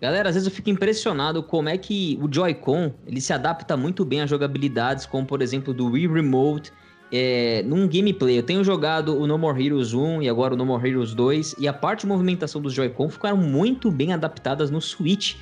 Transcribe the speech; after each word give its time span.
Galera, 0.00 0.30
às 0.30 0.34
vezes 0.34 0.48
eu 0.48 0.54
fico 0.54 0.70
impressionado 0.70 1.42
como 1.42 1.68
é 1.68 1.76
que 1.76 2.18
o 2.22 2.32
Joy-Con 2.32 2.94
ele 3.06 3.20
se 3.20 3.34
adapta 3.34 3.76
muito 3.76 4.02
bem 4.02 4.22
a 4.22 4.26
jogabilidades, 4.26 5.04
como 5.04 5.26
por 5.26 5.42
exemplo 5.42 5.74
do 5.74 5.90
Wii 5.90 6.08
Remote. 6.08 6.72
É, 7.12 7.62
num 7.66 7.86
gameplay, 7.86 8.38
eu 8.38 8.42
tenho 8.42 8.64
jogado 8.64 9.20
o 9.20 9.26
No 9.26 9.36
More 9.36 9.62
Heroes 9.62 9.92
1 9.92 10.22
e 10.22 10.28
agora 10.28 10.54
o 10.54 10.56
No 10.56 10.64
More 10.64 10.88
Heroes 10.88 11.12
2, 11.12 11.56
e 11.58 11.68
a 11.68 11.72
parte 11.72 12.02
de 12.02 12.06
movimentação 12.06 12.62
dos 12.62 12.72
Joy-Con 12.72 13.10
ficaram 13.10 13.36
muito 13.36 13.90
bem 13.90 14.12
adaptadas 14.12 14.70
no 14.70 14.80
Switch. 14.80 15.34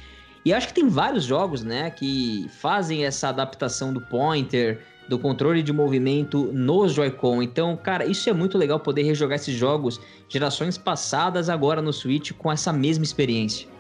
E 0.45 0.53
acho 0.53 0.69
que 0.69 0.75
tem 0.75 0.89
vários 0.89 1.25
jogos, 1.25 1.63
né, 1.63 1.91
que 1.91 2.47
fazem 2.59 3.05
essa 3.05 3.29
adaptação 3.29 3.93
do 3.93 4.01
pointer, 4.01 4.81
do 5.09 5.19
controle 5.19 5.63
de 5.63 5.73
movimento 5.73 6.51
nos 6.53 6.95
Joy-Con. 6.95 7.43
Então, 7.43 7.77
cara, 7.77 8.07
isso 8.07 8.29
é 8.29 8.33
muito 8.33 8.59
legal 8.59 8.81
poder 8.81 9.03
rejogar 9.03 9.37
esses 9.37 9.55
jogos 9.55 10.01
gerações 10.29 10.77
passadas 10.79 11.49
agora 11.49 11.81
no 11.81 11.93
Switch 11.93 12.33
com 12.33 12.51
essa 12.51 12.73
mesma 12.73 13.05
experiência. 13.05 13.78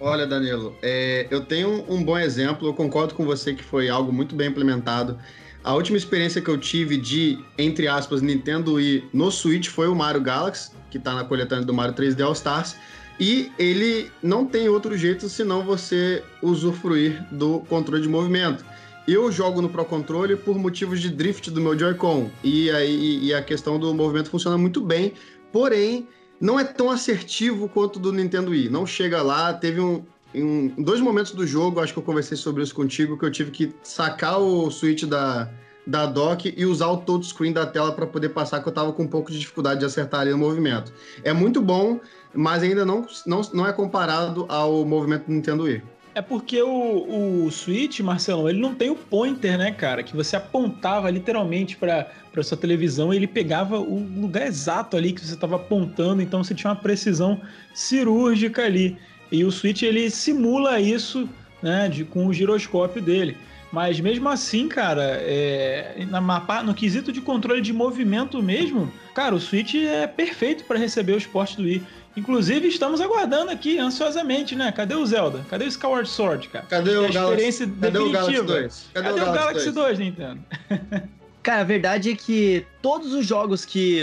Olha, 0.00 0.26
Danilo, 0.26 0.76
é, 0.80 1.26
eu 1.30 1.44
tenho 1.44 1.84
um 1.88 2.04
bom 2.04 2.16
exemplo, 2.16 2.68
eu 2.68 2.74
concordo 2.74 3.14
com 3.14 3.24
você 3.24 3.52
que 3.52 3.64
foi 3.64 3.88
algo 3.88 4.12
muito 4.12 4.36
bem 4.36 4.48
implementado. 4.48 5.18
A 5.64 5.74
última 5.74 5.98
experiência 5.98 6.40
que 6.40 6.48
eu 6.48 6.56
tive 6.56 6.96
de, 6.96 7.38
entre 7.58 7.88
aspas, 7.88 8.22
Nintendo 8.22 8.74
Wii 8.74 9.08
no 9.12 9.30
Switch 9.30 9.68
foi 9.68 9.88
o 9.88 9.94
Mario 9.94 10.20
Galaxy, 10.20 10.70
que 10.88 10.98
está 10.98 11.14
na 11.14 11.24
coletânea 11.24 11.64
do 11.64 11.74
Mario 11.74 11.94
3D 11.94 12.24
All 12.24 12.32
Stars. 12.32 12.76
E 13.20 13.50
ele 13.58 14.10
não 14.22 14.46
tem 14.46 14.68
outro 14.68 14.96
jeito 14.96 15.28
senão 15.28 15.64
você 15.64 16.22
usufruir 16.40 17.26
do 17.32 17.60
controle 17.68 18.00
de 18.00 18.08
movimento. 18.08 18.64
Eu 19.08 19.32
jogo 19.32 19.60
no 19.60 19.68
Pro 19.68 19.84
Controle 19.84 20.36
por 20.36 20.56
motivos 20.56 21.00
de 21.00 21.10
drift 21.10 21.50
do 21.50 21.60
meu 21.60 21.76
Joy-Con. 21.76 22.30
E 22.44 22.70
aí 22.70 23.24
e 23.24 23.34
a 23.34 23.42
questão 23.42 23.78
do 23.78 23.92
movimento 23.92 24.30
funciona 24.30 24.56
muito 24.56 24.80
bem. 24.80 25.14
Porém, 25.52 26.06
não 26.40 26.58
é 26.58 26.64
tão 26.64 26.90
assertivo 26.90 27.68
quanto 27.68 27.98
do 27.98 28.12
Nintendo 28.12 28.50
Wii. 28.50 28.68
Não 28.68 28.86
chega 28.86 29.22
lá, 29.22 29.52
teve 29.52 29.80
um, 29.80 30.04
em 30.34 30.68
dois 30.78 31.00
momentos 31.00 31.32
do 31.32 31.46
jogo, 31.46 31.80
acho 31.80 31.92
que 31.92 31.98
eu 31.98 32.02
conversei 32.02 32.36
sobre 32.36 32.62
isso 32.62 32.74
contigo, 32.74 33.18
que 33.18 33.24
eu 33.24 33.30
tive 33.30 33.50
que 33.50 33.74
sacar 33.82 34.38
o 34.38 34.70
Switch 34.70 35.04
da, 35.04 35.50
da 35.86 36.06
dock 36.06 36.52
e 36.56 36.66
usar 36.66 36.88
o 36.88 36.98
touchscreen 36.98 37.52
da 37.52 37.66
tela 37.66 37.92
para 37.92 38.06
poder 38.06 38.28
passar, 38.30 38.62
que 38.62 38.68
eu 38.68 38.72
tava 38.72 38.92
com 38.92 39.04
um 39.04 39.08
pouco 39.08 39.32
de 39.32 39.38
dificuldade 39.38 39.80
de 39.80 39.86
acertar 39.86 40.20
ali 40.20 40.30
no 40.30 40.38
movimento. 40.38 40.92
É 41.24 41.32
muito 41.32 41.60
bom, 41.60 41.98
mas 42.34 42.62
ainda 42.62 42.84
não, 42.84 43.06
não, 43.26 43.40
não 43.52 43.66
é 43.66 43.72
comparado 43.72 44.44
ao 44.48 44.84
movimento 44.84 45.26
do 45.26 45.32
Nintendo 45.32 45.64
Wii. 45.64 45.82
É 46.18 46.22
porque 46.22 46.60
o, 46.60 47.44
o 47.44 47.50
Switch, 47.52 48.00
Marcelo, 48.00 48.48
ele 48.50 48.58
não 48.58 48.74
tem 48.74 48.90
o 48.90 48.96
pointer, 48.96 49.56
né, 49.56 49.70
cara? 49.70 50.02
Que 50.02 50.16
você 50.16 50.34
apontava 50.34 51.08
literalmente 51.08 51.76
para 51.76 52.08
sua 52.42 52.56
televisão 52.56 53.14
e 53.14 53.16
ele 53.16 53.28
pegava 53.28 53.78
o 53.78 54.00
lugar 54.20 54.44
exato 54.44 54.96
ali 54.96 55.12
que 55.12 55.20
você 55.20 55.34
estava 55.34 55.54
apontando, 55.54 56.20
então 56.20 56.42
você 56.42 56.56
tinha 56.56 56.72
uma 56.72 56.76
precisão 56.76 57.40
cirúrgica 57.72 58.64
ali. 58.64 58.96
E 59.30 59.44
o 59.44 59.52
Switch 59.52 59.82
ele 59.82 60.10
simula 60.10 60.80
isso, 60.80 61.28
né, 61.62 61.88
de, 61.88 62.04
com 62.04 62.26
o 62.26 62.32
giroscópio 62.32 63.00
dele. 63.00 63.36
Mas 63.70 64.00
mesmo 64.00 64.28
assim, 64.28 64.66
cara, 64.66 65.04
é, 65.20 66.04
na, 66.10 66.62
no 66.64 66.74
quesito 66.74 67.12
de 67.12 67.20
controle 67.20 67.60
de 67.60 67.72
movimento 67.72 68.42
mesmo, 68.42 68.90
cara, 69.14 69.36
o 69.36 69.40
Switch 69.40 69.76
é 69.76 70.08
perfeito 70.08 70.64
para 70.64 70.80
receber 70.80 71.12
o 71.12 71.18
esporte 71.18 71.56
do 71.56 71.62
Wii. 71.62 71.80
Inclusive, 72.18 72.66
estamos 72.66 73.00
aguardando 73.00 73.52
aqui 73.52 73.78
ansiosamente, 73.78 74.56
né? 74.56 74.72
Cadê 74.72 74.96
o 74.96 75.06
Zelda? 75.06 75.46
Cadê 75.48 75.66
o 75.66 75.68
Skyward 75.68 76.08
Sword, 76.08 76.48
cara? 76.48 76.66
Cadê 76.66 76.96
o, 76.96 77.12
Galaxy, 77.12 77.66
cadê 77.80 77.98
o 77.98 78.10
Galaxy 78.10 78.42
2? 78.42 78.88
Cadê, 78.92 79.08
Cadê 79.08 79.20
o, 79.20 79.24
Galaxy, 79.24 79.38
Galaxy 79.38 79.70
2? 79.70 79.74
2, 79.74 79.98
Nintendo? 80.00 80.40
Cara, 81.40 81.60
a 81.60 81.64
verdade 81.64 82.10
é 82.10 82.14
que 82.16 82.66
todos 82.82 83.14
os 83.14 83.24
jogos 83.24 83.64
que 83.64 84.02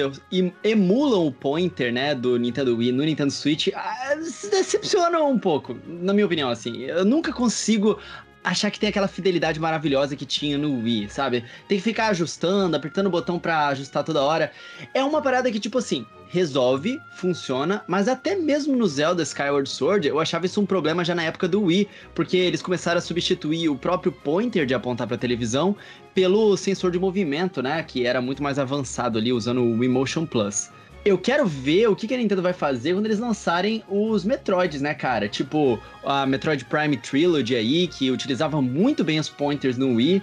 emulam 0.64 1.28
o 1.28 1.32
pointer, 1.32 1.94
né, 1.94 2.16
do 2.16 2.40
Nintendo 2.40 2.76
Wii 2.76 2.92
no 2.94 3.04
Nintendo 3.04 3.30
Switch, 3.30 3.68
ah, 3.76 4.16
se 4.24 4.50
decepcionam 4.50 5.30
um 5.30 5.38
pouco, 5.38 5.78
na 5.86 6.12
minha 6.14 6.26
opinião, 6.26 6.50
assim. 6.50 6.84
Eu 6.84 7.06
nunca 7.06 7.32
consigo 7.32 8.00
achar 8.44 8.72
que 8.72 8.80
tem 8.80 8.90
aquela 8.90 9.08
fidelidade 9.08 9.60
maravilhosa 9.60 10.16
que 10.16 10.26
tinha 10.26 10.58
no 10.58 10.82
Wii, 10.82 11.10
sabe? 11.10 11.44
Tem 11.68 11.78
que 11.78 11.84
ficar 11.84 12.08
ajustando, 12.08 12.78
apertando 12.78 13.08
o 13.08 13.12
botão 13.12 13.38
para 13.38 13.68
ajustar 13.68 14.04
toda 14.04 14.24
hora. 14.24 14.52
É 14.94 15.04
uma 15.04 15.22
parada 15.22 15.52
que, 15.52 15.60
tipo 15.60 15.78
assim, 15.78 16.06
resolve, 16.36 17.02
funciona, 17.12 17.82
mas 17.88 18.10
até 18.10 18.36
mesmo 18.36 18.76
no 18.76 18.86
Zelda 18.86 19.24
Skyward 19.24 19.70
Sword 19.70 20.06
eu 20.10 20.20
achava 20.20 20.46
isso 20.46 20.60
um 20.60 20.66
problema 20.66 21.06
já 21.06 21.16
na 21.16 21.24
época 21.24 21.48
do 21.48 21.64
Wii, 21.64 21.88
porque 22.14 22.36
eles 22.36 22.62
começaram 22.62 22.98
a 22.98 23.02
substituir 23.02 23.70
o 23.70 23.78
próprio 23.78 24.12
pointer 24.12 24.66
de 24.66 24.74
apontar 24.74 25.08
para 25.08 25.18
televisão 25.18 25.78
pelo 26.14 26.58
sensor 26.58 26.92
de 26.92 27.00
movimento, 27.00 27.64
né, 27.64 27.82
que 27.84 28.06
era 28.06 28.20
muito 28.20 28.44
mais 28.44 28.60
avançado 28.60 29.18
ali 29.18 29.32
usando 29.32 29.62
o 29.62 29.80
Wii 29.80 29.88
Motion 29.88 30.26
Plus. 30.26 30.70
Eu 31.06 31.18
quero 31.18 31.46
ver 31.46 31.88
o 31.88 31.96
que, 31.96 32.14
a 32.14 32.18
Nintendo 32.18 32.42
vai 32.42 32.52
fazer 32.52 32.94
quando 32.94 33.06
eles 33.06 33.20
lançarem 33.20 33.82
os 33.88 34.26
Metroids, 34.26 34.82
né, 34.82 34.94
cara? 34.94 35.30
Tipo, 35.30 35.80
a 36.04 36.26
Metroid 36.26 36.66
Prime 36.66 36.98
Trilogy 36.98 37.56
aí, 37.56 37.88
que 37.88 38.10
utilizava 38.12 38.62
muito 38.62 39.04
bem 39.04 39.20
os 39.20 39.30
pointers 39.30 39.78
no 39.78 39.94
Wii. 39.94 40.22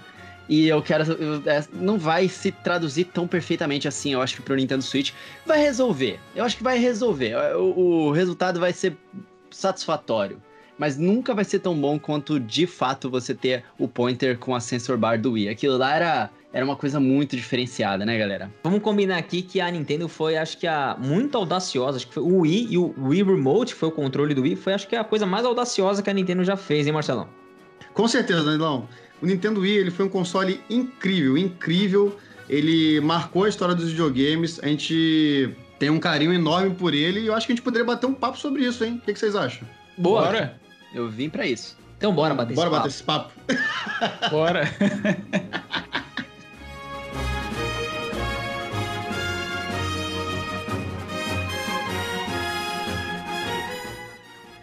E 0.48 0.68
eu 0.68 0.82
quero. 0.82 1.04
É, 1.46 1.64
não 1.72 1.98
vai 1.98 2.28
se 2.28 2.50
traduzir 2.50 3.04
tão 3.04 3.26
perfeitamente 3.26 3.88
assim, 3.88 4.12
eu 4.12 4.20
acho 4.20 4.36
que 4.36 4.42
pro 4.42 4.56
Nintendo 4.56 4.82
Switch. 4.82 5.12
Vai 5.46 5.60
resolver. 5.60 6.18
Eu 6.34 6.44
acho 6.44 6.56
que 6.56 6.62
vai 6.62 6.78
resolver. 6.78 7.34
O, 7.56 8.08
o 8.08 8.12
resultado 8.12 8.60
vai 8.60 8.72
ser 8.72 8.96
satisfatório. 9.50 10.42
Mas 10.78 10.96
nunca 10.96 11.34
vai 11.34 11.44
ser 11.44 11.60
tão 11.60 11.78
bom 11.78 11.98
quanto 11.98 12.40
de 12.40 12.66
fato 12.66 13.10
você 13.10 13.34
ter 13.34 13.64
o 13.78 13.86
pointer 13.86 14.38
com 14.38 14.54
a 14.54 14.60
sensor 14.60 14.96
bar 14.96 15.20
do 15.20 15.32
Wii. 15.32 15.48
Aquilo 15.48 15.76
lá 15.76 15.94
era 15.94 16.30
era 16.52 16.64
uma 16.64 16.76
coisa 16.76 17.00
muito 17.00 17.34
diferenciada, 17.34 18.04
né, 18.04 18.18
galera? 18.18 18.52
Vamos 18.62 18.82
combinar 18.82 19.16
aqui 19.16 19.40
que 19.40 19.58
a 19.60 19.70
Nintendo 19.70 20.06
foi, 20.06 20.36
acho 20.36 20.58
que, 20.58 20.66
a 20.66 20.96
muito 20.98 21.36
audaciosa. 21.38 21.96
Acho 21.96 22.06
que 22.06 22.14
foi 22.14 22.22
o 22.22 22.40
Wii 22.40 22.66
e 22.70 22.78
o 22.78 22.94
Wii 22.98 23.22
Remote, 23.22 23.72
que 23.72 23.80
foi 23.80 23.88
o 23.88 23.92
controle 23.92 24.34
do 24.34 24.42
Wii, 24.42 24.56
foi, 24.56 24.74
acho 24.74 24.86
que, 24.86 24.94
a 24.94 25.02
coisa 25.02 25.24
mais 25.24 25.46
audaciosa 25.46 26.02
que 26.02 26.10
a 26.10 26.12
Nintendo 26.12 26.44
já 26.44 26.56
fez, 26.56 26.86
hein, 26.86 26.92
Marcelão? 26.92 27.26
Com 27.94 28.06
certeza, 28.06 28.44
Danilão. 28.44 28.86
O 29.22 29.26
Nintendo 29.26 29.60
Wii 29.60 29.76
ele 29.76 29.90
foi 29.90 30.04
um 30.04 30.08
console 30.08 30.60
incrível, 30.68 31.38
incrível. 31.38 32.18
Ele 32.48 33.00
marcou 33.00 33.44
a 33.44 33.48
história 33.48 33.74
dos 33.74 33.90
videogames. 33.90 34.58
A 34.60 34.66
gente 34.66 35.54
tem 35.78 35.88
um 35.90 36.00
carinho 36.00 36.34
enorme 36.34 36.74
por 36.74 36.92
ele 36.92 37.20
e 37.20 37.26
eu 37.28 37.34
acho 37.34 37.46
que 37.46 37.52
a 37.52 37.54
gente 37.54 37.64
poderia 37.64 37.86
bater 37.86 38.06
um 38.06 38.14
papo 38.14 38.36
sobre 38.36 38.64
isso, 38.64 38.84
hein? 38.84 38.98
O 39.00 39.06
que, 39.06 39.12
que 39.12 39.18
vocês 39.18 39.36
acham? 39.36 39.66
Boa! 39.96 40.22
Bora. 40.22 40.60
Eu 40.92 41.08
vim 41.08 41.28
para 41.30 41.46
isso. 41.46 41.76
Então 41.96 42.12
bora 42.12 42.34
bater 42.34 42.54
bora 42.54 42.86
esse 42.88 43.02
papo. 43.02 43.32
Bora 43.40 43.48
bater 43.48 43.58
esse 43.58 44.02
papo. 44.02 44.30
bora! 44.30 44.62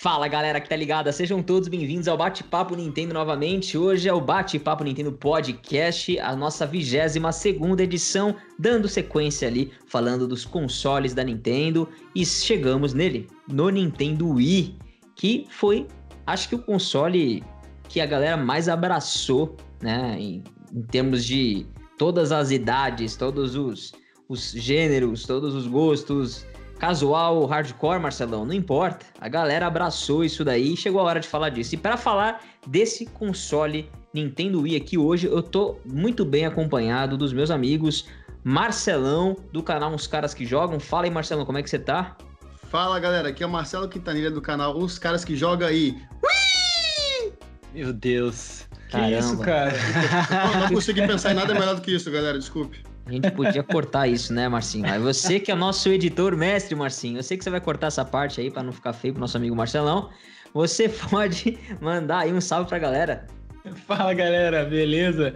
Fala 0.00 0.28
galera 0.28 0.62
que 0.62 0.66
tá 0.66 0.74
ligada, 0.74 1.12
sejam 1.12 1.42
todos 1.42 1.68
bem-vindos 1.68 2.08
ao 2.08 2.16
Bate-Papo 2.16 2.74
Nintendo 2.74 3.12
novamente. 3.12 3.76
Hoje 3.76 4.08
é 4.08 4.14
o 4.14 4.18
Bate-Papo 4.18 4.82
Nintendo 4.82 5.12
Podcast, 5.12 6.18
a 6.18 6.34
nossa 6.34 6.66
22 6.66 7.36
segunda 7.36 7.82
edição, 7.82 8.34
dando 8.58 8.88
sequência 8.88 9.46
ali, 9.46 9.70
falando 9.86 10.26
dos 10.26 10.46
consoles 10.46 11.12
da 11.12 11.22
Nintendo 11.22 11.86
e 12.14 12.24
chegamos 12.24 12.94
nele, 12.94 13.28
no 13.46 13.68
Nintendo 13.68 14.26
Wii, 14.26 14.78
que 15.14 15.44
foi, 15.50 15.86
acho 16.26 16.48
que 16.48 16.54
o 16.54 16.62
console 16.62 17.44
que 17.86 18.00
a 18.00 18.06
galera 18.06 18.38
mais 18.38 18.70
abraçou, 18.70 19.54
né, 19.82 20.16
em, 20.18 20.42
em 20.74 20.80
termos 20.80 21.26
de 21.26 21.66
todas 21.98 22.32
as 22.32 22.50
idades, 22.50 23.16
todos 23.16 23.54
os, 23.54 23.92
os 24.30 24.52
gêneros, 24.52 25.24
todos 25.24 25.54
os 25.54 25.66
gostos, 25.66 26.46
casual, 26.80 27.44
hardcore, 27.44 28.00
Marcelão, 28.00 28.46
não 28.46 28.54
importa. 28.54 29.04
A 29.20 29.28
galera 29.28 29.66
abraçou 29.66 30.24
isso 30.24 30.42
daí 30.42 30.72
e 30.72 30.76
chegou 30.76 31.00
a 31.02 31.04
hora 31.04 31.20
de 31.20 31.28
falar 31.28 31.50
disso. 31.50 31.74
E 31.74 31.78
para 31.78 31.98
falar 31.98 32.42
desse 32.66 33.04
console 33.04 33.88
Nintendo 34.14 34.62
Wii 34.62 34.76
aqui 34.76 34.96
hoje, 34.96 35.26
eu 35.26 35.42
tô 35.42 35.78
muito 35.84 36.24
bem 36.24 36.46
acompanhado 36.46 37.18
dos 37.18 37.34
meus 37.34 37.50
amigos 37.50 38.08
Marcelão, 38.42 39.36
do 39.52 39.62
canal 39.62 39.92
Uns 39.92 40.06
Caras 40.06 40.32
Que 40.32 40.46
Jogam. 40.46 40.80
Fala 40.80 41.04
aí, 41.04 41.10
Marcelão, 41.10 41.44
como 41.44 41.58
é 41.58 41.62
que 41.62 41.68
você 41.68 41.78
tá? 41.78 42.16
Fala, 42.70 42.98
galera. 42.98 43.28
Aqui 43.28 43.42
é 43.42 43.46
o 43.46 43.50
Marcelo 43.50 43.86
Quintanilha 43.86 44.30
do 44.30 44.40
canal 44.40 44.76
Uns 44.78 44.98
Caras 44.98 45.22
Que 45.22 45.36
Jogam 45.36 45.68
aí. 45.68 45.94
Ui! 46.22 47.32
Meu 47.74 47.92
Deus. 47.92 48.66
Que 48.88 48.92
Caramba. 48.92 49.18
isso, 49.18 49.38
cara? 49.38 49.72
não, 50.54 50.60
não 50.60 50.68
consegui 50.70 51.04
pensar 51.06 51.32
em 51.32 51.34
nada 51.34 51.52
melhor 51.52 51.74
do 51.76 51.82
que 51.82 51.94
isso, 51.94 52.10
galera. 52.10 52.38
Desculpe. 52.38 52.82
A 53.10 53.12
gente 53.12 53.30
podia 53.32 53.64
cortar 53.64 54.06
isso, 54.06 54.32
né, 54.32 54.48
Marcinho? 54.48 54.86
Mas 54.86 55.02
você 55.02 55.40
que 55.40 55.50
é 55.50 55.54
o 55.54 55.56
nosso 55.56 55.88
editor 55.88 56.36
mestre, 56.36 56.76
Marcinho, 56.76 57.18
eu 57.18 57.24
sei 57.24 57.36
que 57.36 57.42
você 57.42 57.50
vai 57.50 57.60
cortar 57.60 57.88
essa 57.88 58.04
parte 58.04 58.40
aí 58.40 58.52
para 58.52 58.62
não 58.62 58.72
ficar 58.72 58.92
feio 58.92 59.12
pro 59.12 59.20
nosso 59.20 59.36
amigo 59.36 59.56
Marcelão. 59.56 60.10
Você 60.54 60.88
pode 61.10 61.58
mandar 61.80 62.20
aí 62.20 62.32
um 62.32 62.40
salve 62.40 62.68
pra 62.68 62.78
galera. 62.78 63.26
Fala, 63.84 64.14
galera, 64.14 64.64
beleza? 64.64 65.34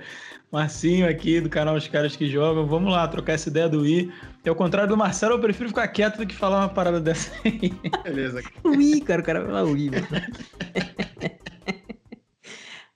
Marcinho 0.52 1.08
aqui 1.08 1.40
do 1.40 1.48
canal 1.48 1.74
Os 1.74 1.88
Caras 1.88 2.14
Que 2.14 2.30
Jogam. 2.30 2.64
Vamos 2.64 2.92
lá, 2.92 3.08
trocar 3.08 3.32
essa 3.32 3.48
ideia 3.48 3.68
do 3.68 3.84
I. 3.84 4.08
E 4.44 4.48
ao 4.48 4.54
contrário 4.54 4.88
do 4.88 4.96
Marcelo, 4.96 5.34
eu 5.34 5.40
prefiro 5.40 5.68
ficar 5.68 5.88
quieto 5.88 6.18
do 6.18 6.26
que 6.28 6.34
falar 6.36 6.60
uma 6.60 6.68
parada 6.68 7.00
dessa 7.00 7.32
aí. 7.44 7.72
Beleza. 8.04 8.40
O 8.62 8.72
I, 8.72 9.00
cara, 9.00 9.20
o 9.20 9.24
cara 9.24 9.40
vai 9.40 9.48
falar 9.48 9.64
o 9.64 9.76
I. 9.76 9.90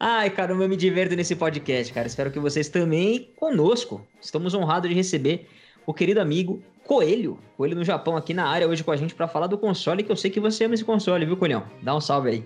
Ai, 0.00 0.30
caramba, 0.30 0.62
eu 0.62 0.68
me 0.68 0.76
diverto 0.76 1.16
nesse 1.16 1.34
podcast, 1.34 1.92
cara. 1.92 2.06
Espero 2.06 2.30
que 2.30 2.38
vocês 2.38 2.68
também 2.68 3.32
conosco. 3.34 4.06
Estamos 4.20 4.54
honrados 4.54 4.88
de 4.88 4.94
receber 4.94 5.48
o 5.84 5.92
querido 5.92 6.20
amigo 6.20 6.62
Coelho. 6.84 7.36
Coelho 7.56 7.74
no 7.74 7.82
Japão 7.82 8.16
aqui 8.16 8.32
na 8.32 8.46
área 8.46 8.68
hoje 8.68 8.84
com 8.84 8.92
a 8.92 8.96
gente 8.96 9.12
para 9.12 9.26
falar 9.26 9.48
do 9.48 9.58
console, 9.58 10.04
que 10.04 10.12
eu 10.12 10.14
sei 10.14 10.30
que 10.30 10.38
você 10.38 10.66
ama 10.66 10.74
esse 10.74 10.84
console, 10.84 11.26
viu, 11.26 11.36
Coelhão? 11.36 11.64
Dá 11.82 11.96
um 11.96 12.00
salve 12.00 12.30
aí. 12.30 12.44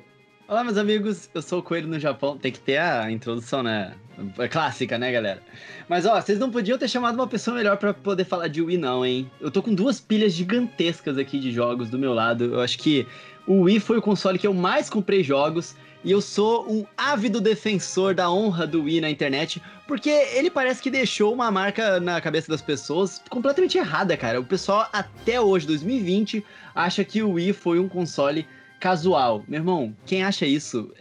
Olá, 0.48 0.64
meus 0.64 0.78
amigos. 0.78 1.28
Eu 1.34 1.42
sou 1.42 1.58
o 1.58 1.62
Coelho 1.62 1.88
no 1.88 2.00
Japão. 2.00 2.38
Tem 2.38 2.50
que 2.50 2.58
ter 2.58 2.78
a 2.78 3.10
introdução, 3.10 3.62
né? 3.62 3.94
É 4.38 4.48
clássica, 4.48 4.96
né, 4.96 5.12
galera? 5.12 5.42
Mas, 5.90 6.06
ó, 6.06 6.18
vocês 6.18 6.38
não 6.38 6.50
podiam 6.50 6.78
ter 6.78 6.88
chamado 6.88 7.16
uma 7.16 7.26
pessoa 7.26 7.54
melhor 7.54 7.76
para 7.76 7.92
poder 7.92 8.24
falar 8.24 8.48
de 8.48 8.62
Wii, 8.62 8.78
não, 8.78 9.04
hein? 9.04 9.30
Eu 9.42 9.50
tô 9.50 9.62
com 9.62 9.74
duas 9.74 10.00
pilhas 10.00 10.32
gigantescas 10.32 11.18
aqui 11.18 11.38
de 11.38 11.52
jogos 11.52 11.90
do 11.90 11.98
meu 11.98 12.14
lado. 12.14 12.44
Eu 12.44 12.60
acho 12.60 12.78
que 12.78 13.06
o 13.46 13.62
Wii 13.62 13.78
foi 13.78 13.98
o 13.98 14.02
console 14.02 14.38
que 14.38 14.46
eu 14.46 14.54
mais 14.54 14.88
comprei 14.88 15.22
jogos. 15.22 15.76
E 16.04 16.10
eu 16.10 16.20
sou 16.20 16.68
um 16.68 16.84
ávido 16.96 17.40
defensor 17.40 18.12
da 18.12 18.30
honra 18.30 18.66
do 18.66 18.82
Wii 18.82 19.00
na 19.00 19.10
internet, 19.10 19.62
porque 19.86 20.10
ele 20.10 20.50
parece 20.50 20.82
que 20.82 20.90
deixou 20.90 21.32
uma 21.32 21.48
marca 21.48 22.00
na 22.00 22.20
cabeça 22.20 22.48
das 22.48 22.60
pessoas 22.60 23.22
completamente 23.30 23.78
errada, 23.78 24.16
cara. 24.16 24.40
O 24.40 24.44
pessoal 24.44 24.88
até 24.92 25.40
hoje, 25.40 25.66
2020, 25.66 26.44
acha 26.74 27.04
que 27.04 27.22
o 27.22 27.32
Wii 27.32 27.52
foi 27.52 27.78
um 27.78 27.88
console 27.88 28.46
casual. 28.80 29.44
Meu 29.46 29.60
irmão, 29.60 29.96
quem 30.04 30.24
acha 30.24 30.44
isso 30.44 30.92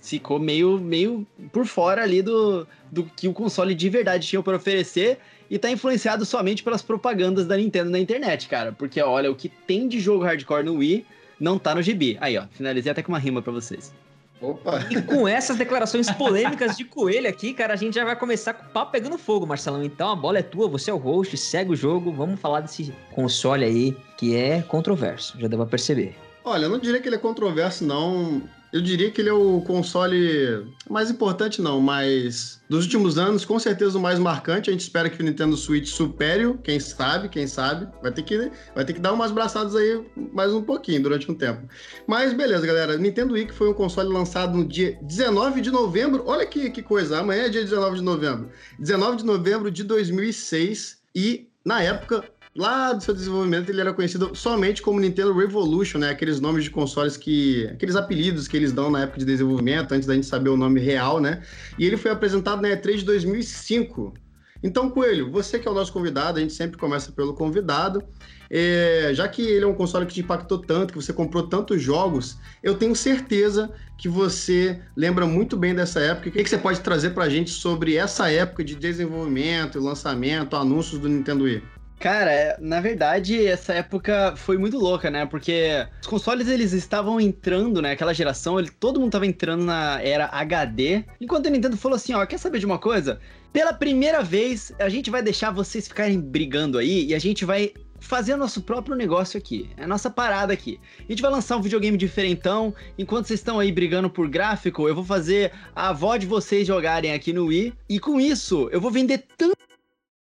ficou 0.00 0.38
meio, 0.38 0.78
meio 0.78 1.26
por 1.52 1.66
fora 1.66 2.02
ali 2.02 2.22
do, 2.22 2.66
do 2.90 3.04
que 3.04 3.28
o 3.28 3.34
console 3.34 3.74
de 3.74 3.90
verdade 3.90 4.26
tinha 4.26 4.42
para 4.42 4.56
oferecer 4.56 5.18
e 5.50 5.58
tá 5.58 5.70
influenciado 5.70 6.24
somente 6.24 6.62
pelas 6.62 6.80
propagandas 6.80 7.46
da 7.46 7.58
Nintendo 7.58 7.90
na 7.90 7.98
internet, 7.98 8.48
cara. 8.48 8.72
Porque 8.72 9.02
olha, 9.02 9.30
o 9.30 9.34
que 9.34 9.50
tem 9.50 9.86
de 9.86 10.00
jogo 10.00 10.24
hardcore 10.24 10.64
no 10.64 10.76
Wii 10.76 11.04
não 11.38 11.58
tá 11.58 11.74
no 11.74 11.82
gibi. 11.82 12.16
Aí, 12.22 12.38
ó, 12.38 12.46
finalizei 12.52 12.90
até 12.90 13.02
com 13.02 13.12
uma 13.12 13.18
rima 13.18 13.42
para 13.42 13.52
vocês. 13.52 13.92
Opa! 14.40 14.86
E 14.90 15.00
com 15.00 15.26
essas 15.26 15.56
declarações 15.56 16.10
polêmicas 16.10 16.76
de 16.76 16.84
coelho 16.84 17.28
aqui, 17.28 17.54
cara, 17.54 17.72
a 17.72 17.76
gente 17.76 17.94
já 17.94 18.04
vai 18.04 18.16
começar 18.16 18.52
com 18.52 18.66
o 18.66 18.68
papo 18.68 18.92
pegando 18.92 19.16
fogo, 19.16 19.46
Marcelão. 19.46 19.82
Então 19.82 20.10
a 20.10 20.16
bola 20.16 20.38
é 20.38 20.42
tua, 20.42 20.68
você 20.68 20.90
é 20.90 20.94
o 20.94 20.98
host, 20.98 21.36
segue 21.36 21.72
o 21.72 21.76
jogo. 21.76 22.12
Vamos 22.12 22.38
falar 22.38 22.60
desse 22.60 22.92
console 23.12 23.64
aí 23.64 23.96
que 24.16 24.36
é 24.36 24.62
controverso, 24.62 25.38
já 25.40 25.48
deu 25.48 25.58
pra 25.58 25.66
perceber. 25.66 26.14
Olha, 26.44 26.66
eu 26.66 26.70
não 26.70 26.78
diria 26.78 27.00
que 27.00 27.08
ele 27.08 27.16
é 27.16 27.18
controverso, 27.18 27.84
não. 27.84 28.42
Eu 28.72 28.80
diria 28.80 29.10
que 29.10 29.20
ele 29.20 29.28
é 29.28 29.32
o 29.32 29.60
console 29.60 30.66
mais 30.90 31.10
importante, 31.10 31.62
não, 31.62 31.80
mas 31.80 32.60
dos 32.68 32.84
últimos 32.84 33.16
anos, 33.16 33.44
com 33.44 33.58
certeza 33.58 33.96
o 33.96 34.00
mais 34.00 34.18
marcante. 34.18 34.68
A 34.68 34.72
gente 34.72 34.82
espera 34.82 35.08
que 35.08 35.20
o 35.20 35.24
Nintendo 35.24 35.56
Switch 35.56 35.88
supere, 35.88 36.52
quem 36.62 36.80
sabe, 36.80 37.28
quem 37.28 37.46
sabe. 37.46 37.88
Vai 38.02 38.12
ter 38.12 38.22
que, 38.22 38.50
vai 38.74 38.84
ter 38.84 38.92
que 38.92 39.00
dar 39.00 39.12
umas 39.12 39.30
braçadas 39.30 39.74
aí 39.76 40.04
mais 40.32 40.52
um 40.52 40.62
pouquinho 40.62 41.02
durante 41.02 41.30
um 41.30 41.34
tempo. 41.34 41.68
Mas 42.06 42.32
beleza, 42.32 42.66
galera. 42.66 42.98
Nintendo 42.98 43.34
Wii 43.34 43.52
foi 43.52 43.70
um 43.70 43.74
console 43.74 44.12
lançado 44.12 44.56
no 44.56 44.64
dia 44.64 44.98
19 45.02 45.60
de 45.60 45.70
novembro. 45.70 46.24
Olha 46.26 46.44
que, 46.44 46.70
que 46.70 46.82
coisa, 46.82 47.20
amanhã 47.20 47.44
é 47.44 47.48
dia 47.48 47.62
19 47.62 47.98
de 47.98 48.02
novembro. 48.02 48.50
19 48.78 49.18
de 49.18 49.24
novembro 49.24 49.70
de 49.70 49.84
2006 49.84 50.98
e 51.14 51.48
na 51.64 51.82
época 51.82 52.24
lá 52.56 52.92
do 52.92 53.02
seu 53.02 53.14
desenvolvimento 53.14 53.70
ele 53.70 53.80
era 53.80 53.92
conhecido 53.92 54.34
somente 54.34 54.80
como 54.82 54.98
Nintendo 54.98 55.32
Revolution, 55.32 55.98
né? 55.98 56.10
Aqueles 56.10 56.40
nomes 56.40 56.64
de 56.64 56.70
consoles 56.70 57.16
que. 57.16 57.66
aqueles 57.68 57.96
apelidos 57.96 58.48
que 58.48 58.56
eles 58.56 58.72
dão 58.72 58.90
na 58.90 59.02
época 59.02 59.18
de 59.18 59.24
desenvolvimento, 59.24 59.92
antes 59.92 60.06
da 60.06 60.14
gente 60.14 60.26
saber 60.26 60.48
o 60.48 60.56
nome 60.56 60.80
real, 60.80 61.20
né? 61.20 61.42
E 61.78 61.84
ele 61.84 61.96
foi 61.96 62.10
apresentado 62.10 62.62
na 62.62 62.68
E3 62.68 62.98
de 62.98 63.04
2005. 63.04 64.14
Então, 64.62 64.90
Coelho, 64.90 65.30
você 65.30 65.58
que 65.58 65.68
é 65.68 65.70
o 65.70 65.74
nosso 65.74 65.92
convidado, 65.92 66.38
a 66.38 66.40
gente 66.40 66.54
sempre 66.54 66.78
começa 66.78 67.12
pelo 67.12 67.34
convidado. 67.34 68.02
É, 68.48 69.10
já 69.12 69.28
que 69.28 69.42
ele 69.42 69.64
é 69.64 69.68
um 69.68 69.74
console 69.74 70.06
que 70.06 70.14
te 70.14 70.20
impactou 70.20 70.58
tanto, 70.58 70.92
que 70.92 71.02
você 71.02 71.12
comprou 71.12 71.46
tantos 71.46 71.82
jogos, 71.82 72.38
eu 72.62 72.74
tenho 72.76 72.94
certeza 72.94 73.70
que 73.98 74.08
você 74.08 74.80
lembra 74.96 75.26
muito 75.26 75.56
bem 75.56 75.74
dessa 75.74 76.00
época. 76.00 76.28
O 76.28 76.32
que, 76.32 76.42
que 76.42 76.48
você 76.48 76.58
pode 76.58 76.80
trazer 76.80 77.10
para 77.10 77.24
a 77.24 77.28
gente 77.28 77.50
sobre 77.50 77.96
essa 77.96 78.30
época 78.30 78.64
de 78.64 78.74
desenvolvimento, 78.74 79.80
lançamento, 79.80 80.56
anúncios 80.56 81.00
do 81.00 81.08
Nintendo 81.08 81.44
Wii? 81.44 81.75
Cara, 81.98 82.30
é, 82.30 82.56
na 82.60 82.80
verdade, 82.80 83.46
essa 83.46 83.72
época 83.72 84.34
foi 84.36 84.58
muito 84.58 84.78
louca, 84.78 85.10
né? 85.10 85.24
Porque 85.24 85.86
os 86.00 86.06
consoles 86.06 86.46
eles 86.46 86.72
estavam 86.72 87.18
entrando, 87.18 87.80
né? 87.80 87.92
Aquela 87.92 88.12
geração, 88.12 88.58
ele, 88.58 88.70
todo 88.70 89.00
mundo 89.00 89.12
tava 89.12 89.26
entrando 89.26 89.64
na 89.64 90.00
era 90.02 90.26
HD. 90.26 91.04
Enquanto 91.20 91.46
a 91.46 91.50
Nintendo 91.50 91.76
falou 91.76 91.96
assim: 91.96 92.12
ó, 92.12 92.24
quer 92.26 92.38
saber 92.38 92.58
de 92.58 92.66
uma 92.66 92.78
coisa? 92.78 93.18
Pela 93.52 93.72
primeira 93.72 94.22
vez, 94.22 94.72
a 94.78 94.88
gente 94.90 95.10
vai 95.10 95.22
deixar 95.22 95.50
vocês 95.50 95.88
ficarem 95.88 96.20
brigando 96.20 96.76
aí 96.76 97.06
e 97.06 97.14
a 97.14 97.18
gente 97.18 97.44
vai 97.46 97.72
fazer 97.98 98.34
o 98.34 98.36
nosso 98.36 98.60
próprio 98.60 98.94
negócio 98.94 99.38
aqui. 99.38 99.70
É 99.78 99.84
a 99.84 99.86
nossa 99.86 100.10
parada 100.10 100.52
aqui. 100.52 100.78
A 100.98 101.10
gente 101.10 101.22
vai 101.22 101.30
lançar 101.30 101.56
um 101.56 101.62
videogame 101.62 101.96
diferentão. 101.96 102.74
Enquanto 102.98 103.26
vocês 103.26 103.40
estão 103.40 103.58
aí 103.58 103.72
brigando 103.72 104.10
por 104.10 104.28
gráfico, 104.28 104.86
eu 104.86 104.94
vou 104.94 105.04
fazer 105.04 105.52
a 105.74 105.88
avó 105.88 106.18
de 106.18 106.26
vocês 106.26 106.66
jogarem 106.66 107.14
aqui 107.14 107.32
no 107.32 107.46
Wii. 107.46 107.72
E 107.88 107.98
com 107.98 108.20
isso, 108.20 108.68
eu 108.70 108.80
vou 108.80 108.90
vender 108.90 109.24
tanto 109.38 109.56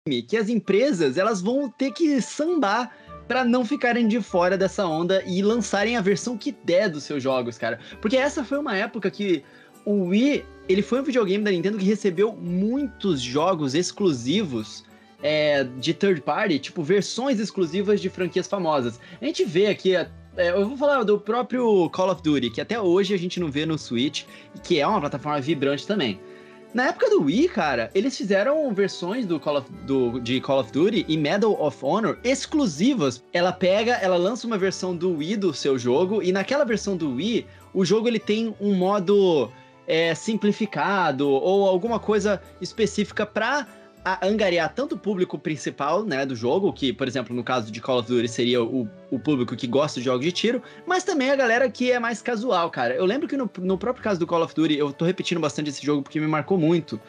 que 0.09 0.35
as 0.35 0.49
empresas 0.49 1.15
elas 1.15 1.43
vão 1.43 1.69
ter 1.69 1.91
que 1.91 2.19
sambar 2.21 2.91
para 3.27 3.45
não 3.45 3.63
ficarem 3.63 4.07
de 4.07 4.19
fora 4.19 4.57
dessa 4.57 4.83
onda 4.87 5.23
e 5.27 5.43
lançarem 5.43 5.95
a 5.95 6.01
versão 6.01 6.35
que 6.35 6.51
der 6.51 6.89
dos 6.89 7.03
seus 7.03 7.21
jogos, 7.21 7.55
cara. 7.55 7.79
Porque 8.01 8.17
essa 8.17 8.43
foi 8.43 8.57
uma 8.57 8.75
época 8.75 9.11
que 9.11 9.43
o 9.85 10.05
Wii, 10.05 10.43
ele 10.67 10.81
foi 10.81 11.01
um 11.01 11.03
videogame 11.03 11.43
da 11.43 11.51
Nintendo 11.51 11.77
que 11.77 11.85
recebeu 11.85 12.33
muitos 12.33 13.21
jogos 13.21 13.75
exclusivos 13.75 14.83
é, 15.21 15.63
de 15.63 15.93
third 15.93 16.21
party, 16.21 16.57
tipo 16.57 16.81
versões 16.81 17.39
exclusivas 17.39 18.01
de 18.01 18.09
franquias 18.09 18.47
famosas. 18.47 18.99
A 19.21 19.25
gente 19.25 19.45
vê 19.45 19.67
aqui 19.67 19.95
é, 19.95 20.09
eu 20.35 20.67
vou 20.67 20.77
falar 20.77 21.03
do 21.03 21.19
próprio 21.19 21.87
Call 21.91 22.09
of 22.09 22.23
Duty, 22.23 22.49
que 22.49 22.61
até 22.61 22.81
hoje 22.81 23.13
a 23.13 23.17
gente 23.17 23.39
não 23.39 23.51
vê 23.51 23.67
no 23.67 23.77
Switch, 23.77 24.23
que 24.63 24.79
é 24.79 24.87
uma 24.87 24.99
plataforma 24.99 25.39
vibrante 25.39 25.85
também. 25.85 26.19
Na 26.73 26.87
época 26.87 27.09
do 27.09 27.23
Wii, 27.23 27.49
cara, 27.49 27.91
eles 27.93 28.15
fizeram 28.15 28.73
versões 28.73 29.25
do 29.25 29.37
Call 29.41 29.57
of, 29.57 29.69
do, 29.85 30.21
de 30.21 30.39
Call 30.39 30.61
of 30.61 30.71
Duty 30.71 31.05
e 31.05 31.17
Medal 31.17 31.61
of 31.61 31.77
Honor 31.81 32.17
exclusivas. 32.23 33.21
Ela 33.33 33.51
pega, 33.51 33.95
ela 33.95 34.15
lança 34.15 34.47
uma 34.47 34.57
versão 34.57 34.95
do 34.95 35.17
Wii 35.17 35.35
do 35.35 35.53
seu 35.53 35.77
jogo 35.77 36.23
e 36.23 36.31
naquela 36.31 36.63
versão 36.63 36.95
do 36.95 37.15
Wii, 37.15 37.45
o 37.73 37.83
jogo 37.83 38.07
ele 38.07 38.19
tem 38.19 38.55
um 38.61 38.73
modo 38.73 39.51
é, 39.85 40.15
simplificado 40.15 41.27
ou 41.27 41.67
alguma 41.67 41.99
coisa 41.99 42.41
específica 42.61 43.25
para 43.25 43.67
a 44.03 44.25
angariar 44.25 44.73
tanto 44.73 44.95
o 44.95 44.97
público 44.97 45.37
principal, 45.37 46.03
né, 46.03 46.25
do 46.25 46.35
jogo, 46.35 46.73
que, 46.73 46.91
por 46.91 47.07
exemplo, 47.07 47.35
no 47.35 47.43
caso 47.43 47.71
de 47.71 47.79
Call 47.79 47.99
of 47.99 48.07
Duty 48.07 48.27
seria 48.27 48.63
o, 48.63 48.89
o 49.11 49.19
público 49.19 49.55
que 49.55 49.67
gosta 49.67 49.99
de 49.99 50.05
jogos 50.05 50.25
de 50.25 50.31
tiro, 50.31 50.61
mas 50.85 51.03
também 51.03 51.29
a 51.29 51.35
galera 51.35 51.69
que 51.69 51.91
é 51.91 51.99
mais 51.99 52.21
casual, 52.21 52.69
cara. 52.71 52.95
Eu 52.95 53.05
lembro 53.05 53.27
que 53.27 53.37
no, 53.37 53.49
no 53.59 53.77
próprio 53.77 54.03
caso 54.03 54.19
do 54.19 54.25
Call 54.25 54.43
of 54.43 54.55
Duty, 54.55 54.77
eu 54.77 54.91
tô 54.91 55.05
repetindo 55.05 55.39
bastante 55.39 55.69
esse 55.69 55.85
jogo 55.85 56.01
porque 56.01 56.19
me 56.19 56.27
marcou 56.27 56.57
muito. 56.57 56.99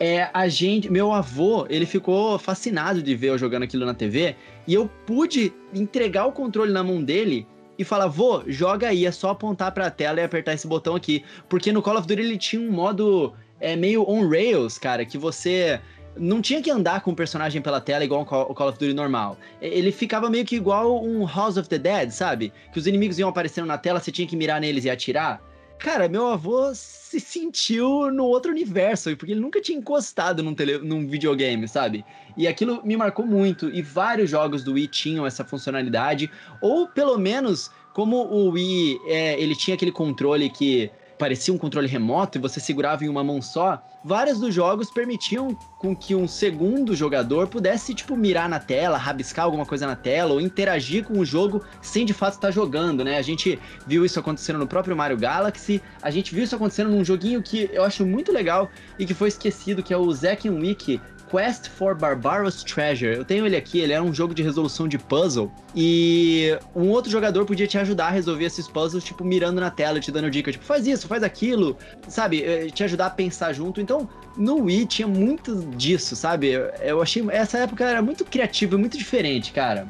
É, 0.00 0.30
a 0.32 0.48
gente, 0.48 0.90
meu 0.90 1.12
avô, 1.12 1.66
ele 1.68 1.84
ficou 1.84 2.38
fascinado 2.38 3.02
de 3.02 3.14
ver 3.14 3.28
eu 3.28 3.38
jogando 3.38 3.64
aquilo 3.64 3.84
na 3.84 3.94
TV, 3.94 4.34
e 4.66 4.74
eu 4.74 4.90
pude 5.06 5.52
entregar 5.74 6.26
o 6.26 6.32
controle 6.32 6.72
na 6.72 6.82
mão 6.82 7.02
dele 7.02 7.46
e 7.78 7.84
falar, 7.84 8.06
vô, 8.06 8.42
joga 8.46 8.88
aí, 8.88 9.06
é 9.06 9.12
só 9.12 9.30
apontar 9.30 9.72
pra 9.72 9.90
tela 9.90 10.20
e 10.20 10.24
apertar 10.24 10.54
esse 10.54 10.66
botão 10.66 10.94
aqui. 10.94 11.24
Porque 11.48 11.72
no 11.72 11.82
Call 11.82 11.98
of 11.98 12.06
Duty 12.06 12.22
ele 12.22 12.38
tinha 12.38 12.62
um 12.62 12.70
modo 12.70 13.34
é, 13.60 13.76
meio 13.76 14.08
on 14.08 14.28
rails, 14.28 14.78
cara, 14.78 15.04
que 15.04 15.18
você 15.18 15.80
não 16.16 16.42
tinha 16.42 16.62
que 16.62 16.70
andar 16.70 17.00
com 17.00 17.12
o 17.12 17.16
personagem 17.16 17.62
pela 17.62 17.80
tela 17.80 18.04
igual 18.04 18.22
o 18.22 18.54
Call 18.54 18.68
of 18.68 18.78
Duty 18.78 18.92
normal. 18.92 19.36
Ele 19.60 19.90
ficava 19.90 20.28
meio 20.28 20.44
que 20.44 20.56
igual 20.56 21.02
um 21.04 21.26
House 21.26 21.56
of 21.56 21.68
the 21.68 21.78
Dead, 21.78 22.10
sabe? 22.10 22.52
Que 22.72 22.78
os 22.78 22.86
inimigos 22.86 23.18
iam 23.18 23.28
aparecendo 23.28 23.66
na 23.66 23.78
tela, 23.78 24.00
você 24.00 24.12
tinha 24.12 24.26
que 24.26 24.36
mirar 24.36 24.60
neles 24.60 24.84
e 24.84 24.90
atirar. 24.90 25.42
Cara, 25.78 26.08
meu 26.08 26.28
avô 26.28 26.72
se 26.74 27.18
sentiu 27.18 28.08
no 28.12 28.24
outro 28.24 28.52
universo, 28.52 29.16
porque 29.16 29.32
ele 29.32 29.40
nunca 29.40 29.60
tinha 29.60 29.76
encostado 29.76 30.40
num, 30.40 30.54
tele, 30.54 30.78
num 30.78 31.08
videogame, 31.08 31.66
sabe? 31.66 32.04
E 32.36 32.46
aquilo 32.46 32.80
me 32.84 32.96
marcou 32.96 33.26
muito, 33.26 33.68
e 33.68 33.82
vários 33.82 34.30
jogos 34.30 34.62
do 34.62 34.74
Wii 34.74 34.86
tinham 34.86 35.26
essa 35.26 35.44
funcionalidade, 35.44 36.30
ou 36.60 36.86
pelo 36.86 37.18
menos, 37.18 37.68
como 37.92 38.16
o 38.16 38.50
Wii, 38.50 39.00
é, 39.06 39.40
ele 39.40 39.56
tinha 39.56 39.74
aquele 39.74 39.90
controle 39.90 40.48
que 40.50 40.88
parecia 41.22 41.54
um 41.54 41.58
controle 41.58 41.86
remoto 41.86 42.36
e 42.36 42.40
você 42.40 42.58
segurava 42.58 43.04
em 43.04 43.08
uma 43.08 43.22
mão 43.22 43.40
só, 43.40 43.80
vários 44.02 44.40
dos 44.40 44.52
jogos 44.52 44.90
permitiam 44.90 45.56
com 45.78 45.94
que 45.94 46.16
um 46.16 46.26
segundo 46.26 46.96
jogador 46.96 47.46
pudesse, 47.46 47.94
tipo, 47.94 48.16
mirar 48.16 48.48
na 48.48 48.58
tela, 48.58 48.98
rabiscar 48.98 49.44
alguma 49.44 49.64
coisa 49.64 49.86
na 49.86 49.94
tela 49.94 50.32
ou 50.32 50.40
interagir 50.40 51.04
com 51.04 51.20
o 51.20 51.24
jogo 51.24 51.64
sem 51.80 52.04
de 52.04 52.12
fato 52.12 52.34
estar 52.34 52.50
jogando, 52.50 53.04
né? 53.04 53.18
A 53.18 53.22
gente 53.22 53.56
viu 53.86 54.04
isso 54.04 54.18
acontecendo 54.18 54.58
no 54.58 54.66
próprio 54.66 54.96
Mario 54.96 55.16
Galaxy, 55.16 55.80
a 56.02 56.10
gente 56.10 56.34
viu 56.34 56.42
isso 56.42 56.56
acontecendo 56.56 56.90
num 56.90 57.04
joguinho 57.04 57.40
que 57.40 57.70
eu 57.72 57.84
acho 57.84 58.04
muito 58.04 58.32
legal 58.32 58.68
e 58.98 59.06
que 59.06 59.14
foi 59.14 59.28
esquecido, 59.28 59.80
que 59.80 59.94
é 59.94 59.96
o 59.96 60.10
Zack 60.12 60.50
Wiki 60.50 61.00
Quest 61.32 61.70
for 61.70 61.94
Barbaros 61.94 62.62
Treasure. 62.62 63.16
Eu 63.16 63.24
tenho 63.24 63.46
ele 63.46 63.56
aqui, 63.56 63.80
ele 63.80 63.94
é 63.94 64.00
um 64.00 64.12
jogo 64.12 64.34
de 64.34 64.42
resolução 64.42 64.86
de 64.86 64.98
puzzle. 64.98 65.50
E 65.74 66.56
um 66.76 66.90
outro 66.90 67.10
jogador 67.10 67.46
podia 67.46 67.66
te 67.66 67.78
ajudar 67.78 68.08
a 68.08 68.10
resolver 68.10 68.44
esses 68.44 68.68
puzzles, 68.68 69.02
tipo, 69.02 69.24
mirando 69.24 69.58
na 69.58 69.70
tela, 69.70 69.98
te 69.98 70.12
dando 70.12 70.30
dica, 70.30 70.52
tipo, 70.52 70.64
faz 70.64 70.86
isso, 70.86 71.08
faz 71.08 71.22
aquilo, 71.22 71.78
sabe? 72.06 72.42
Eh, 72.42 72.66
te 72.66 72.84
ajudar 72.84 73.06
a 73.06 73.10
pensar 73.10 73.54
junto. 73.54 73.80
Então, 73.80 74.06
no 74.36 74.64
Wii 74.64 74.84
tinha 74.84 75.08
muito 75.08 75.54
disso, 75.76 76.14
sabe? 76.14 76.52
Eu 76.82 77.00
achei. 77.00 77.24
Essa 77.30 77.58
época 77.58 77.84
era 77.84 78.02
muito 78.02 78.24
criativa, 78.26 78.76
muito 78.76 78.98
diferente, 78.98 79.52
cara. 79.52 79.86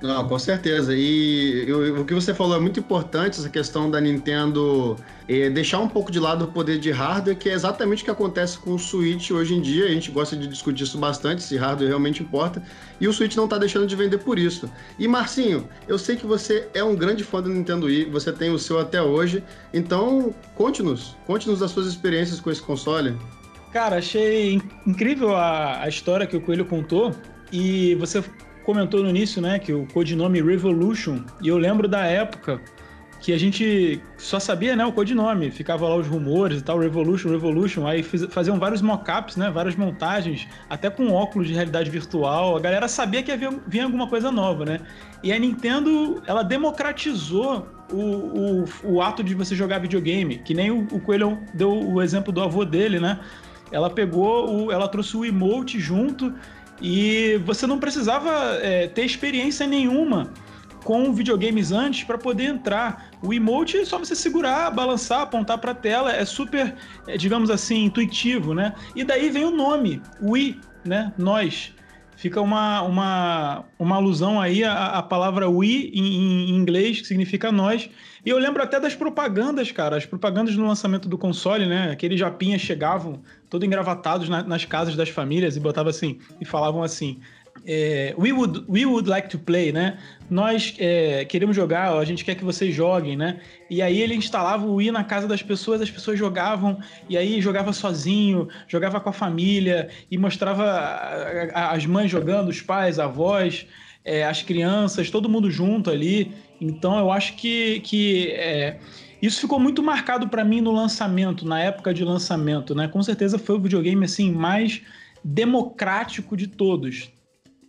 Não, 0.00 0.28
com 0.28 0.38
certeza. 0.38 0.94
E 0.94 1.64
eu, 1.66 2.02
o 2.02 2.04
que 2.04 2.12
você 2.12 2.34
falou 2.34 2.56
é 2.56 2.60
muito 2.60 2.78
importante, 2.78 3.38
essa 3.38 3.48
questão 3.48 3.90
da 3.90 3.98
Nintendo 3.98 4.96
é, 5.26 5.48
deixar 5.48 5.78
um 5.78 5.88
pouco 5.88 6.12
de 6.12 6.20
lado 6.20 6.44
o 6.44 6.48
poder 6.48 6.78
de 6.78 6.90
hardware, 6.90 7.36
que 7.36 7.48
é 7.48 7.52
exatamente 7.52 8.02
o 8.02 8.04
que 8.04 8.10
acontece 8.10 8.58
com 8.58 8.74
o 8.74 8.78
Switch 8.78 9.30
hoje 9.30 9.54
em 9.54 9.62
dia. 9.62 9.86
A 9.86 9.88
gente 9.88 10.10
gosta 10.10 10.36
de 10.36 10.46
discutir 10.46 10.84
isso 10.84 10.98
bastante, 10.98 11.42
se 11.42 11.56
hardware 11.56 11.88
realmente 11.88 12.22
importa. 12.22 12.62
E 13.00 13.08
o 13.08 13.12
Switch 13.12 13.34
não 13.36 13.44
está 13.44 13.56
deixando 13.56 13.86
de 13.86 13.96
vender 13.96 14.18
por 14.18 14.38
isso. 14.38 14.70
E 14.98 15.08
Marcinho, 15.08 15.66
eu 15.88 15.98
sei 15.98 16.16
que 16.16 16.26
você 16.26 16.68
é 16.74 16.84
um 16.84 16.94
grande 16.94 17.24
fã 17.24 17.40
do 17.40 17.48
Nintendo 17.48 17.86
Wii, 17.86 18.10
você 18.10 18.30
tem 18.30 18.50
o 18.50 18.58
seu 18.58 18.78
até 18.78 19.00
hoje. 19.00 19.42
Então, 19.72 20.34
conte-nos, 20.54 21.16
conte-nos 21.26 21.60
das 21.60 21.70
suas 21.70 21.86
experiências 21.86 22.38
com 22.38 22.50
esse 22.50 22.60
console. 22.60 23.16
Cara, 23.72 23.96
achei 23.96 24.60
incrível 24.86 25.34
a, 25.34 25.82
a 25.82 25.88
história 25.88 26.26
que 26.26 26.36
o 26.36 26.40
Coelho 26.40 26.66
contou. 26.66 27.14
E 27.52 27.94
você 27.94 28.22
comentou 28.66 29.00
no 29.00 29.08
início, 29.08 29.40
né, 29.40 29.60
que 29.60 29.72
o 29.72 29.86
codinome 29.86 30.42
Revolution, 30.42 31.20
e 31.40 31.46
eu 31.46 31.56
lembro 31.56 31.86
da 31.86 32.04
época 32.04 32.60
que 33.20 33.32
a 33.32 33.38
gente 33.38 34.02
só 34.18 34.40
sabia, 34.40 34.74
né, 34.74 34.84
o 34.84 34.92
codinome, 34.92 35.52
ficava 35.52 35.88
lá 35.88 35.94
os 35.94 36.06
rumores 36.08 36.60
e 36.60 36.64
tal, 36.64 36.76
Revolution, 36.80 37.30
Revolution, 37.30 37.86
aí 37.86 38.02
fiz, 38.02 38.26
faziam 38.26 38.58
vários 38.58 38.82
mockups, 38.82 39.36
né, 39.36 39.50
várias 39.50 39.76
montagens, 39.76 40.48
até 40.68 40.90
com 40.90 41.12
óculos 41.12 41.46
de 41.46 41.54
realidade 41.54 41.88
virtual, 41.88 42.56
a 42.56 42.60
galera 42.60 42.88
sabia 42.88 43.22
que 43.22 43.30
havia, 43.30 43.50
vinha 43.68 43.84
alguma 43.84 44.08
coisa 44.08 44.32
nova, 44.32 44.64
né, 44.64 44.80
e 45.22 45.32
a 45.32 45.38
Nintendo, 45.38 46.20
ela 46.26 46.42
democratizou 46.42 47.68
o, 47.92 48.02
o, 48.02 48.64
o 48.82 49.00
ato 49.00 49.22
de 49.22 49.32
você 49.32 49.54
jogar 49.54 49.78
videogame, 49.78 50.38
que 50.38 50.52
nem 50.52 50.72
o, 50.72 50.88
o 50.90 50.98
Coelho 50.98 51.38
deu 51.54 51.70
o 51.70 52.02
exemplo 52.02 52.32
do 52.32 52.42
avô 52.42 52.64
dele, 52.64 52.98
né, 52.98 53.20
ela 53.70 53.90
pegou, 53.90 54.66
o, 54.66 54.72
ela 54.72 54.88
trouxe 54.88 55.16
o 55.16 55.24
emote 55.24 55.78
junto, 55.78 56.34
e 56.80 57.40
você 57.44 57.66
não 57.66 57.78
precisava 57.78 58.30
é, 58.62 58.86
ter 58.88 59.04
experiência 59.04 59.66
nenhuma 59.66 60.32
com 60.84 61.12
videogames 61.12 61.72
antes 61.72 62.04
para 62.04 62.16
poder 62.16 62.44
entrar. 62.44 63.10
O 63.20 63.34
emote 63.34 63.76
é 63.76 63.84
só 63.84 63.98
você 63.98 64.14
segurar, 64.14 64.70
balançar, 64.70 65.22
apontar 65.22 65.58
para 65.58 65.72
a 65.72 65.74
tela, 65.74 66.12
é 66.12 66.24
super, 66.24 66.74
é, 67.08 67.16
digamos 67.16 67.50
assim, 67.50 67.84
intuitivo, 67.84 68.54
né? 68.54 68.72
E 68.94 69.02
daí 69.02 69.28
vem 69.28 69.44
o 69.44 69.50
nome, 69.50 70.00
Wii, 70.22 70.60
né? 70.84 71.12
Nós. 71.18 71.74
Fica 72.16 72.40
uma, 72.40 72.80
uma, 72.80 73.64
uma 73.78 73.96
alusão 73.96 74.40
aí 74.40 74.64
à, 74.64 74.86
à 74.86 75.02
palavra 75.02 75.50
we 75.50 75.90
em, 75.92 76.48
em, 76.48 76.56
inglês, 76.56 77.00
que 77.02 77.06
significa 77.06 77.52
nós. 77.52 77.90
E 78.26 78.30
eu 78.30 78.38
lembro 78.38 78.60
até 78.60 78.80
das 78.80 78.96
propagandas, 78.96 79.70
cara. 79.70 79.96
As 79.96 80.04
propagandas 80.04 80.56
no 80.56 80.66
lançamento 80.66 81.08
do 81.08 81.16
console, 81.16 81.64
né? 81.64 81.92
Aqueles 81.92 82.18
japinhas 82.18 82.60
chegavam 82.60 83.20
todo 83.48 83.64
engravatados 83.64 84.28
na, 84.28 84.42
nas 84.42 84.64
casas 84.64 84.96
das 84.96 85.08
famílias 85.08 85.56
e 85.56 85.60
botavam 85.60 85.90
assim, 85.90 86.18
e 86.40 86.44
falavam 86.44 86.82
assim: 86.82 87.20
é, 87.64 88.12
we, 88.18 88.32
would, 88.32 88.64
we 88.68 88.84
would 88.84 89.08
like 89.08 89.28
to 89.28 89.38
play, 89.38 89.70
né? 89.70 89.98
Nós 90.28 90.74
é, 90.80 91.24
queremos 91.24 91.54
jogar, 91.54 91.96
a 91.96 92.04
gente 92.04 92.24
quer 92.24 92.34
que 92.34 92.44
vocês 92.44 92.74
joguem, 92.74 93.16
né? 93.16 93.38
E 93.70 93.80
aí 93.80 94.00
ele 94.02 94.16
instalava 94.16 94.66
o 94.66 94.74
Wii 94.74 94.90
na 94.90 95.04
casa 95.04 95.28
das 95.28 95.40
pessoas, 95.40 95.80
as 95.80 95.90
pessoas 95.90 96.18
jogavam, 96.18 96.80
e 97.08 97.16
aí 97.16 97.40
jogava 97.40 97.72
sozinho, 97.72 98.48
jogava 98.66 98.98
com 98.98 99.08
a 99.08 99.12
família, 99.12 99.88
e 100.10 100.18
mostrava 100.18 100.64
as 101.54 101.86
mães 101.86 102.10
jogando, 102.10 102.48
os 102.48 102.60
pais, 102.60 102.98
avós, 102.98 103.68
é, 104.04 104.24
as 104.24 104.42
crianças, 104.42 105.10
todo 105.10 105.28
mundo 105.28 105.48
junto 105.48 105.90
ali. 105.90 106.32
Então 106.60 106.98
eu 106.98 107.10
acho 107.10 107.36
que, 107.36 107.80
que 107.80 108.28
é, 108.32 108.78
isso 109.20 109.40
ficou 109.40 109.58
muito 109.58 109.82
marcado 109.82 110.28
para 110.28 110.44
mim 110.44 110.60
no 110.60 110.72
lançamento, 110.72 111.46
na 111.46 111.60
época 111.60 111.92
de 111.92 112.04
lançamento, 112.04 112.74
né? 112.74 112.88
Com 112.88 113.02
certeza 113.02 113.38
foi 113.38 113.56
o 113.56 113.60
videogame 113.60 114.04
assim 114.04 114.30
mais 114.30 114.82
democrático 115.22 116.36
de 116.36 116.46
todos. 116.46 117.10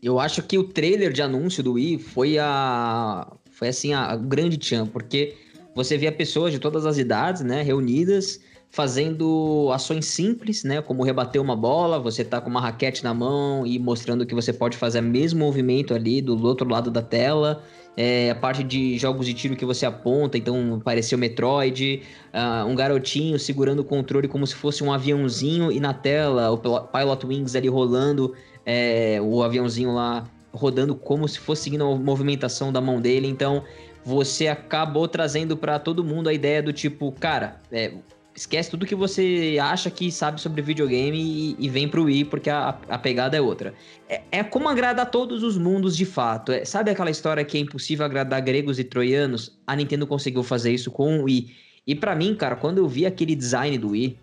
Eu 0.02 0.20
acho 0.20 0.44
que 0.44 0.58
o 0.58 0.64
trailer 0.64 1.12
de 1.12 1.22
anúncio 1.22 1.64
do 1.64 1.74
Wii 1.74 2.00
foi 2.00 2.38
a 2.38 3.28
foi 3.52 3.70
assim 3.70 3.94
a, 3.94 4.16
grande 4.16 4.58
tchan, 4.58 4.86
porque 4.86 5.36
você 5.74 5.98
via 5.98 6.12
pessoas 6.12 6.54
de 6.54 6.60
todas 6.60 6.86
as 6.86 7.00
idades, 7.00 7.42
né, 7.42 7.64
reunidas 7.64 8.40
fazendo 8.70 9.70
ações 9.74 10.06
simples, 10.06 10.64
né, 10.64 10.82
como 10.82 11.04
rebater 11.04 11.42
uma 11.42 11.56
bola, 11.56 12.00
você 12.00 12.24
tá 12.24 12.40
com 12.40 12.50
uma 12.50 12.62
raquete 12.62 13.04
na 13.04 13.14
mão 13.14 13.66
e 13.66 13.80
mostrando 13.80 14.26
que 14.26 14.36
você 14.36 14.54
pode 14.54 14.78
fazer 14.78 15.00
o 15.00 15.04
mesmo 15.04 15.40
movimento 15.40 15.94
ali 15.94 16.22
do 16.22 16.40
outro 16.46 16.70
lado 16.70 16.92
da 16.92 17.02
tela. 17.02 17.64
É, 18.00 18.30
a 18.30 18.36
parte 18.36 18.64
de 18.64 18.96
jogos 19.00 19.26
de 19.26 19.34
tiro 19.34 19.56
que 19.56 19.66
você 19.66 19.84
aponta, 19.84 20.38
então 20.38 20.80
pareceu 20.86 21.18
Metroid, 21.18 22.04
uh, 22.32 22.68
um 22.68 22.76
garotinho 22.76 23.40
segurando 23.40 23.80
o 23.80 23.84
controle 23.84 24.28
como 24.28 24.46
se 24.46 24.54
fosse 24.54 24.84
um 24.84 24.94
aviãozinho 24.94 25.72
e 25.72 25.80
na 25.80 25.96
tela 25.96 26.52
o 26.52 26.60
Pilot 26.60 27.26
Wings 27.26 27.56
ali 27.56 27.68
rolando 27.68 28.36
é, 28.64 29.20
o 29.20 29.42
aviãozinho 29.42 29.96
lá 29.96 30.26
rodando 30.54 30.94
como 30.96 31.28
se 31.28 31.40
fosse 31.40 31.64
seguindo 31.64 31.86
a 31.86 31.96
movimentação 31.96 32.72
da 32.72 32.80
mão 32.80 33.02
dele. 33.02 33.28
Então 33.28 33.64
você 34.06 34.48
acabou 34.48 35.08
trazendo 35.08 35.58
para 35.58 35.80
todo 35.80 36.04
mundo 36.04 36.30
a 36.30 36.34
ideia 36.34 36.62
do 36.62 36.72
tipo, 36.72 37.12
cara, 37.14 37.60
é, 37.72 37.94
esquece 38.38 38.70
tudo 38.70 38.86
que 38.86 38.94
você 38.94 39.58
acha 39.60 39.90
que 39.90 40.12
sabe 40.12 40.40
sobre 40.40 40.62
videogame 40.62 41.18
e, 41.20 41.56
e 41.58 41.68
vem 41.68 41.90
pro 41.90 42.04
Wii, 42.04 42.26
porque 42.26 42.52
a, 42.52 42.78
a 42.88 42.98
pegada 42.98 43.36
é 43.36 43.42
outra. 43.42 43.74
É, 44.08 44.22
é, 44.32 44.44
como 44.44 44.70
agradar 44.70 45.10
todos 45.10 45.42
os 45.42 45.58
mundos 45.58 45.98
de 45.98 46.06
fato. 46.06 46.52
É, 46.52 46.64
sabe 46.64 46.92
aquela 46.92 47.10
história 47.10 47.44
que 47.44 47.58
é 47.58 47.62
impossível 47.62 48.06
agradar 48.06 48.40
gregos 48.42 48.78
e 48.78 48.84
troianos? 48.84 49.58
A 49.66 49.76
Nintendo 49.76 50.06
conseguiu 50.06 50.44
fazer 50.44 50.72
isso 50.72 50.92
com 50.92 51.20
o 51.20 51.24
Wii. 51.24 51.52
E 51.88 51.96
para 51.96 52.16
mim, 52.16 52.36
cara, 52.36 52.56
quando 52.56 52.78
eu 52.78 52.88
vi 52.88 53.08
aquele 53.08 53.36
design 53.36 53.76
do 53.80 53.90
Wii, 53.90 54.16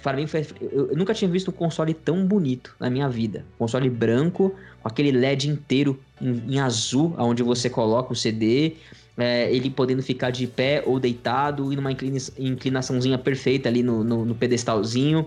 para 0.00 0.16
mim 0.16 0.28
foi, 0.28 0.46
eu, 0.60 0.92
nunca 0.94 1.12
tinha 1.12 1.28
visto 1.28 1.48
um 1.48 1.54
console 1.54 1.92
tão 1.92 2.24
bonito 2.24 2.76
na 2.78 2.88
minha 2.88 3.08
vida. 3.08 3.44
Console 3.58 3.90
branco, 3.90 4.54
com 4.80 4.88
aquele 4.88 5.10
LED 5.10 5.50
inteiro 5.50 5.98
em, 6.20 6.54
em 6.54 6.60
azul, 6.60 7.16
onde 7.18 7.42
você 7.42 7.68
coloca 7.68 8.12
o 8.12 8.16
CD, 8.16 8.76
é, 9.16 9.50
ele 9.52 9.70
podendo 9.70 10.02
ficar 10.02 10.30
de 10.30 10.46
pé 10.46 10.82
ou 10.84 11.00
deitado 11.00 11.72
e 11.72 11.76
numa 11.76 11.90
inclina, 11.90 12.18
inclinaçãozinha 12.38 13.18
perfeita 13.18 13.68
ali 13.68 13.82
no, 13.82 14.04
no, 14.04 14.24
no 14.24 14.34
pedestalzinho. 14.34 15.26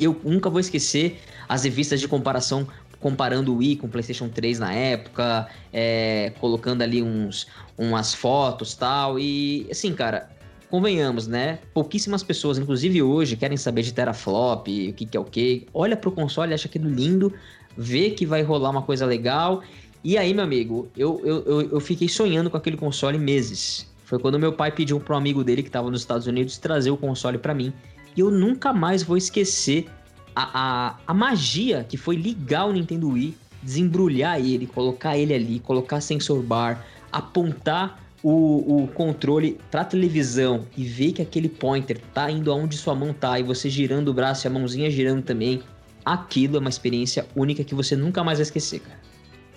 Eu 0.00 0.18
nunca 0.24 0.48
vou 0.48 0.60
esquecer 0.60 1.20
as 1.48 1.64
revistas 1.64 2.00
de 2.00 2.08
comparação 2.08 2.66
comparando 2.98 3.52
o 3.52 3.56
Wii 3.58 3.76
com 3.76 3.86
o 3.88 3.90
PlayStation 3.90 4.28
3 4.28 4.60
na 4.60 4.72
época, 4.72 5.48
é, 5.72 6.32
colocando 6.40 6.82
ali 6.82 7.02
uns, 7.02 7.48
umas 7.76 8.14
fotos 8.14 8.74
tal. 8.74 9.18
E 9.18 9.66
assim, 9.70 9.92
cara, 9.92 10.30
convenhamos, 10.70 11.26
né? 11.26 11.58
Pouquíssimas 11.74 12.22
pessoas, 12.22 12.58
inclusive 12.58 13.02
hoje, 13.02 13.36
querem 13.36 13.58
saber 13.58 13.82
de 13.82 13.92
teraflop, 13.92 14.68
o 14.68 14.92
que, 14.94 15.04
que 15.04 15.16
é 15.16 15.20
o 15.20 15.24
que. 15.24 15.66
Olha 15.74 15.96
pro 15.96 16.12
console, 16.12 16.54
acha 16.54 16.68
aquilo 16.68 16.88
lindo, 16.88 17.30
vê 17.76 18.10
que 18.10 18.24
vai 18.24 18.42
rolar 18.42 18.70
uma 18.70 18.82
coisa 18.82 19.04
legal. 19.04 19.62
E 20.04 20.18
aí, 20.18 20.34
meu 20.34 20.42
amigo, 20.42 20.88
eu, 20.96 21.20
eu, 21.24 21.44
eu, 21.44 21.60
eu 21.70 21.80
fiquei 21.80 22.08
sonhando 22.08 22.50
com 22.50 22.56
aquele 22.56 22.76
console 22.76 23.18
meses. 23.18 23.86
Foi 24.04 24.18
quando 24.18 24.38
meu 24.38 24.52
pai 24.52 24.72
pediu 24.72 24.98
para 24.98 25.14
um 25.14 25.18
amigo 25.18 25.44
dele 25.44 25.62
que 25.62 25.68
estava 25.68 25.88
nos 25.90 26.00
Estados 26.00 26.26
Unidos 26.26 26.58
trazer 26.58 26.90
o 26.90 26.96
console 26.96 27.38
para 27.38 27.54
mim. 27.54 27.72
E 28.16 28.20
eu 28.20 28.30
nunca 28.30 28.72
mais 28.72 29.04
vou 29.04 29.16
esquecer 29.16 29.86
a, 30.34 30.88
a, 30.88 30.96
a 31.06 31.14
magia 31.14 31.86
que 31.88 31.96
foi 31.96 32.16
ligar 32.16 32.66
o 32.66 32.72
Nintendo 32.72 33.10
Wii, 33.10 33.36
desembrulhar 33.62 34.40
ele, 34.40 34.66
colocar 34.66 35.16
ele 35.16 35.32
ali, 35.32 35.60
colocar 35.60 36.00
sensor 36.00 36.42
bar, 36.42 36.84
apontar 37.12 38.02
o, 38.22 38.82
o 38.82 38.88
controle 38.88 39.58
pra 39.70 39.84
televisão 39.84 40.66
e 40.76 40.84
ver 40.84 41.12
que 41.12 41.22
aquele 41.22 41.48
pointer 41.48 42.00
tá 42.12 42.28
indo 42.28 42.50
aonde 42.50 42.76
sua 42.76 42.94
mão 42.94 43.12
tá 43.12 43.38
e 43.38 43.42
você 43.42 43.70
girando 43.70 44.08
o 44.08 44.14
braço 44.14 44.46
e 44.46 44.48
a 44.48 44.50
mãozinha 44.50 44.90
girando 44.90 45.22
também, 45.22 45.62
aquilo 46.04 46.56
é 46.56 46.60
uma 46.60 46.70
experiência 46.70 47.26
única 47.36 47.62
que 47.62 47.74
você 47.74 47.94
nunca 47.94 48.24
mais 48.24 48.38
vai 48.38 48.42
esquecer, 48.42 48.80
cara. 48.80 49.01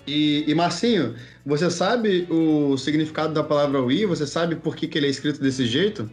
E, 0.06 0.44
e 0.46 0.54
Marcinho, 0.54 1.14
você 1.44 1.70
sabe 1.70 2.26
o 2.30 2.76
significado 2.76 3.34
da 3.34 3.42
palavra 3.42 3.80
Wii? 3.80 4.06
Você 4.06 4.26
sabe 4.26 4.54
por 4.54 4.76
que, 4.76 4.86
que 4.86 4.96
ele 4.96 5.06
é 5.06 5.10
escrito 5.10 5.40
desse 5.40 5.66
jeito? 5.66 6.08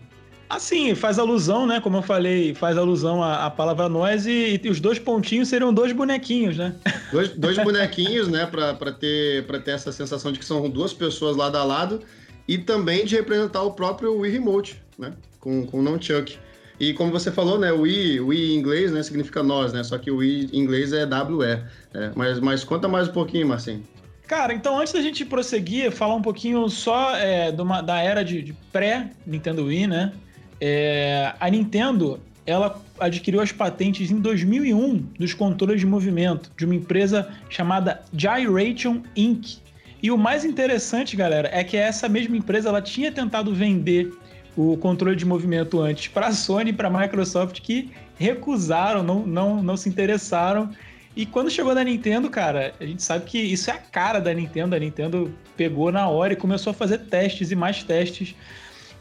Assim, 0.49 0.93
faz 0.93 1.17
alusão, 1.17 1.65
né? 1.65 1.79
Como 1.79 1.97
eu 1.97 2.01
falei, 2.01 2.53
faz 2.53 2.77
alusão 2.77 3.23
à, 3.23 3.45
à 3.45 3.49
palavra 3.49 3.89
nós 3.89 4.27
e, 4.27 4.59
e, 4.63 4.69
os 4.69 4.79
dois 4.79 4.99
pontinhos 4.99 5.47
seriam 5.47 5.73
dois 5.73 5.91
bonequinhos, 5.93 6.57
né? 6.57 6.75
Dois, 7.11 7.29
dois 7.29 7.57
bonequinhos, 7.63 8.27
né? 8.27 8.45
Pra, 8.45 8.91
ter, 8.91 9.45
pra 9.47 9.59
ter 9.59 9.71
essa 9.71 9.91
sensação 9.91 10.31
de 10.31 10.39
que 10.39 10.45
são 10.45 10.69
duas 10.69 10.93
pessoas 10.93 11.35
lado 11.35 11.57
a 11.57 11.63
lado 11.63 12.01
e 12.47 12.57
também 12.57 13.05
de 13.05 13.15
representar 13.15 13.63
o 13.63 13.71
próprio 13.71 14.15
Wii 14.19 14.31
Remote, 14.31 14.81
né? 14.97 15.13
Com, 15.39 15.65
com 15.65 15.79
o 15.79 15.81
Nunchuck. 15.81 16.37
E 16.79 16.93
como 16.93 17.11
você 17.11 17.31
falou, 17.31 17.59
né, 17.59 17.71
Wii, 17.71 18.19
Wii 18.19 18.53
em 18.53 18.57
inglês, 18.57 18.91
né, 18.91 19.03
significa 19.03 19.43
nós, 19.43 19.73
né? 19.73 19.83
Só 19.83 19.97
que 19.97 20.09
Wii 20.09 20.49
em 20.51 20.59
inglês 20.59 20.91
é 20.91 21.05
WE. 21.05 21.61
É, 21.93 22.11
mas, 22.15 22.39
mas 22.39 22.63
conta 22.63 22.87
mais 22.87 23.07
um 23.07 23.11
pouquinho, 23.11 23.47
Marcinho. 23.47 23.83
Cara, 24.27 24.53
então 24.53 24.79
antes 24.79 24.93
da 24.93 25.01
gente 25.01 25.25
prosseguir, 25.25 25.91
falar 25.91 26.15
um 26.15 26.21
pouquinho 26.21 26.67
só 26.69 27.15
é, 27.15 27.51
uma, 27.51 27.81
da 27.81 27.99
era 27.99 28.23
de, 28.23 28.41
de 28.41 28.53
pré-Nintendo 28.71 29.65
Wii, 29.65 29.87
né? 29.87 30.13
É, 30.59 31.33
a 31.39 31.49
Nintendo, 31.49 32.19
ela 32.45 32.81
adquiriu 32.99 33.41
as 33.41 33.51
patentes 33.51 34.09
em 34.09 34.19
2001 34.19 34.97
dos 35.19 35.33
controles 35.33 35.81
de 35.81 35.85
movimento 35.85 36.51
de 36.57 36.65
uma 36.65 36.75
empresa 36.75 37.29
chamada 37.49 38.01
Gyration 38.13 39.03
Inc. 39.15 39.57
E 40.01 40.11
o 40.11 40.17
mais 40.17 40.43
interessante, 40.43 41.15
galera, 41.15 41.49
é 41.51 41.63
que 41.63 41.77
essa 41.77 42.09
mesma 42.09 42.35
empresa 42.35 42.69
ela 42.69 42.81
tinha 42.81 43.11
tentado 43.11 43.53
vender 43.53 44.11
o 44.55 44.77
controle 44.77 45.15
de 45.15 45.25
movimento 45.25 45.79
antes 45.79 46.07
para 46.07 46.27
a 46.27 46.31
Sony 46.31 46.69
e 46.69 46.73
para 46.73 46.87
a 46.87 46.91
Microsoft 46.91 47.61
que 47.61 47.91
recusaram, 48.17 49.03
não, 49.03 49.25
não, 49.25 49.63
não 49.63 49.77
se 49.77 49.89
interessaram. 49.89 50.69
E 51.15 51.25
quando 51.25 51.51
chegou 51.51 51.75
da 51.75 51.83
Nintendo, 51.83 52.29
cara, 52.29 52.73
a 52.79 52.85
gente 52.85 53.03
sabe 53.03 53.25
que 53.25 53.37
isso 53.37 53.69
é 53.69 53.73
a 53.73 53.77
cara 53.77 54.19
da 54.19 54.33
Nintendo. 54.33 54.75
A 54.75 54.79
Nintendo 54.79 55.31
pegou 55.55 55.91
na 55.91 56.07
hora 56.07 56.33
e 56.33 56.35
começou 56.35 56.71
a 56.71 56.73
fazer 56.73 56.99
testes 56.99 57.51
e 57.51 57.55
mais 57.55 57.83
testes 57.83 58.35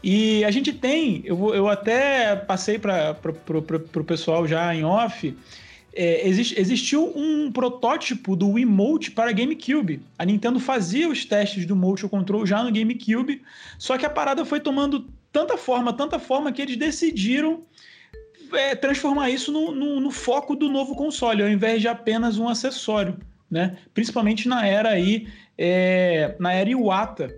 e 0.03 0.43
a 0.43 0.51
gente 0.51 0.73
tem, 0.73 1.21
eu, 1.23 1.55
eu 1.55 1.69
até 1.69 2.35
passei 2.35 2.77
para 2.77 3.15
o 3.95 4.03
pessoal 4.03 4.45
já 4.45 4.75
em 4.75 4.83
off, 4.83 5.33
é, 5.95 6.27
exist, 6.27 6.59
existiu 6.59 7.13
um 7.15 7.49
protótipo 7.49 8.35
do 8.35 8.49
Wiimote 8.49 9.11
para 9.11 9.31
GameCube. 9.31 10.01
A 10.19 10.25
Nintendo 10.25 10.59
fazia 10.59 11.07
os 11.07 11.23
testes 11.23 11.65
do 11.65 11.75
Motion 11.75 12.09
Control 12.09 12.45
já 12.45 12.61
no 12.61 12.71
GameCube, 12.71 13.41
só 13.79 13.97
que 13.97 14.05
a 14.05 14.09
parada 14.09 14.43
foi 14.43 14.59
tomando 14.59 15.07
tanta 15.33 15.57
forma, 15.57 15.91
tanta 15.91 16.19
forma 16.19 16.51
que 16.51 16.61
eles 16.61 16.77
decidiram 16.77 17.63
é, 18.53 18.75
transformar 18.75 19.31
isso 19.31 19.51
no, 19.51 19.71
no, 19.71 19.99
no, 19.99 20.11
foco 20.11 20.55
do 20.55 20.69
novo 20.69 20.95
console, 20.95 21.41
ao 21.41 21.49
invés 21.49 21.81
de 21.81 21.87
apenas 21.87 22.37
um 22.37 22.47
acessório, 22.47 23.17
né? 23.49 23.77
Principalmente 23.93 24.47
na 24.47 24.65
era 24.65 24.89
aí, 24.89 25.27
é, 25.57 26.35
na 26.39 26.53
era 26.53 26.69
Iwata, 26.69 27.33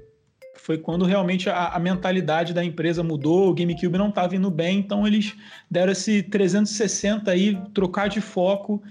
foi 0.57 0.77
quando 0.77 1.05
realmente 1.05 1.49
a, 1.49 1.69
a, 1.69 1.79
mentalidade 1.79 2.53
da 2.53 2.63
empresa 2.63 3.03
mudou, 3.03 3.49
o 3.49 3.53
GameCube 3.53 3.97
não 3.97 4.09
estava 4.09 4.35
indo 4.35 4.49
bem, 4.51 4.79
então 4.79 5.07
eles 5.07 5.33
deram 5.71 5.91
esse 5.91 6.23
360 6.23 7.31
aí, 7.31 7.57
trocar 7.73 8.09
de 8.09 8.19
foco. 8.19 8.81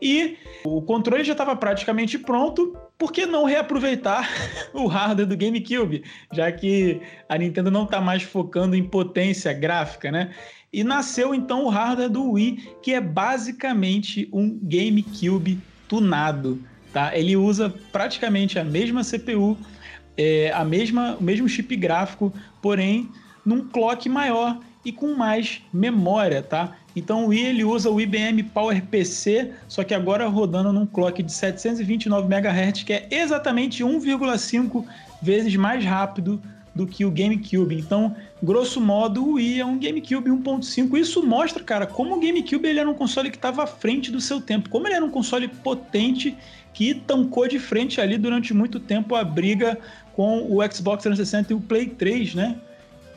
E 0.00 0.36
o 0.64 0.80
controle 0.80 1.24
já 1.24 1.32
estava 1.32 1.56
praticamente 1.56 2.18
pronto, 2.18 2.76
por 2.96 3.12
que 3.12 3.26
não 3.26 3.44
reaproveitar 3.44 4.28
o 4.72 4.86
hardware 4.86 5.26
do 5.26 5.36
GameCube, 5.36 6.04
já 6.32 6.50
que 6.52 7.00
a 7.28 7.36
Nintendo 7.36 7.70
não 7.70 7.84
está 7.84 8.00
mais 8.00 8.22
focando 8.22 8.76
em 8.76 8.84
potência 8.84 9.52
gráfica, 9.52 10.10
né? 10.10 10.32
E 10.72 10.84
nasceu 10.84 11.34
então 11.34 11.64
o 11.64 11.68
hardware 11.68 12.10
do 12.10 12.32
Wii, 12.32 12.74
que 12.82 12.92
é 12.92 13.00
basicamente 13.00 14.28
um 14.32 14.58
GameCube 14.62 15.58
tunado, 15.88 16.62
tá? 16.92 17.16
Ele 17.16 17.36
usa 17.36 17.74
praticamente 17.90 18.58
a 18.58 18.64
mesma 18.64 19.02
CPU, 19.02 19.56
é, 20.16 20.52
a 20.52 20.64
mesma, 20.64 21.16
o 21.18 21.22
mesmo 21.22 21.48
chip 21.48 21.74
gráfico, 21.76 22.32
porém 22.60 23.08
num 23.44 23.66
clock 23.66 24.08
maior 24.08 24.60
e 24.84 24.92
com 24.92 25.14
mais 25.14 25.62
memória, 25.72 26.42
tá? 26.42 26.76
Então 26.98 27.24
o 27.24 27.28
Wii 27.28 27.46
ele 27.46 27.64
usa 27.64 27.90
o 27.90 28.00
IBM 28.00 28.42
Power 28.42 28.84
PC, 28.84 29.52
só 29.68 29.84
que 29.84 29.94
agora 29.94 30.26
rodando 30.26 30.72
num 30.72 30.86
clock 30.86 31.22
de 31.22 31.32
729 31.32 32.26
MHz, 32.26 32.82
que 32.82 32.92
é 32.92 33.08
exatamente 33.10 33.82
1,5 33.84 34.84
vezes 35.22 35.54
mais 35.56 35.84
rápido 35.84 36.40
do 36.74 36.86
que 36.86 37.04
o 37.04 37.10
GameCube. 37.10 37.76
Então, 37.76 38.14
grosso 38.42 38.80
modo, 38.80 39.24
o 39.24 39.32
Wii 39.32 39.60
é 39.60 39.64
um 39.64 39.78
GameCube 39.78 40.30
1.5. 40.30 40.96
Isso 40.96 41.26
mostra, 41.26 41.62
cara, 41.62 41.86
como 41.86 42.16
o 42.16 42.20
GameCube 42.20 42.68
ele 42.68 42.78
era 42.78 42.88
um 42.88 42.94
console 42.94 43.30
que 43.30 43.36
estava 43.36 43.64
à 43.64 43.66
frente 43.66 44.12
do 44.12 44.20
seu 44.20 44.40
tempo, 44.40 44.68
como 44.68 44.86
ele 44.86 44.94
era 44.94 45.04
um 45.04 45.10
console 45.10 45.48
potente 45.48 46.36
que 46.72 46.94
tancou 46.94 47.48
de 47.48 47.58
frente 47.58 48.00
ali 48.00 48.16
durante 48.16 48.54
muito 48.54 48.78
tempo 48.78 49.16
a 49.16 49.24
briga 49.24 49.78
com 50.14 50.46
o 50.48 50.58
Xbox 50.72 51.02
360 51.02 51.52
e 51.52 51.56
o 51.56 51.60
Play 51.60 51.86
3, 51.86 52.34
né? 52.34 52.56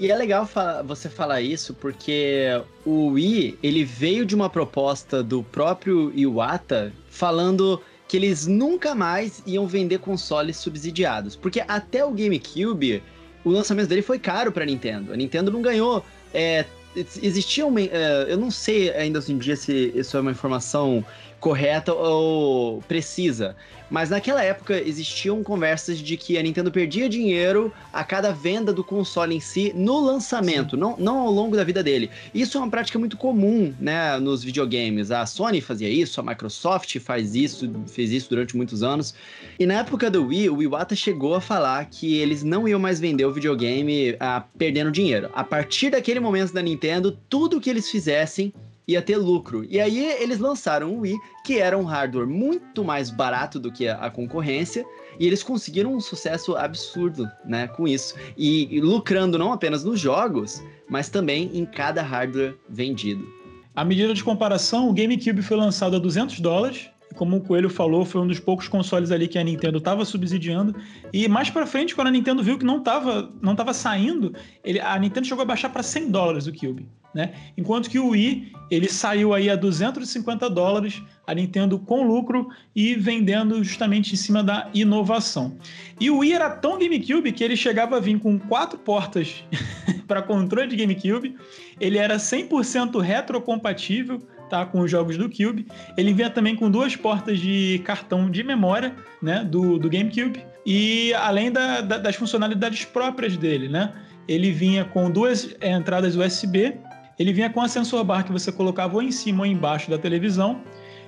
E 0.01 0.09
é 0.09 0.17
legal 0.17 0.47
fa 0.47 0.81
você 0.81 1.07
falar 1.07 1.41
isso 1.41 1.75
porque 1.75 2.59
o 2.83 3.09
Wii, 3.09 3.59
ele 3.61 3.85
veio 3.85 4.25
de 4.25 4.33
uma 4.33 4.49
proposta 4.49 5.21
do 5.21 5.43
próprio 5.43 6.11
Iwata 6.15 6.91
falando 7.07 7.79
que 8.07 8.17
eles 8.17 8.47
nunca 8.47 8.95
mais 8.95 9.43
iam 9.45 9.67
vender 9.67 9.99
consoles 9.99 10.57
subsidiados. 10.57 11.35
Porque 11.35 11.63
até 11.67 12.03
o 12.03 12.09
GameCube, 12.09 13.03
o 13.45 13.51
lançamento 13.51 13.89
dele 13.89 14.01
foi 14.01 14.17
caro 14.17 14.51
para 14.51 14.65
Nintendo. 14.65 15.13
A 15.13 15.15
Nintendo 15.15 15.51
não 15.51 15.61
ganhou 15.61 16.03
é, 16.33 16.65
existia 16.95 17.65
uma. 17.65 17.79
Uh, 17.79 18.27
eu 18.27 18.37
não 18.37 18.49
sei 18.49 18.91
ainda 18.91 19.19
hoje 19.19 19.33
em 19.33 19.37
dia 19.37 19.55
se 19.55 19.91
isso 19.95 20.17
é 20.17 20.19
uma 20.19 20.31
informação 20.31 21.05
correta 21.41 21.91
ou 21.93 22.81
precisa. 22.83 23.55
Mas 23.89 24.09
naquela 24.09 24.41
época 24.41 24.79
existiam 24.79 25.43
conversas 25.43 25.97
de 25.97 26.15
que 26.15 26.37
a 26.37 26.41
Nintendo 26.41 26.71
perdia 26.71 27.09
dinheiro 27.09 27.73
a 27.91 28.05
cada 28.05 28.31
venda 28.31 28.71
do 28.71 28.85
console 28.85 29.35
em 29.35 29.41
si 29.41 29.73
no 29.75 29.99
lançamento, 29.99 30.77
não, 30.77 30.95
não 30.97 31.19
ao 31.19 31.31
longo 31.31 31.57
da 31.57 31.63
vida 31.65 31.83
dele. 31.83 32.09
Isso 32.33 32.57
é 32.57 32.61
uma 32.61 32.69
prática 32.69 32.97
muito 32.97 33.17
comum, 33.17 33.73
né, 33.77 34.17
nos 34.17 34.45
videogames. 34.45 35.11
A 35.11 35.25
Sony 35.25 35.59
fazia 35.59 35.89
isso, 35.89 36.21
a 36.21 36.23
Microsoft 36.23 36.97
faz 36.99 37.35
isso, 37.35 37.69
fez 37.87 38.11
isso 38.11 38.29
durante 38.29 38.55
muitos 38.55 38.81
anos. 38.81 39.13
E 39.59 39.65
na 39.65 39.79
época 39.79 40.09
do 40.09 40.27
Wii, 40.27 40.51
o 40.51 40.61
Iwata 40.61 40.95
chegou 40.95 41.33
a 41.35 41.41
falar 41.41 41.83
que 41.85 42.15
eles 42.15 42.43
não 42.43 42.65
iam 42.67 42.79
mais 42.79 42.97
vender 42.97 43.25
o 43.25 43.33
videogame 43.33 44.15
ah, 44.21 44.45
perdendo 44.57 44.89
dinheiro. 44.89 45.29
A 45.33 45.43
partir 45.43 45.89
daquele 45.89 46.21
momento 46.21 46.53
da 46.53 46.61
Nintendo, 46.61 47.17
tudo 47.27 47.59
que 47.59 47.69
eles 47.69 47.89
fizessem 47.89 48.53
ia 48.91 49.01
ter 49.01 49.17
lucro. 49.17 49.65
E 49.69 49.79
aí 49.79 50.05
eles 50.21 50.39
lançaram 50.39 50.93
o 50.93 50.99
Wii, 51.01 51.17
que 51.45 51.59
era 51.59 51.77
um 51.77 51.83
hardware 51.83 52.27
muito 52.27 52.83
mais 52.83 53.09
barato 53.09 53.59
do 53.59 53.71
que 53.71 53.87
a, 53.87 54.09
concorrência, 54.09 54.85
e 55.19 55.27
eles 55.27 55.43
conseguiram 55.43 55.93
um 55.93 55.99
sucesso 55.99 56.55
absurdo, 56.55 57.29
né, 57.45 57.67
com 57.67 57.87
isso. 57.87 58.15
E, 58.37 58.67
e 58.75 58.81
lucrando 58.81 59.37
não 59.37 59.51
apenas 59.51 59.83
nos 59.83 59.99
jogos, 59.99 60.63
mas 60.89 61.09
também 61.09 61.49
em 61.53 61.65
cada 61.65 62.01
hardware 62.01 62.55
vendido. 62.69 63.27
A 63.75 63.85
medida 63.85 64.13
de 64.13 64.23
comparação, 64.23 64.89
o 64.89 64.93
GameCube 64.93 65.41
foi 65.41 65.57
lançado 65.57 65.95
a 65.95 65.99
200 65.99 66.39
dólares, 66.39 66.89
como 67.15 67.37
o 67.37 67.41
Coelho 67.41 67.69
falou, 67.69 68.05
foi 68.05 68.21
um 68.21 68.27
dos 68.27 68.39
poucos 68.39 68.67
consoles 68.67 69.11
ali 69.11 69.27
que 69.27 69.37
a 69.37 69.43
Nintendo 69.43 69.77
estava 69.77 70.05
subsidiando. 70.05 70.75
E 71.11 71.27
mais 71.27 71.49
para 71.49 71.65
frente, 71.65 71.93
quando 71.93 72.07
a 72.07 72.11
Nintendo 72.11 72.43
viu 72.43 72.57
que 72.57 72.65
não 72.65 72.77
estava 72.77 73.31
não 73.41 73.55
tava 73.55 73.73
saindo, 73.73 74.33
ele, 74.63 74.79
a 74.79 74.97
Nintendo 74.97 75.27
chegou 75.27 75.41
a 75.41 75.45
baixar 75.45 75.69
para 75.69 75.83
100 75.83 76.09
dólares 76.09 76.47
o 76.47 76.53
Cube. 76.53 76.87
Né? 77.13 77.33
Enquanto 77.57 77.89
que 77.89 77.99
o 77.99 78.09
Wii 78.09 78.53
ele 78.69 78.87
saiu 78.87 79.33
aí 79.33 79.49
a 79.49 79.55
250 79.55 80.49
dólares, 80.49 81.01
a 81.27 81.33
Nintendo 81.33 81.77
com 81.77 82.07
lucro 82.07 82.47
e 82.73 82.95
vendendo 82.95 83.61
justamente 83.63 84.13
em 84.13 84.15
cima 84.15 84.41
da 84.41 84.69
inovação. 84.73 85.57
E 85.99 86.09
o 86.09 86.19
Wii 86.19 86.33
era 86.33 86.49
tão 86.49 86.79
GameCube 86.79 87.33
que 87.33 87.43
ele 87.43 87.57
chegava 87.57 87.97
a 87.97 87.99
vir 87.99 88.17
com 88.19 88.39
quatro 88.39 88.79
portas 88.79 89.43
para 90.07 90.21
controle 90.21 90.69
de 90.69 90.77
GameCube, 90.77 91.35
ele 91.79 91.97
era 91.97 92.15
100% 92.15 92.99
retrocompatível 93.01 94.21
tá, 94.49 94.65
com 94.65 94.81
os 94.81 94.91
jogos 94.91 95.17
do 95.17 95.29
Cube. 95.29 95.65
Ele 95.97 96.13
vinha 96.13 96.29
também 96.29 96.55
com 96.55 96.69
duas 96.69 96.95
portas 96.95 97.39
de 97.39 97.81
cartão 97.85 98.29
de 98.29 98.43
memória 98.43 98.93
né, 99.21 99.43
do, 99.43 99.79
do 99.79 99.89
GameCube 99.89 100.43
e 100.65 101.13
além 101.13 101.51
da, 101.51 101.81
da, 101.81 101.97
das 101.97 102.15
funcionalidades 102.15 102.85
próprias 102.85 103.37
dele, 103.37 103.69
né? 103.69 103.93
Ele 104.27 104.51
vinha 104.51 104.85
com 104.85 105.09
duas 105.09 105.55
entradas 105.61 106.15
USB 106.15 106.77
ele 107.21 107.33
vinha 107.33 107.49
com 107.49 107.61
a 107.61 107.67
sensor 107.67 108.03
bar 108.03 108.23
que 108.23 108.31
você 108.31 108.51
colocava 108.51 108.95
ou 108.95 109.01
em 109.01 109.11
cima 109.11 109.41
ou 109.41 109.45
embaixo 109.45 109.89
da 109.89 109.97
televisão. 109.97 110.61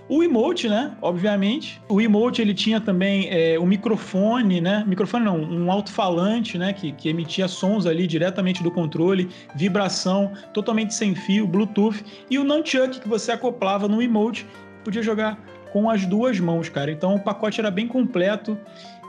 O 0.09 0.21
emote, 0.21 0.67
né? 0.67 0.95
Obviamente. 1.01 1.81
O 1.87 2.01
emote 2.01 2.41
ele 2.41 2.53
tinha 2.53 2.81
também 2.81 3.27
é, 3.29 3.57
um 3.57 3.65
microfone, 3.65 4.59
né? 4.59 4.83
Microfone 4.85 5.23
não, 5.23 5.39
um 5.39 5.71
alto-falante, 5.71 6.57
né? 6.57 6.73
Que, 6.73 6.91
que 6.91 7.07
emitia 7.07 7.47
sons 7.47 7.85
ali 7.85 8.05
diretamente 8.05 8.61
do 8.61 8.69
controle, 8.69 9.29
vibração, 9.55 10.31
totalmente 10.53 10.93
sem 10.93 11.15
fio, 11.15 11.47
Bluetooth. 11.47 12.03
E 12.29 12.37
o 12.37 12.43
nunchuck 12.43 12.99
que 12.99 13.07
você 13.07 13.31
acoplava 13.31 13.87
no 13.87 14.01
emote, 14.01 14.45
podia 14.83 15.01
jogar 15.01 15.39
com 15.71 15.89
as 15.89 16.05
duas 16.05 16.39
mãos, 16.39 16.67
cara. 16.67 16.91
Então 16.91 17.15
o 17.15 17.19
pacote 17.19 17.59
era 17.59 17.71
bem 17.71 17.87
completo 17.87 18.57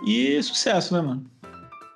e 0.07 0.41
sucesso, 0.43 0.95
né, 0.95 1.03
mano? 1.03 1.25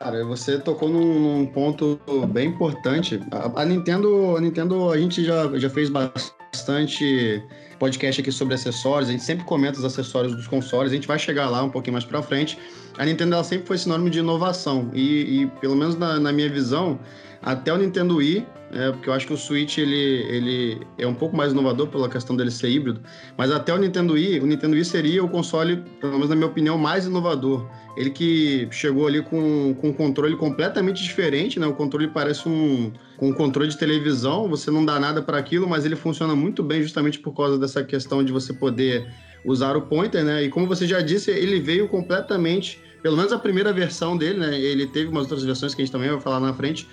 Cara, 0.01 0.25
você 0.25 0.59
tocou 0.59 0.89
num, 0.89 1.19
num 1.19 1.47
ponto 1.47 2.01
bem 2.29 2.51
importante. 2.51 3.21
A, 3.33 3.63
a, 3.63 3.65
Nintendo, 3.65 4.37
a 4.37 4.41
Nintendo, 4.41 4.93
a 4.93 4.97
gente 4.97 5.25
já, 5.25 5.59
já 5.59 5.69
fez 5.69 5.91
bastante 5.91 7.43
podcast 7.81 8.21
aqui 8.21 8.31
sobre 8.31 8.55
acessórios. 8.55 9.09
A 9.09 9.13
gente 9.13 9.25
sempre 9.25 9.45
comenta 9.45 9.77
os 9.77 9.85
acessórios 9.85 10.37
dos 10.37 10.47
consoles. 10.47 10.93
A 10.93 10.95
gente 10.95 11.09
vai 11.09 11.19
chegar 11.19 11.51
lá 11.51 11.65
um 11.65 11.71
pouquinho 11.71 11.95
mais 11.95 12.05
para 12.05 12.23
frente. 12.23 12.57
A 12.97 13.05
Nintendo 13.05 13.35
ela 13.35 13.43
sempre 13.43 13.67
foi 13.67 13.77
sinônimo 13.77 14.09
de 14.09 14.21
inovação 14.21 14.89
e, 14.95 15.43
e 15.43 15.47
pelo 15.61 15.75
menos 15.75 15.97
na, 15.97 16.21
na 16.21 16.33
minha 16.33 16.49
visão, 16.49 17.01
até 17.43 17.73
o 17.73 17.77
Nintendo 17.77 18.17
Wii, 18.17 18.47
é, 18.71 18.91
porque 18.93 19.09
eu 19.09 19.15
acho 19.15 19.27
que 19.27 19.33
o 19.33 19.37
Switch 19.37 19.79
ele, 19.79 19.97
ele 20.29 20.87
é 20.99 21.07
um 21.07 21.15
pouco 21.15 21.35
mais 21.35 21.53
inovador 21.53 21.87
pela 21.87 22.09
questão 22.09 22.37
dele 22.37 22.51
ser 22.51 22.69
híbrido, 22.69 23.01
mas 23.37 23.51
até 23.51 23.73
o 23.73 23.79
Nintendo 23.79 24.13
Wii, 24.15 24.41
o 24.41 24.47
Nintendo 24.47 24.75
Wii 24.75 24.85
seria 24.85 25.25
o 25.25 25.29
console, 25.29 25.77
pelo 26.01 26.13
menos 26.15 26.29
na 26.29 26.37
minha 26.37 26.49
opinião, 26.49 26.77
mais 26.77 27.07
inovador. 27.07 27.67
Ele 27.97 28.11
que 28.11 28.69
chegou 28.71 29.07
ali 29.07 29.23
com, 29.23 29.75
com 29.81 29.89
um 29.89 29.93
controle 29.93 30.37
completamente 30.37 31.03
diferente, 31.03 31.59
né? 31.59 31.67
O 31.67 31.75
controle 31.75 32.09
parece 32.09 32.49
um, 32.49 32.93
um 33.21 33.33
controle 33.33 33.69
de 33.69 33.79
televisão, 33.79 34.49
você 34.49 34.71
não 34.71 34.85
dá 34.85 35.01
nada 35.01 35.23
para 35.23 35.39
aquilo, 35.39 35.69
mas 35.69 35.85
ele 35.85 35.97
funciona 35.97 36.37
muito 36.37 36.63
bem 36.63 36.83
justamente 36.83 37.19
por 37.19 37.35
causa 37.35 37.59
dessa 37.59 37.83
questão 37.83 38.23
de 38.23 38.31
você 38.33 38.53
poder 38.53 39.09
usar 39.45 39.77
o 39.77 39.83
pointer, 39.83 40.23
né? 40.25 40.45
E 40.45 40.49
como 40.49 40.67
você 40.67 40.87
já 40.87 41.01
disse, 41.01 41.31
ele 41.31 41.59
veio 41.59 41.89
completamente, 41.89 42.81
pelo 43.03 43.17
menos 43.17 43.33
a 43.33 43.39
primeira 43.39 43.73
versão 43.73 44.17
dele, 44.17 44.39
né? 44.39 44.61
Ele 44.61 44.87
teve 44.87 45.09
umas 45.09 45.23
outras 45.23 45.43
versões 45.43 45.75
que 45.75 45.83
a 45.83 45.85
gente 45.85 45.93
também 45.93 46.11
vai 46.11 46.21
falar 46.21 46.41
na 46.41 46.53
frente, 46.53 46.87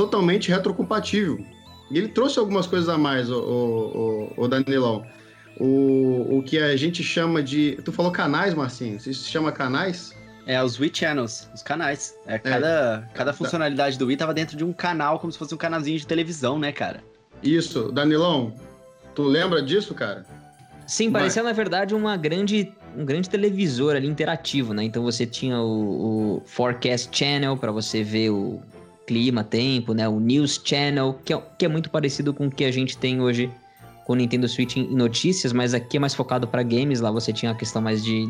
totalmente 0.00 0.50
retrocompatível. 0.50 1.44
E 1.90 1.98
ele 1.98 2.08
trouxe 2.08 2.38
algumas 2.38 2.66
coisas 2.66 2.88
a 2.88 2.96
mais, 2.96 3.30
o, 3.30 3.38
o, 3.38 4.32
o, 4.38 4.44
o 4.44 4.48
Danilão. 4.48 5.04
O, 5.58 6.38
o 6.38 6.42
que 6.42 6.58
a 6.58 6.74
gente 6.76 7.02
chama 7.02 7.42
de. 7.42 7.78
Tu 7.84 7.92
falou 7.92 8.10
canais, 8.10 8.54
Marcinho? 8.54 8.96
Isso 8.96 9.12
se 9.12 9.28
chama 9.28 9.52
canais? 9.52 10.14
É, 10.46 10.62
os 10.62 10.80
Wii 10.80 10.90
Channels, 10.94 11.50
os 11.54 11.62
canais. 11.62 12.14
É, 12.26 12.38
cada, 12.38 13.06
é, 13.06 13.14
cada 13.14 13.32
funcionalidade 13.34 13.98
do 13.98 14.06
Wii 14.06 14.16
tava 14.16 14.32
dentro 14.32 14.56
de 14.56 14.64
um 14.64 14.72
canal, 14.72 15.18
como 15.18 15.30
se 15.30 15.38
fosse 15.38 15.54
um 15.54 15.58
canalzinho 15.58 15.98
de 15.98 16.06
televisão, 16.06 16.58
né, 16.58 16.72
cara? 16.72 17.04
Isso, 17.42 17.92
Danilão, 17.92 18.54
tu 19.14 19.24
lembra 19.24 19.62
disso, 19.62 19.94
cara? 19.94 20.24
Sim, 20.86 21.10
parecia 21.10 21.42
na 21.42 21.52
verdade 21.52 21.94
uma 21.94 22.16
grande, 22.16 22.72
um 22.96 23.04
grande 23.04 23.28
televisor 23.28 23.94
ali 23.94 24.08
interativo, 24.08 24.72
né? 24.72 24.82
Então 24.82 25.02
você 25.02 25.26
tinha 25.26 25.60
o, 25.60 26.36
o 26.36 26.42
Forecast 26.46 27.16
Channel 27.16 27.56
para 27.56 27.70
você 27.70 28.02
ver 28.02 28.30
o 28.30 28.60
clima, 29.10 29.42
tempo, 29.42 29.92
né? 29.92 30.08
O 30.08 30.20
News 30.20 30.62
Channel, 30.64 31.18
que 31.24 31.34
é, 31.34 31.42
que 31.58 31.64
é 31.64 31.68
muito 31.68 31.90
parecido 31.90 32.32
com 32.32 32.46
o 32.46 32.50
que 32.50 32.64
a 32.64 32.70
gente 32.70 32.96
tem 32.96 33.20
hoje 33.20 33.50
com 34.04 34.12
o 34.12 34.16
Nintendo 34.16 34.46
Switch 34.48 34.76
em 34.76 34.94
notícias, 34.94 35.52
mas 35.52 35.74
aqui 35.74 35.96
é 35.96 36.00
mais 36.00 36.14
focado 36.14 36.46
para 36.46 36.62
games. 36.62 37.00
Lá 37.00 37.10
você 37.10 37.32
tinha 37.32 37.50
a 37.50 37.54
questão 37.56 37.82
mais 37.82 38.04
de 38.04 38.28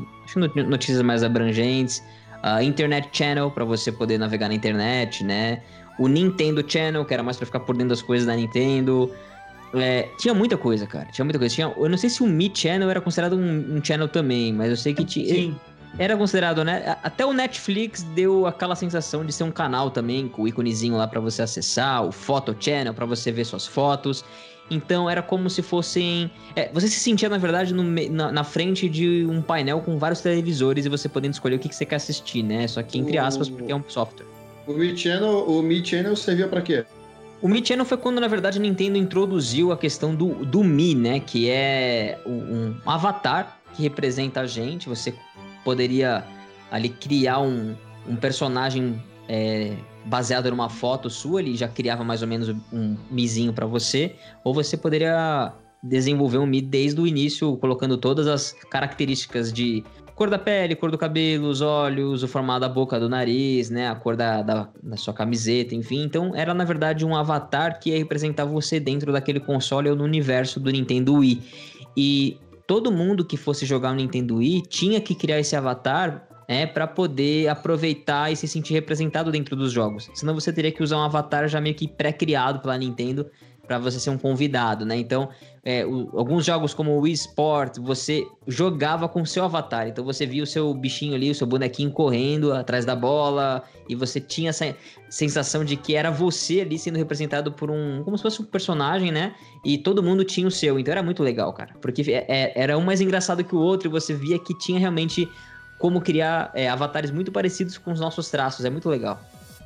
notícias 0.66 1.02
mais 1.02 1.22
abrangentes, 1.22 2.02
a 2.42 2.64
Internet 2.64 3.10
Channel 3.12 3.50
para 3.50 3.62
você 3.62 3.92
poder 3.92 4.16
navegar 4.16 4.48
na 4.48 4.54
internet, 4.54 5.22
né? 5.22 5.60
O 5.98 6.08
Nintendo 6.08 6.64
Channel, 6.66 7.04
que 7.04 7.12
era 7.12 7.22
mais 7.22 7.36
para 7.36 7.44
ficar 7.44 7.60
por 7.60 7.76
dentro 7.76 7.90
das 7.90 8.00
coisas 8.00 8.26
da 8.26 8.34
Nintendo. 8.34 9.10
É, 9.74 10.08
tinha 10.18 10.32
muita 10.32 10.56
coisa, 10.56 10.86
cara. 10.86 11.08
Tinha 11.12 11.26
muita 11.26 11.38
coisa. 11.38 11.54
Tinha, 11.54 11.70
eu 11.76 11.88
não 11.90 11.98
sei 11.98 12.08
se 12.08 12.22
o 12.22 12.26
Mi 12.26 12.50
Channel 12.54 12.88
era 12.88 13.02
considerado 13.02 13.36
um, 13.36 13.76
um 13.76 13.84
channel 13.84 14.08
também, 14.08 14.50
mas 14.50 14.70
eu 14.70 14.76
sei 14.78 14.94
que 14.94 15.04
tinha. 15.04 15.26
Sim. 15.26 15.56
Era 15.98 16.16
considerado, 16.16 16.64
né? 16.64 16.96
Até 17.02 17.26
o 17.26 17.32
Netflix 17.32 18.02
deu 18.02 18.46
aquela 18.46 18.74
sensação 18.74 19.24
de 19.24 19.32
ser 19.32 19.44
um 19.44 19.50
canal 19.50 19.90
também, 19.90 20.28
com 20.28 20.42
o 20.42 20.48
íconezinho 20.48 20.96
lá 20.96 21.06
para 21.06 21.20
você 21.20 21.42
acessar, 21.42 22.04
o 22.04 22.12
Photo 22.12 22.56
Channel 22.58 22.94
para 22.94 23.06
você 23.06 23.32
ver 23.32 23.44
suas 23.44 23.66
fotos. 23.66 24.24
Então 24.70 25.10
era 25.10 25.20
como 25.20 25.50
se 25.50 25.62
fossem. 25.62 26.30
É, 26.54 26.70
você 26.72 26.86
se 26.86 27.00
sentia, 27.00 27.28
na 27.28 27.38
verdade, 27.38 27.74
no, 27.74 27.82
na, 27.82 28.30
na, 28.30 28.44
frente 28.44 28.88
de 28.88 29.26
um 29.28 29.42
painel 29.42 29.80
com 29.80 29.98
vários 29.98 30.20
televisores 30.20 30.86
e 30.86 30.88
você 30.88 31.08
podendo 31.08 31.32
escolher 31.32 31.56
o 31.56 31.58
que, 31.58 31.68
que 31.68 31.74
você 31.74 31.84
quer 31.84 31.96
assistir, 31.96 32.44
né? 32.44 32.68
Só 32.68 32.80
que 32.82 32.96
entre 32.96 33.18
aspas, 33.18 33.48
porque 33.48 33.72
é 33.72 33.74
um 33.74 33.82
software. 33.88 34.26
O 34.66 34.72
Mi 34.72 34.96
Channel, 34.96 35.44
o 35.48 35.60
Mi 35.60 35.84
Channel 35.84 36.14
servia 36.14 36.46
para 36.46 36.62
quê? 36.62 36.84
O 37.42 37.48
Mi 37.48 37.66
Channel 37.66 37.84
foi 37.84 37.96
quando, 37.96 38.20
na 38.20 38.28
verdade, 38.28 38.58
a 38.58 38.60
Nintendo 38.60 38.96
introduziu 38.96 39.72
a 39.72 39.76
questão 39.76 40.14
do, 40.14 40.44
do 40.44 40.62
Mi, 40.62 40.94
né? 40.94 41.18
Que 41.18 41.50
é 41.50 42.20
um, 42.24 42.76
um 42.84 42.90
avatar 42.90 43.58
que 43.74 43.82
representa 43.82 44.42
a 44.42 44.46
gente. 44.46 44.88
Você 44.88 45.14
poderia 45.64 46.24
ali 46.70 46.88
criar 46.88 47.40
um, 47.40 47.74
um 48.08 48.16
personagem 48.16 49.02
é, 49.28 49.76
baseado 50.04 50.50
numa 50.50 50.68
foto 50.68 51.10
sua, 51.10 51.40
ele 51.40 51.56
já 51.56 51.68
criava 51.68 52.02
mais 52.04 52.22
ou 52.22 52.28
menos 52.28 52.48
um 52.72 52.96
mizinho 53.10 53.52
para 53.52 53.66
você, 53.66 54.14
ou 54.44 54.54
você 54.54 54.76
poderia 54.76 55.52
desenvolver 55.82 56.38
um 56.38 56.46
Mi 56.46 56.60
desde 56.60 57.00
o 57.00 57.06
início, 57.06 57.56
colocando 57.56 57.96
todas 57.96 58.26
as 58.26 58.52
características 58.70 59.52
de 59.52 59.82
cor 60.14 60.28
da 60.28 60.38
pele, 60.38 60.76
cor 60.76 60.90
do 60.90 60.98
cabelo, 60.98 61.48
os 61.48 61.62
olhos, 61.62 62.22
o 62.22 62.28
formato 62.28 62.60
da 62.60 62.68
boca, 62.68 63.00
do 63.00 63.08
nariz, 63.08 63.70
né, 63.70 63.88
a 63.88 63.94
cor 63.94 64.16
da, 64.16 64.42
da, 64.42 64.68
da 64.82 64.96
sua 64.96 65.14
camiseta, 65.14 65.74
enfim. 65.74 66.02
Então, 66.02 66.36
era 66.36 66.52
na 66.52 66.64
verdade 66.64 67.06
um 67.06 67.16
avatar 67.16 67.80
que 67.80 67.96
representava 67.96 68.50
você 68.50 68.78
dentro 68.78 69.12
daquele 69.12 69.40
console 69.40 69.88
ou 69.88 69.96
no 69.96 70.04
universo 70.04 70.60
do 70.60 70.70
Nintendo 70.70 71.14
Wii. 71.14 71.42
E 71.96 72.38
todo 72.70 72.92
mundo 72.92 73.24
que 73.24 73.36
fosse 73.36 73.66
jogar 73.66 73.90
o 73.90 73.96
Nintendo 73.96 74.36
Wii 74.36 74.62
tinha 74.62 75.00
que 75.00 75.12
criar 75.12 75.40
esse 75.40 75.56
avatar 75.56 76.28
é, 76.46 76.64
para 76.64 76.86
poder 76.86 77.48
aproveitar 77.48 78.30
e 78.30 78.36
se 78.36 78.46
sentir 78.46 78.74
representado 78.74 79.32
dentro 79.32 79.56
dos 79.56 79.72
jogos. 79.72 80.08
Senão 80.14 80.34
você 80.34 80.52
teria 80.52 80.70
que 80.70 80.80
usar 80.80 80.98
um 80.98 81.02
avatar 81.02 81.48
já 81.48 81.60
meio 81.60 81.74
que 81.74 81.88
pré-criado 81.88 82.60
pela 82.60 82.78
Nintendo 82.78 83.28
para 83.70 83.78
você 83.78 84.00
ser 84.00 84.10
um 84.10 84.18
convidado, 84.18 84.84
né? 84.84 84.96
Então, 84.96 85.28
é, 85.64 85.86
o, 85.86 86.10
alguns 86.18 86.44
jogos 86.44 86.74
como 86.74 86.90
o 86.90 87.02
Wii 87.02 87.12
Sport, 87.12 87.78
você 87.78 88.26
jogava 88.48 89.08
com 89.08 89.22
o 89.22 89.26
seu 89.26 89.44
avatar. 89.44 89.86
Então 89.86 90.04
você 90.04 90.26
via 90.26 90.42
o 90.42 90.46
seu 90.46 90.74
bichinho 90.74 91.14
ali, 91.14 91.30
o 91.30 91.34
seu 91.36 91.46
bonequinho 91.46 91.92
correndo 91.92 92.52
atrás 92.52 92.84
da 92.84 92.96
bola, 92.96 93.62
e 93.88 93.94
você 93.94 94.18
tinha 94.18 94.50
essa 94.50 94.74
sensação 95.08 95.64
de 95.64 95.76
que 95.76 95.94
era 95.94 96.10
você 96.10 96.62
ali 96.62 96.80
sendo 96.80 96.98
representado 96.98 97.52
por 97.52 97.70
um. 97.70 98.02
como 98.02 98.18
se 98.18 98.24
fosse 98.24 98.42
um 98.42 98.44
personagem, 98.44 99.12
né? 99.12 99.36
E 99.64 99.78
todo 99.78 100.02
mundo 100.02 100.24
tinha 100.24 100.48
o 100.48 100.50
seu. 100.50 100.76
Então 100.76 100.90
era 100.90 101.02
muito 101.04 101.22
legal, 101.22 101.52
cara. 101.52 101.72
Porque 101.80 102.02
é, 102.10 102.24
é 102.28 102.52
era 102.56 102.76
um 102.76 102.82
mais 102.82 103.00
engraçado 103.00 103.44
que 103.44 103.54
o 103.54 103.60
outro, 103.60 103.86
e 103.86 103.90
você 103.90 104.12
via 104.12 104.36
que 104.36 104.52
tinha 104.58 104.80
realmente 104.80 105.28
como 105.78 106.00
criar 106.00 106.50
é, 106.54 106.68
avatares 106.68 107.12
muito 107.12 107.30
parecidos 107.30 107.78
com 107.78 107.92
os 107.92 108.00
nossos 108.00 108.28
traços. 108.30 108.64
É 108.64 108.70
muito 108.70 108.88
legal. 108.88 109.20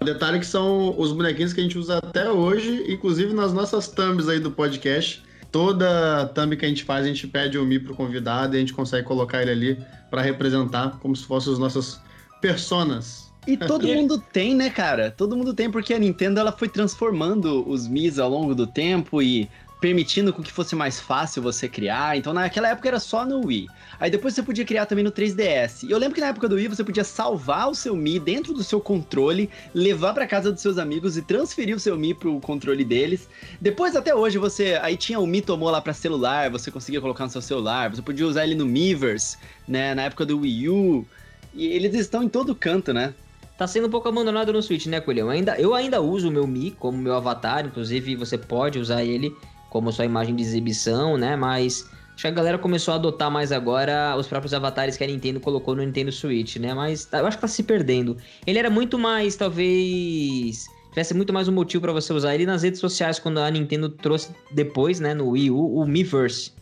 Detalhe 0.04 0.38
que 0.38 0.46
são 0.46 0.98
os 0.98 1.12
bonequinhos 1.12 1.52
que 1.52 1.60
a 1.60 1.62
gente 1.62 1.78
usa 1.78 1.98
até 1.98 2.30
hoje, 2.30 2.84
inclusive 2.88 3.32
nas 3.32 3.52
nossas 3.52 3.88
thumbs 3.88 4.28
aí 4.28 4.38
do 4.38 4.50
podcast. 4.50 5.22
Toda 5.50 6.26
thumb 6.34 6.56
que 6.56 6.64
a 6.64 6.68
gente 6.68 6.84
faz, 6.84 7.04
a 7.04 7.08
gente 7.08 7.26
pede 7.26 7.56
o 7.58 7.64
Mi 7.64 7.78
pro 7.78 7.94
convidado 7.94 8.54
e 8.54 8.56
a 8.56 8.60
gente 8.60 8.72
consegue 8.72 9.06
colocar 9.06 9.42
ele 9.42 9.50
ali 9.50 9.78
para 10.10 10.20
representar 10.20 10.98
como 11.00 11.14
se 11.14 11.24
fossem 11.24 11.52
as 11.52 11.58
nossas 11.58 12.00
personas. 12.40 13.32
E 13.46 13.56
todo 13.56 13.86
mundo 13.88 14.22
tem, 14.32 14.54
né, 14.54 14.70
cara? 14.70 15.10
Todo 15.10 15.36
mundo 15.36 15.54
tem, 15.54 15.70
porque 15.70 15.94
a 15.94 15.98
Nintendo 15.98 16.40
ela 16.40 16.52
foi 16.52 16.68
transformando 16.68 17.68
os 17.68 17.86
Mis 17.86 18.18
ao 18.18 18.30
longo 18.30 18.54
do 18.54 18.66
tempo 18.66 19.22
e 19.22 19.48
permitindo 19.84 20.32
que 20.32 20.50
fosse 20.50 20.74
mais 20.74 20.98
fácil 20.98 21.42
você 21.42 21.68
criar. 21.68 22.16
Então 22.16 22.32
naquela 22.32 22.70
época 22.70 22.88
era 22.88 22.98
só 22.98 23.26
no 23.26 23.44
Wii. 23.44 23.68
Aí 24.00 24.10
depois 24.10 24.32
você 24.32 24.42
podia 24.42 24.64
criar 24.64 24.86
também 24.86 25.04
no 25.04 25.12
3DS. 25.12 25.86
E 25.86 25.90
eu 25.90 25.98
lembro 25.98 26.14
que 26.14 26.22
na 26.22 26.28
época 26.28 26.48
do 26.48 26.54
Wii 26.54 26.68
você 26.68 26.82
podia 26.82 27.04
salvar 27.04 27.68
o 27.68 27.74
seu 27.74 27.94
Mi 27.94 28.18
dentro 28.18 28.54
do 28.54 28.64
seu 28.64 28.80
controle, 28.80 29.50
levar 29.74 30.14
para 30.14 30.26
casa 30.26 30.50
dos 30.50 30.62
seus 30.62 30.78
amigos 30.78 31.18
e 31.18 31.22
transferir 31.22 31.76
o 31.76 31.78
seu 31.78 31.98
Mi 31.98 32.14
pro 32.14 32.40
controle 32.40 32.82
deles. 32.82 33.28
Depois 33.60 33.94
até 33.94 34.14
hoje 34.14 34.38
você 34.38 34.80
aí 34.80 34.96
tinha 34.96 35.20
o 35.20 35.26
Mi 35.26 35.42
tomou 35.42 35.68
lá 35.68 35.82
para 35.82 35.92
celular, 35.92 36.48
você 36.48 36.70
conseguia 36.70 37.02
colocar 37.02 37.24
no 37.24 37.30
seu 37.30 37.42
celular, 37.42 37.90
você 37.90 38.00
podia 38.00 38.26
usar 38.26 38.44
ele 38.44 38.54
no 38.54 38.64
Miiverse, 38.64 39.36
né, 39.68 39.94
na 39.94 40.04
época 40.04 40.24
do 40.24 40.38
Wii 40.38 40.68
U. 40.70 41.06
E 41.52 41.66
eles 41.66 41.92
estão 41.94 42.22
em 42.22 42.28
todo 42.30 42.54
canto, 42.54 42.94
né? 42.94 43.12
tá 43.56 43.68
sendo 43.68 43.86
um 43.86 43.90
pouco 43.90 44.08
abandonado 44.08 44.52
no 44.52 44.60
Switch, 44.60 44.86
né, 44.86 45.00
Coelhão? 45.00 45.30
Ainda, 45.30 45.56
eu 45.60 45.74
ainda 45.74 46.00
uso 46.00 46.28
o 46.28 46.32
meu 46.32 46.44
Mi 46.44 46.72
como 46.72 46.98
meu 46.98 47.14
avatar, 47.14 47.64
inclusive 47.64 48.16
você 48.16 48.36
pode 48.36 48.80
usar 48.80 49.04
ele 49.04 49.32
como 49.74 49.90
sua 49.90 50.04
imagem 50.04 50.36
de 50.36 50.42
exibição, 50.44 51.16
né? 51.16 51.34
Mas 51.34 51.90
acho 52.14 52.22
que 52.22 52.28
a 52.28 52.30
galera 52.30 52.56
começou 52.56 52.92
a 52.92 52.94
adotar 52.94 53.28
mais 53.28 53.50
agora 53.50 54.14
os 54.16 54.28
próprios 54.28 54.54
avatares 54.54 54.96
que 54.96 55.02
a 55.02 55.06
Nintendo 55.08 55.40
colocou 55.40 55.74
no 55.74 55.82
Nintendo 55.82 56.12
Switch, 56.12 56.58
né? 56.58 56.72
Mas 56.72 57.06
tá, 57.06 57.18
eu 57.18 57.26
acho 57.26 57.36
que 57.36 57.40
tá 57.40 57.48
se 57.48 57.64
perdendo. 57.64 58.16
Ele 58.46 58.56
era 58.56 58.70
muito 58.70 58.96
mais, 58.96 59.34
talvez 59.34 60.66
tivesse 60.90 61.12
muito 61.12 61.32
mais 61.32 61.48
um 61.48 61.52
motivo 61.52 61.82
para 61.82 61.92
você 61.92 62.12
usar 62.12 62.36
ele 62.36 62.46
nas 62.46 62.62
redes 62.62 62.78
sociais 62.78 63.18
quando 63.18 63.38
a 63.38 63.50
Nintendo 63.50 63.88
trouxe 63.88 64.30
depois, 64.52 65.00
né, 65.00 65.12
no 65.12 65.30
Wii 65.30 65.50
U, 65.50 65.80
o 65.80 65.84
Miiverse. 65.84 66.52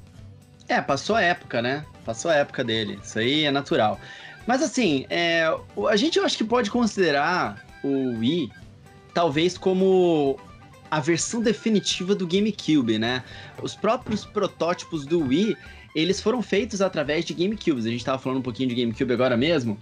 É, 0.66 0.80
passou 0.80 1.14
a 1.14 1.20
época, 1.20 1.60
né? 1.60 1.84
Passou 2.06 2.30
a 2.30 2.36
época 2.36 2.64
dele. 2.64 2.98
Isso 3.04 3.18
aí 3.18 3.44
é 3.44 3.50
natural. 3.50 4.00
Mas 4.46 4.62
assim, 4.62 5.04
é, 5.10 5.54
a 5.86 5.96
gente 5.96 6.18
eu 6.18 6.24
acho 6.24 6.38
que 6.38 6.44
pode 6.44 6.70
considerar 6.70 7.62
o 7.84 8.18
Wii 8.20 8.50
talvez 9.12 9.58
como 9.58 10.38
a 10.92 11.00
versão 11.00 11.40
definitiva 11.40 12.14
do 12.14 12.26
GameCube, 12.26 12.98
né? 12.98 13.24
Os 13.62 13.74
próprios 13.74 14.26
protótipos 14.26 15.06
do 15.06 15.20
Wii, 15.20 15.56
eles 15.94 16.20
foram 16.20 16.42
feitos 16.42 16.82
através 16.82 17.24
de 17.24 17.32
GameCubes. 17.32 17.86
A 17.86 17.88
gente 17.88 18.04
tava 18.04 18.18
falando 18.18 18.40
um 18.40 18.42
pouquinho 18.42 18.68
de 18.68 18.74
GameCube 18.74 19.10
agora 19.10 19.34
mesmo. 19.34 19.78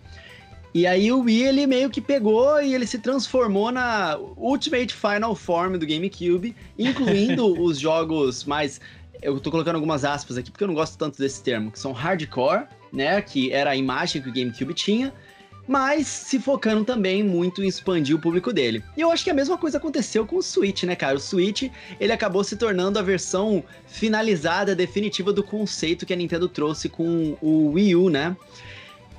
E 0.72 0.86
aí 0.86 1.10
o 1.10 1.22
Wii, 1.22 1.42
ele 1.42 1.66
meio 1.66 1.90
que 1.90 2.00
pegou 2.00 2.62
e 2.62 2.76
ele 2.76 2.86
se 2.86 2.96
transformou 3.00 3.72
na 3.72 4.16
Ultimate 4.36 4.94
Final 4.94 5.34
Form 5.34 5.76
do 5.78 5.84
GameCube, 5.84 6.54
incluindo 6.78 7.44
os 7.60 7.80
jogos 7.80 8.44
mais... 8.44 8.80
Eu 9.20 9.40
tô 9.40 9.50
colocando 9.50 9.74
algumas 9.74 10.04
aspas 10.04 10.38
aqui 10.38 10.48
porque 10.48 10.62
eu 10.62 10.68
não 10.68 10.76
gosto 10.76 10.96
tanto 10.96 11.18
desse 11.18 11.42
termo, 11.42 11.72
que 11.72 11.78
são 11.80 11.90
hardcore, 11.90 12.68
né? 12.92 13.20
Que 13.20 13.50
era 13.50 13.70
a 13.70 13.76
imagem 13.76 14.22
que 14.22 14.28
o 14.28 14.32
GameCube 14.32 14.74
tinha 14.74 15.12
mas 15.70 16.08
se 16.08 16.40
focando 16.40 16.84
também 16.84 17.22
muito 17.22 17.62
em 17.62 17.68
expandir 17.68 18.16
o 18.16 18.18
público 18.18 18.52
dele. 18.52 18.82
E 18.96 19.00
eu 19.02 19.12
acho 19.12 19.22
que 19.22 19.30
a 19.30 19.34
mesma 19.34 19.56
coisa 19.56 19.78
aconteceu 19.78 20.26
com 20.26 20.34
o 20.34 20.42
Switch, 20.42 20.82
né, 20.82 20.96
cara? 20.96 21.16
O 21.16 21.20
Switch, 21.20 21.70
ele 22.00 22.12
acabou 22.12 22.42
se 22.42 22.56
tornando 22.56 22.98
a 22.98 23.02
versão 23.02 23.62
finalizada, 23.86 24.74
definitiva 24.74 25.32
do 25.32 25.44
conceito 25.44 26.04
que 26.04 26.12
a 26.12 26.16
Nintendo 26.16 26.48
trouxe 26.48 26.88
com 26.88 27.38
o 27.40 27.70
Wii 27.74 27.94
U, 27.94 28.10
né? 28.10 28.36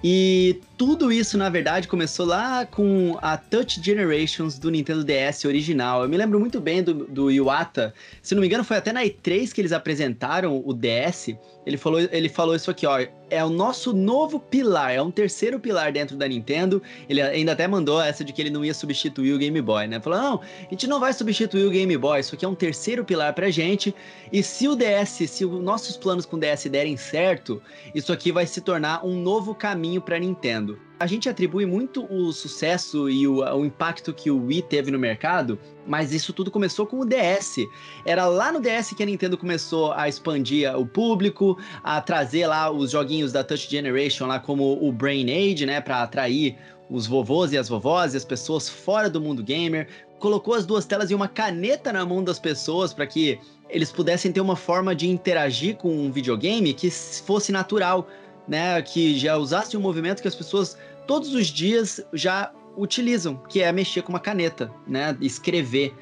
E 0.04 0.60
tudo 0.82 1.12
isso, 1.12 1.38
na 1.38 1.48
verdade, 1.48 1.88
começou 1.88 2.26
lá 2.26 2.65
com 2.65 3.15
a 3.22 3.38
Touch 3.38 3.80
Generations 3.84 4.58
do 4.58 4.72
Nintendo 4.72 5.04
DS 5.04 5.46
original. 5.46 6.02
Eu 6.02 6.10
me 6.10 6.17
lembro 6.17 6.39
muito 6.39 6.60
bem 6.60 6.82
do, 6.82 7.06
do 7.06 7.30
Iwata. 7.30 7.94
Se 8.20 8.34
não 8.34 8.41
me 8.41 8.48
engano, 8.48 8.63
foi 8.63 8.78
até 8.78 8.91
na 8.91 9.04
E3 9.04 9.54
que 9.54 9.62
eles 9.62 9.74
apresentaram 9.74 10.60
o 10.65 10.74
DS. 10.74 11.36
Ele 11.67 11.78
falou, 11.78 12.00
ele 12.00 12.28
falou 12.28 12.56
isso 12.56 12.72
aqui, 12.72 12.88
ó 12.88 12.98
é 13.32 13.44
o 13.44 13.50
nosso 13.50 13.94
novo 13.94 14.39
pilar, 14.39 14.91
é 14.94 15.02
um 15.02 15.10
terceiro 15.10 15.58
pilar 15.58 15.94
dentro 15.94 16.17
da 16.17 16.28
Nintendo. 16.28 16.84
Ele 17.08 17.22
ainda 17.22 17.54
até 17.54 17.65
mandou 17.65 18.02
essa 18.02 18.26
de 18.26 18.34
que 18.34 18.41
ele 18.41 18.50
não 18.50 18.63
ia 18.63 18.74
substituir 18.74 19.34
o 19.34 19.38
Game 19.38 19.60
Boy, 19.62 19.88
né? 19.88 20.02
Falou: 20.02 20.20
não, 20.20 20.41
a 20.41 20.70
gente 20.70 20.86
não 20.86 21.00
vai 21.00 21.13
substituir 21.13 21.65
o 21.65 21.72
Game 21.72 21.98
Boy, 21.98 22.20
isso 22.20 22.36
aqui 22.36 22.44
é 22.44 22.48
um 22.48 22.54
terceiro 22.54 23.06
pilar 23.06 23.34
pra 23.34 23.50
gente. 23.50 23.96
E 24.34 24.44
se 24.44 24.67
o 24.67 24.76
DS, 24.76 25.30
se 25.30 25.46
os 25.46 25.63
nossos 25.63 25.96
planos 25.96 26.26
com 26.26 26.36
o 26.36 26.39
DS 26.39 26.65
derem 26.65 26.98
certo, 26.98 27.62
isso 27.96 28.12
aqui 28.12 28.34
vai 28.34 28.46
se 28.46 28.60
tornar 28.60 29.06
um 29.06 29.15
novo 29.15 29.56
caminho 29.56 30.02
pra 30.02 30.20
Nintendo. 30.20 30.71
Mundo. 30.72 30.92
A 31.00 31.08
gente 31.08 31.28
atribui 31.28 31.66
muito 31.66 32.06
o 32.14 32.32
sucesso 32.32 33.10
e 33.10 33.28
o, 33.28 33.40
o, 33.40 33.66
impacto 33.66 34.14
que 34.14 34.30
o 34.30 34.46
Wii 34.46 34.62
teve 34.64 34.92
no 34.92 35.00
mercado, 35.00 35.58
mas 35.88 36.14
isso 36.14 36.32
tudo 36.32 36.52
começou 36.52 36.86
com 36.86 37.00
o 37.00 37.06
DS. 37.06 37.58
Era 38.06 38.28
lá 38.28 38.52
no 38.52 38.60
DS 38.62 38.94
que 38.96 39.02
a 39.02 39.06
Nintendo 39.06 39.38
começou 39.38 39.94
a 39.94 40.08
expandir 40.08 40.72
o 40.78 40.86
público, 40.86 41.58
a 41.84 42.00
trazer 42.02 42.46
lá 42.46 42.70
os 42.70 42.92
joguinhos 42.92 43.32
da 43.32 43.44
Touch 43.44 43.70
Generation 43.70 44.28
lá 44.28 44.40
como 44.40 44.78
o 44.80 44.92
Brain 44.92 45.26
Age, 45.32 45.66
né, 45.66 45.82
para 45.82 46.04
atrair 46.04 46.56
os 46.90 47.08
vovôs 47.08 47.52
e 47.52 47.58
as 47.58 47.68
vovós 47.68 48.14
e 48.14 48.18
as 48.18 48.26
pessoas 48.26 48.70
fora 48.70 49.10
do 49.10 49.20
mundo 49.20 49.44
gamer. 49.44 49.88
Colocou 50.20 50.54
as 50.54 50.68
duas 50.68 50.86
telas 50.86 51.10
e 51.10 51.16
uma 51.16 51.28
caneta 51.28 51.92
na 51.92 52.06
mão 52.06 52.24
das 52.24 52.38
pessoas 52.38 52.94
para 52.94 53.08
que 53.08 53.40
eles 53.72 53.92
pudessem 53.92 54.32
ter 54.32 54.42
uma 54.42 54.56
forma 54.56 54.94
de 54.94 55.10
interagir 55.10 55.78
com 55.78 55.90
um 55.90 56.12
videogame 56.12 56.74
que 56.74 56.92
fosse 56.92 57.52
natural, 57.52 58.08
né? 58.48 58.82
Que 58.82 59.18
já 59.18 59.38
usasse 59.38 59.76
um 59.76 59.82
movimento 59.82 60.22
que 60.22 60.28
as 60.28 60.36
pessoas 60.36 60.78
todos 61.08 61.34
os 61.34 61.48
dias 61.48 62.02
já 62.14 62.52
utilizam, 62.78 63.36
que 63.50 63.62
é 63.62 63.72
mexer 63.72 64.02
com 64.02 64.14
uma 64.14 64.20
caneta, 64.20 64.72
né? 64.88 65.18
Escrever. 65.22 65.94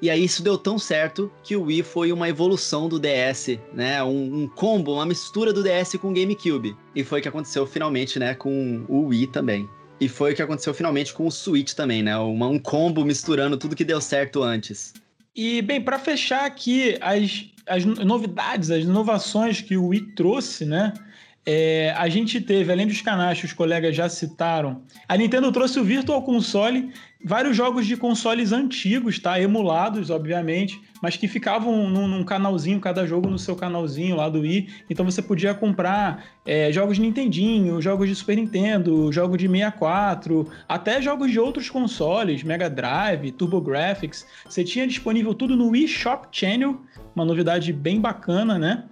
E 0.00 0.08
aí 0.08 0.24
isso 0.24 0.42
deu 0.42 0.56
tão 0.56 0.78
certo 0.78 1.30
que 1.42 1.56
o 1.56 1.64
Wii 1.64 1.82
foi 1.82 2.12
uma 2.12 2.28
evolução 2.28 2.88
do 2.88 3.00
DS, 3.00 3.58
né? 3.74 4.02
Um, 4.02 4.42
um, 4.42 4.48
combo, 4.48 4.94
uma 4.94 5.06
mistura 5.06 5.52
do 5.52 5.62
DS 5.62 5.96
com 6.00 6.10
o 6.10 6.14
GameCube. 6.14 6.76
E 6.94 7.02
foi 7.02 7.18
o 7.18 7.22
que 7.22 7.28
aconteceu 7.28 7.66
finalmente, 7.66 8.18
né? 8.18 8.34
Com 8.34 8.84
o 8.88 9.06
Wii 9.06 9.26
também. 9.28 9.68
E 10.00 10.08
foi 10.08 10.32
o 10.32 10.36
que 10.36 10.42
aconteceu 10.42 10.72
finalmente 10.72 11.12
com 11.12 11.26
o 11.26 11.30
Switch 11.32 11.72
também, 11.72 12.02
né? 12.02 12.16
Uma, 12.16 12.46
um 12.46 12.58
combo 12.58 13.04
misturando 13.04 13.56
tudo 13.56 13.74
que 13.74 13.84
deu 13.84 14.00
certo 14.00 14.42
antes. 14.42 14.94
E, 15.34 15.60
bem, 15.62 15.80
para 15.80 15.98
fechar 15.98 16.44
aqui 16.44 16.96
as, 17.00 17.46
as 17.66 17.84
novidades, 17.84 18.70
as 18.70 18.84
inovações 18.84 19.60
que 19.60 19.76
o 19.76 19.88
Wii 19.88 20.12
trouxe, 20.14 20.64
né? 20.64 20.92
É, 21.50 21.94
a 21.96 22.10
gente 22.10 22.42
teve, 22.42 22.70
além 22.70 22.86
dos 22.86 23.00
canais 23.00 23.40
que 23.40 23.46
os 23.46 23.54
colegas 23.54 23.96
já 23.96 24.06
citaram, 24.06 24.82
a 25.08 25.16
Nintendo 25.16 25.50
trouxe 25.50 25.80
o 25.80 25.82
Virtual 25.82 26.20
Console, 26.20 26.90
vários 27.24 27.56
jogos 27.56 27.86
de 27.86 27.96
consoles 27.96 28.52
antigos, 28.52 29.18
tá? 29.18 29.40
Emulados, 29.40 30.10
obviamente, 30.10 30.78
mas 31.02 31.16
que 31.16 31.26
ficavam 31.26 31.88
num, 31.88 32.06
num 32.06 32.22
canalzinho, 32.22 32.78
cada 32.80 33.06
jogo 33.06 33.30
no 33.30 33.38
seu 33.38 33.56
canalzinho 33.56 34.14
lá 34.14 34.28
do 34.28 34.40
Wii. 34.40 34.68
Então 34.90 35.06
você 35.06 35.22
podia 35.22 35.54
comprar 35.54 36.22
é, 36.44 36.70
jogos 36.70 36.96
de 36.96 37.00
Nintendinho, 37.00 37.80
jogos 37.80 38.10
de 38.10 38.14
Super 38.14 38.36
Nintendo, 38.36 39.10
jogos 39.10 39.38
de 39.38 39.48
64, 39.48 40.46
até 40.68 41.00
jogos 41.00 41.30
de 41.30 41.40
outros 41.40 41.70
consoles, 41.70 42.42
Mega 42.42 42.68
Drive, 42.68 43.32
TurboGrafx. 43.32 44.26
Você 44.46 44.62
tinha 44.62 44.86
disponível 44.86 45.32
tudo 45.32 45.56
no 45.56 45.70
Wii 45.70 45.88
Shop 45.88 46.28
Channel, 46.30 46.78
uma 47.14 47.24
novidade 47.24 47.72
bem 47.72 47.98
bacana, 48.02 48.58
né? 48.58 48.84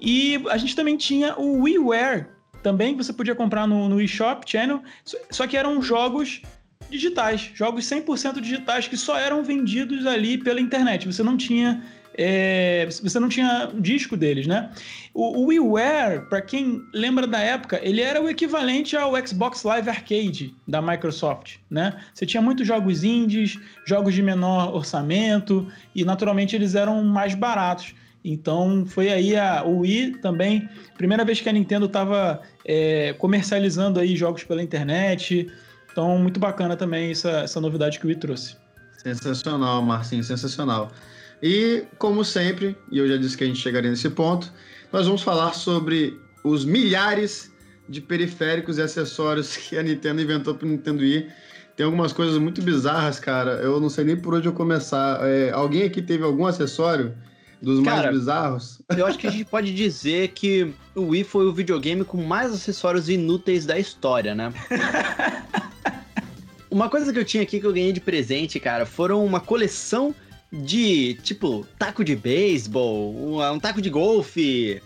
E 0.00 0.42
a 0.48 0.56
gente 0.56 0.76
também 0.76 0.96
tinha 0.96 1.38
o 1.38 1.62
WiiWare, 1.62 2.26
também 2.62 2.96
você 2.96 3.12
podia 3.12 3.34
comprar 3.34 3.66
no, 3.66 3.88
no 3.88 4.00
eShop 4.00 4.48
Channel, 4.50 4.82
só 5.30 5.46
que 5.46 5.56
eram 5.56 5.80
jogos 5.80 6.42
digitais, 6.90 7.50
jogos 7.54 7.84
100% 7.84 8.40
digitais 8.40 8.86
que 8.88 8.96
só 8.96 9.18
eram 9.18 9.42
vendidos 9.42 10.06
ali 10.06 10.38
pela 10.38 10.60
internet. 10.60 11.06
Você 11.06 11.22
não 11.22 11.36
tinha 11.36 11.82
é, 12.18 12.86
você 13.02 13.20
não 13.20 13.28
tinha 13.28 13.70
disco 13.74 14.16
deles, 14.16 14.46
né? 14.46 14.70
O, 15.12 15.42
o 15.42 15.46
WiiWare, 15.46 16.26
para 16.28 16.40
quem 16.40 16.82
lembra 16.92 17.26
da 17.26 17.38
época, 17.38 17.78
ele 17.82 18.00
era 18.00 18.22
o 18.22 18.28
equivalente 18.28 18.96
ao 18.96 19.14
Xbox 19.26 19.62
Live 19.62 19.90
Arcade 19.90 20.54
da 20.66 20.80
Microsoft, 20.80 21.56
né? 21.68 21.94
Você 22.14 22.24
tinha 22.24 22.40
muitos 22.40 22.66
jogos 22.66 23.04
indies, 23.04 23.58
jogos 23.86 24.14
de 24.14 24.22
menor 24.22 24.74
orçamento 24.74 25.70
e 25.94 26.04
naturalmente 26.04 26.56
eles 26.56 26.74
eram 26.74 27.04
mais 27.04 27.34
baratos. 27.34 27.94
Então 28.28 28.84
foi 28.84 29.08
aí 29.08 29.36
a, 29.36 29.62
o 29.64 29.78
Wii 29.82 30.18
também, 30.20 30.68
primeira 30.98 31.24
vez 31.24 31.40
que 31.40 31.48
a 31.48 31.52
Nintendo 31.52 31.86
estava 31.86 32.40
é, 32.64 33.12
comercializando 33.12 34.00
aí 34.00 34.16
jogos 34.16 34.42
pela 34.42 34.60
internet. 34.60 35.48
Então 35.92 36.18
muito 36.18 36.40
bacana 36.40 36.76
também 36.76 37.12
essa, 37.12 37.30
essa 37.42 37.60
novidade 37.60 38.00
que 38.00 38.04
o 38.04 38.08
Wii 38.08 38.16
trouxe. 38.16 38.56
Sensacional, 39.00 39.80
Marcinho, 39.80 40.24
sensacional. 40.24 40.90
E 41.40 41.84
como 41.98 42.24
sempre, 42.24 42.76
e 42.90 42.98
eu 42.98 43.06
já 43.06 43.16
disse 43.16 43.36
que 43.36 43.44
a 43.44 43.46
gente 43.46 43.60
chegaria 43.60 43.90
nesse 43.90 44.10
ponto, 44.10 44.52
nós 44.92 45.06
vamos 45.06 45.22
falar 45.22 45.52
sobre 45.52 46.18
os 46.42 46.64
milhares 46.64 47.52
de 47.88 48.00
periféricos 48.00 48.78
e 48.78 48.82
acessórios 48.82 49.54
que 49.56 49.78
a 49.78 49.84
Nintendo 49.84 50.20
inventou 50.20 50.56
para 50.56 50.66
o 50.66 50.68
Nintendo 50.68 51.02
Wii. 51.02 51.28
Tem 51.76 51.86
algumas 51.86 52.12
coisas 52.12 52.38
muito 52.38 52.60
bizarras, 52.60 53.20
cara. 53.20 53.52
Eu 53.62 53.78
não 53.78 53.88
sei 53.88 54.02
nem 54.02 54.16
por 54.16 54.34
onde 54.34 54.48
eu 54.48 54.52
começar. 54.52 55.20
É, 55.22 55.52
alguém 55.52 55.84
aqui 55.84 56.02
teve 56.02 56.24
algum 56.24 56.44
acessório 56.46 57.14
dos 57.60 57.84
Cara, 57.84 58.04
mais 58.04 58.18
bizarros. 58.18 58.82
Eu 58.96 59.06
acho 59.06 59.18
que 59.18 59.26
a 59.26 59.30
gente 59.30 59.44
pode 59.44 59.72
dizer 59.74 60.28
que 60.28 60.72
o 60.94 61.08
Wii 61.08 61.24
foi 61.24 61.46
o 61.46 61.52
videogame 61.52 62.04
com 62.04 62.22
mais 62.22 62.52
acessórios 62.52 63.08
inúteis 63.08 63.64
da 63.66 63.78
história, 63.78 64.34
né? 64.34 64.52
uma 66.70 66.88
coisa 66.88 67.12
que 67.12 67.18
eu 67.18 67.24
tinha 67.24 67.42
aqui 67.42 67.58
que 67.60 67.66
eu 67.66 67.72
ganhei 67.72 67.92
de 67.92 68.00
presente, 68.00 68.60
cara, 68.60 68.84
foram 68.84 69.24
uma 69.24 69.40
coleção 69.40 70.14
de, 70.52 71.14
tipo, 71.22 71.66
taco 71.78 72.04
de 72.04 72.14
beisebol, 72.14 73.14
um, 73.14 73.52
um 73.52 73.58
taco 73.58 73.82
de 73.82 73.90
golfe, 73.90 74.80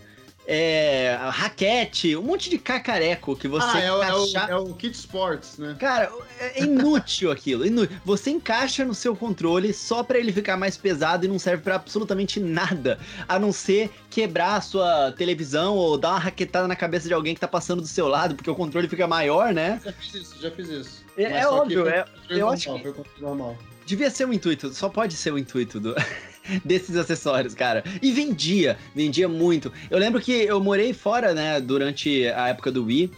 é, 0.53 1.17
raquete, 1.29 2.13
um 2.17 2.23
monte 2.23 2.49
de 2.49 2.57
cacareco 2.57 3.37
que 3.37 3.47
você 3.47 3.77
ah, 3.77 3.79
é, 3.79 3.85
é, 3.85 4.13
o, 4.13 4.37
é 4.49 4.55
o 4.57 4.73
Kit 4.73 4.93
Sports, 4.97 5.57
né? 5.57 5.77
Cara, 5.79 6.11
é 6.41 6.61
inútil 6.61 7.31
aquilo. 7.31 7.65
Inútil. 7.65 7.95
Você 8.03 8.31
encaixa 8.31 8.83
no 8.83 8.93
seu 8.93 9.15
controle 9.15 9.73
só 9.73 10.03
para 10.03 10.19
ele 10.19 10.33
ficar 10.33 10.57
mais 10.57 10.75
pesado 10.75 11.23
e 11.25 11.29
não 11.29 11.39
serve 11.39 11.63
para 11.63 11.75
absolutamente 11.75 12.37
nada, 12.41 12.99
a 13.29 13.39
não 13.39 13.53
ser 13.53 13.89
quebrar 14.09 14.57
a 14.57 14.61
sua 14.61 15.13
televisão 15.13 15.75
ou 15.75 15.97
dar 15.97 16.09
uma 16.09 16.19
raquetada 16.19 16.67
na 16.67 16.75
cabeça 16.75 17.07
de 17.07 17.13
alguém 17.13 17.33
que 17.33 17.39
tá 17.39 17.47
passando 17.47 17.81
do 17.81 17.87
seu 17.87 18.09
lado, 18.09 18.35
porque 18.35 18.49
o 18.51 18.55
controle 18.55 18.89
fica 18.89 19.07
maior, 19.07 19.53
né? 19.53 19.79
Já 19.81 19.93
fiz 19.93 20.13
isso, 20.15 20.41
já 20.41 20.51
fiz 20.51 20.67
isso. 20.67 21.05
É, 21.15 21.39
é 21.39 21.47
óbvio, 21.47 21.87
é, 21.87 22.03
eu 22.29 22.39
normal, 22.39 22.53
acho 22.53 22.73
que... 22.73 23.21
Normal. 23.21 23.57
Devia 23.85 24.09
ser 24.09 24.27
o 24.27 24.33
intuito, 24.33 24.73
só 24.73 24.89
pode 24.89 25.15
ser 25.15 25.31
o 25.31 25.37
intuito 25.37 25.79
do... 25.79 25.95
desses 26.65 26.95
acessórios, 26.95 27.53
cara. 27.53 27.83
E 28.01 28.11
vendia, 28.11 28.77
vendia 28.95 29.27
muito. 29.27 29.71
Eu 29.89 29.99
lembro 29.99 30.21
que 30.21 30.31
eu 30.31 30.59
morei 30.59 30.93
fora, 30.93 31.33
né, 31.33 31.59
durante 31.59 32.27
a 32.27 32.49
época 32.49 32.71
do 32.71 32.85
Wii, 32.85 33.11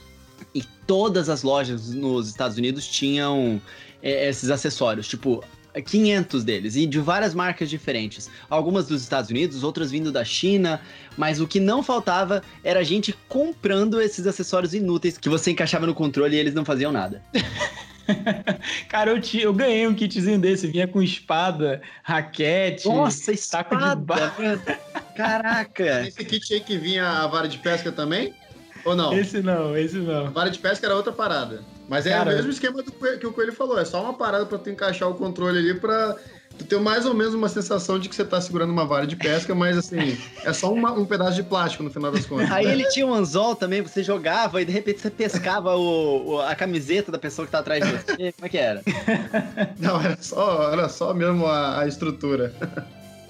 e 0.54 0.64
todas 0.86 1.30
as 1.30 1.44
lojas 1.44 1.94
nos 1.94 2.28
Estados 2.28 2.58
Unidos 2.58 2.88
tinham 2.88 3.62
é, 4.02 4.30
esses 4.30 4.50
acessórios, 4.50 5.08
tipo 5.08 5.44
500 5.82 6.44
deles 6.44 6.76
e 6.76 6.86
de 6.86 7.00
várias 7.00 7.34
marcas 7.34 7.70
diferentes. 7.70 8.30
Algumas 8.50 8.88
dos 8.88 9.02
Estados 9.02 9.30
Unidos, 9.30 9.64
outras 9.64 9.90
vindo 9.90 10.12
da 10.12 10.24
China, 10.24 10.80
mas 11.18 11.40
o 11.40 11.48
que 11.48 11.60
não 11.60 11.82
faltava 11.82 12.44
era 12.64 12.84
gente 12.84 13.16
comprando 13.28 14.00
esses 14.02 14.28
acessórios 14.28 14.74
inúteis 14.74 15.18
que 15.18 15.30
você 15.30 15.52
encaixava 15.52 15.88
no 15.88 15.96
controle 15.96 16.36
e 16.36 16.40
eles 16.40 16.54
não 16.54 16.66
faziam 16.66 16.92
nada. 16.92 17.24
Cara, 18.90 19.12
eu, 19.12 19.22
te, 19.22 19.42
eu 19.42 19.54
ganhei 19.54 19.88
um 19.88 19.94
kitzinho 19.94 20.40
desse, 20.40 20.68
vinha 20.68 20.88
com 20.88 21.02
espada, 21.02 21.82
raquete, 22.04 22.88
Nossa, 22.88 23.32
espada, 23.32 23.70
taco 23.70 23.78
de 23.78 23.96
barra. 24.06 24.58
Caraca! 25.16 26.02
Esse 26.08 26.26
kit 26.26 26.54
aí 26.54 26.60
que 26.60 26.78
vinha 26.78 27.08
a 27.08 27.28
vara 27.28 27.48
de 27.48 27.58
pesca 27.58 27.92
também? 27.92 28.34
Ou 28.86 28.96
não? 28.96 29.14
Esse 29.14 29.42
não, 29.42 29.78
esse 29.78 29.98
não. 29.98 30.28
A 30.28 30.30
vara 30.30 30.50
de 30.50 30.60
pesca 30.60 30.86
era 30.86 30.96
outra 30.96 31.14
parada. 31.14 31.64
Mas 31.88 32.06
é 32.06 32.12
Cara, 32.12 32.32
o 32.32 32.36
mesmo 32.36 32.52
esquema 32.52 32.82
do 32.82 32.92
que 32.92 33.28
o 33.28 33.34
Coelho 33.34 33.54
falou, 33.54 33.80
é 33.80 33.86
só 33.86 34.02
uma 34.02 34.14
parada 34.14 34.46
para 34.46 34.58
tu 34.58 34.70
encaixar 34.70 35.10
o 35.10 35.16
controle 35.16 35.60
ali 35.60 35.74
para 35.80 36.18
tu 36.58 36.66
ter 36.66 36.80
mais 36.80 37.06
ou 37.06 37.14
menos 37.14 37.34
uma 37.34 37.50
sensação 37.50 38.00
de 38.00 38.10
que 38.10 38.16
você 38.16 38.24
tá 38.24 38.40
segurando 38.40 38.72
uma 38.72 38.86
vara 38.86 39.08
de 39.08 39.16
pesca, 39.16 39.54
mas 39.54 39.78
assim, 39.78 40.18
é 40.44 40.54
só 40.54 40.72
uma, 40.72 40.92
um 40.92 41.06
pedaço 41.06 41.36
de 41.36 41.44
plástico 41.44 41.84
no 41.84 41.90
final 41.90 42.12
das 42.12 42.26
contas. 42.26 42.52
Aí 42.52 42.66
ele 42.66 42.88
tinha 42.90 43.06
um 43.06 43.14
anzol 43.14 43.56
também, 43.56 43.82
você 43.82 44.04
jogava 44.04 44.62
e 44.62 44.66
de 44.66 44.72
repente 44.72 45.02
você 45.02 45.10
pescava 45.10 45.76
o, 45.76 46.34
o 46.34 46.42
a 46.42 46.56
camiseta 46.56 47.12
da 47.12 47.18
pessoa 47.18 47.46
que 47.46 47.52
tá 47.52 47.60
atrás 47.60 47.84
de 47.84 47.92
você. 47.92 48.32
Como 48.34 48.46
é 48.46 48.50
que 48.50 48.58
era? 48.58 48.82
Não, 49.80 50.02
era 50.02 50.18
só, 50.22 50.72
era 50.72 50.90
só 50.90 51.14
mesmo 51.14 51.46
a, 51.46 51.82
a 51.82 51.88
estrutura. 51.88 52.54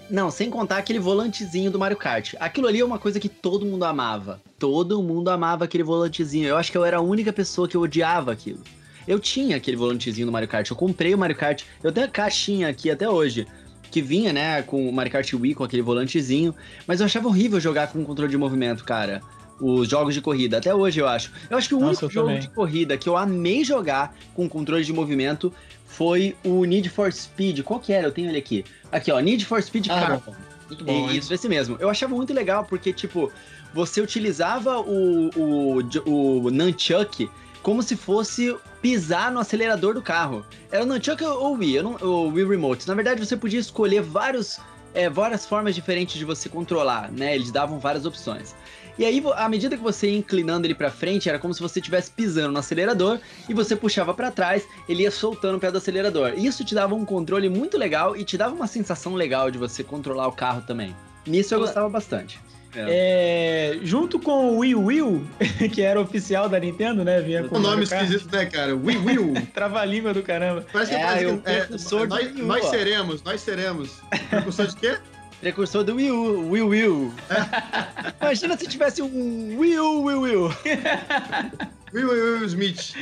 Não, 0.09 0.29
sem 0.29 0.49
contar 0.49 0.77
aquele 0.77 0.99
volantezinho 0.99 1.71
do 1.71 1.79
Mario 1.79 1.97
Kart. 1.97 2.35
Aquilo 2.39 2.67
ali 2.67 2.79
é 2.79 2.85
uma 2.85 2.99
coisa 2.99 3.19
que 3.19 3.29
todo 3.29 3.65
mundo 3.65 3.83
amava. 3.83 4.39
Todo 4.59 5.01
mundo 5.01 5.29
amava 5.29 5.63
aquele 5.65 5.83
volantezinho. 5.83 6.47
Eu 6.47 6.57
acho 6.57 6.71
que 6.71 6.77
eu 6.77 6.85
era 6.85 6.97
a 6.97 7.01
única 7.01 7.33
pessoa 7.33 7.67
que 7.67 7.77
odiava 7.77 8.31
aquilo. 8.31 8.61
Eu 9.07 9.19
tinha 9.19 9.57
aquele 9.57 9.77
volantezinho 9.77 10.27
do 10.27 10.31
Mario 10.31 10.47
Kart, 10.47 10.69
eu 10.69 10.75
comprei 10.75 11.13
o 11.13 11.17
Mario 11.17 11.35
Kart, 11.35 11.63
eu 11.83 11.91
tenho 11.91 12.07
a 12.07 12.09
caixinha 12.09 12.69
aqui 12.69 12.89
até 12.89 13.09
hoje, 13.09 13.47
que 13.91 14.01
vinha, 14.01 14.33
né, 14.33 14.61
com 14.63 14.89
o 14.89 14.93
Mario 14.93 15.11
Kart 15.11 15.33
Wii, 15.33 15.55
com 15.55 15.63
aquele 15.63 15.81
volantezinho, 15.81 16.55
mas 16.87 16.99
eu 16.99 17.05
achava 17.05 17.27
horrível 17.27 17.59
jogar 17.59 17.87
com 17.87 18.03
controle 18.03 18.31
de 18.31 18.37
movimento, 18.37 18.83
cara. 18.83 19.21
Os 19.61 19.87
jogos 19.87 20.15
de 20.15 20.19
corrida, 20.21 20.57
até 20.57 20.73
hoje 20.73 20.99
eu 20.99 21.07
acho. 21.07 21.31
Eu 21.49 21.57
acho 21.57 21.69
que 21.69 21.75
o 21.75 21.79
Nossa, 21.79 22.05
único 22.05 22.13
jogo 22.13 22.27
também. 22.27 22.41
de 22.41 22.49
corrida 22.49 22.97
que 22.97 23.07
eu 23.07 23.15
amei 23.15 23.63
jogar 23.63 24.15
com 24.33 24.49
controle 24.49 24.83
de 24.83 24.91
movimento 24.91 25.53
foi 25.85 26.35
o 26.43 26.65
Need 26.65 26.89
for 26.89 27.13
Speed. 27.13 27.61
Qual 27.61 27.79
que 27.79 27.93
era? 27.93 28.07
Eu 28.07 28.11
tenho 28.11 28.29
ele 28.29 28.37
aqui. 28.39 28.65
Aqui, 28.91 29.11
ó, 29.11 29.19
Need 29.19 29.45
for 29.45 29.61
Speed 29.61 29.87
ah, 29.89 29.99
Carbon. 29.99 30.35
Muito 30.67 30.83
bom. 30.83 31.11
Isso, 31.11 31.31
esse 31.31 31.47
mesmo. 31.47 31.77
Eu 31.79 31.89
achava 31.89 32.15
muito 32.15 32.33
legal 32.33 32.65
porque, 32.65 32.91
tipo, 32.91 33.31
você 33.73 34.01
utilizava 34.01 34.79
o, 34.79 35.29
o, 35.35 36.45
o 36.45 36.49
Nunchuck 36.49 37.29
como 37.61 37.83
se 37.83 37.95
fosse 37.95 38.55
pisar 38.83 39.31
no 39.31 39.39
acelerador 39.39 39.93
do 39.93 40.01
carro. 40.01 40.45
Era 40.69 40.83
o 40.83 40.85
Nunchuck 40.85 41.23
ou 41.23 41.57
não, 41.57 41.95
o 42.01 42.27
Wii 42.27 42.45
Remote. 42.45 42.85
Na 42.85 42.93
verdade, 42.93 43.25
você 43.25 43.37
podia 43.37 43.59
escolher 43.59 44.01
vários, 44.01 44.59
é, 44.93 45.09
várias 45.09 45.45
formas 45.45 45.73
diferentes 45.73 46.17
de 46.17 46.25
você 46.25 46.49
controlar, 46.49 47.09
né? 47.09 47.33
Eles 47.33 47.49
davam 47.49 47.79
várias 47.79 48.05
opções. 48.05 48.53
E 48.99 49.05
aí, 49.05 49.23
à 49.35 49.47
medida 49.47 49.77
que 49.77 49.81
você 49.81 50.09
ia 50.09 50.17
inclinando 50.17 50.67
ele 50.67 50.75
para 50.75 50.91
frente, 50.91 51.29
era 51.29 51.39
como 51.39 51.53
se 51.53 51.61
você 51.61 51.79
estivesse 51.79 52.11
pisando 52.11 52.51
no 52.51 52.59
acelerador 52.59 53.19
e 53.47 53.53
você 53.53 53.73
puxava 53.73 54.13
para 54.13 54.29
trás, 54.29 54.67
ele 54.87 55.03
ia 55.03 55.11
soltando 55.11 55.55
o 55.55 55.59
pé 55.61 55.71
do 55.71 55.77
acelerador. 55.77 56.33
Isso 56.35 56.65
te 56.65 56.75
dava 56.75 56.93
um 56.93 57.05
controle 57.05 57.47
muito 57.47 57.77
legal 57.77 58.17
e 58.17 58.25
te 58.25 58.37
dava 58.37 58.53
uma 58.53 58.67
sensação 58.67 59.15
legal 59.15 59.49
de 59.49 59.57
você 59.57 59.81
controlar 59.81 60.27
o 60.27 60.33
carro 60.33 60.61
também. 60.61 60.93
Nisso 61.25 61.55
eu 61.55 61.59
gostava 61.59 61.87
bastante. 61.87 62.37
É. 62.75 63.75
É, 63.75 63.79
junto 63.83 64.19
com 64.19 64.51
o 64.51 64.57
Wii 64.59 64.75
Wheel, 64.75 65.23
que 65.71 65.81
era 65.81 65.99
oficial 65.99 66.49
da 66.49 66.59
Nintendo, 66.59 67.03
né? 67.03 67.21
Vinha 67.21 67.43
com 67.43 67.57
o 67.57 67.59
nome 67.59 67.83
esquisito, 67.83 68.31
né, 68.31 68.45
cara? 68.45 68.75
Wii 68.75 68.97
Wheel. 68.97 69.33
Trava-língua 69.53 70.13
do 70.13 70.23
caramba. 70.23 70.65
Parece 70.71 70.91
que, 70.91 70.97
é, 70.97 71.03
parece 71.03 71.87
que 71.87 72.01
é, 72.01 72.05
nós, 72.07 72.35
nós 72.37 72.65
seremos, 72.65 73.23
nós 73.23 73.41
seremos. 73.41 74.01
Precursor 74.29 74.67
de 74.67 74.75
quê? 74.75 74.97
Precursor 75.41 75.83
do 75.83 75.95
Wii 75.95 76.11
U, 76.11 76.51
Wii 76.51 76.61
Wii. 76.61 77.11
É. 77.29 78.13
Imagina 78.21 78.57
se 78.57 78.65
tivesse 78.65 79.01
um 79.01 79.57
Wii 79.59 79.77
U, 79.77 80.03
Wii 80.05 80.15
Wii. 80.15 80.35
Wii 81.93 82.03
Wii 82.05 82.45
Smith. 82.45 82.95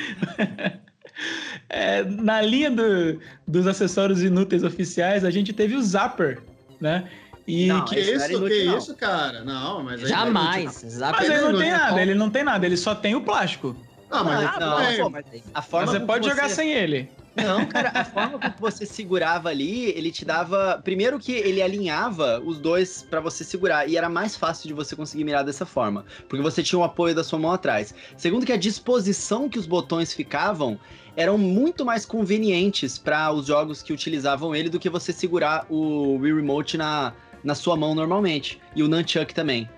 É, 1.70 2.04
na 2.04 2.42
linha 2.42 2.72
do, 2.72 3.20
dos 3.48 3.68
acessórios 3.68 4.24
inúteis 4.24 4.64
oficiais, 4.64 5.24
a 5.24 5.30
gente 5.30 5.54
teve 5.54 5.76
o 5.76 5.82
Zapper, 5.84 6.40
né? 6.80 7.08
E 7.48 7.68
não, 7.68 7.86
que 7.86 8.00
isso, 8.00 8.32
inútil, 8.32 8.48
que 8.48 8.64
não. 8.66 8.78
isso, 8.78 8.96
cara? 8.96 9.44
Não, 9.44 9.84
mas 9.84 10.02
jamais. 10.02 10.84
É 10.84 11.12
mas 11.12 11.30
ele 11.30 11.42
não 11.42 11.60
tem 11.60 11.72
nada, 11.72 12.02
ele 12.02 12.14
não 12.14 12.30
tem 12.30 12.44
nada, 12.44 12.66
ele 12.66 12.78
só 12.78 12.96
tem 12.96 13.16
o 13.16 13.22
plástico. 13.22 13.76
Não, 14.10 14.26
mas, 14.26 14.46
ah, 14.46 14.60
não, 14.60 14.80
é. 14.80 15.10
mas 15.10 15.26
a 15.54 15.62
forma 15.62 15.92
mas 15.92 15.96
você 15.96 16.06
pode 16.06 16.28
jogar 16.28 16.50
você... 16.50 16.56
sem 16.56 16.72
ele. 16.72 17.10
Não, 17.34 17.66
cara, 17.66 17.92
a 17.94 18.04
forma 18.04 18.38
que 18.40 18.60
você 18.60 18.86
segurava 18.86 19.48
ali, 19.48 19.86
ele 19.92 20.12
te 20.12 20.26
dava. 20.26 20.82
Primeiro 20.84 21.18
que 21.18 21.32
ele 21.32 21.62
alinhava 21.62 22.42
os 22.42 22.60
dois 22.60 23.04
para 23.10 23.22
você 23.22 23.44
segurar. 23.44 23.88
E 23.88 23.96
era 23.96 24.10
mais 24.10 24.36
fácil 24.36 24.68
de 24.68 24.74
você 24.74 24.98
conseguir 24.98 25.24
mirar 25.24 25.44
dessa 25.44 25.66
forma. 25.66 26.06
Porque 26.28 26.44
você 26.44 26.62
tinha 26.62 26.78
o 26.78 26.84
apoio 26.84 27.16
da 27.16 27.24
sua 27.24 27.40
mão 27.40 27.54
atrás. 27.54 27.96
Segundo 28.18 28.46
que 28.46 28.52
a 28.52 28.58
disposição 28.58 29.48
que 29.48 29.58
os 29.58 29.66
botões 29.66 30.14
ficavam 30.14 30.78
eram 31.16 31.38
muito 31.38 31.86
mais 31.86 32.06
convenientes 32.06 32.98
para 32.98 33.32
os 33.32 33.46
jogos 33.46 33.82
que 33.82 33.94
utilizavam 33.94 34.54
ele 34.54 34.70
do 34.70 34.80
que 34.80 34.90
você 34.90 35.14
segurar 35.14 35.66
o 35.70 36.18
Wii 36.18 36.36
Remote 36.36 36.78
na, 36.78 37.14
na 37.44 37.56
sua 37.56 37.76
mão 37.76 37.96
normalmente. 37.96 38.60
E 38.76 38.84
o 38.84 38.88
Nunchuck 38.88 39.34
também. 39.34 39.70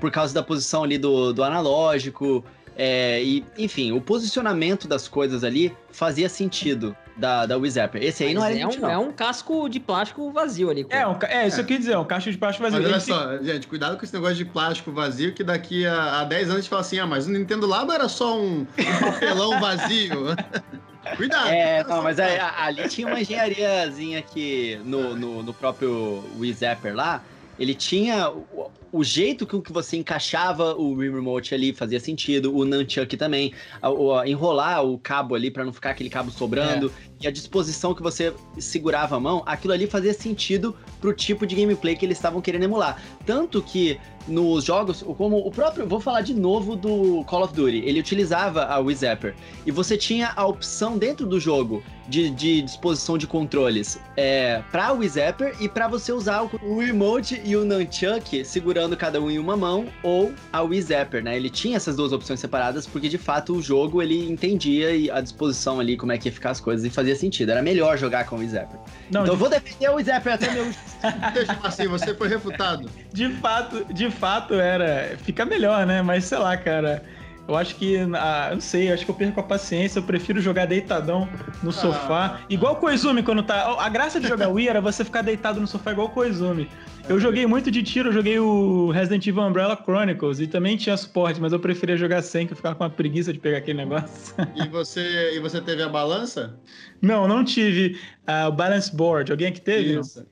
Por 0.00 0.10
causa 0.10 0.32
da 0.32 0.42
posição 0.42 0.84
ali 0.84 0.98
do, 0.98 1.32
do 1.32 1.42
analógico. 1.42 2.44
É, 2.76 3.22
e, 3.22 3.44
enfim, 3.56 3.90
o 3.90 4.00
posicionamento 4.00 4.86
das 4.86 5.08
coisas 5.08 5.42
ali 5.42 5.76
fazia 5.90 6.28
sentido 6.28 6.96
da, 7.18 7.44
da 7.44 7.56
Wii 7.56 7.70
Zapper. 7.72 8.02
Esse 8.02 8.24
aí 8.24 8.34
Mas 8.34 8.42
não 8.42 8.50
era 8.50 8.60
é 8.60 8.66
um, 8.66 8.80
não. 8.80 8.90
é 8.90 8.98
um 8.98 9.12
casco 9.12 9.68
de 9.68 9.80
plástico 9.80 10.30
vazio 10.30 10.70
ali. 10.70 10.86
É, 10.88 11.06
um, 11.06 11.16
é, 11.22 11.48
isso 11.48 11.58
é. 11.58 11.62
eu 11.62 11.66
quis 11.66 11.78
dizer, 11.80 11.98
um 11.98 12.04
casco 12.04 12.30
de 12.30 12.38
plástico 12.38 12.70
vazio. 12.70 12.80
Mas 12.80 13.08
olha 13.08 13.38
só, 13.38 13.42
gente, 13.42 13.66
cuidado 13.66 13.98
com 13.98 14.04
esse 14.04 14.14
negócio 14.14 14.36
de 14.36 14.44
plástico 14.44 14.92
vazio, 14.92 15.34
que 15.34 15.42
daqui 15.42 15.84
a, 15.84 16.20
a 16.20 16.24
10 16.24 16.42
anos 16.44 16.54
a 16.54 16.60
gente 16.60 16.70
fala 16.70 16.82
assim, 16.82 16.98
ah, 17.00 17.06
mas 17.06 17.26
o 17.26 17.30
Nintendo 17.30 17.66
Labo 17.66 17.92
era 17.92 18.08
só 18.08 18.38
um, 18.38 18.60
um 18.60 19.00
papelão 19.00 19.60
vazio. 19.60 20.26
Cuidado. 21.16 21.48
É, 21.48 21.84
não, 21.84 22.02
mas 22.02 22.18
aí, 22.18 22.38
ali 22.38 22.88
tinha 22.88 23.06
uma 23.06 23.20
engenhariazinha 23.20 24.22
que 24.22 24.80
no, 24.84 25.14
no, 25.16 25.42
no 25.42 25.54
próprio 25.54 26.24
Wii 26.38 26.52
Zapper 26.52 26.94
lá, 26.94 27.22
ele 27.58 27.74
tinha 27.74 28.30
o, 28.30 28.70
o 28.92 29.04
jeito 29.04 29.46
com 29.46 29.60
que 29.60 29.72
você 29.72 29.96
encaixava 29.96 30.74
o 30.74 30.92
Wii 30.94 31.10
Remote 31.10 31.54
ali 31.54 31.72
fazia 31.72 32.00
sentido, 32.00 32.54
o 32.54 32.64
Nunchuck 32.64 33.16
também, 33.16 33.52
a, 33.82 33.88
a, 33.88 34.28
enrolar 34.28 34.84
o 34.84 34.98
cabo 34.98 35.34
ali 35.34 35.50
para 35.50 35.64
não 35.64 35.72
ficar 35.72 35.90
aquele 35.90 36.08
cabo 36.08 36.30
sobrando, 36.30 36.88
é. 36.88 37.17
E 37.20 37.26
a 37.26 37.30
disposição 37.30 37.94
que 37.94 38.02
você 38.02 38.32
segurava 38.58 39.16
a 39.16 39.20
mão, 39.20 39.42
aquilo 39.46 39.72
ali 39.72 39.86
fazia 39.86 40.14
sentido 40.14 40.74
pro 41.00 41.12
tipo 41.12 41.46
de 41.46 41.56
gameplay 41.56 41.96
que 41.96 42.04
eles 42.04 42.18
estavam 42.18 42.40
querendo 42.40 42.64
emular. 42.64 43.00
Tanto 43.26 43.62
que 43.62 43.98
nos 44.28 44.64
jogos, 44.64 45.02
como 45.16 45.38
o 45.38 45.50
próprio, 45.50 45.86
vou 45.86 46.00
falar 46.00 46.20
de 46.20 46.34
novo 46.34 46.76
do 46.76 47.24
Call 47.24 47.44
of 47.44 47.54
Duty, 47.54 47.78
ele 47.78 47.98
utilizava 47.98 48.64
a 48.64 48.78
Wii 48.78 48.96
Zapper, 48.96 49.34
e 49.66 49.70
você 49.70 49.96
tinha 49.96 50.32
a 50.36 50.46
opção 50.46 50.98
dentro 50.98 51.26
do 51.26 51.40
jogo 51.40 51.82
de, 52.08 52.30
de 52.30 52.62
disposição 52.62 53.18
de 53.18 53.26
controles 53.26 53.98
é, 54.16 54.62
para 54.70 54.92
Wii 54.92 55.08
Zapper 55.08 55.56
e 55.60 55.68
para 55.68 55.88
você 55.88 56.12
usar 56.12 56.42
o, 56.42 56.50
o 56.62 56.78
Remote 56.78 57.40
e 57.44 57.54
o 57.56 57.64
Nunchuck 57.64 58.44
segurando 58.44 58.96
cada 58.96 59.20
um 59.20 59.30
em 59.30 59.38
uma 59.38 59.56
mão 59.56 59.86
ou 60.02 60.32
a 60.52 60.62
Wii 60.62 60.82
Zapper, 60.82 61.22
né? 61.22 61.36
Ele 61.36 61.50
tinha 61.50 61.76
essas 61.76 61.96
duas 61.96 62.12
opções 62.12 62.40
separadas 62.40 62.86
porque 62.86 63.08
de 63.08 63.18
fato 63.18 63.54
o 63.54 63.62
jogo 63.62 64.00
ele 64.00 64.30
entendia 64.30 64.88
a 65.14 65.20
disposição 65.20 65.78
ali, 65.78 65.96
como 65.96 66.12
é 66.12 66.18
que 66.18 66.28
ia 66.28 66.32
ficar 66.32 66.50
as 66.50 66.60
coisas 66.60 66.84
e 66.86 66.90
fazia 66.90 67.07
sentido. 67.16 67.50
Era 67.50 67.62
melhor 67.62 67.96
jogar 67.98 68.26
com 68.26 68.36
o 68.36 68.48
Zapper. 68.48 68.78
Não, 69.10 69.22
então 69.22 69.24
de... 69.24 69.30
eu 69.30 69.36
vou 69.36 69.48
defender 69.48 69.90
o 69.90 70.02
Zapper 70.02 70.34
até 70.34 70.50
meu. 70.52 70.64
Deixa 71.34 71.58
assim, 71.62 71.86
você 71.86 72.14
foi 72.14 72.28
refutado. 72.28 72.90
De 73.12 73.28
fato, 73.34 73.92
de 73.92 74.10
fato 74.10 74.54
era. 74.54 75.16
Fica 75.22 75.44
melhor, 75.44 75.86
né? 75.86 76.02
Mas 76.02 76.24
sei 76.24 76.38
lá, 76.38 76.56
cara. 76.56 77.02
Eu 77.46 77.56
acho 77.56 77.76
que, 77.76 77.96
ah, 78.14 78.50
não 78.52 78.60
sei, 78.60 78.92
acho 78.92 79.06
que 79.06 79.10
eu 79.10 79.14
perco 79.14 79.40
a 79.40 79.42
paciência, 79.42 80.00
eu 80.00 80.02
prefiro 80.02 80.38
jogar 80.38 80.66
deitadão 80.66 81.26
no 81.62 81.70
ah. 81.70 81.72
sofá. 81.72 82.40
Igual 82.50 82.74
o 82.74 82.76
Koizumi 82.76 83.22
quando 83.22 83.42
tá. 83.42 83.74
A 83.80 83.88
graça 83.88 84.20
de 84.20 84.28
jogar 84.28 84.48
Wii 84.48 84.68
era 84.68 84.82
você 84.82 85.02
ficar 85.02 85.22
deitado 85.22 85.58
no 85.58 85.66
sofá 85.66 85.92
igual 85.92 86.08
o 86.08 86.10
Koizumi. 86.10 86.68
Eu 87.08 87.18
joguei 87.18 87.46
muito 87.46 87.70
de 87.70 87.82
tiro, 87.82 88.10
eu 88.10 88.12
joguei 88.12 88.38
o 88.38 88.90
Resident 88.90 89.26
Evil 89.26 89.42
Umbrella 89.42 89.74
Chronicles 89.82 90.40
e 90.40 90.46
também 90.46 90.76
tinha 90.76 90.94
suporte, 90.94 91.40
mas 91.40 91.54
eu 91.54 91.58
preferia 91.58 91.96
jogar 91.96 92.20
sem, 92.20 92.46
que 92.46 92.52
eu 92.52 92.56
ficava 92.56 92.74
com 92.74 92.84
uma 92.84 92.90
preguiça 92.90 93.32
de 93.32 93.38
pegar 93.38 93.58
aquele 93.58 93.78
negócio. 93.78 94.34
E 94.54 94.68
você, 94.68 95.34
e 95.34 95.40
você 95.40 95.58
teve 95.58 95.82
a 95.82 95.88
balança? 95.88 96.54
Não, 97.00 97.26
não 97.26 97.42
tive. 97.42 97.98
Uh, 98.28 98.48
o 98.48 98.52
Balance 98.52 98.94
Board. 98.94 99.32
Alguém 99.32 99.48
aqui 99.48 99.60
teve? 99.60 99.98
Isso. 99.98 100.26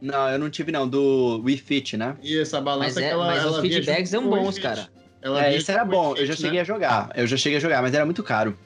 Não, 0.00 0.26
eu 0.30 0.38
não 0.38 0.48
tive 0.48 0.72
não, 0.72 0.88
do 0.88 1.42
Wii 1.44 1.58
Fit, 1.58 1.98
né? 1.98 2.16
E 2.22 2.38
essa 2.38 2.62
balança 2.62 2.94
mas 2.94 2.96
é, 2.96 3.08
que 3.08 3.12
ela 3.12 3.26
Mas 3.26 3.42
ela 3.42 3.52
os 3.52 3.60
feedbacks 3.60 4.08
são 4.08 4.26
bons, 4.26 4.58
cara. 4.58 4.88
Ela 5.20 5.46
é, 5.46 5.56
esse 5.56 5.70
era 5.70 5.84
bom, 5.84 6.10
Fit, 6.10 6.20
eu 6.20 6.26
já 6.26 6.32
né? 6.32 6.38
cheguei 6.38 6.60
a 6.60 6.64
jogar. 6.64 7.10
Eu 7.14 7.26
já 7.26 7.36
cheguei 7.36 7.58
a 7.58 7.60
jogar, 7.60 7.82
mas 7.82 7.92
era 7.92 8.06
muito 8.06 8.22
caro. 8.22 8.56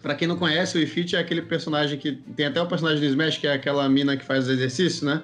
Pra 0.00 0.14
quem 0.14 0.28
não 0.28 0.36
conhece, 0.36 0.76
o 0.76 0.80
Wii 0.80 0.86
Fit 0.86 1.16
é 1.16 1.18
aquele 1.18 1.42
personagem 1.42 1.98
que. 1.98 2.12
Tem 2.36 2.46
até 2.46 2.62
o 2.62 2.66
personagem 2.66 3.00
do 3.00 3.06
Smash, 3.06 3.38
que 3.38 3.48
é 3.48 3.52
aquela 3.52 3.88
mina 3.88 4.16
que 4.16 4.24
faz 4.24 4.48
exercício, 4.48 5.04
né? 5.04 5.22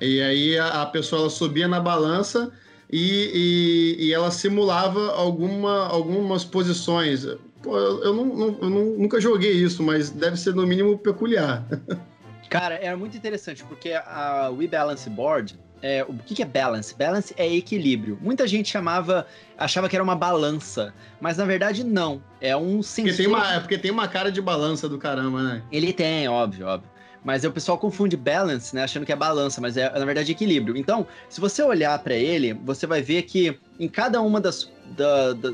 E 0.00 0.20
aí 0.20 0.58
a, 0.58 0.82
a 0.82 0.86
pessoa 0.86 1.22
ela 1.22 1.30
subia 1.30 1.66
na 1.66 1.80
balança 1.80 2.52
e, 2.90 3.96
e, 3.98 4.06
e, 4.06 4.14
ela 4.14 4.30
simulava 4.30 5.12
alguma, 5.12 5.86
algumas 5.88 6.44
posições. 6.44 7.26
Pô, 7.62 7.76
eu, 7.76 8.04
eu, 8.04 8.14
não, 8.14 8.24
não, 8.24 8.58
eu 8.62 8.70
não, 8.70 8.84
nunca 8.96 9.20
joguei 9.20 9.52
isso, 9.52 9.82
mas 9.82 10.10
deve 10.10 10.36
ser 10.36 10.54
no 10.54 10.66
mínimo 10.66 10.96
peculiar. 10.98 11.64
Cara, 12.48 12.76
era 12.76 12.96
muito 12.96 13.16
interessante, 13.16 13.62
porque 13.64 13.92
a 13.92 14.48
Wii 14.48 14.68
Balance 14.68 15.10
Board, 15.10 15.58
é, 15.82 16.02
o 16.08 16.14
que, 16.14 16.34
que 16.34 16.42
é 16.42 16.46
balance? 16.46 16.94
Balance 16.94 17.34
é 17.36 17.46
equilíbrio. 17.46 18.18
Muita 18.22 18.46
gente 18.46 18.70
chamava, 18.70 19.26
achava 19.56 19.86
que 19.86 19.94
era 19.94 20.02
uma 20.02 20.16
balança, 20.16 20.94
mas 21.20 21.36
na 21.36 21.44
verdade 21.44 21.84
não. 21.84 22.22
É 22.40 22.56
um 22.56 22.82
sensor. 22.82 23.10
Porque 23.10 23.22
tem 23.22 23.26
uma, 23.26 23.54
é 23.54 23.60
porque 23.60 23.78
tem 23.78 23.90
uma 23.90 24.08
cara 24.08 24.32
de 24.32 24.40
balança 24.40 24.88
do 24.88 24.96
caramba, 24.96 25.42
né? 25.42 25.62
Ele 25.70 25.92
tem, 25.92 26.26
óbvio, 26.26 26.66
óbvio. 26.66 26.90
Mas 27.24 27.44
o 27.44 27.50
pessoal 27.50 27.76
confunde 27.78 28.16
balance, 28.16 28.74
né, 28.74 28.84
achando 28.84 29.04
que 29.04 29.12
é 29.12 29.16
balança, 29.16 29.60
mas 29.60 29.76
é 29.76 29.90
na 29.90 30.04
verdade 30.04 30.32
equilíbrio. 30.32 30.76
Então, 30.76 31.06
se 31.28 31.40
você 31.40 31.62
olhar 31.62 31.98
para 31.98 32.14
ele, 32.14 32.52
você 32.52 32.86
vai 32.86 33.02
ver 33.02 33.22
que 33.22 33.58
em 33.78 33.88
cada 33.88 34.20
uma 34.20 34.40
das 34.40 34.70
da, 34.96 35.32
da, 35.34 35.52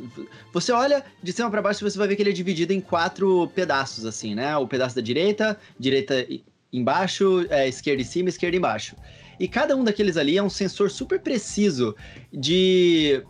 você 0.52 0.70
olha 0.70 1.04
de 1.22 1.32
cima 1.32 1.50
para 1.50 1.62
baixo, 1.62 1.88
você 1.88 1.98
vai 1.98 2.06
ver 2.06 2.16
que 2.16 2.22
ele 2.22 2.30
é 2.30 2.32
dividido 2.34 2.72
em 2.72 2.80
quatro 2.80 3.48
pedaços, 3.54 4.06
assim, 4.06 4.34
né? 4.34 4.56
O 4.56 4.68
pedaço 4.68 4.94
da 4.94 5.02
direita, 5.02 5.58
direita 5.78 6.26
embaixo, 6.72 7.46
é, 7.50 7.68
esquerda 7.68 8.02
em 8.02 8.04
cima, 8.04 8.28
esquerda 8.28 8.56
embaixo. 8.56 8.96
E 9.38 9.48
cada 9.48 9.76
um 9.76 9.82
daqueles 9.82 10.16
ali 10.16 10.38
é 10.38 10.42
um 10.42 10.50
sensor 10.50 10.90
super 10.90 11.20
preciso 11.20 11.96
de 12.32 13.22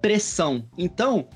pressão. 0.00 0.68
Então, 0.76 1.28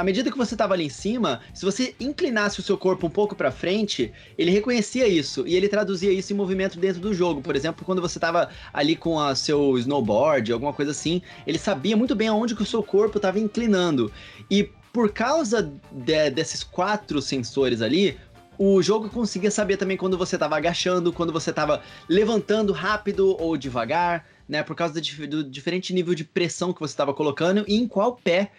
à 0.00 0.02
medida 0.02 0.30
que 0.30 0.38
você 0.38 0.54
estava 0.54 0.72
ali 0.72 0.86
em 0.86 0.90
cima, 0.90 1.40
se 1.52 1.62
você 1.62 1.94
inclinasse 2.00 2.58
o 2.58 2.62
seu 2.62 2.78
corpo 2.78 3.06
um 3.06 3.10
pouco 3.10 3.36
para 3.36 3.50
frente, 3.50 4.10
ele 4.38 4.50
reconhecia 4.50 5.06
isso 5.06 5.46
e 5.46 5.54
ele 5.54 5.68
traduzia 5.68 6.10
isso 6.10 6.32
em 6.32 6.36
movimento 6.36 6.78
dentro 6.78 7.02
do 7.02 7.12
jogo. 7.12 7.42
Por 7.42 7.54
exemplo, 7.54 7.84
quando 7.84 8.00
você 8.00 8.16
estava 8.16 8.48
ali 8.72 8.96
com 8.96 9.16
o 9.16 9.34
seu 9.34 9.76
snowboard, 9.76 10.52
alguma 10.52 10.72
coisa 10.72 10.92
assim, 10.92 11.20
ele 11.46 11.58
sabia 11.58 11.96
muito 11.98 12.14
bem 12.14 12.28
aonde 12.28 12.56
que 12.56 12.62
o 12.62 12.66
seu 12.66 12.82
corpo 12.82 13.18
estava 13.18 13.38
inclinando. 13.38 14.10
E 14.50 14.70
por 14.90 15.12
causa 15.12 15.70
de, 15.92 16.30
desses 16.30 16.64
quatro 16.64 17.20
sensores 17.20 17.82
ali, 17.82 18.18
o 18.58 18.82
jogo 18.82 19.08
conseguia 19.10 19.50
saber 19.50 19.76
também 19.76 19.96
quando 19.96 20.16
você 20.16 20.36
estava 20.36 20.56
agachando, 20.56 21.12
quando 21.12 21.32
você 21.32 21.50
estava 21.50 21.82
levantando 22.08 22.72
rápido 22.72 23.36
ou 23.38 23.56
devagar, 23.56 24.26
né? 24.48 24.62
Por 24.62 24.74
causa 24.74 25.00
do, 25.00 25.26
do 25.26 25.44
diferente 25.44 25.92
nível 25.92 26.14
de 26.14 26.24
pressão 26.24 26.72
que 26.72 26.80
você 26.80 26.92
estava 26.92 27.14
colocando 27.14 27.64
e 27.68 27.76
em 27.76 27.86
qual 27.86 28.16
pé. 28.16 28.50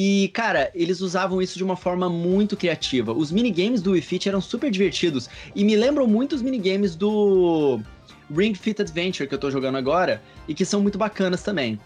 E, 0.00 0.28
cara, 0.28 0.70
eles 0.76 1.00
usavam 1.00 1.42
isso 1.42 1.58
de 1.58 1.64
uma 1.64 1.74
forma 1.74 2.08
muito 2.08 2.56
criativa. 2.56 3.12
Os 3.12 3.32
minigames 3.32 3.82
do 3.82 3.90
Wii 3.90 4.00
Fit 4.00 4.28
eram 4.28 4.40
super 4.40 4.70
divertidos 4.70 5.28
e 5.56 5.64
me 5.64 5.74
lembram 5.74 6.06
muito 6.06 6.36
os 6.36 6.40
minigames 6.40 6.94
do 6.94 7.80
Ring 8.30 8.54
Fit 8.54 8.80
Adventure 8.80 9.28
que 9.28 9.34
eu 9.34 9.38
tô 9.40 9.50
jogando 9.50 9.76
agora 9.76 10.22
e 10.46 10.54
que 10.54 10.64
são 10.64 10.80
muito 10.80 10.96
bacanas 10.96 11.42
também. 11.42 11.80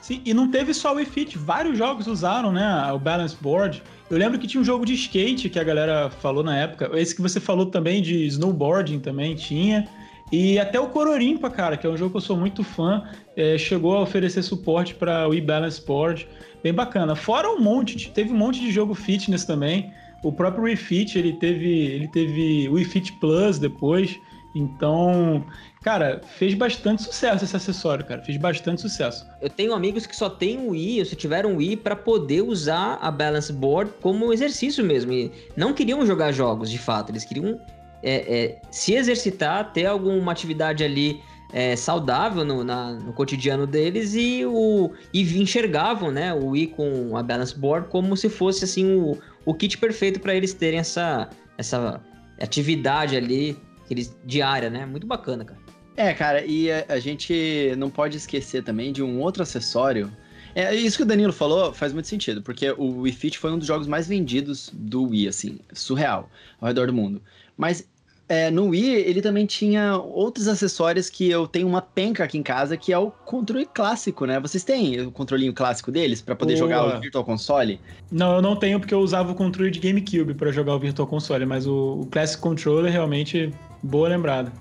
Sim, 0.00 0.22
e 0.24 0.32
não 0.32 0.50
teve 0.50 0.72
só 0.72 0.94
o 0.94 0.96
Wii 0.96 1.04
Fit, 1.04 1.36
vários 1.36 1.76
jogos 1.76 2.06
usaram, 2.06 2.50
né, 2.50 2.90
o 2.90 2.98
Balance 2.98 3.36
Board. 3.38 3.82
Eu 4.08 4.16
lembro 4.16 4.38
que 4.38 4.46
tinha 4.46 4.62
um 4.62 4.64
jogo 4.64 4.86
de 4.86 4.94
skate 4.94 5.50
que 5.50 5.58
a 5.58 5.64
galera 5.64 6.08
falou 6.08 6.42
na 6.42 6.56
época. 6.56 6.90
Esse 6.94 7.14
que 7.14 7.20
você 7.20 7.38
falou 7.38 7.66
também 7.66 8.00
de 8.00 8.24
snowboarding 8.28 8.98
também 8.98 9.34
tinha. 9.34 9.86
E 10.30 10.58
até 10.58 10.78
o 10.78 10.88
Cororimpa, 10.88 11.50
cara, 11.50 11.76
que 11.76 11.86
é 11.86 11.90
um 11.90 11.96
jogo 11.96 12.12
que 12.12 12.16
eu 12.18 12.22
sou 12.22 12.36
muito 12.36 12.62
fã, 12.62 13.02
é, 13.36 13.56
chegou 13.56 13.96
a 13.96 14.00
oferecer 14.00 14.42
suporte 14.42 14.94
para 14.94 15.26
o 15.26 15.30
Wii 15.30 15.40
Balance 15.40 15.84
Board. 15.84 16.26
Bem 16.62 16.72
bacana. 16.72 17.14
Fora 17.14 17.48
um 17.50 17.60
monte, 17.60 18.10
teve 18.10 18.32
um 18.32 18.36
monte 18.36 18.60
de 18.60 18.70
jogo 18.70 18.94
fitness 18.94 19.44
também. 19.44 19.92
O 20.22 20.32
próprio 20.32 20.64
Wii 20.64 20.76
Fit, 20.76 21.18
ele 21.18 21.34
teve, 21.34 21.68
ele 21.68 22.08
teve 22.08 22.68
Wii 22.68 22.84
Fit 22.84 23.12
Plus 23.14 23.58
depois. 23.58 24.18
Então, 24.54 25.44
cara, 25.82 26.20
fez 26.36 26.54
bastante 26.54 27.02
sucesso 27.02 27.44
esse 27.44 27.54
acessório, 27.54 28.04
cara. 28.04 28.22
Fez 28.22 28.36
bastante 28.36 28.80
sucesso. 28.80 29.26
Eu 29.40 29.48
tenho 29.48 29.72
amigos 29.72 30.06
que 30.06 30.16
só 30.16 30.28
têm 30.28 30.58
o 30.58 30.70
Wii, 30.70 31.00
ou 31.00 31.04
se 31.04 31.14
tiveram 31.14 31.52
o 31.52 31.56
Wii, 31.58 31.76
para 31.76 31.94
poder 31.94 32.42
usar 32.42 32.98
a 33.00 33.10
Balance 33.10 33.52
Board 33.52 33.92
como 34.00 34.32
exercício 34.32 34.84
mesmo. 34.84 35.12
E 35.12 35.30
não 35.56 35.72
queriam 35.72 36.04
jogar 36.04 36.32
jogos, 36.32 36.70
de 36.70 36.78
fato. 36.78 37.12
Eles 37.12 37.24
queriam 37.24 37.60
é, 38.02 38.12
é, 38.12 38.60
se 38.70 38.94
exercitar, 38.94 39.72
ter 39.72 39.86
alguma 39.86 40.32
atividade 40.32 40.82
ali 40.82 41.20
é, 41.52 41.74
saudável 41.76 42.44
no, 42.44 42.62
na, 42.62 42.92
no, 42.92 43.12
cotidiano 43.12 43.66
deles 43.66 44.14
e, 44.14 44.44
o, 44.44 44.92
e 45.12 45.22
enxergavam 45.40 46.10
né, 46.10 46.32
o 46.34 46.48
Wii 46.48 46.68
com 46.68 47.16
a 47.16 47.22
Balance 47.22 47.58
Board 47.58 47.88
como 47.88 48.16
se 48.16 48.28
fosse 48.28 48.64
assim 48.64 48.94
o, 48.94 49.18
o 49.44 49.54
kit 49.54 49.78
perfeito 49.78 50.20
para 50.20 50.34
eles 50.34 50.52
terem 50.52 50.80
essa, 50.80 51.28
essa 51.56 52.00
atividade 52.40 53.16
ali 53.16 53.56
eles, 53.90 54.14
diária, 54.24 54.68
né? 54.68 54.84
Muito 54.84 55.06
bacana, 55.06 55.44
cara. 55.44 55.60
É, 55.96 56.12
cara, 56.12 56.44
e 56.44 56.70
a, 56.70 56.84
a 56.90 56.98
gente 56.98 57.72
não 57.78 57.88
pode 57.88 58.16
esquecer 58.18 58.62
também 58.62 58.92
de 58.92 59.02
um 59.02 59.20
outro 59.20 59.42
acessório 59.42 60.12
é, 60.54 60.74
isso 60.74 60.96
que 60.96 61.02
o 61.02 61.06
Danilo 61.06 61.32
falou 61.32 61.72
faz 61.72 61.92
muito 61.92 62.08
sentido, 62.08 62.42
porque 62.42 62.70
o 62.72 63.02
Wii 63.02 63.12
Fit 63.12 63.38
foi 63.38 63.52
um 63.52 63.58
dos 63.58 63.66
jogos 63.68 63.86
mais 63.86 64.08
vendidos 64.08 64.70
do 64.72 65.04
Wii, 65.04 65.28
assim, 65.28 65.60
surreal, 65.72 66.28
ao 66.60 66.66
redor 66.66 66.88
do 66.88 66.92
mundo. 66.92 67.22
Mas 67.56 67.88
é, 68.28 68.50
no 68.50 68.66
Wii, 68.66 68.94
ele 68.94 69.22
também 69.22 69.46
tinha 69.46 69.96
outros 69.96 70.48
acessórios 70.48 71.08
que 71.08 71.30
eu 71.30 71.46
tenho 71.46 71.66
uma 71.66 71.80
penca 71.80 72.24
aqui 72.24 72.36
em 72.36 72.42
casa, 72.42 72.76
que 72.76 72.92
é 72.92 72.98
o 72.98 73.10
controle 73.10 73.64
clássico, 73.64 74.26
né? 74.26 74.38
Vocês 74.38 74.62
têm 74.62 75.00
o 75.00 75.10
controlinho 75.10 75.54
clássico 75.54 75.90
deles 75.90 76.20
para 76.20 76.36
poder 76.36 76.56
Boa. 76.56 76.68
jogar 76.68 76.98
o 76.98 77.00
Virtual 77.00 77.24
Console? 77.24 77.80
Não, 78.12 78.36
eu 78.36 78.42
não 78.42 78.54
tenho 78.54 78.78
porque 78.78 78.92
eu 78.92 79.00
usava 79.00 79.32
o 79.32 79.34
controle 79.34 79.70
de 79.70 79.80
GameCube 79.80 80.34
para 80.34 80.52
jogar 80.52 80.74
o 80.74 80.78
Virtual 80.78 81.08
Console, 81.08 81.46
mas 81.46 81.66
o, 81.66 82.00
o 82.02 82.06
Classic 82.06 82.40
Controller 82.40 82.92
realmente 82.92 83.50
boa 83.82 84.08
lembrada. 84.08 84.52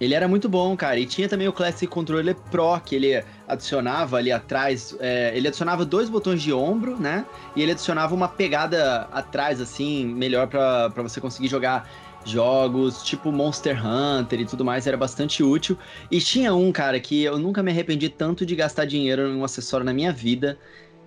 Ele 0.00 0.14
era 0.14 0.26
muito 0.26 0.48
bom, 0.48 0.74
cara. 0.76 0.98
E 0.98 1.04
tinha 1.04 1.28
também 1.28 1.46
o 1.46 1.52
Classic 1.52 1.86
Controller 1.86 2.34
Pro, 2.50 2.80
que 2.80 2.94
ele 2.94 3.22
adicionava 3.46 4.16
ali 4.16 4.32
atrás. 4.32 4.96
É, 4.98 5.30
ele 5.36 5.46
adicionava 5.46 5.84
dois 5.84 6.08
botões 6.08 6.40
de 6.40 6.52
ombro, 6.52 6.98
né? 6.98 7.26
E 7.54 7.60
ele 7.60 7.72
adicionava 7.72 8.14
uma 8.14 8.26
pegada 8.26 9.08
atrás, 9.12 9.60
assim, 9.60 10.06
melhor 10.06 10.46
para 10.46 10.88
você 11.02 11.20
conseguir 11.20 11.48
jogar 11.48 11.86
jogos 12.24 13.02
tipo 13.02 13.32
Monster 13.32 13.78
Hunter 13.84 14.40
e 14.40 14.44
tudo 14.44 14.64
mais, 14.64 14.86
era 14.86 14.96
bastante 14.96 15.42
útil. 15.42 15.78
E 16.10 16.20
tinha 16.20 16.54
um, 16.54 16.70
cara, 16.72 17.00
que 17.00 17.22
eu 17.22 17.38
nunca 17.38 17.62
me 17.62 17.70
arrependi 17.70 18.08
tanto 18.08 18.44
de 18.44 18.54
gastar 18.54 18.84
dinheiro 18.84 19.28
em 19.28 19.36
um 19.36 19.44
acessório 19.44 19.84
na 19.84 19.92
minha 19.92 20.12
vida, 20.12 20.58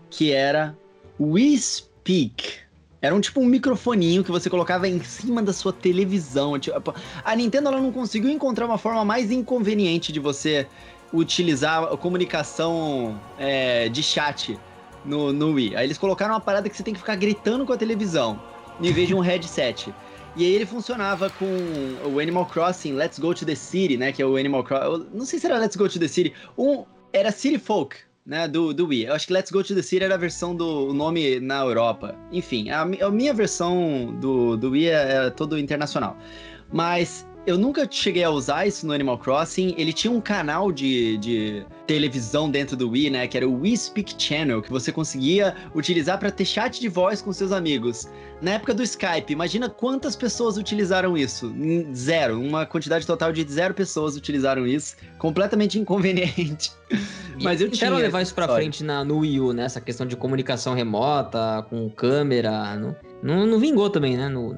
que 0.09 0.31
era 0.31 0.77
Wii 1.19 1.57
Speak. 1.57 2.63
Era 3.01 3.13
um 3.13 3.19
tipo 3.19 3.41
um 3.41 3.45
microfoninho 3.45 4.23
que 4.23 4.31
você 4.31 4.49
colocava 4.49 4.87
em 4.87 5.01
cima 5.03 5.41
da 5.41 5.51
sua 5.51 5.73
televisão. 5.73 6.57
Tipo, 6.57 6.95
a 7.23 7.35
Nintendo 7.35 7.67
ela 7.67 7.81
não 7.81 7.91
conseguiu 7.91 8.29
encontrar 8.29 8.65
uma 8.65 8.77
forma 8.77 9.03
mais 9.03 9.29
inconveniente 9.29 10.11
de 10.11 10.21
você 10.21 10.67
utilizar 11.13 11.83
a 11.83 11.97
comunicação 11.97 13.19
é, 13.37 13.89
de 13.89 14.01
chat 14.01 14.57
no, 15.05 15.33
no 15.33 15.51
Wii. 15.53 15.75
Aí 15.75 15.85
eles 15.85 15.97
colocaram 15.97 16.33
uma 16.33 16.39
parada 16.39 16.69
que 16.69 16.75
você 16.75 16.81
tem 16.81 16.93
que 16.93 16.99
ficar 16.99 17.15
gritando 17.15 17.65
com 17.65 17.73
a 17.73 17.77
televisão, 17.77 18.41
em 18.81 18.91
vez 18.91 19.07
de 19.07 19.13
um 19.13 19.19
headset. 19.21 19.93
E 20.35 20.43
aí 20.43 20.53
ele 20.53 20.65
funcionava 20.65 21.29
com 21.29 21.45
o 22.09 22.19
Animal 22.19 22.47
Crossing 22.47 22.93
Let's 22.93 23.19
Go 23.19 23.35
to 23.35 23.45
the 23.45 23.53
City, 23.53 23.97
né? 23.97 24.11
Que 24.11 24.21
é 24.21 24.25
o 24.25 24.35
Animal 24.35 24.63
Crossing. 24.63 25.07
Não 25.13 25.25
sei 25.25 25.37
se 25.37 25.45
era 25.45 25.59
Let's 25.59 25.75
Go 25.75 25.87
to 25.87 25.99
the 25.99 26.07
City. 26.07 26.33
Um 26.57 26.85
era 27.11 27.31
City 27.31 27.59
Folk, 27.59 27.97
né? 28.25 28.47
Do, 28.47 28.73
do 28.73 28.87
Wii. 28.87 29.05
Eu 29.05 29.13
acho 29.13 29.27
que 29.27 29.33
Let's 29.33 29.51
Go 29.51 29.63
to 29.63 29.75
the 29.75 29.83
City 29.83 30.03
era 30.03 30.15
a 30.15 30.17
versão 30.17 30.55
do 30.55 30.91
nome 30.91 31.39
na 31.39 31.61
Europa. 31.61 32.15
Enfim, 32.31 32.71
a, 32.71 32.81
a 32.81 33.11
minha 33.11 33.33
versão 33.33 34.11
do, 34.19 34.57
do 34.57 34.71
Wii 34.71 34.89
é, 34.89 35.27
é 35.27 35.29
todo 35.29 35.57
internacional. 35.57 36.17
Mas 36.71 37.27
eu 37.45 37.57
nunca 37.57 37.87
cheguei 37.89 38.23
a 38.23 38.29
usar 38.29 38.65
isso 38.65 38.87
no 38.87 38.93
Animal 38.93 39.17
Crossing. 39.17 39.75
Ele 39.77 39.91
tinha 39.91 40.11
um 40.11 40.21
canal 40.21 40.71
de, 40.71 41.17
de 41.17 41.65
televisão 41.85 42.49
dentro 42.49 42.77
do 42.77 42.89
Wii, 42.89 43.09
né? 43.09 43.27
Que 43.27 43.35
era 43.35 43.47
o 43.47 43.61
Wii 43.61 43.77
Speak 43.77 44.15
Channel, 44.17 44.61
que 44.61 44.69
você 44.69 44.91
conseguia 44.91 45.55
utilizar 45.75 46.17
para 46.17 46.31
ter 46.31 46.45
chat 46.45 46.79
de 46.79 46.87
voz 46.87 47.21
com 47.21 47.33
seus 47.33 47.51
amigos. 47.51 48.07
Na 48.41 48.51
época 48.51 48.73
do 48.73 48.81
Skype, 48.81 49.31
imagina 49.31 49.69
quantas 49.69 50.15
pessoas 50.15 50.57
utilizaram 50.57 51.17
isso? 51.17 51.53
Zero. 51.93 52.39
Uma 52.39 52.65
quantidade 52.65 53.05
total 53.05 53.33
de 53.33 53.45
zero 53.51 53.73
pessoas 53.73 54.15
utilizaram 54.15 54.65
isso. 54.65 54.95
Completamente 55.17 55.77
inconveniente. 55.79 56.71
Mas 57.41 57.59
eu 57.59 57.69
quero 57.69 57.97
levar 57.97 58.21
isso 58.21 58.33
pra 58.33 58.47
frente 58.47 58.83
na, 58.83 59.03
no 59.03 59.19
Wii 59.19 59.39
U, 59.41 59.53
né? 59.53 59.65
Essa 59.65 59.81
questão 59.81 60.07
de 60.07 60.15
comunicação 60.15 60.73
remota, 60.73 61.65
com 61.69 61.89
câmera. 61.89 62.77
Não, 62.77 62.95
não, 63.21 63.45
não 63.45 63.59
vingou 63.59 63.89
também, 63.89 64.15
né? 64.15 64.29
No, 64.29 64.57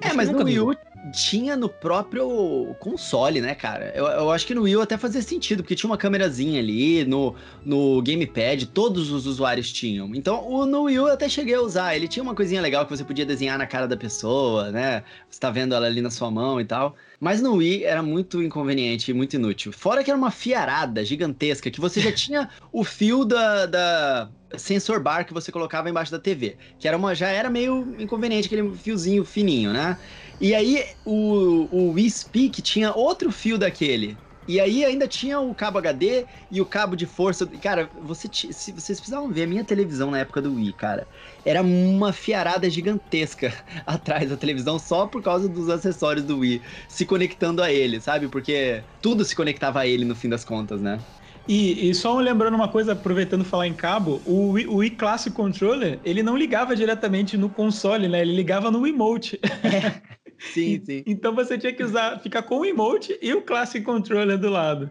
é, 0.00 0.12
mas 0.12 0.28
no 0.28 0.44
Wii 0.44 0.60
U 0.60 0.74
tinha 1.12 1.56
no 1.56 1.68
próprio 1.68 2.74
console, 2.78 3.40
né, 3.40 3.54
cara? 3.54 3.92
Eu, 3.94 4.06
eu, 4.06 4.30
acho 4.30 4.46
que 4.46 4.54
no 4.54 4.62
Wii 4.62 4.80
até 4.80 4.96
fazia 4.96 5.22
sentido, 5.22 5.62
porque 5.62 5.74
tinha 5.74 5.88
uma 5.88 5.96
câmerazinha 5.96 6.60
ali, 6.60 7.04
no, 7.04 7.34
no 7.64 8.02
gamepad, 8.02 8.66
todos 8.66 9.10
os 9.10 9.26
usuários 9.26 9.72
tinham. 9.72 10.14
Então, 10.14 10.46
o, 10.48 10.66
no 10.66 10.82
Wii 10.82 10.96
eu 10.96 11.06
até 11.06 11.28
cheguei 11.28 11.54
a 11.54 11.60
usar. 11.60 11.94
Ele 11.94 12.08
tinha 12.08 12.22
uma 12.22 12.34
coisinha 12.34 12.60
legal 12.60 12.84
que 12.84 12.96
você 12.96 13.04
podia 13.04 13.24
desenhar 13.24 13.58
na 13.58 13.66
cara 13.66 13.86
da 13.86 13.96
pessoa, 13.96 14.70
né? 14.70 15.02
Você 15.30 15.40
tá 15.40 15.50
vendo 15.50 15.74
ela 15.74 15.86
ali 15.86 16.00
na 16.00 16.10
sua 16.10 16.30
mão 16.30 16.60
e 16.60 16.64
tal. 16.64 16.96
Mas 17.20 17.40
no 17.40 17.54
Wii 17.54 17.84
era 17.84 18.02
muito 18.02 18.42
inconveniente 18.42 19.10
e 19.10 19.14
muito 19.14 19.34
inútil. 19.34 19.72
Fora 19.72 20.04
que 20.04 20.10
era 20.10 20.18
uma 20.18 20.30
fiarada 20.30 21.04
gigantesca, 21.04 21.70
que 21.70 21.80
você 21.80 22.00
já 22.00 22.12
tinha 22.12 22.48
o 22.72 22.84
fio 22.84 23.24
da, 23.24 23.66
da 23.66 24.28
sensor 24.56 25.00
bar 25.00 25.24
que 25.24 25.32
você 25.32 25.50
colocava 25.50 25.88
embaixo 25.88 26.12
da 26.12 26.18
TV. 26.18 26.56
Que 26.78 26.86
era 26.86 26.96
uma, 26.96 27.14
já 27.14 27.28
era 27.28 27.48
meio 27.48 27.96
inconveniente, 27.98 28.46
aquele 28.46 28.70
fiozinho 28.76 29.24
fininho, 29.24 29.72
né? 29.72 29.98
E 30.40 30.54
aí 30.54 30.84
o, 31.04 31.68
o 31.70 31.92
Wii 31.92 32.10
Speak 32.10 32.62
tinha 32.62 32.92
outro 32.92 33.32
fio 33.32 33.58
daquele. 33.58 34.18
E 34.48 34.60
aí 34.60 34.84
ainda 34.84 35.08
tinha 35.08 35.40
o 35.40 35.52
cabo 35.54 35.78
HD 35.78 36.24
e 36.50 36.60
o 36.60 36.66
cabo 36.66 36.94
de 36.94 37.04
força. 37.04 37.46
Cara, 37.60 37.90
você, 37.92 38.28
se 38.32 38.70
vocês 38.70 39.00
precisavam 39.00 39.28
ver 39.32 39.42
a 39.42 39.46
minha 39.46 39.64
televisão 39.64 40.10
na 40.10 40.20
época 40.20 40.40
do 40.40 40.54
Wii, 40.54 40.72
cara. 40.74 41.08
Era 41.44 41.62
uma 41.62 42.12
fiarada 42.12 42.70
gigantesca 42.70 43.52
atrás 43.84 44.30
da 44.30 44.36
televisão 44.36 44.78
só 44.78 45.06
por 45.08 45.20
causa 45.20 45.48
dos 45.48 45.68
acessórios 45.68 46.24
do 46.24 46.38
Wii 46.38 46.62
se 46.88 47.04
conectando 47.04 47.60
a 47.60 47.72
ele, 47.72 48.00
sabe? 48.00 48.28
Porque 48.28 48.84
tudo 49.00 49.24
se 49.24 49.34
conectava 49.34 49.80
a 49.80 49.86
ele 49.86 50.04
no 50.04 50.14
fim 50.14 50.28
das 50.28 50.44
contas, 50.44 50.80
né? 50.80 51.04
E, 51.48 51.88
e, 51.88 51.94
só 51.94 52.18
lembrando 52.18 52.54
uma 52.54 52.68
coisa, 52.68 52.92
aproveitando 52.92 53.44
falar 53.44 53.68
em 53.68 53.74
cabo, 53.74 54.20
o 54.24 54.50
Wii, 54.52 54.66
o 54.66 54.76
Wii 54.76 54.90
Classic 54.90 55.34
Controller, 55.34 56.00
ele 56.04 56.20
não 56.22 56.36
ligava 56.36 56.74
diretamente 56.74 57.36
no 57.36 57.48
console, 57.48 58.08
né? 58.08 58.20
Ele 58.20 58.34
ligava 58.34 58.70
no 58.70 58.86
emote. 58.86 59.38
É. 59.62 60.02
Sim, 60.38 60.80
sim. 60.84 61.02
Então 61.06 61.34
você 61.34 61.56
tinha 61.56 61.72
que 61.72 61.82
usar, 61.82 62.18
ficar 62.20 62.42
com 62.42 62.58
o 62.58 62.64
emote 62.64 63.18
e 63.22 63.32
o 63.32 63.42
Classic 63.42 63.84
Controller 63.84 64.38
do 64.38 64.50
lado. 64.50 64.90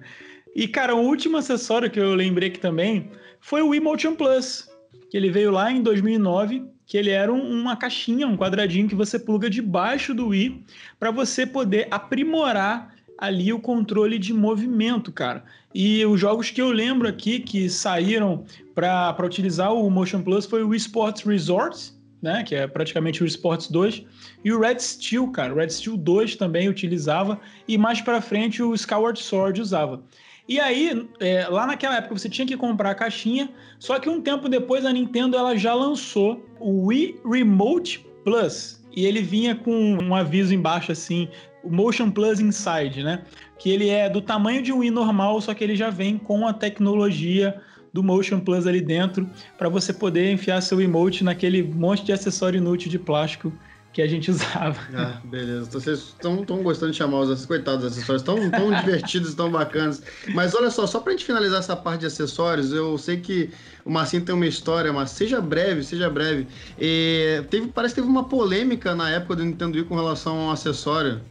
E, 0.55 0.67
cara, 0.67 0.95
o 0.95 1.01
último 1.01 1.37
acessório 1.37 1.91
que 1.91 1.99
eu 1.99 2.15
lembrei 2.15 2.49
aqui 2.49 2.59
também 2.59 3.11
foi 3.41 3.61
o 3.61 3.75
Emotion 3.75 4.15
Plus, 4.15 4.69
que 5.09 5.17
ele 5.17 5.29
veio 5.29 5.51
lá 5.51 5.71
em 5.71 5.81
2009, 5.81 6.63
que 6.85 6.97
ele 6.97 7.09
era 7.09 7.31
um, 7.31 7.41
uma 7.41 7.75
caixinha, 7.75 8.27
um 8.27 8.37
quadradinho 8.37 8.87
que 8.87 8.95
você 8.95 9.19
pluga 9.19 9.49
debaixo 9.49 10.13
do 10.13 10.27
Wii 10.27 10.63
para 10.99 11.11
você 11.11 11.45
poder 11.45 11.87
aprimorar 11.91 12.95
ali 13.17 13.51
o 13.51 13.59
controle 13.59 14.17
de 14.17 14.33
movimento, 14.33 15.11
cara. 15.11 15.43
E 15.73 16.05
os 16.05 16.19
jogos 16.19 16.51
que 16.51 16.61
eu 16.61 16.71
lembro 16.71 17.07
aqui 17.07 17.39
que 17.39 17.69
saíram 17.69 18.45
para 18.73 19.25
utilizar 19.25 19.73
o 19.73 19.89
Motion 19.89 20.21
Plus 20.21 20.45
foi 20.45 20.63
o 20.63 20.69
Wii 20.69 20.77
Sports 20.77 21.23
Resort, 21.23 21.93
né, 22.25 22.43
que 22.43 22.55
é 22.55 22.65
praticamente 22.65 23.23
o 23.23 23.25
Sports 23.27 23.67
2, 23.69 24.03
e 24.43 24.51
o 24.51 24.59
Red 24.59 24.79
Steel, 24.79 25.27
cara, 25.27 25.53
o 25.53 25.57
Red 25.57 25.69
Steel 25.69 25.95
2 25.95 26.35
também 26.35 26.67
utilizava, 26.67 27.39
e 27.67 27.77
mais 27.77 28.01
para 28.01 28.19
frente 28.19 28.63
o 28.63 28.73
Skyward 28.73 29.21
Sword 29.21 29.61
usava. 29.61 30.03
E 30.49 30.59
aí, 30.59 31.07
é, 31.19 31.47
lá 31.47 31.67
naquela 31.67 31.97
época 31.97 32.17
você 32.17 32.27
tinha 32.27 32.47
que 32.47 32.57
comprar 32.57 32.91
a 32.91 32.95
caixinha, 32.95 33.47
só 33.77 33.99
que 33.99 34.09
um 34.09 34.21
tempo 34.21 34.49
depois 34.49 34.85
a 34.85 34.91
Nintendo 34.91 35.37
ela 35.37 35.55
já 35.55 35.75
lançou 35.75 36.43
o 36.59 36.87
Wii 36.87 37.21
Remote 37.23 38.03
Plus, 38.23 38.83
e 38.91 39.05
ele 39.05 39.21
vinha 39.21 39.53
com 39.53 39.99
um 40.01 40.15
aviso 40.15 40.51
embaixo 40.51 40.91
assim, 40.91 41.29
o 41.63 41.69
Motion 41.69 42.09
Plus 42.09 42.39
Inside, 42.39 43.03
né? 43.03 43.23
Que 43.59 43.69
ele 43.69 43.89
é 43.89 44.09
do 44.09 44.21
tamanho 44.21 44.63
de 44.63 44.73
um 44.73 44.79
Wii 44.79 44.89
normal, 44.89 45.39
só 45.41 45.53
que 45.53 45.63
ele 45.63 45.75
já 45.75 45.91
vem 45.91 46.17
com 46.17 46.47
a 46.47 46.53
tecnologia 46.53 47.61
do 47.95 48.03
Motion 48.03 48.41
Plus 48.41 48.67
ali 48.67 48.81
dentro 48.81 49.25
para 49.57 49.69
você 49.69 49.93
poder 49.93 50.29
enfiar 50.29 50.59
seu 50.59 50.81
emote 50.81 51.23
naquele 51.23 51.63
monte 51.63 52.03
de 52.03 52.11
acessório 52.11 52.57
inútil 52.57 52.91
de 52.91 52.99
plástico 52.99 53.53
que 53.93 54.01
a 54.01 54.07
gente 54.07 54.29
usava. 54.31 54.77
Ah, 54.93 55.21
beleza. 55.23 55.69
Então, 55.69 55.79
vocês 55.79 55.99
estão 55.99 56.61
gostando 56.61 56.91
de 56.91 56.97
chamar 56.97 57.21
os 57.21 57.45
coitados 57.45 57.85
acessórios, 57.85 58.21
tão, 58.21 58.51
tão 58.51 58.73
divertidos, 58.83 59.33
tão 59.33 59.49
bacanas. 59.49 60.03
Mas 60.33 60.53
olha 60.53 60.69
só, 60.69 60.85
só 60.85 60.99
pra 60.99 61.13
gente 61.13 61.23
finalizar 61.23 61.59
essa 61.59 61.73
parte 61.73 62.01
de 62.01 62.07
acessórios, 62.07 62.73
eu 62.73 62.97
sei 62.97 63.15
que 63.15 63.49
o 63.85 63.89
Marcinho 63.89 64.25
tem 64.25 64.35
uma 64.35 64.45
história, 64.45 64.91
mas 64.91 65.11
seja 65.11 65.39
breve, 65.39 65.81
seja 65.81 66.09
breve. 66.09 66.47
E 66.77 67.45
teve, 67.49 67.67
parece 67.67 67.95
que 67.95 68.01
teve 68.01 68.11
uma 68.11 68.25
polêmica 68.25 68.93
na 68.93 69.09
época 69.09 69.37
do 69.37 69.45
Nintendo 69.45 69.77
Wii 69.77 69.85
com 69.85 69.95
relação 69.95 70.37
a 70.37 70.43
um 70.47 70.51
acessório 70.51 71.21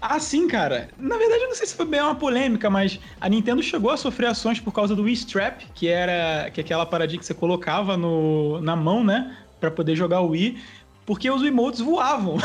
Ah, 0.00 0.18
sim, 0.18 0.46
cara. 0.46 0.88
Na 0.98 1.16
verdade, 1.16 1.42
eu 1.42 1.48
não 1.48 1.54
sei 1.54 1.66
se 1.66 1.74
foi 1.74 1.86
bem 1.86 2.00
uma 2.00 2.14
polêmica, 2.14 2.68
mas 2.68 2.98
a 3.20 3.28
Nintendo 3.28 3.62
chegou 3.62 3.90
a 3.90 3.96
sofrer 3.96 4.26
ações 4.26 4.60
por 4.60 4.72
causa 4.72 4.94
do 4.94 5.02
Wii 5.02 5.14
Strap, 5.14 5.62
que 5.74 5.88
era 5.88 6.50
que 6.50 6.60
é 6.60 6.64
aquela 6.64 6.86
paradinha 6.86 7.18
que 7.18 7.26
você 7.26 7.34
colocava 7.34 7.96
no, 7.96 8.60
na 8.60 8.76
mão, 8.76 9.04
né? 9.04 9.36
Pra 9.60 9.70
poder 9.70 9.96
jogar 9.96 10.20
o 10.20 10.30
Wii, 10.30 10.58
porque 11.06 11.30
os 11.30 11.42
emotes 11.42 11.80
voavam. 11.80 12.36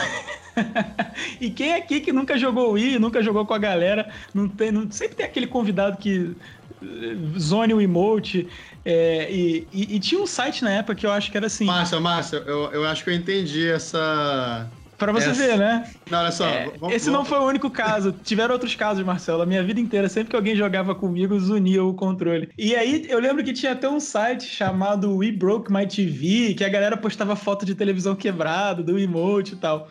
e 1.40 1.50
quem 1.50 1.74
aqui 1.74 2.00
que 2.00 2.12
nunca 2.12 2.38
jogou 2.38 2.72
Wii, 2.72 3.00
nunca 3.00 3.22
jogou 3.22 3.46
com 3.46 3.54
a 3.54 3.58
galera, 3.58 4.10
não 4.34 4.48
tem, 4.48 4.72
não, 4.72 4.90
sempre 4.92 5.16
tem 5.16 5.26
aquele 5.26 5.48
convidado 5.48 5.98
que 5.98 6.36
eh, 6.82 7.40
zone 7.40 7.74
o 7.74 7.82
emote. 7.82 8.48
É, 8.84 9.32
e, 9.32 9.68
e, 9.72 9.96
e, 9.96 10.00
tinha 10.00 10.22
um 10.22 10.28
site 10.28 10.64
na 10.64 10.72
época 10.72 10.96
que 10.96 11.06
eu 11.06 11.12
acho 11.12 11.30
que 11.32 11.38
era 11.38 11.48
assim. 11.48 11.66
Márcia, 11.66 12.00
Márcia, 12.00 12.38
eu, 12.46 12.72
eu 12.72 12.86
acho 12.86 13.04
que 13.04 13.10
eu 13.10 13.14
entendi 13.14 13.68
essa, 13.70 14.70
Pra 15.00 15.14
você 15.14 15.30
Essa... 15.30 15.48
ver, 15.48 15.58
né? 15.58 15.90
Não, 16.12 16.20
olha 16.20 16.32
só. 16.32 16.46
É, 16.46 16.70
vamos, 16.78 16.94
esse 16.94 17.10
vamos... 17.10 17.20
não 17.20 17.26
foi 17.26 17.40
o 17.40 17.48
único 17.48 17.70
caso. 17.72 18.12
Tiveram 18.12 18.54
outros 18.54 18.76
casos, 18.76 19.04
Marcelo. 19.06 19.42
A 19.42 19.46
minha 19.46 19.64
vida 19.64 19.80
inteira, 19.80 20.10
sempre 20.10 20.30
que 20.30 20.36
alguém 20.36 20.58
jogava 20.58 20.94
comigo, 20.94 21.40
zunia 21.40 21.84
o 21.84 21.94
controle. 21.94 22.50
E 22.58 22.76
aí, 22.76 23.06
eu 23.08 23.18
lembro 23.18 23.42
que 23.44 23.54
tinha 23.54 23.72
até 23.72 23.88
um 23.90 24.00
site 24.00 24.44
chamado 24.44 25.16
We 25.16 25.32
Broke 25.32 25.72
My 25.72 25.88
TV, 25.88 26.54
que 26.54 26.66
a 26.66 26.70
galera 26.70 26.98
postava 26.98 27.34
foto 27.36 27.66
de 27.66 27.74
televisão 27.74 28.14
quebrada, 28.14 28.84
do 28.84 29.00
emote 29.00 29.54
e 29.54 29.58
tal. 29.58 29.90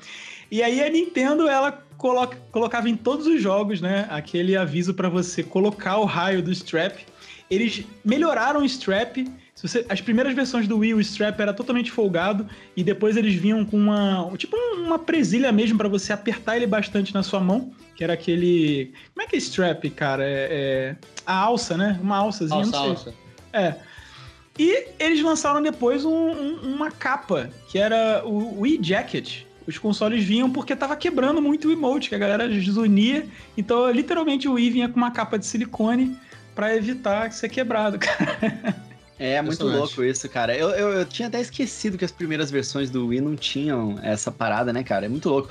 E 0.50 0.62
aí, 0.62 0.82
a 0.82 0.90
Nintendo, 0.90 1.48
ela 1.48 1.72
coloca, 1.96 2.38
colocava 2.52 2.88
em 2.88 2.96
todos 2.96 3.26
os 3.26 3.40
jogos, 3.40 3.80
né? 3.80 4.06
Aquele 4.10 4.56
aviso 4.56 4.92
para 4.92 5.08
você 5.08 5.42
colocar 5.42 5.96
o 5.96 6.04
raio 6.04 6.42
do 6.42 6.52
strap. 6.52 6.98
Eles 7.50 7.82
melhoraram 8.04 8.60
o 8.60 8.64
strap 8.64 9.26
você, 9.66 9.84
as 9.88 10.00
primeiras 10.00 10.34
versões 10.34 10.68
do 10.68 10.78
Wii, 10.78 10.94
o 10.94 11.00
strap 11.00 11.40
era 11.40 11.52
totalmente 11.52 11.90
folgado 11.90 12.46
e 12.76 12.84
depois 12.84 13.16
eles 13.16 13.34
vinham 13.34 13.64
com 13.64 13.76
uma, 13.76 14.30
tipo 14.36 14.56
uma 14.76 14.98
presilha 14.98 15.50
mesmo 15.50 15.76
para 15.76 15.88
você 15.88 16.12
apertar 16.12 16.56
ele 16.56 16.66
bastante 16.66 17.12
na 17.12 17.22
sua 17.24 17.40
mão, 17.40 17.72
que 17.96 18.04
era 18.04 18.12
aquele, 18.12 18.92
como 19.12 19.26
é 19.26 19.28
que 19.28 19.34
é 19.34 19.38
strap, 19.38 19.84
cara? 19.90 20.24
É, 20.24 20.48
é 20.50 20.96
a 21.26 21.34
alça, 21.34 21.76
né? 21.76 21.98
Uma 22.00 22.18
alçazinha, 22.18 22.58
alça, 22.58 22.70
não 22.70 22.80
sei. 22.80 22.90
Alça. 22.90 23.14
É. 23.52 23.74
E 24.58 24.86
eles 24.98 25.22
lançaram 25.22 25.60
depois 25.62 26.04
um, 26.04 26.10
um, 26.10 26.74
uma 26.74 26.90
capa, 26.90 27.50
que 27.68 27.78
era 27.78 28.22
o 28.24 28.60
Wii 28.60 28.80
Jacket. 28.82 29.42
Os 29.66 29.76
consoles 29.76 30.24
vinham 30.24 30.50
porque 30.50 30.74
tava 30.74 30.96
quebrando 30.96 31.42
muito 31.42 31.68
o 31.68 31.72
emote, 31.72 32.08
que 32.08 32.14
a 32.14 32.18
galera 32.18 32.48
desunia. 32.48 33.26
Então, 33.56 33.90
literalmente, 33.90 34.48
o 34.48 34.54
Wii 34.54 34.70
vinha 34.70 34.88
com 34.88 34.96
uma 34.96 35.10
capa 35.10 35.38
de 35.38 35.46
silicone 35.46 36.16
para 36.54 36.74
evitar 36.74 37.30
ser 37.32 37.48
quebrado, 37.48 37.98
cara. 38.00 38.87
É, 39.18 39.42
muito 39.42 39.66
louco 39.66 40.04
isso, 40.04 40.28
cara. 40.28 40.56
Eu, 40.56 40.70
eu, 40.70 40.88
eu, 40.90 41.04
tinha 41.04 41.26
até 41.28 41.40
esquecido 41.40 41.98
que 41.98 42.04
as 42.04 42.12
primeiras 42.12 42.50
versões 42.50 42.88
do 42.88 43.08
Wii 43.08 43.20
não 43.20 43.34
tinham 43.34 43.98
essa 44.02 44.30
parada, 44.30 44.72
né, 44.72 44.84
cara? 44.84 45.06
É 45.06 45.08
muito 45.08 45.28
louco. 45.28 45.48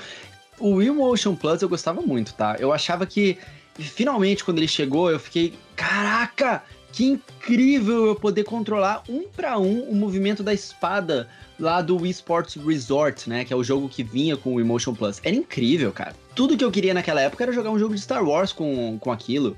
O 0.59 0.75
Wii 0.75 0.91
Motion 0.91 1.35
Plus 1.35 1.61
eu 1.61 1.69
gostava 1.69 2.01
muito, 2.01 2.33
tá? 2.33 2.55
Eu 2.59 2.71
achava 2.71 3.05
que, 3.05 3.37
finalmente, 3.77 4.43
quando 4.43 4.57
ele 4.57 4.67
chegou, 4.67 5.11
eu 5.11 5.19
fiquei, 5.19 5.53
caraca, 5.75 6.63
que 6.93 7.05
incrível 7.05 8.07
eu 8.07 8.15
poder 8.15 8.45
controlar 8.45 9.03
um 9.09 9.27
para 9.27 9.59
um 9.59 9.81
o 9.81 9.95
movimento 9.95 10.41
da 10.41 10.53
espada 10.53 11.27
lá 11.59 11.81
do 11.81 11.97
Wii 11.97 12.11
Sports 12.11 12.55
Resort, 12.55 13.29
né? 13.29 13.43
Que 13.43 13.51
é 13.51 13.55
o 13.55 13.63
jogo 13.63 13.89
que 13.89 14.01
vinha 14.01 14.37
com 14.37 14.55
o 14.55 14.61
Emotion 14.61 14.95
Plus. 14.95 15.19
Era 15.23 15.35
incrível, 15.35 15.91
cara. 15.91 16.15
Tudo 16.33 16.57
que 16.57 16.63
eu 16.63 16.71
queria 16.71 16.93
naquela 16.93 17.21
época 17.21 17.43
era 17.43 17.51
jogar 17.51 17.71
um 17.71 17.77
jogo 17.77 17.93
de 17.93 18.01
Star 18.01 18.23
Wars 18.23 18.53
com, 18.53 18.97
com 18.99 19.11
aquilo. 19.11 19.57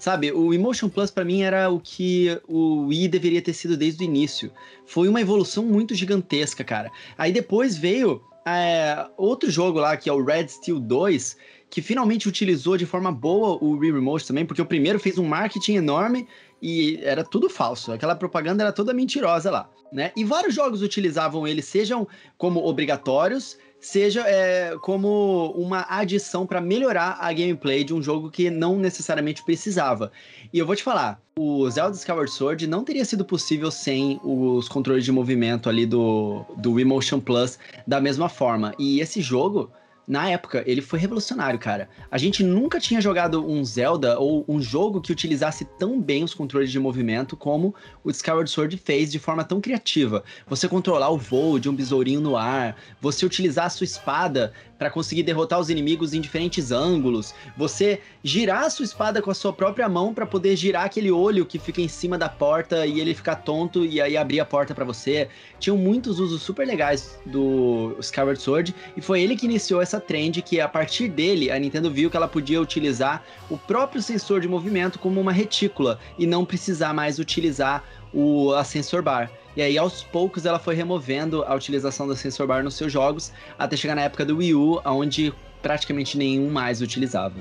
Sabe, 0.00 0.32
o 0.32 0.54
Emotion 0.54 0.88
Plus 0.88 1.10
para 1.10 1.26
mim 1.26 1.42
era 1.42 1.68
o 1.68 1.78
que 1.78 2.40
o 2.48 2.86
Wii 2.86 3.06
deveria 3.06 3.42
ter 3.42 3.52
sido 3.52 3.76
desde 3.76 4.02
o 4.02 4.06
início. 4.06 4.50
Foi 4.86 5.06
uma 5.06 5.20
evolução 5.20 5.62
muito 5.62 5.94
gigantesca, 5.94 6.64
cara. 6.64 6.90
Aí 7.18 7.30
depois 7.30 7.76
veio 7.76 8.22
é, 8.46 9.06
outro 9.18 9.50
jogo 9.50 9.78
lá, 9.78 9.94
que 9.98 10.08
é 10.08 10.12
o 10.12 10.24
Red 10.24 10.48
Steel 10.48 10.80
2, 10.80 11.36
que 11.68 11.82
finalmente 11.82 12.26
utilizou 12.26 12.78
de 12.78 12.86
forma 12.86 13.12
boa 13.12 13.62
o 13.62 13.76
Wii 13.76 13.92
Remote 13.92 14.26
também, 14.26 14.46
porque 14.46 14.62
o 14.62 14.66
primeiro 14.66 14.98
fez 14.98 15.18
um 15.18 15.24
marketing 15.26 15.74
enorme 15.74 16.26
e 16.62 16.98
era 17.02 17.22
tudo 17.22 17.50
falso. 17.50 17.92
Aquela 17.92 18.16
propaganda 18.16 18.64
era 18.64 18.72
toda 18.72 18.94
mentirosa 18.94 19.50
lá, 19.50 19.70
né? 19.92 20.12
E 20.16 20.24
vários 20.24 20.54
jogos 20.54 20.80
utilizavam 20.80 21.46
ele, 21.46 21.60
sejam 21.60 22.08
como 22.38 22.64
obrigatórios, 22.64 23.58
seja 23.80 24.24
é, 24.28 24.76
como 24.82 25.52
uma 25.56 25.86
adição 25.88 26.46
para 26.46 26.60
melhorar 26.60 27.18
a 27.20 27.32
gameplay 27.32 27.82
de 27.82 27.94
um 27.94 28.02
jogo 28.02 28.30
que 28.30 28.50
não 28.50 28.78
necessariamente 28.78 29.42
precisava. 29.44 30.12
E 30.52 30.58
eu 30.58 30.66
vou 30.66 30.76
te 30.76 30.82
falar, 30.82 31.20
o 31.38 31.68
Zelda 31.70 31.96
Skyward 31.96 32.30
Sword 32.30 32.66
não 32.66 32.84
teria 32.84 33.04
sido 33.04 33.24
possível 33.24 33.70
sem 33.70 34.20
os 34.22 34.68
controles 34.68 35.04
de 35.04 35.12
movimento 35.12 35.68
ali 35.68 35.86
do, 35.86 36.44
do 36.56 36.72
Motion 36.84 37.20
Plus 37.20 37.58
da 37.86 38.00
mesma 38.00 38.28
forma. 38.28 38.74
E 38.78 39.00
esse 39.00 39.20
jogo, 39.20 39.70
na 40.10 40.28
época, 40.28 40.64
ele 40.66 40.82
foi 40.82 40.98
revolucionário, 40.98 41.56
cara. 41.56 41.88
A 42.10 42.18
gente 42.18 42.42
nunca 42.42 42.80
tinha 42.80 43.00
jogado 43.00 43.48
um 43.48 43.64
Zelda 43.64 44.18
ou 44.18 44.44
um 44.48 44.60
jogo 44.60 45.00
que 45.00 45.12
utilizasse 45.12 45.64
tão 45.78 46.02
bem 46.02 46.24
os 46.24 46.34
controles 46.34 46.72
de 46.72 46.80
movimento 46.80 47.36
como 47.36 47.72
o 48.02 48.10
Skyward 48.10 48.50
Sword 48.50 48.76
fez 48.76 49.12
de 49.12 49.20
forma 49.20 49.44
tão 49.44 49.60
criativa. 49.60 50.24
Você 50.48 50.66
controlar 50.66 51.10
o 51.10 51.16
voo 51.16 51.60
de 51.60 51.68
um 51.68 51.72
besourinho 51.76 52.20
no 52.20 52.36
ar, 52.36 52.74
você 53.00 53.24
utilizar 53.24 53.66
a 53.66 53.70
sua 53.70 53.84
espada 53.84 54.52
para 54.80 54.90
conseguir 54.90 55.22
derrotar 55.22 55.60
os 55.60 55.68
inimigos 55.68 56.14
em 56.14 56.22
diferentes 56.22 56.72
ângulos, 56.72 57.34
você 57.54 58.00
girar 58.24 58.64
a 58.64 58.70
sua 58.70 58.86
espada 58.86 59.20
com 59.20 59.30
a 59.30 59.34
sua 59.34 59.52
própria 59.52 59.88
mão 59.90 60.14
para 60.14 60.24
poder 60.24 60.56
girar 60.56 60.86
aquele 60.86 61.10
olho 61.10 61.44
que 61.44 61.58
fica 61.58 61.82
em 61.82 61.86
cima 61.86 62.16
da 62.16 62.30
porta 62.30 62.86
e 62.86 62.98
ele 62.98 63.14
ficar 63.14 63.36
tonto 63.36 63.84
e 63.84 64.00
aí 64.00 64.16
abrir 64.16 64.40
a 64.40 64.44
porta 64.44 64.74
para 64.74 64.84
você. 64.84 65.28
Tinham 65.58 65.76
muitos 65.76 66.18
usos 66.18 66.40
super 66.40 66.66
legais 66.66 67.20
do 67.26 67.94
Skyward 68.00 68.40
Sword 68.40 68.74
e 68.96 69.02
foi 69.02 69.20
ele 69.20 69.36
que 69.36 69.44
iniciou 69.44 69.82
essa 69.82 69.99
trend 70.00 70.42
que 70.42 70.60
a 70.60 70.68
partir 70.68 71.08
dele 71.08 71.50
a 71.50 71.58
Nintendo 71.58 71.90
viu 71.90 72.10
que 72.10 72.16
ela 72.16 72.28
podia 72.28 72.60
utilizar 72.60 73.22
o 73.48 73.56
próprio 73.56 74.02
sensor 74.02 74.40
de 74.40 74.48
movimento 74.48 74.98
como 74.98 75.20
uma 75.20 75.32
retícula 75.32 75.98
e 76.18 76.26
não 76.26 76.44
precisar 76.44 76.92
mais 76.92 77.18
utilizar 77.18 77.84
o 78.12 78.52
a 78.52 78.64
sensor 78.64 79.02
bar. 79.02 79.30
E 79.56 79.62
aí, 79.62 79.76
aos 79.76 80.02
poucos, 80.02 80.46
ela 80.46 80.58
foi 80.58 80.74
removendo 80.74 81.42
a 81.42 81.54
utilização 81.54 82.06
da 82.06 82.14
sensor 82.14 82.46
bar 82.46 82.62
nos 82.62 82.74
seus 82.74 82.92
jogos, 82.92 83.32
até 83.58 83.76
chegar 83.76 83.94
na 83.94 84.02
época 84.02 84.24
do 84.24 84.36
Wii 84.36 84.54
U, 84.54 84.80
onde 84.84 85.34
praticamente 85.60 86.16
nenhum 86.16 86.48
mais 86.50 86.80
utilizava. 86.80 87.34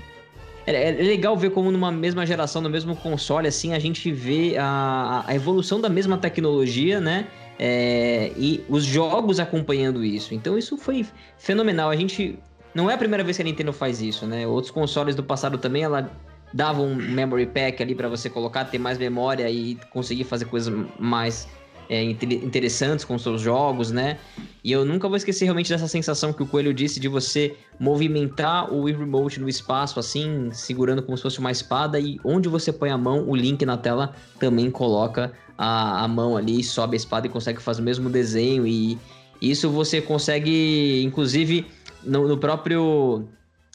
É, 0.65 0.89
é 0.89 0.91
legal 0.91 1.37
ver 1.37 1.51
como 1.51 1.71
numa 1.71 1.91
mesma 1.91 2.25
geração, 2.25 2.61
no 2.61 2.69
mesmo 2.69 2.95
console, 2.95 3.47
assim, 3.47 3.73
a 3.73 3.79
gente 3.79 4.11
vê 4.11 4.55
a, 4.57 5.23
a 5.25 5.35
evolução 5.35 5.79
da 5.79 5.89
mesma 5.89 6.17
tecnologia, 6.17 6.99
né? 6.99 7.27
É, 7.57 8.31
e 8.37 8.63
os 8.69 8.85
jogos 8.85 9.39
acompanhando 9.39 10.03
isso. 10.03 10.33
Então 10.33 10.57
isso 10.57 10.77
foi 10.77 11.05
fenomenal. 11.37 11.89
A 11.89 11.95
gente. 11.95 12.39
Não 12.79 12.89
é 12.89 12.93
a 12.93 12.97
primeira 12.97 13.25
vez 13.25 13.35
que 13.35 13.41
a 13.41 13.45
Nintendo 13.45 13.73
faz 13.73 14.01
isso, 14.01 14.25
né? 14.25 14.47
Outros 14.47 14.71
consoles 14.71 15.13
do 15.13 15.21
passado 15.21 15.57
também, 15.57 15.83
ela 15.83 16.09
dava 16.53 16.81
um 16.81 16.95
memory 16.95 17.45
pack 17.45 17.83
ali 17.83 17.93
para 17.93 18.07
você 18.07 18.29
colocar, 18.29 18.63
ter 18.63 18.79
mais 18.79 18.97
memória 18.97 19.51
e 19.51 19.77
conseguir 19.91 20.23
fazer 20.23 20.45
coisas 20.45 20.73
mais 20.97 21.45
é, 21.89 22.01
interessantes 22.01 23.03
com 23.03 23.19
seus 23.19 23.41
jogos, 23.41 23.91
né? 23.91 24.17
E 24.63 24.71
eu 24.71 24.85
nunca 24.85 25.09
vou 25.09 25.17
esquecer 25.17 25.43
realmente 25.43 25.69
dessa 25.69 25.89
sensação 25.89 26.31
que 26.31 26.41
o 26.41 26.45
Coelho 26.45 26.73
disse 26.73 27.01
de 27.01 27.09
você 27.09 27.53
movimentar 27.77 28.73
o 28.73 28.83
Wii 28.83 28.95
Remote 28.95 29.41
no 29.41 29.49
espaço, 29.49 29.99
assim, 29.99 30.49
segurando 30.53 31.03
como 31.03 31.17
se 31.17 31.23
fosse 31.23 31.39
uma 31.39 31.51
espada, 31.51 31.99
e 31.99 32.17
onde 32.23 32.47
você 32.47 32.71
põe 32.71 32.91
a 32.91 32.97
mão, 32.97 33.27
o 33.27 33.35
link 33.35 33.65
na 33.65 33.75
tela 33.75 34.15
também 34.39 34.71
coloca 34.71 35.33
a, 35.57 36.05
a 36.05 36.07
mão 36.07 36.37
ali, 36.37 36.63
sobe 36.63 36.95
a 36.95 36.97
espada 36.97 37.27
e 37.27 37.29
consegue 37.29 37.61
fazer 37.61 37.81
o 37.81 37.83
mesmo 37.83 38.09
desenho. 38.09 38.65
E 38.65 38.97
isso 39.41 39.69
você 39.69 40.01
consegue, 40.01 41.01
inclusive, 41.03 41.65
no, 42.03 42.27
no 42.27 42.37
próprio 42.37 43.27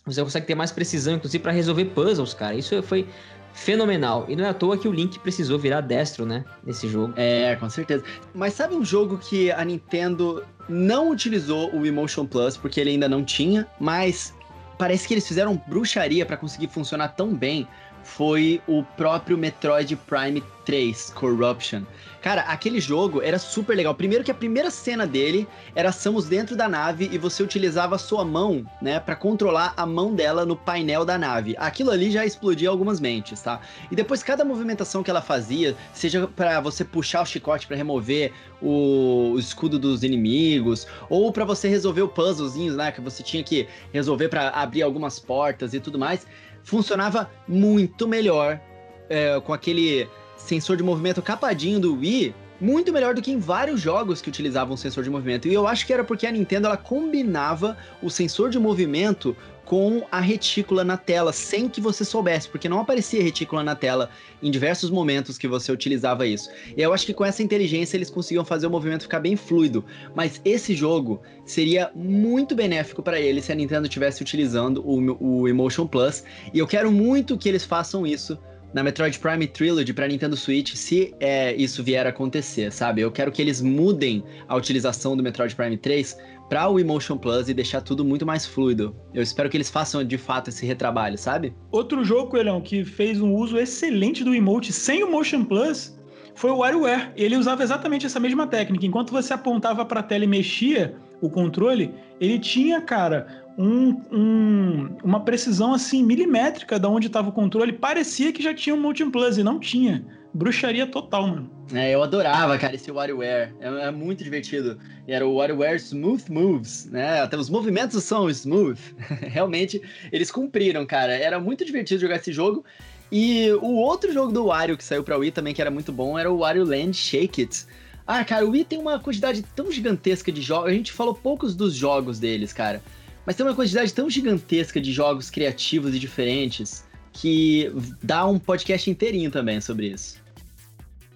você 0.07 0.23
consegue 0.23 0.47
ter 0.47 0.55
mais 0.55 0.71
precisão, 0.71 1.15
inclusive, 1.15 1.43
para 1.43 1.53
resolver 1.53 1.87
puzzles, 1.87 2.35
cara. 2.35 2.55
Isso 2.55 2.83
foi 2.83 3.09
fenomenal. 3.55 4.27
E 4.29 4.37
não 4.37 4.45
é 4.45 4.49
à 4.49 4.55
toa 4.55 4.77
que 4.77 4.87
o 4.87 4.93
Link 4.93 5.19
precisou 5.21 5.59
virar 5.59 5.81
destro, 5.81 6.27
né? 6.27 6.45
Nesse 6.63 6.89
jogo. 6.89 7.15
É, 7.17 7.57
com 7.57 7.71
certeza. 7.71 8.05
Mas 8.35 8.53
sabe 8.53 8.75
um 8.75 8.85
jogo 8.85 9.17
que 9.17 9.51
a 9.51 9.65
Nintendo 9.65 10.45
não 10.69 11.11
utilizou 11.11 11.75
o 11.75 11.87
Emotion 11.87 12.27
Plus 12.27 12.57
porque 12.57 12.81
ele 12.81 12.91
ainda 12.91 13.09
não 13.09 13.25
tinha, 13.25 13.67
mas 13.81 14.35
parece 14.77 15.09
que 15.09 15.15
eles 15.15 15.27
fizeram 15.27 15.61
bruxaria 15.69 16.27
para 16.27 16.37
conseguir 16.37 16.69
funcionar 16.69 17.09
tão 17.09 17.35
bem? 17.35 17.67
Foi 18.05 18.61
o 18.69 18.85
próprio 18.97 19.37
Metroid 19.37 19.97
Prime 19.97 20.43
3 20.65 21.11
Corruption. 21.15 21.83
Cara, 22.21 22.43
aquele 22.43 22.81
jogo 22.81 23.21
era 23.21 23.39
super 23.39 23.77
legal. 23.77 23.95
Primeiro 23.95 24.25
que 24.25 24.31
a 24.31 24.35
primeira 24.35 24.71
cena 24.71 25.07
dele 25.07 25.47
era 25.75 25.93
Samus 25.93 26.27
dentro 26.27 26.57
da 26.57 26.69
nave 26.69 27.09
e 27.13 27.19
você 27.19 27.43
utilizava 27.43 27.97
a 27.97 27.99
sua 27.99 28.25
mão, 28.25 28.65
né, 28.81 28.99
para 28.99 29.15
controlar 29.15 29.75
a 29.77 29.85
mão 29.85 30.15
dela 30.15 30.47
no 30.47 30.57
painel 30.57 31.05
da 31.05 31.19
nave. 31.19 31.55
Aquilo 31.59 31.91
ali 31.91 32.11
já 32.11 32.25
explodia 32.25 32.71
algumas 32.71 32.99
mentes, 32.99 33.43
tá? 33.43 33.61
E 33.91 33.95
depois 33.95 34.23
cada 34.23 34.45
movimentação 34.45 35.03
que 35.03 35.11
ela 35.11 35.21
fazia, 35.21 35.77
seja 35.93 36.27
para 36.27 36.61
você 36.61 36.83
puxar 36.85 37.23
o 37.23 37.27
chicote 37.27 37.67
para 37.67 37.77
remover 37.77 38.33
o, 38.63 39.37
escudo 39.39 39.79
dos 39.79 40.03
inimigos, 40.03 40.87
ou 41.11 41.31
para 41.31 41.45
você 41.45 41.69
resolver 41.69 42.03
o 42.03 42.09
puzzlezinho, 42.09 42.75
né, 42.75 42.91
que 42.91 43.01
você 43.01 43.23
tinha 43.23 43.43
que 43.43 43.69
resolver 43.93 44.29
para 44.29 44.49
abrir 44.49 44.83
algumas 44.83 45.19
portas 45.19 45.75
e 45.75 45.81
tudo 45.81 45.99
mais, 45.99 46.27
funcionava 46.65 47.31
muito 47.47 48.09
melhor 48.09 48.61
é, 49.09 49.39
com 49.41 49.53
aquele 49.53 50.09
sensor 50.37 50.77
de 50.77 50.83
movimento 50.83 51.23
capadinho 51.23 51.79
do 51.79 51.95
Wii 51.95 52.35
muito 52.61 52.93
melhor 52.93 53.15
do 53.15 53.21
que 53.23 53.31
em 53.31 53.39
vários 53.39 53.81
jogos 53.81 54.23
que 54.23 54.29
utilizavam 54.29 54.77
sensor 54.77 55.05
de 55.05 55.11
movimento. 55.11 55.49
E 55.49 55.53
eu 55.53 55.67
acho 55.67 55.87
que 55.87 55.93
era 55.93 56.05
porque 56.05 56.27
a 56.27 56.33
Nintendo 56.33 56.67
ela 56.67 56.77
combinava 56.77 57.77
o 58.03 58.09
sensor 58.09 58.49
de 58.49 58.59
movimento 58.59 59.37
com 59.65 60.03
a 60.11 60.21
retícula 60.21 60.85
na 60.85 60.97
tela, 60.97 61.33
sem 61.33 61.69
que 61.69 61.81
você 61.81 62.05
soubesse, 62.05 62.49
porque 62.49 62.69
não 62.69 62.81
aparecia 62.81 63.23
retícula 63.23 63.63
na 63.63 63.75
tela 63.75 64.11
em 64.43 64.51
diversos 64.51 64.91
momentos 64.91 65.39
que 65.39 65.49
você 65.49 65.73
utilizava 65.73 66.27
isso. 66.27 66.51
E 66.77 66.83
eu 66.83 66.93
acho 66.93 67.07
que 67.07 67.15
com 67.15 67.25
essa 67.25 67.43
inteligência 67.43 67.97
eles 67.97 68.11
conseguiam 68.11 68.45
fazer 68.45 68.67
o 68.67 68.71
movimento 68.71 69.03
ficar 69.03 69.21
bem 69.21 69.37
fluido. 69.37 69.85
Mas 70.15 70.41
esse 70.45 70.75
jogo 70.75 71.23
seria 71.47 71.91
muito 71.95 72.55
benéfico 72.55 73.03
para 73.03 73.19
ele 73.21 73.41
se 73.41 73.53
a 73.53 73.55
Nintendo 73.55 73.87
estivesse 73.87 74.23
utilizando 74.23 74.83
o, 74.85 75.41
o 75.43 75.49
Emotion 75.49 75.87
Plus. 75.87 76.25
E 76.53 76.59
eu 76.59 76.67
quero 76.67 76.93
muito 76.93 77.39
que 77.39 77.49
eles 77.49 77.65
façam 77.65 78.07
isso 78.07 78.39
na 78.75 78.83
Metroid 78.83 79.17
Prime 79.21 79.47
Trilogy 79.47 79.93
para 79.93 80.09
Nintendo 80.09 80.37
Switch, 80.37 80.75
se 80.75 81.15
é, 81.21 81.55
isso 81.55 81.83
vier 81.83 82.05
a 82.07 82.11
acontecer, 82.11 82.73
sabe? 82.73 83.01
Eu 83.01 83.13
quero 83.13 83.31
que 83.31 83.41
eles 83.41 83.63
mudem 83.63 84.25
a 84.49 84.57
utilização 84.57 85.17
do 85.17 85.23
Metroid 85.23 85.55
Prime 85.55 85.79
3 85.79 86.19
para 86.49 86.69
o 86.69 86.81
Emotion 86.81 87.17
Plus 87.17 87.49
e 87.49 87.55
deixar 87.55 87.81
tudo 87.81 88.05
muito 88.05 88.27
mais 88.27 88.45
fluido. 88.45 88.95
Eu 89.15 89.23
espero 89.23 89.49
que 89.49 89.57
eles 89.57 89.71
façam 89.71 90.03
de 90.03 90.19
fato 90.19 90.51
esse 90.51 90.67
retrabalho, 90.67 91.17
sabe? 91.17 91.55
Outro 91.71 92.05
jogo, 92.05 92.31
Coelhão, 92.31 92.61
que 92.61 92.85
fez 92.85 93.21
um 93.21 93.33
uso 93.33 93.57
excelente 93.57 94.25
do 94.25 94.35
emote 94.35 94.73
sem 94.73 95.05
o 95.05 95.11
Motion 95.11 95.45
Plus 95.45 95.97
foi 96.35 96.51
o 96.51 96.59
WarioWare. 96.59 97.13
Ele 97.17 97.37
usava 97.37 97.63
exatamente 97.63 98.07
essa 98.07 98.19
mesma 98.19 98.47
técnica. 98.47 98.85
Enquanto 98.85 99.13
você 99.13 99.33
apontava 99.33 99.85
para 99.85 100.01
a 100.01 100.03
tela 100.03 100.25
e 100.25 100.27
mexia 100.29 100.97
o 101.21 101.31
controle, 101.31 101.95
ele 102.21 102.41
tinha, 102.41 102.81
cara, 102.81 103.44
um, 103.57 104.01
um, 104.13 104.97
uma 105.03 105.21
precisão 105.21 105.75
assim 105.75 106.03
milimétrica 106.03 106.79
da 106.79 106.89
onde 106.89 107.07
estava 107.07 107.29
o 107.29 107.33
controle. 107.33 107.73
Parecia 107.73 108.33
que 108.33 108.43
já 108.43 108.55
tinha 108.55 108.75
um 108.75 108.81
Motion 108.81 109.11
Plus 109.11 109.39
e 109.39 109.43
não 109.43 109.59
tinha. 109.59 110.05
Bruxaria 110.33 110.87
total, 110.87 111.29
mano. 111.29 111.51
É, 111.73 111.95
eu 111.95 112.03
adorava, 112.03 112.59
cara, 112.59 112.75
esse 112.75 112.91
WarioWare. 112.91 113.55
É, 113.61 113.87
é 113.87 113.91
muito 113.91 114.25
divertido. 114.25 114.79
E 115.07 115.13
era 115.13 115.27
o 115.27 115.37
WarioWare 115.37 115.77
Smooth 115.77 116.31
Moves, 116.31 116.87
né? 116.87 117.21
Até 117.21 117.37
os 117.37 117.49
movimentos 117.49 118.03
são 118.03 118.29
smooth. 118.29 118.81
Realmente, 119.23 119.81
eles 120.11 120.31
cumpriram, 120.31 120.85
cara. 120.85 121.13
Era 121.13 121.39
muito 121.39 121.65
divertido 121.65 122.01
jogar 122.01 122.17
esse 122.17 122.33
jogo. 122.33 122.65
E 123.13 123.53
o 123.63 123.77
outro 123.77 124.13
jogo 124.13 124.33
do 124.33 124.47
Wario 124.47 124.77
que 124.77 124.83
saiu 124.83 125.05
pra 125.05 125.17
Wii 125.17 125.31
também, 125.31 125.55
que 125.55 125.61
era 125.61 125.71
muito 125.71 125.93
bom, 125.93 126.19
era 126.19 126.31
o 126.31 126.39
Wario 126.39 126.65
Land 126.65 126.97
Shake 126.97 127.43
It. 127.43 127.67
Ah, 128.07 128.25
cara, 128.25 128.45
o 128.45 128.51
Wii 128.51 128.65
tem 128.65 128.79
uma 128.79 128.99
quantidade 128.99 129.43
tão 129.55 129.71
gigantesca 129.71 130.33
de 130.33 130.43
jogos. 130.43 130.69
A 130.69 130.75
gente 130.75 130.93
falou 130.93 131.15
poucos 131.15 131.55
dos 131.55 131.75
jogos 131.75 132.19
deles, 132.19 132.53
cara. 132.53 132.83
Mas 133.27 133.37
tem 133.37 133.45
uma 133.45 133.55
quantidade 133.55 133.93
tão 133.93 134.09
gigantesca 134.09 134.81
de 134.81 134.93
jogos 134.93 135.31
criativos 135.31 135.95
e 135.95 135.99
diferentes 135.99 136.85
que 137.13 137.73
dá 138.03 138.27
um 138.27 138.39
podcast 138.39 138.91
inteirinho 138.91 139.31
também 139.31 139.61
sobre 139.61 139.89
isso. 139.89 140.23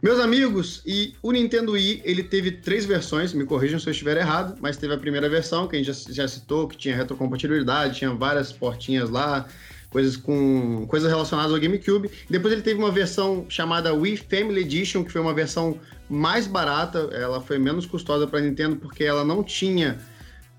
Meus 0.01 0.21
amigos, 0.21 0.81
e 0.87 1.15
o 1.21 1.33
Nintendo 1.33 1.73
Wii, 1.73 2.03
ele 2.05 2.23
teve 2.23 2.53
três 2.53 2.87
versões, 2.87 3.33
me 3.33 3.45
corrijam 3.45 3.81
se 3.81 3.89
eu 3.89 3.91
estiver 3.91 4.17
errado, 4.17 4.57
mas 4.61 4.77
teve 4.77 4.95
a 4.95 4.97
primeira 4.97 5.29
versão, 5.29 5.67
que 5.67 5.75
a 5.75 5.79
gente 5.83 5.93
já, 5.93 6.13
já 6.13 6.29
citou, 6.29 6.69
que 6.69 6.77
tinha 6.77 6.95
retrocompatibilidade, 6.95 7.99
tinha 7.99 8.15
várias 8.15 8.53
portinhas 8.53 9.11
lá, 9.11 9.49
coisas 9.91 10.17
com 10.17 10.87
coisas 10.87 11.11
relacionadas 11.11 11.53
ao 11.53 11.59
GameCube. 11.59 12.09
Depois 12.31 12.53
ele 12.53 12.63
teve 12.63 12.79
uma 12.79 12.93
versão 12.93 13.45
chamada 13.49 13.93
Wii 13.93 14.19
Family 14.19 14.61
Edition, 14.61 15.03
que 15.03 15.11
foi 15.11 15.21
uma 15.21 15.35
versão 15.35 15.81
mais 16.09 16.47
barata, 16.47 17.11
ela 17.13 17.41
foi 17.41 17.59
menos 17.59 17.85
custosa 17.85 18.25
para 18.25 18.41
Nintendo 18.41 18.77
porque 18.77 19.03
ela 19.03 19.25
não 19.25 19.43
tinha 19.43 19.99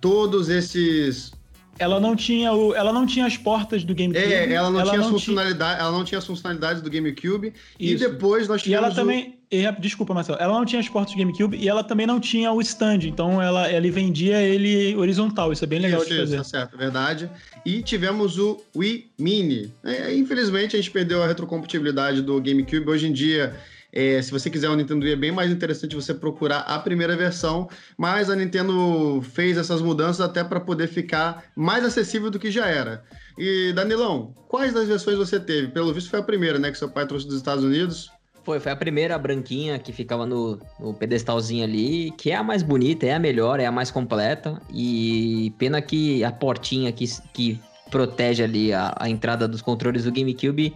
todos 0.01 0.49
esses 0.49 1.31
ela 1.79 1.99
não 1.99 2.15
tinha 2.15 2.51
o, 2.51 2.75
ela 2.75 2.91
não 2.91 3.07
tinha 3.07 3.25
as 3.25 3.37
portas 3.37 3.83
do 3.85 3.95
GameCube. 3.95 4.33
É, 4.33 4.53
ela 4.53 4.69
não 4.69 4.81
ela 4.81 4.91
tinha 4.91 5.01
não 5.01 5.09
funcionalidade, 5.09 5.75
tinha... 5.77 5.87
ela 5.87 5.97
não 5.97 6.03
tinha 6.03 6.19
as 6.19 6.25
funcionalidades 6.25 6.81
do 6.81 6.89
GameCube. 6.89 7.53
Isso. 7.79 8.03
E 8.03 8.07
depois 8.07 8.47
nós 8.47 8.61
tivemos 8.61 8.83
E 8.83 8.85
ela 8.85 8.93
também, 8.93 9.39
o... 9.51 9.81
desculpa, 9.81 10.13
Marcelo, 10.13 10.37
ela 10.41 10.53
não 10.53 10.65
tinha 10.65 10.81
as 10.81 10.89
portas 10.89 11.15
do 11.15 11.17
GameCube 11.17 11.57
e 11.57 11.69
ela 11.69 11.83
também 11.83 12.05
não 12.05 12.19
tinha 12.19 12.51
o 12.51 12.59
stand, 12.61 12.99
então 13.03 13.41
ela, 13.41 13.67
ela 13.67 13.89
vendia 13.89 14.41
ele 14.41 14.95
horizontal, 14.95 15.53
isso 15.53 15.63
é 15.63 15.67
bem 15.67 15.79
legal 15.79 16.01
isso, 16.01 16.09
de 16.09 16.19
fazer. 16.19 16.35
Isso, 16.35 16.51
tá 16.51 16.59
certo, 16.59 16.77
verdade. 16.77 17.29
E 17.65 17.81
tivemos 17.81 18.37
o 18.37 18.61
Wii 18.75 19.11
Mini. 19.17 19.71
É, 19.83 20.13
infelizmente 20.13 20.75
a 20.75 20.79
gente 20.79 20.91
perdeu 20.91 21.23
a 21.23 21.27
retrocompatibilidade 21.27 22.21
do 22.21 22.39
GameCube. 22.41 22.89
Hoje 22.89 23.07
em 23.07 23.13
dia 23.13 23.55
é, 23.91 24.21
se 24.21 24.31
você 24.31 24.49
quiser 24.49 24.69
um 24.69 24.75
Nintendo 24.75 25.03
Wii, 25.03 25.13
é 25.13 25.15
bem 25.15 25.31
mais 25.31 25.51
interessante 25.51 25.95
você 25.95 26.13
procurar 26.13 26.59
a 26.59 26.77
primeira 26.79 27.15
versão, 27.17 27.67
mas 27.97 28.29
a 28.29 28.35
Nintendo 28.35 29.21
fez 29.21 29.57
essas 29.57 29.81
mudanças 29.81 30.21
até 30.21 30.43
para 30.43 30.59
poder 30.59 30.87
ficar 30.87 31.43
mais 31.55 31.83
acessível 31.83 32.29
do 32.29 32.39
que 32.39 32.51
já 32.51 32.67
era. 32.67 33.03
E, 33.37 33.73
Danilão, 33.73 34.33
quais 34.47 34.73
das 34.73 34.87
versões 34.87 35.17
você 35.17 35.39
teve? 35.39 35.69
Pelo 35.69 35.93
visto 35.93 36.09
foi 36.09 36.19
a 36.19 36.23
primeira, 36.23 36.59
né, 36.59 36.71
que 36.71 36.77
seu 36.77 36.89
pai 36.89 37.07
trouxe 37.07 37.25
dos 37.25 37.35
Estados 37.35 37.63
Unidos. 37.63 38.11
Foi, 38.43 38.59
foi 38.59 38.71
a 38.71 38.75
primeira 38.75 39.17
branquinha 39.17 39.77
que 39.79 39.91
ficava 39.91 40.25
no, 40.25 40.59
no, 40.79 40.93
pedestalzinho 40.93 41.63
ali, 41.63 42.11
que 42.11 42.31
é 42.31 42.35
a 42.35 42.43
mais 42.43 42.63
bonita, 42.63 43.05
é 43.05 43.13
a 43.13 43.19
melhor, 43.19 43.59
é 43.59 43.65
a 43.65 43.71
mais 43.71 43.91
completa. 43.91 44.61
E 44.73 45.53
pena 45.57 45.81
que 45.81 46.23
a 46.23 46.31
portinha 46.31 46.91
que, 46.91 47.05
que 47.33 47.59
protege 47.91 48.43
ali 48.43 48.73
a, 48.73 48.95
a 48.97 49.09
entrada 49.09 49.47
dos 49.47 49.61
controles 49.61 50.05
do 50.05 50.11
GameCube 50.11 50.75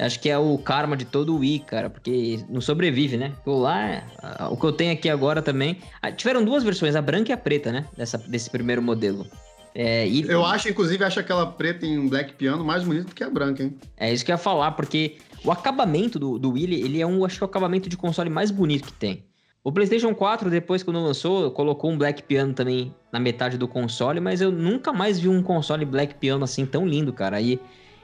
Acho 0.00 0.18
que 0.18 0.30
é 0.30 0.38
o 0.38 0.56
karma 0.56 0.96
de 0.96 1.04
todo 1.04 1.34
o 1.34 1.38
Wii, 1.40 1.58
cara, 1.60 1.90
porque 1.90 2.42
não 2.48 2.60
sobrevive, 2.60 3.16
né? 3.16 3.32
O 3.44 3.58
lá, 3.58 4.02
o 4.50 4.56
que 4.56 4.64
eu 4.64 4.72
tenho 4.72 4.92
aqui 4.92 5.08
agora 5.08 5.42
também. 5.42 5.78
Ah, 6.00 6.10
tiveram 6.10 6.44
duas 6.44 6.64
versões, 6.64 6.96
a 6.96 7.02
branca 7.02 7.30
e 7.30 7.34
a 7.34 7.36
preta, 7.36 7.70
né? 7.70 7.86
Dessa, 7.96 8.16
desse 8.16 8.48
primeiro 8.48 8.80
modelo. 8.80 9.26
É, 9.74 10.06
e... 10.08 10.22
Eu 10.22 10.44
acho, 10.44 10.68
inclusive, 10.68 11.04
acho 11.04 11.20
aquela 11.20 11.46
preta 11.46 11.86
em 11.86 12.08
black 12.08 12.32
piano 12.34 12.64
mais 12.64 12.82
bonita 12.82 13.08
do 13.08 13.14
que 13.14 13.22
a 13.22 13.30
branca, 13.30 13.62
hein? 13.62 13.76
É 13.96 14.12
isso 14.12 14.24
que 14.24 14.32
eu 14.32 14.34
ia 14.34 14.38
falar, 14.38 14.72
porque 14.72 15.18
o 15.44 15.52
acabamento 15.52 16.18
do, 16.18 16.38
do 16.38 16.52
Wii, 16.52 16.82
ele 16.82 17.00
é 17.00 17.06
um, 17.06 17.24
acho 17.24 17.36
que 17.36 17.44
é 17.44 17.46
o 17.46 17.50
acabamento 17.50 17.88
de 17.88 17.96
console 17.96 18.30
mais 18.30 18.50
bonito 18.50 18.86
que 18.86 18.92
tem. 18.92 19.24
O 19.62 19.70
PlayStation 19.70 20.14
4, 20.14 20.48
depois 20.48 20.82
quando 20.82 21.02
lançou, 21.02 21.50
colocou 21.50 21.90
um 21.90 21.98
Black 21.98 22.22
Piano 22.22 22.54
também 22.54 22.94
na 23.12 23.20
metade 23.20 23.58
do 23.58 23.68
console, 23.68 24.18
mas 24.18 24.40
eu 24.40 24.50
nunca 24.50 24.90
mais 24.90 25.20
vi 25.20 25.28
um 25.28 25.42
console 25.42 25.84
Black 25.84 26.14
Piano 26.14 26.42
assim 26.44 26.64
tão 26.64 26.86
lindo, 26.86 27.12
cara. 27.12 27.36
Aí 27.36 27.60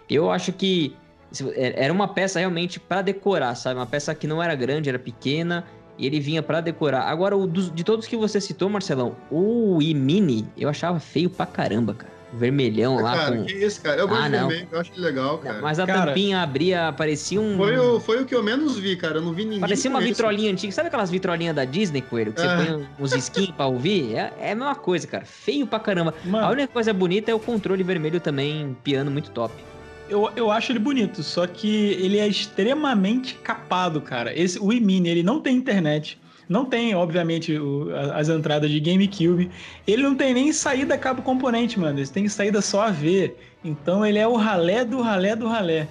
eu 0.08 0.30
acho 0.30 0.52
que 0.52 0.94
era 1.56 1.92
uma 1.92 2.08
peça 2.08 2.38
realmente 2.38 2.78
para 2.78 3.02
decorar, 3.02 3.54
sabe? 3.54 3.78
Uma 3.78 3.86
peça 3.86 4.14
que 4.14 4.26
não 4.26 4.42
era 4.42 4.54
grande, 4.54 4.88
era 4.88 4.98
pequena 4.98 5.64
e 5.98 6.06
ele 6.06 6.20
vinha 6.20 6.42
para 6.42 6.60
decorar. 6.60 7.02
Agora, 7.02 7.36
o 7.36 7.46
dos, 7.46 7.72
de 7.72 7.84
todos 7.84 8.06
que 8.06 8.16
você 8.16 8.40
citou, 8.40 8.68
Marcelão, 8.68 9.16
o 9.30 9.76
Wii 9.76 9.94
Mini 9.94 10.48
eu 10.56 10.68
achava 10.68 11.00
feio 11.00 11.30
pra 11.30 11.46
caramba, 11.46 11.94
cara. 11.94 12.16
Vermelhão 12.32 12.96
lá 13.00 13.16
cara, 13.16 13.36
com... 13.36 13.44
que 13.44 13.54
isso, 13.54 13.80
cara? 13.80 14.00
Eu 14.00 14.08
gosto 14.08 14.24
ah, 14.24 14.28
de 14.28 14.36
vermelho, 14.36 14.68
eu 14.70 14.80
acho 14.80 14.92
legal, 14.96 15.38
cara. 15.38 15.60
mas 15.62 15.78
a 15.78 15.86
cara, 15.86 16.06
tampinha 16.06 16.42
abria, 16.42 16.92
parecia 16.92 17.40
um... 17.40 17.56
Foi 17.56 17.78
o, 17.78 18.00
foi 18.00 18.20
o 18.20 18.26
que 18.26 18.34
eu 18.34 18.42
menos 18.42 18.76
vi, 18.76 18.96
cara. 18.96 19.18
Eu 19.18 19.22
não 19.22 19.32
vi 19.32 19.44
ninguém 19.44 19.60
Parecia 19.60 19.88
uma 19.88 20.00
vitrolinha 20.00 20.50
antiga. 20.52 20.72
Sabe 20.72 20.88
aquelas 20.88 21.08
vitrolinhas 21.08 21.54
da 21.54 21.64
Disney, 21.64 22.02
Coelho? 22.02 22.32
Que 22.32 22.42
é. 22.42 22.44
você 22.44 22.66
põe 22.66 22.88
uns 22.98 23.12
skins 23.14 23.50
pra 23.52 23.66
ouvir? 23.66 24.16
É, 24.16 24.32
é 24.40 24.52
a 24.52 24.54
mesma 24.56 24.74
coisa, 24.74 25.06
cara. 25.06 25.24
Feio 25.24 25.66
pra 25.66 25.78
caramba. 25.78 26.12
Mano. 26.24 26.46
A 26.46 26.50
única 26.50 26.68
coisa 26.68 26.92
bonita 26.92 27.30
é 27.30 27.34
o 27.34 27.38
controle 27.38 27.82
vermelho 27.82 28.20
também, 28.20 28.76
piano 28.82 29.10
muito 29.10 29.30
top. 29.30 29.54
Eu, 30.08 30.30
eu 30.36 30.50
acho 30.50 30.72
ele 30.72 30.78
bonito, 30.78 31.22
só 31.22 31.46
que 31.46 31.68
ele 31.68 32.18
é 32.18 32.26
extremamente 32.26 33.34
capado, 33.34 34.00
cara. 34.00 34.36
Esse, 34.38 34.58
o 34.58 34.68
Mini, 34.68 35.08
ele 35.08 35.22
não 35.22 35.40
tem 35.40 35.56
internet. 35.56 36.18
Não 36.48 36.64
tem, 36.64 36.94
obviamente, 36.94 37.58
o, 37.58 37.88
as 38.14 38.28
entradas 38.28 38.70
de 38.70 38.78
GameCube. 38.78 39.50
Ele 39.86 40.02
não 40.02 40.14
tem 40.14 40.32
nem 40.32 40.52
saída 40.52 40.96
cabo 40.96 41.22
componente, 41.22 41.78
mano. 41.78 41.98
Ele 41.98 42.06
tem 42.06 42.28
saída 42.28 42.60
só 42.60 42.82
a 42.82 42.90
ver. 42.90 43.36
Então 43.64 44.06
ele 44.06 44.18
é 44.18 44.26
o 44.28 44.36
ralé 44.36 44.84
do 44.84 45.02
ralé 45.02 45.34
do 45.34 45.48
ralé. 45.48 45.88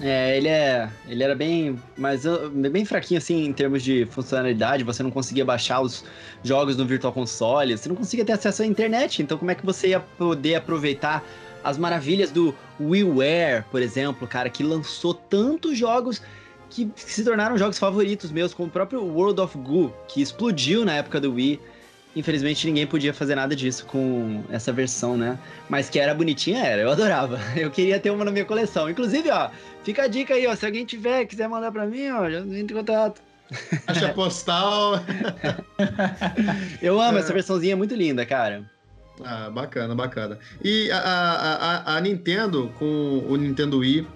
É, 0.00 0.36
ele 0.36 0.48
é. 0.48 0.88
Ele 1.08 1.22
era 1.22 1.34
bem. 1.34 1.78
Mas 1.96 2.24
bem 2.70 2.84
fraquinho 2.84 3.18
assim 3.18 3.46
em 3.46 3.52
termos 3.52 3.82
de 3.82 4.06
funcionalidade. 4.10 4.84
Você 4.84 5.02
não 5.02 5.10
conseguia 5.10 5.44
baixar 5.44 5.80
os 5.80 6.04
jogos 6.42 6.76
no 6.76 6.84
Virtual 6.84 7.12
Console, 7.12 7.76
você 7.76 7.88
não 7.88 7.96
conseguia 7.96 8.24
ter 8.24 8.32
acesso 8.32 8.62
à 8.62 8.66
internet. 8.66 9.22
Então, 9.22 9.38
como 9.38 9.50
é 9.50 9.54
que 9.54 9.64
você 9.64 9.88
ia 9.88 10.00
poder 10.00 10.56
aproveitar 10.56 11.24
as 11.68 11.76
maravilhas 11.76 12.30
do 12.30 12.54
WiiWare, 12.80 13.64
por 13.70 13.82
exemplo, 13.82 14.26
cara, 14.26 14.48
que 14.48 14.62
lançou 14.62 15.12
tantos 15.12 15.76
jogos 15.76 16.22
que 16.70 16.90
se 16.96 17.24
tornaram 17.24 17.56
jogos 17.56 17.78
favoritos 17.78 18.30
meus, 18.30 18.54
como 18.54 18.68
o 18.68 18.70
próprio 18.72 19.02
World 19.02 19.40
of 19.40 19.56
Goo, 19.58 19.92
que 20.06 20.20
explodiu 20.22 20.84
na 20.84 20.94
época 20.94 21.20
do 21.20 21.34
Wii. 21.34 21.60
Infelizmente 22.16 22.66
ninguém 22.66 22.86
podia 22.86 23.12
fazer 23.12 23.34
nada 23.34 23.54
disso 23.54 23.84
com 23.86 24.42
essa 24.50 24.72
versão, 24.72 25.16
né? 25.16 25.38
Mas 25.68 25.88
que 25.90 25.98
era 25.98 26.14
bonitinha, 26.14 26.64
era. 26.64 26.82
Eu 26.82 26.90
adorava. 26.90 27.38
Eu 27.54 27.70
queria 27.70 28.00
ter 28.00 28.10
uma 28.10 28.24
na 28.24 28.30
minha 28.30 28.44
coleção. 28.44 28.88
Inclusive, 28.88 29.30
ó, 29.30 29.50
fica 29.84 30.02
a 30.04 30.08
dica 30.08 30.34
aí, 30.34 30.46
ó. 30.46 30.56
Se 30.56 30.66
alguém 30.66 30.84
tiver, 30.84 31.26
quiser 31.26 31.48
mandar 31.48 31.70
pra 31.70 31.86
mim, 31.86 32.10
ó, 32.10 32.28
já 32.30 32.40
entre 32.40 32.74
em 32.74 32.78
contato. 32.78 33.20
Caixa 33.86 34.08
postal. 34.14 35.00
Eu 36.82 37.00
amo 37.00 37.18
é. 37.18 37.20
essa 37.20 37.32
versãozinha, 37.32 37.74
é 37.74 37.76
muito 37.76 37.94
linda, 37.94 38.26
cara. 38.26 38.64
Ah, 39.24 39.50
bacana, 39.50 39.94
bacana. 39.94 40.38
E 40.62 40.90
a, 40.90 40.98
a, 40.98 41.96
a, 41.96 42.00
Nintendo, 42.00 42.70
com 42.78 43.24
o 43.28 43.36
Nintendo 43.36 43.78
Wii, 43.78 44.06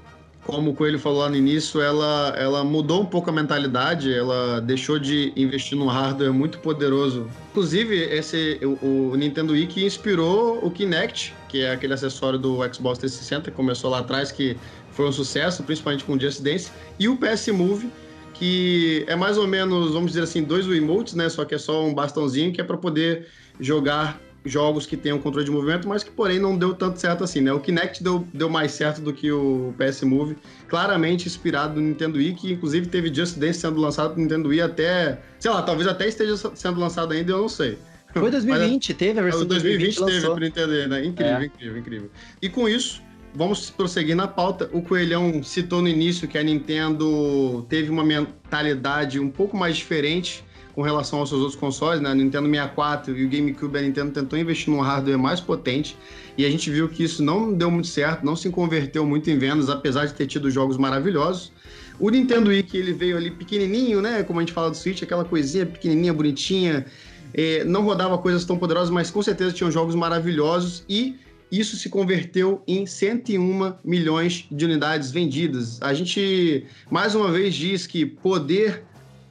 como 0.45 0.71
o 0.71 0.75
Coelho 0.75 0.99
falou 0.99 1.21
lá 1.21 1.29
no 1.29 1.37
início, 1.37 1.81
ela, 1.81 2.35
ela 2.37 2.65
mudou 2.65 3.03
um 3.03 3.07
pouco 3.07 3.31
a 3.31 3.33
mentalidade, 3.33 4.13
ela 4.13 4.61
deixou 4.61 4.99
de 4.99 5.33
investir 5.37 5.79
num 5.79 5.87
hardware 5.87 6.33
muito 6.33 6.59
poderoso. 6.59 7.29
Inclusive, 7.51 7.97
esse, 7.97 8.59
o, 8.63 9.13
o 9.13 9.17
Nintendo 9.17 9.53
Wii 9.53 9.67
que 9.69 9.85
inspirou 9.85 10.65
o 10.65 10.71
Kinect, 10.71 11.35
que 11.49 11.63
é 11.63 11.73
aquele 11.73 11.95
acessório 11.95 12.39
do 12.39 12.57
Xbox 12.73 12.99
360, 12.99 13.51
que 13.51 13.57
começou 13.57 13.91
lá 13.91 14.01
atrás, 14.01 14.33
que 14.33 14.57
foi 14.91 15.09
um 15.09 15.13
sucesso, 15.13 15.63
principalmente 15.63 16.05
com 16.05 16.15
o 16.15 16.21
Just 16.21 16.43
Dance, 16.43 16.71
e 16.99 17.09
o 17.09 17.17
PS 17.17 17.49
Move, 17.49 17.89
que 18.35 19.05
é 19.07 19.15
mais 19.15 19.39
ou 19.39 19.47
menos, 19.47 19.93
vamos 19.93 20.13
dizer 20.13 20.25
assim, 20.25 20.43
dois 20.43 20.67
Wiimotes, 20.67 21.15
né? 21.15 21.29
Só 21.29 21.45
que 21.45 21.55
é 21.55 21.59
só 21.59 21.85
um 21.85 21.95
bastãozinho 21.95 22.53
que 22.53 22.61
é 22.61 22.65
para 22.65 22.77
poder 22.77 23.29
jogar 23.61 24.19
jogos 24.45 24.87
que 24.87 24.97
tenham 24.97 25.19
controle 25.19 25.45
de 25.45 25.51
movimento, 25.51 25.89
mas 25.89 26.03
que 26.03 26.11
porém 26.11 26.39
não 26.39 26.57
deu 26.57 26.75
tanto 26.75 26.99
certo 26.99 27.23
assim, 27.23 27.41
né? 27.41 27.53
O 27.53 27.61
Kinect 27.61 28.03
deu, 28.03 28.27
deu 28.33 28.49
mais 28.49 28.73
certo 28.73 29.01
do 29.01 29.13
que 29.13 29.31
o 29.31 29.75
PS 29.79 30.03
Move, 30.03 30.37
claramente 30.69 31.27
inspirado 31.27 31.81
no 31.81 31.87
Nintendo 31.87 32.19
Wii, 32.19 32.35
que 32.35 32.53
inclusive 32.53 32.87
teve 32.87 33.13
Just 33.13 33.39
Dance 33.39 33.61
sendo 33.61 33.81
lançado 33.81 34.17
no 34.17 34.23
Nintendo 34.23 34.49
Wii 34.49 34.61
até, 34.61 35.21
sei 35.39 35.51
lá, 35.51 35.63
talvez 35.63 35.87
até 35.87 36.09
esteja 36.09 36.37
sendo 36.55 36.81
lançado 36.81 37.13
ainda, 37.13 37.33
eu 37.33 37.39
não 37.39 37.49
sei. 37.49 37.79
Foi 38.13 38.31
2020, 38.31 38.89
mas, 38.91 38.99
teve 38.99 39.21
a 39.21 39.23
versão 39.23 39.47
2020, 39.47 39.99
2020 39.99 40.21
teve 40.21 40.35
pro 40.35 40.45
Nintendo 40.45 40.73
Wii, 40.73 40.89
né? 40.89 41.05
Incrível, 41.05 41.37
é. 41.37 41.45
incrível, 41.45 41.79
incrível. 41.79 42.11
E 42.41 42.49
com 42.49 42.69
isso, 42.69 43.03
vamos 43.35 43.71
prosseguir 43.71 44.17
na 44.17 44.27
pauta. 44.27 44.69
O 44.73 44.83
Coelhão 44.83 45.43
citou 45.43 45.81
no 45.81 45.89
início 45.89 46.27
que 46.27 46.37
a 46.37 46.43
Nintendo 46.43 47.65
teve 47.69 47.91
uma 47.91 48.05
mentalidade 48.05 49.21
um 49.21 49.31
pouco 49.31 49.57
mais 49.57 49.77
diferente 49.77 50.45
com 50.75 50.83
relação 50.83 51.19
aos 51.19 51.29
seus 51.29 51.41
outros 51.41 51.59
consoles, 51.59 52.01
né? 52.01 52.15
Nintendo 52.15 52.49
64 52.49 53.17
e 53.17 53.25
o 53.25 53.29
GameCube, 53.29 53.79
a 53.79 53.83
Nintendo 53.83 54.11
tentou 54.11 54.39
investir 54.39 54.73
num 54.73 54.81
hardware 54.81 55.19
mais 55.19 55.41
potente 55.41 55.97
e 56.37 56.47
a 56.47 56.51
gente 56.51 56.71
viu 56.71 56.89
que 56.89 57.05
isso 57.05 57.23
não 57.23 57.53
deu 57.53 57.71
muito 57.71 57.89
certo, 57.89 58.25
não 58.25 58.35
se 58.35 58.49
converteu 58.51 59.05
muito 59.05 59.31
em 59.31 59.39
vendas, 59.39 59.69
apesar 59.69 60.07
de 60.07 60.15
ter 60.15 60.27
tido 60.27 60.51
jogos 60.51 60.77
maravilhosos. 60.77 61.53
O 62.01 62.09
Nintendo 62.09 62.49
Wii, 62.49 62.63
que 62.63 62.77
ele 62.77 62.93
veio 62.93 63.17
ali 63.17 63.31
pequenininho, 63.31 64.01
né? 64.01 64.23
Como 64.23 64.39
a 64.39 64.43
gente 64.43 64.53
fala 64.53 64.71
do 64.71 64.77
Switch, 64.77 65.03
aquela 65.03 65.25
coisinha 65.25 65.67
pequenininha, 65.67 66.13
bonitinha, 66.13 66.87
é, 67.35 67.65
não 67.65 67.83
rodava 67.83 68.17
coisas 68.19 68.45
tão 68.45 68.57
poderosas, 68.59 68.91
mas 68.91 69.11
com 69.11 69.23
certeza 69.23 69.53
tinham 69.53 69.71
jogos 69.71 69.95
maravilhosos 69.95 70.85
e 70.89 71.17
isso 71.51 71.77
se 71.77 71.91
converteu 71.91 72.63
em 72.67 72.87
101 72.87 73.75
milhões 73.85 74.47
de 74.51 74.65
unidades 74.65 75.11
vendidas. 75.11 75.81
A 75.83 75.93
gente 75.93 76.67
mais 76.91 77.15
uma 77.15 77.31
vez 77.31 77.55
diz 77.55 77.87
que 77.87 78.07
poder 78.07 78.85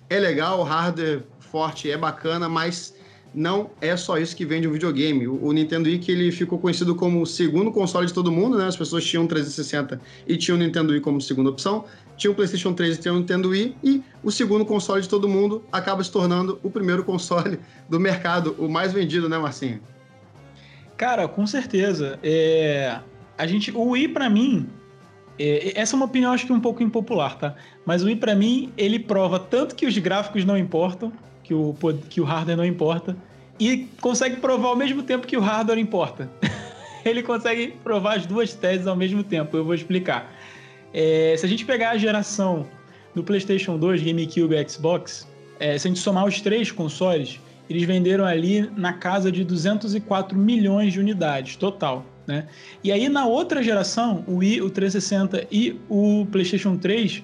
é 0.07 0.19
legal, 0.19 0.61
hardware 0.61 1.23
forte 1.51 1.91
é 1.91 1.97
bacana, 1.97 2.47
mas 2.47 2.95
não 3.33 3.69
é 3.79 3.95
só 3.95 4.17
isso 4.17 4.35
que 4.35 4.45
vende 4.45 4.67
um 4.67 4.71
videogame. 4.71 5.27
O, 5.27 5.51
Nintendo 5.51 5.87
Wii 5.87 5.99
que 5.99 6.11
ele 6.11 6.31
ficou 6.31 6.59
conhecido 6.59 6.95
como 6.95 7.21
o 7.21 7.25
segundo 7.25 7.71
console 7.71 8.07
de 8.07 8.13
todo 8.13 8.31
mundo, 8.31 8.57
né? 8.57 8.65
As 8.67 8.75
pessoas 8.75 9.05
tinham 9.05 9.25
360 9.25 10.01
e 10.27 10.37
tinham 10.37 10.57
o 10.57 10.59
Nintendo 10.59 10.91
Wii 10.91 11.01
como 11.01 11.21
segunda 11.21 11.49
opção. 11.49 11.85
Tinha 12.17 12.31
o 12.31 12.35
PlayStation 12.35 12.73
3 12.73 12.97
e 12.97 13.01
tinha 13.01 13.13
o 13.13 13.17
Nintendo 13.17 13.49
Wii 13.49 13.75
e 13.83 14.03
o 14.23 14.31
segundo 14.31 14.65
console 14.65 15.01
de 15.01 15.09
todo 15.09 15.27
mundo 15.27 15.63
acaba 15.71 16.03
se 16.03 16.11
tornando 16.11 16.59
o 16.61 16.69
primeiro 16.69 17.03
console 17.05 17.59
do 17.89 17.99
mercado, 17.99 18.55
o 18.59 18.67
mais 18.67 18.91
vendido, 18.93 19.29
né, 19.29 19.37
Marcinho? 19.37 19.79
Cara, 20.97 21.27
com 21.27 21.47
certeza. 21.47 22.19
É... 22.21 22.99
A 23.37 23.47
gente, 23.47 23.71
o 23.71 23.91
Wii 23.91 24.09
para 24.09 24.29
mim 24.29 24.69
é, 25.39 25.79
essa 25.79 25.95
é 25.95 25.97
uma 25.97 26.05
opinião 26.05 26.33
acho 26.33 26.45
que 26.45 26.53
um 26.53 26.59
pouco 26.59 26.83
impopular, 26.83 27.35
tá? 27.37 27.55
Mas 27.83 28.03
o 28.03 28.05
Wii 28.05 28.17
para 28.17 28.35
mim, 28.35 28.71
ele 28.77 28.99
prova 28.99 29.39
tanto 29.39 29.75
que 29.75 29.87
os 29.87 29.97
gráficos 29.97 30.45
não 30.45 30.55
importam, 30.55 31.11
que 31.51 31.53
o, 31.53 31.75
que 32.09 32.21
o 32.21 32.23
hardware 32.23 32.55
não 32.55 32.65
importa, 32.65 33.15
e 33.59 33.89
consegue 33.99 34.37
provar 34.37 34.69
ao 34.69 34.75
mesmo 34.75 35.03
tempo 35.03 35.27
que 35.27 35.35
o 35.35 35.41
hardware 35.41 35.77
importa. 35.77 36.29
ele 37.03 37.21
consegue 37.21 37.73
provar 37.83 38.15
as 38.15 38.25
duas 38.25 38.53
teses 38.53 38.87
ao 38.87 38.95
mesmo 38.95 39.21
tempo, 39.21 39.57
eu 39.57 39.65
vou 39.65 39.75
explicar. 39.75 40.33
É, 40.93 41.35
se 41.37 41.45
a 41.45 41.49
gente 41.49 41.65
pegar 41.65 41.91
a 41.91 41.97
geração 41.97 42.65
do 43.13 43.21
PlayStation 43.21 43.77
2, 43.77 44.01
GameCube 44.01 44.55
e 44.55 44.69
Xbox, 44.69 45.27
é, 45.59 45.77
se 45.77 45.87
a 45.87 45.89
gente 45.89 45.99
somar 45.99 46.25
os 46.25 46.39
três 46.39 46.71
consoles, 46.71 47.37
eles 47.69 47.83
venderam 47.83 48.25
ali 48.25 48.69
na 48.77 48.93
casa 48.93 49.29
de 49.29 49.43
204 49.43 50.37
milhões 50.37 50.93
de 50.93 51.01
unidades 51.01 51.57
total. 51.57 52.05
Né? 52.25 52.47
E 52.81 52.93
aí 52.93 53.09
na 53.09 53.25
outra 53.25 53.61
geração, 53.61 54.23
o 54.25 54.37
Wii, 54.37 54.61
o 54.61 54.69
360 54.69 55.47
e 55.51 55.77
o 55.89 56.25
PlayStation 56.31 56.77
3 56.77 57.21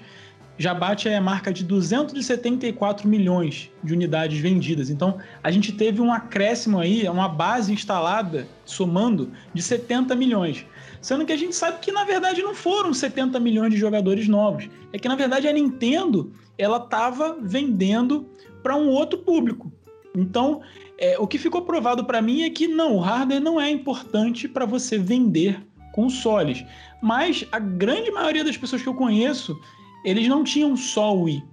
já 0.58 0.74
bate 0.74 1.08
a 1.08 1.22
marca 1.22 1.54
de 1.54 1.64
274 1.64 3.08
milhões 3.08 3.72
de 3.84 3.94
unidades 3.94 4.40
vendidas. 4.40 4.90
Então 4.90 5.18
a 5.44 5.52
gente 5.52 5.72
teve 5.72 6.02
um 6.02 6.12
acréscimo 6.12 6.80
aí, 6.80 7.08
uma 7.08 7.28
base 7.28 7.72
instalada, 7.72 8.48
somando, 8.66 9.32
de 9.54 9.62
70 9.62 10.16
milhões. 10.16 10.66
Sendo 11.00 11.26
que 11.26 11.32
a 11.32 11.38
gente 11.38 11.56
sabe 11.56 11.80
que 11.80 11.92
na 11.92 12.04
verdade 12.04 12.42
não 12.42 12.56
foram 12.56 12.94
70 12.94 13.40
milhões 13.40 13.72
de 13.72 13.78
jogadores 13.78 14.28
novos. 14.28 14.68
É 14.92 14.98
que 14.98 15.08
na 15.08 15.16
verdade 15.16 15.48
a 15.48 15.54
Nintendo 15.54 16.34
ela 16.58 16.78
estava 16.78 17.38
vendendo 17.40 18.28
para 18.64 18.76
um 18.76 18.88
outro 18.90 19.20
público. 19.20 19.72
Então 20.16 20.62
é, 20.98 21.18
o 21.20 21.28
que 21.28 21.38
ficou 21.38 21.62
provado 21.62 22.04
para 22.04 22.22
mim 22.22 22.42
é 22.42 22.50
que 22.50 22.68
não, 22.68 22.96
o 22.96 23.00
hardware 23.00 23.42
não 23.42 23.62
é 23.62 23.70
importante 23.70 24.48
para 24.48 24.66
você 24.66 24.98
vender 24.98 25.62
consoles. 25.94 26.66
Mas 27.02 27.46
a 27.52 27.60
grande 27.60 28.12
maioria 28.12 28.44
das 28.44 28.58
pessoas 28.58 28.82
que 28.82 28.90
eu 28.90 28.96
conheço, 28.96 29.60
eles 30.08 30.26
não 30.30 30.42
tinham 30.42 30.78
só 30.78 31.14
o 31.14 31.24
Wii. 31.24 31.44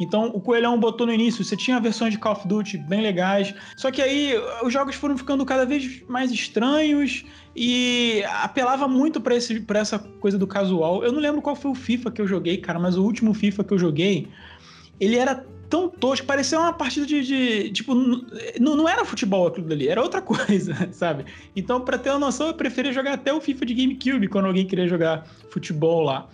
Então 0.00 0.26
o 0.34 0.40
Coelhão 0.40 0.78
botou 0.80 1.06
no 1.06 1.12
início, 1.12 1.44
você 1.44 1.56
tinha 1.56 1.78
versões 1.78 2.12
de 2.12 2.18
Call 2.18 2.32
of 2.32 2.48
Duty 2.48 2.78
bem 2.78 3.00
legais, 3.00 3.54
só 3.76 3.92
que 3.92 4.02
aí 4.02 4.34
os 4.64 4.72
jogos 4.72 4.96
foram 4.96 5.16
ficando 5.16 5.46
cada 5.46 5.64
vez 5.64 6.02
mais 6.08 6.32
estranhos 6.32 7.24
e 7.54 8.24
apelava 8.42 8.88
muito 8.88 9.20
para 9.20 9.36
essa 9.36 9.98
coisa 10.20 10.36
do 10.36 10.48
casual. 10.48 11.04
Eu 11.04 11.12
não 11.12 11.20
lembro 11.20 11.40
qual 11.40 11.54
foi 11.54 11.70
o 11.70 11.74
FIFA 11.76 12.10
que 12.10 12.20
eu 12.20 12.26
joguei, 12.26 12.56
cara, 12.56 12.80
mas 12.80 12.96
o 12.96 13.04
último 13.04 13.32
FIFA 13.32 13.62
que 13.62 13.72
eu 13.72 13.78
joguei, 13.78 14.26
ele 14.98 15.16
era 15.16 15.46
tão 15.70 15.88
tosco, 15.88 16.26
parecia 16.26 16.58
uma 16.58 16.72
partida 16.72 17.06
de. 17.06 17.22
de 17.22 17.70
tipo, 17.70 17.94
não, 17.94 18.88
era 18.88 19.04
futebol 19.04 19.46
aquilo 19.46 19.68
dali, 19.68 19.86
era 19.86 20.02
outra 20.02 20.20
coisa, 20.22 20.88
sabe? 20.92 21.24
Então, 21.54 21.80
para 21.80 21.98
ter 21.98 22.10
uma 22.10 22.18
noção, 22.18 22.48
eu 22.48 22.54
preferia 22.54 22.92
jogar 22.92 23.12
até 23.12 23.32
o 23.32 23.40
FIFA 23.40 23.66
de 23.66 23.74
GameCube 23.74 24.26
quando 24.26 24.46
alguém 24.46 24.66
queria 24.66 24.88
jogar 24.88 25.24
futebol 25.50 26.00
lá. 26.00 26.28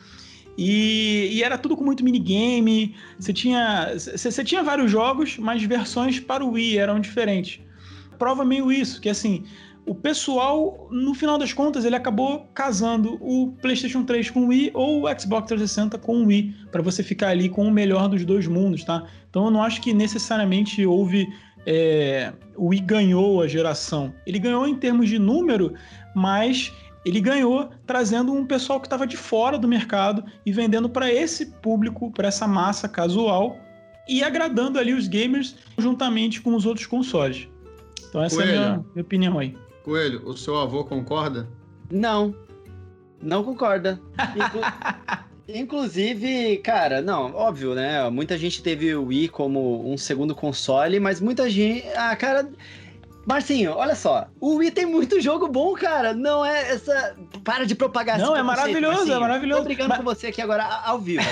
E, 0.56 1.30
e, 1.32 1.42
era 1.42 1.56
tudo 1.56 1.76
com 1.76 1.84
muito 1.84 2.04
minigame. 2.04 2.94
Você 3.18 3.32
tinha, 3.32 3.92
você 3.96 4.44
tinha 4.44 4.62
vários 4.62 4.90
jogos, 4.90 5.38
mas 5.38 5.62
versões 5.62 6.20
para 6.20 6.44
o 6.44 6.52
Wii 6.52 6.78
eram 6.78 7.00
diferentes. 7.00 7.60
Prova 8.18 8.44
meio 8.44 8.70
isso, 8.70 9.00
que 9.00 9.08
assim, 9.08 9.44
o 9.86 9.94
pessoal, 9.94 10.88
no 10.90 11.14
final 11.14 11.38
das 11.38 11.52
contas, 11.52 11.84
ele 11.84 11.96
acabou 11.96 12.46
casando 12.54 13.18
o 13.20 13.52
PlayStation 13.60 14.04
3 14.04 14.30
com 14.30 14.44
o 14.44 14.46
Wii 14.48 14.70
ou 14.74 15.04
o 15.04 15.20
Xbox 15.20 15.48
360 15.48 15.98
com 15.98 16.22
o 16.22 16.26
Wii, 16.26 16.54
para 16.70 16.82
você 16.82 17.02
ficar 17.02 17.28
ali 17.28 17.48
com 17.48 17.66
o 17.66 17.70
melhor 17.70 18.08
dos 18.08 18.24
dois 18.24 18.46
mundos, 18.46 18.84
tá? 18.84 19.04
Então 19.28 19.46
eu 19.46 19.50
não 19.50 19.62
acho 19.62 19.80
que 19.80 19.92
necessariamente 19.92 20.84
houve. 20.84 21.26
É, 21.66 22.32
o 22.56 22.68
Wii 22.68 22.80
ganhou 22.80 23.42
a 23.42 23.48
geração. 23.48 24.14
Ele 24.26 24.38
ganhou 24.38 24.66
em 24.66 24.76
termos 24.76 25.08
de 25.08 25.18
número, 25.18 25.74
mas 26.14 26.72
ele 27.04 27.20
ganhou 27.20 27.70
trazendo 27.86 28.32
um 28.32 28.46
pessoal 28.46 28.80
que 28.80 28.86
estava 28.86 29.06
de 29.06 29.16
fora 29.16 29.58
do 29.58 29.66
mercado 29.68 30.24
e 30.44 30.52
vendendo 30.52 30.88
para 30.88 31.12
esse 31.12 31.46
público, 31.46 32.10
para 32.10 32.28
essa 32.28 32.46
massa 32.46 32.88
casual 32.88 33.58
e 34.08 34.22
agradando 34.22 34.78
ali 34.78 34.92
os 34.92 35.06
gamers 35.06 35.56
juntamente 35.78 36.40
com 36.40 36.54
os 36.54 36.66
outros 36.66 36.86
consoles. 36.86 37.48
Então 38.08 38.22
essa 38.22 38.36
Coelho. 38.36 38.50
é 38.50 38.56
a 38.56 38.60
minha, 38.60 38.84
minha 38.94 39.02
opinião 39.02 39.38
aí. 39.38 39.56
Coelho, 39.84 40.26
o 40.26 40.36
seu 40.36 40.58
avô 40.58 40.84
concorda? 40.84 41.48
Não. 41.90 42.34
Não 43.22 43.42
concorda. 43.42 44.00
Inclu 44.36 44.60
Inclusive, 45.52 46.58
cara, 46.58 47.02
não, 47.02 47.34
óbvio, 47.34 47.74
né? 47.74 48.08
Muita 48.08 48.38
gente 48.38 48.62
teve 48.62 48.94
o 48.94 49.06
Wii 49.06 49.28
como 49.28 49.90
um 49.90 49.96
segundo 49.96 50.32
console, 50.34 51.00
mas 51.00 51.20
muita 51.20 51.50
gente. 51.50 51.86
Ah, 51.96 52.14
cara. 52.14 52.48
Marcinho, 53.30 53.74
olha 53.76 53.94
só. 53.94 54.26
O 54.40 54.56
Wii 54.56 54.72
tem 54.72 54.84
muito 54.84 55.20
jogo 55.20 55.46
bom, 55.46 55.72
cara. 55.74 56.12
Não 56.12 56.44
é 56.44 56.72
essa. 56.72 57.14
Para 57.44 57.64
de 57.64 57.76
propagar 57.76 58.18
Não, 58.18 58.36
é 58.36 58.42
maravilhoso, 58.42 58.96
Marcinho. 58.96 59.16
é 59.16 59.20
maravilhoso. 59.20 59.60
Tô 59.60 59.64
brigando 59.64 59.88
mas... 59.90 59.98
com 59.98 60.04
você 60.04 60.26
aqui 60.26 60.42
agora 60.42 60.64
ao 60.64 60.98
vivo. 60.98 61.22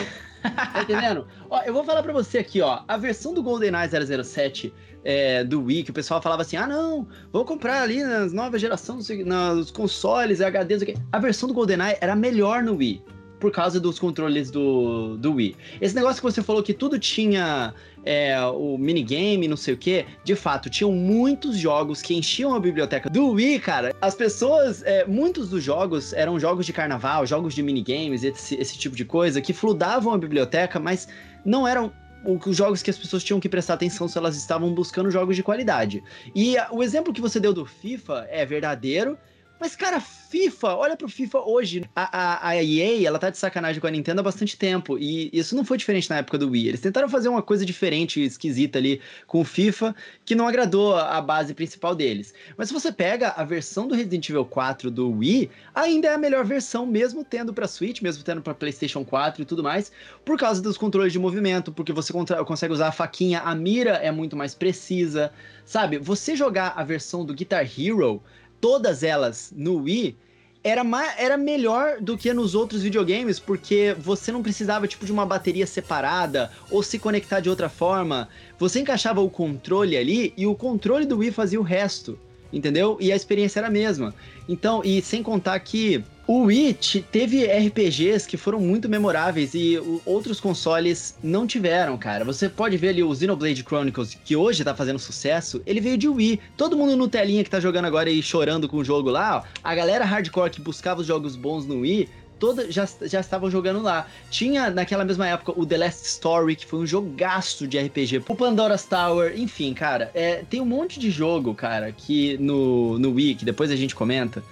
tá 0.41 0.83
entendendo? 0.83 1.27
Ó, 1.51 1.61
eu 1.63 1.73
vou 1.73 1.83
falar 1.83 2.05
pra 2.05 2.13
você 2.13 2.39
aqui, 2.39 2.61
ó. 2.61 2.83
A 2.87 2.97
versão 2.97 3.35
do 3.35 3.43
GoldenEye 3.43 3.89
007 4.25 4.73
é, 5.05 5.43
do 5.43 5.65
Wii, 5.65 5.83
que 5.83 5.91
o 5.91 5.95
pessoal 5.95 6.23
falava 6.23 6.43
assim: 6.43 6.57
ah, 6.57 6.69
não, 6.69 7.05
vou 7.33 7.45
comprar 7.45 7.83
ali 7.83 8.05
nas 8.05 8.33
novas 8.33 8.61
gerações, 8.61 9.09
nos 9.27 9.73
consoles, 9.73 10.39
HDs, 10.41 10.95
a 11.11 11.19
versão 11.19 11.49
do 11.49 11.55
GoldenEye 11.55 11.99
era 12.01 12.15
melhor 12.15 12.63
no 12.63 12.77
Wii. 12.77 13.03
Por 13.39 13.53
causa 13.53 13.79
dos 13.79 13.99
controles 13.99 14.51
do, 14.51 15.17
do 15.17 15.35
Wii. 15.35 15.57
Esse 15.81 15.95
negócio 15.95 16.17
que 16.17 16.31
você 16.31 16.43
falou 16.43 16.63
que 16.63 16.75
tudo 16.75 16.99
tinha 16.99 17.73
é, 18.05 18.41
o 18.47 18.77
minigame, 18.79 19.47
não 19.47 19.57
sei 19.57 19.75
o 19.75 19.77
que, 19.77 20.07
de 20.25 20.35
fato, 20.35 20.69
tinham 20.71 20.91
muitos 20.93 21.57
jogos 21.57 22.03
que 22.03 22.15
enchiam 22.15 22.55
a 22.55 22.61
biblioteca 22.61 23.09
do 23.09 23.33
Wii, 23.33 23.61
cara. 23.61 23.95
As 24.01 24.15
pessoas, 24.15 24.83
é, 24.83 25.05
muitos 25.05 25.51
dos 25.51 25.63
jogos 25.63 26.13
eram 26.13 26.39
jogos 26.39 26.67
de 26.67 26.73
carnaval, 26.73 27.27
jogos 27.27 27.55
de 27.55 27.63
minigames, 27.63 28.25
esse, 28.25 28.55
esse 28.57 28.79
tipo 28.79 28.97
de 28.97 29.05
coisa, 29.05 29.41
que 29.41 29.53
fludavam 29.53 30.13
a 30.13 30.19
biblioteca, 30.19 30.81
mas 30.81 31.07
não 31.45 31.67
eram 31.67 31.93
os 32.25 32.57
jogos 32.57 32.83
que 32.83 32.91
as 32.91 32.99
pessoas 32.99 33.23
tinham 33.23 33.39
que 33.39 33.49
prestar 33.49 33.75
atenção 33.75 34.09
se 34.09 34.19
elas 34.19 34.37
estavam 34.37 34.75
buscando 34.75 35.11
jogos 35.11 35.37
de 35.37 35.43
qualidade. 35.43 36.03
E 36.35 36.57
o 36.71 36.83
exemplo 36.83 37.13
que 37.13 37.21
você 37.21 37.39
deu 37.39 37.53
do 37.53 37.65
FIFA 37.65 38.27
é 38.31 38.45
verdadeiro, 38.45 39.17
Mas, 39.61 39.75
cara, 39.75 40.01
FIFA, 40.01 40.75
olha 40.77 40.97
pro 40.97 41.09
FIFA 41.09 41.41
hoje. 41.41 41.85
A, 41.97 42.19
a, 42.19 42.49
a, 42.51 42.63
EA, 42.63 43.09
ela 43.09 43.19
tá 43.19 43.31
de 43.31 43.39
sacanagem 43.39 43.81
com 43.81 43.87
a 43.87 43.91
Nintendo 43.91 44.21
há 44.21 44.23
bastante 44.23 44.57
tempo. 44.57 44.99
E 44.99 45.31
isso 45.33 45.57
não 45.57 45.65
foi 45.65 45.79
diferente 45.79 46.09
na 46.09 46.19
época 46.19 46.39
do 46.39 46.51
Wii. 46.51 46.69
Eles 46.69 46.81
tentaram 46.81 47.09
fazer 47.09 47.29
uma 47.29 47.43
coisa 47.43 47.65
diferente, 47.65 48.23
esquisita 48.23 48.79
ali 48.79 49.01
com 49.27 49.41
o 49.41 49.45
FIFA, 49.45 49.97
que 50.25 50.35
não 50.35 50.47
agradou 50.47 50.95
a 50.95 51.21
base 51.21 51.55
principal 51.55 51.95
deles. 51.95 52.35
Mas 52.57 52.69
se 52.69 52.75
você 52.75 52.93
pega 52.93 53.31
a 53.31 53.43
versão 53.43 53.89
do 53.89 53.95
Resident 53.95 54.29
Evil 54.29 54.45
4 54.45 54.91
do 54.91 55.11
Wii, 55.11 55.51
ainda 55.75 56.09
é 56.09 56.15
a 56.15 56.19
melhor 56.19 56.45
versão, 56.45 56.87
mesmo 56.87 57.25
tendo 57.25 57.53
pra 57.53 57.67
Switch, 57.67 58.01
mesmo 58.01 58.23
tendo 58.23 58.43
pra 58.43 58.55
PlayStation 58.55 59.05
4 59.05 59.43
e 59.43 59.45
tudo 59.45 59.63
mais, 59.63 59.91
por 60.25 60.39
causa 60.39 60.63
dos 60.63 60.77
controles 60.77 61.13
de 61.13 61.19
movimento, 61.19 61.73
porque 61.73 61.93
você 61.93 62.13
consegue 62.47 62.73
usar 62.73 62.89
a 62.89 62.93
faquinha, 62.93 63.41
a 63.41 63.55
mira 63.55 63.93
é 63.93 64.13
muito 64.13 64.37
mais 64.37 64.55
precisa. 64.55 65.33
Sabe, 65.65 65.99
você 65.99 66.37
jogar 66.37 66.75
a 66.77 66.85
versão 66.85 67.25
do 67.25 67.35
Guitar 67.35 67.65
Hero 67.65 68.23
todas 68.61 69.03
elas 69.03 69.53
no 69.55 69.77
Wii, 69.83 70.17
era, 70.63 70.83
era 71.17 71.37
melhor 71.37 72.01
do 72.01 72.17
que 72.17 72.33
nos 72.33 72.55
outros 72.55 72.83
videogames, 72.83 73.39
porque 73.39 73.95
você 73.99 74.33
não 74.33 74.43
precisava 74.43 74.89
tipo 74.89 75.07
de 75.07 75.13
uma 75.13 75.25
bateria 75.25 75.67
separada 75.67 76.51
ou 76.71 76.83
se 76.83 76.99
conectar 76.99 77.41
de 77.41 77.49
outra 77.49 77.69
forma. 77.69 78.29
Você 78.59 78.81
encaixava 78.81 79.21
o 79.21 79.31
controle 79.31 79.97
ali 79.97 80.33
e 80.37 80.47
o 80.47 80.55
controle 80.55 81.07
do 81.07 81.19
Wii 81.19 81.31
fazia 81.33 81.61
o 81.61 81.65
resto, 81.65 82.19
entendeu? 82.53 82.97
E 83.01 83.13
a 83.13 83.17
experiência 83.17 83.61
era 83.61 83.69
a 83.69 83.71
mesma. 83.71 84.15
Então, 84.49 84.83
e 84.85 85.01
sem 85.01 85.23
contar 85.23 85.59
que 85.61 86.05
o 86.29 86.43
Wii 86.43 86.75
teve 87.11 87.47
RPGs 87.47 88.29
que 88.29 88.37
foram 88.37 88.61
muito 88.61 88.87
memoráveis 88.87 89.55
e 89.55 89.81
outros 90.05 90.39
consoles 90.39 91.17
não 91.23 91.47
tiveram, 91.47 91.97
cara. 91.97 92.23
Você 92.23 92.51
pode 92.51 92.77
ver 92.77 92.91
ali 92.91 93.03
o 93.03 93.15
Xenoblade 93.15 93.63
Chronicles, 93.63 94.15
que 94.27 94.37
hoje 94.37 94.63
tá 94.63 94.75
fazendo 94.75 94.99
sucesso, 94.99 95.63
ele 95.65 95.81
veio 95.81 95.97
de 95.97 96.07
Wii. 96.07 96.39
Todo 96.55 96.77
mundo 96.77 96.95
no 96.99 97.09
telinha 97.09 97.43
que 97.43 97.49
tá 97.49 97.59
jogando 97.59 97.87
agora 97.87 98.11
e 98.11 98.23
chorando 98.23 98.69
com 98.69 98.77
o 98.77 98.85
jogo 98.85 99.09
lá, 99.09 99.39
ó, 99.39 99.43
a 99.65 99.75
galera 99.75 100.05
hardcore 100.05 100.51
que 100.51 100.61
buscava 100.61 101.01
os 101.01 101.07
jogos 101.07 101.35
bons 101.35 101.65
no 101.65 101.81
Wii, 101.81 102.07
toda 102.39 102.71
já, 102.71 102.87
já 103.01 103.21
estavam 103.21 103.51
jogando 103.51 103.81
lá. 103.81 104.07
Tinha 104.31 104.69
naquela 104.69 105.07
mesma 105.07 105.27
época 105.27 105.55
o 105.57 105.65
The 105.65 105.79
Last 105.79 106.07
Story, 106.09 106.57
que 106.57 106.67
foi 106.67 106.81
um 106.81 106.87
jogaço 106.87 107.67
de 107.67 107.79
RPG, 107.79 108.25
o 108.29 108.37
Pandora's 108.37 108.85
Tower, 108.85 109.33
enfim, 109.35 109.73
cara, 109.73 110.11
é, 110.13 110.45
tem 110.51 110.61
um 110.61 110.67
monte 110.67 111.01
de 111.01 111.11
jogo, 111.11 111.55
cara, 111.55 111.91
que 111.91 112.37
no, 112.37 112.99
no 112.99 113.13
Wii, 113.13 113.37
que 113.37 113.47
depois 113.47 113.71
a 113.71 113.77
gente 113.77 113.95
comenta, 113.95 114.45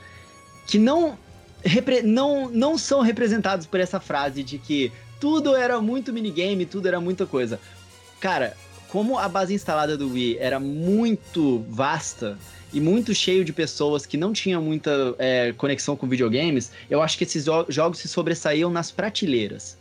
que 0.67 0.79
não 0.79 1.19
não, 2.05 2.49
não 2.49 2.79
são 2.79 3.01
representados 3.01 3.67
por 3.67 3.81
essa 3.81 4.01
frase 4.01 4.43
de 4.43 4.59
que 4.59 4.93
tudo 5.21 5.55
era 5.55 5.81
muito 5.81 6.13
minigame, 6.13 6.67
tudo 6.67 6.89
era 6.89 7.01
muita 7.01 7.27
coisa. 7.27 7.59
Cara, 8.21 8.57
como 8.89 9.19
a 9.19 9.29
base 9.29 9.55
instalada 9.55 9.97
do 9.97 10.13
Wii 10.13 10.39
era 10.39 10.61
muito 10.61 11.65
vasta 11.69 12.39
e 12.73 12.81
muito 12.81 13.15
cheio 13.15 13.45
de 13.45 13.53
pessoas 13.53 14.07
que 14.07 14.17
não 14.17 14.33
tinham 14.33 14.63
muita 14.63 15.15
é, 15.19 15.53
conexão 15.53 15.97
com 15.97 16.07
videogames, 16.07 16.71
eu 16.91 17.03
acho 17.03 17.17
que 17.17 17.25
esses 17.25 17.45
jogos 17.69 17.99
se 17.99 18.09
sobressaíam 18.09 18.71
nas 18.71 18.91
prateleiras. 18.91 19.79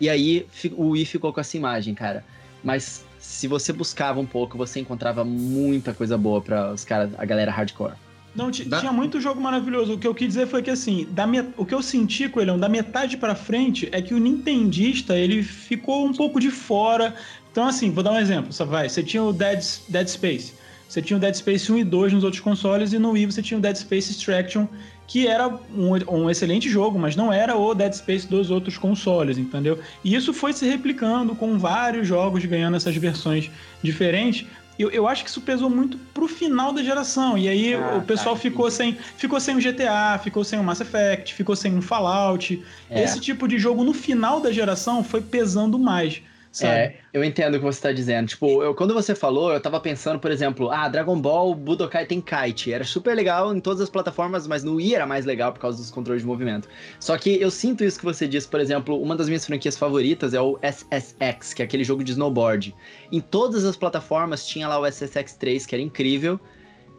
E 0.00 0.08
aí 0.08 0.46
o 0.72 0.90
Wii 0.90 1.04
ficou 1.04 1.32
com 1.32 1.40
essa 1.40 1.56
imagem, 1.56 1.94
cara. 1.94 2.24
Mas 2.62 3.04
se 3.18 3.46
você 3.46 3.72
buscava 3.72 4.20
um 4.20 4.26
pouco, 4.26 4.56
você 4.58 4.80
encontrava 4.80 5.24
muita 5.24 5.94
coisa 5.94 6.16
boa 6.18 6.40
para 6.40 6.72
os 6.72 6.84
caras, 6.84 7.10
a 7.16 7.24
galera 7.24 7.50
hardcore. 7.50 7.94
Não, 8.34 8.50
da... 8.50 8.80
tinha 8.80 8.92
muito 8.92 9.20
jogo 9.20 9.40
maravilhoso. 9.40 9.94
O 9.94 9.98
que 9.98 10.06
eu 10.06 10.14
quis 10.14 10.28
dizer 10.28 10.46
foi 10.46 10.62
que, 10.62 10.70
assim, 10.70 11.06
da 11.10 11.26
met... 11.26 11.48
o 11.56 11.64
que 11.64 11.74
eu 11.74 11.82
senti, 11.82 12.28
Coelhão, 12.28 12.58
da 12.58 12.68
metade 12.68 13.16
para 13.16 13.34
frente, 13.34 13.88
é 13.92 14.02
que 14.02 14.12
o 14.12 14.18
nintendista, 14.18 15.16
ele 15.16 15.42
ficou 15.42 16.04
um 16.04 16.12
pouco 16.12 16.40
de 16.40 16.50
fora. 16.50 17.14
Então, 17.52 17.66
assim, 17.66 17.90
vou 17.90 18.02
dar 18.02 18.12
um 18.12 18.18
exemplo. 18.18 18.52
Só 18.52 18.64
vai. 18.64 18.88
Você 18.88 19.02
tinha 19.02 19.22
o 19.22 19.32
Dead, 19.32 19.62
Dead 19.88 20.08
Space. 20.08 20.54
Você 20.88 21.00
tinha 21.00 21.16
o 21.16 21.20
Dead 21.20 21.34
Space 21.34 21.72
1 21.72 21.78
e 21.78 21.84
2 21.84 22.12
nos 22.12 22.24
outros 22.24 22.40
consoles, 22.40 22.92
e 22.92 22.98
no 22.98 23.10
Wii 23.10 23.26
você 23.26 23.42
tinha 23.42 23.58
o 23.58 23.60
Dead 23.60 23.74
Space 23.74 24.12
Extraction, 24.12 24.68
que 25.06 25.26
era 25.26 25.48
um, 25.48 25.90
um, 26.08 26.30
excelente 26.30 26.68
jogo, 26.68 26.98
mas 26.98 27.16
não 27.16 27.32
era 27.32 27.56
o 27.56 27.74
Dead 27.74 27.92
Space 27.92 28.26
dos 28.26 28.50
outros 28.50 28.78
consoles, 28.78 29.36
entendeu? 29.36 29.78
E 30.04 30.14
isso 30.14 30.32
foi 30.32 30.52
se 30.52 30.66
replicando 30.66 31.34
com 31.34 31.58
vários 31.58 32.06
jogos 32.06 32.44
ganhando 32.44 32.76
essas 32.76 32.94
versões 32.96 33.50
diferentes, 33.82 34.46
eu, 34.78 34.90
eu 34.90 35.06
acho 35.06 35.22
que 35.22 35.30
isso 35.30 35.40
pesou 35.40 35.70
muito 35.70 35.96
pro 36.12 36.26
final 36.26 36.72
da 36.72 36.82
geração. 36.82 37.38
E 37.38 37.48
aí 37.48 37.74
ah, 37.74 37.96
o 37.98 38.02
pessoal 38.02 38.34
tá, 38.34 38.40
ficou, 38.40 38.70
sem, 38.70 38.96
ficou 39.16 39.38
sem 39.38 39.56
o 39.56 39.60
GTA, 39.60 40.18
ficou 40.22 40.42
sem 40.42 40.58
o 40.58 40.64
Mass 40.64 40.80
Effect, 40.80 41.34
ficou 41.34 41.54
sem 41.54 41.76
o 41.78 41.82
Fallout. 41.82 42.62
É. 42.90 43.04
Esse 43.04 43.20
tipo 43.20 43.46
de 43.46 43.58
jogo 43.58 43.84
no 43.84 43.94
final 43.94 44.40
da 44.40 44.50
geração 44.50 45.04
foi 45.04 45.20
pesando 45.20 45.78
mais. 45.78 46.20
Sabe? 46.54 46.72
É, 46.72 46.94
eu 47.12 47.24
entendo 47.24 47.56
o 47.56 47.58
que 47.58 47.64
você 47.64 47.80
tá 47.80 47.90
dizendo. 47.90 48.28
Tipo, 48.28 48.62
eu, 48.62 48.76
quando 48.76 48.94
você 48.94 49.12
falou, 49.12 49.52
eu 49.52 49.60
tava 49.60 49.80
pensando, 49.80 50.20
por 50.20 50.30
exemplo, 50.30 50.70
ah, 50.70 50.88
Dragon 50.88 51.20
Ball 51.20 51.52
Budokai 51.52 52.06
kite. 52.06 52.72
Era 52.72 52.84
super 52.84 53.12
legal 53.12 53.52
em 53.52 53.58
todas 53.58 53.80
as 53.80 53.90
plataformas, 53.90 54.46
mas 54.46 54.62
no 54.62 54.76
Wii 54.76 54.94
era 54.94 55.04
mais 55.04 55.24
legal 55.24 55.52
por 55.52 55.58
causa 55.58 55.78
dos 55.78 55.90
controles 55.90 56.22
de 56.22 56.28
movimento. 56.28 56.68
Só 57.00 57.18
que 57.18 57.40
eu 57.40 57.50
sinto 57.50 57.82
isso 57.82 57.98
que 57.98 58.04
você 58.04 58.28
disse, 58.28 58.46
por 58.46 58.60
exemplo, 58.60 59.02
uma 59.02 59.16
das 59.16 59.26
minhas 59.26 59.44
franquias 59.44 59.76
favoritas 59.76 60.32
é 60.32 60.40
o 60.40 60.56
SSX, 60.62 61.54
que 61.54 61.62
é 61.62 61.64
aquele 61.64 61.82
jogo 61.82 62.04
de 62.04 62.12
snowboard. 62.12 62.72
Em 63.10 63.20
todas 63.20 63.64
as 63.64 63.74
plataformas 63.74 64.46
tinha 64.46 64.68
lá 64.68 64.78
o 64.78 64.86
SSX 64.86 65.34
3, 65.34 65.66
que 65.66 65.74
era 65.74 65.82
incrível. 65.82 66.38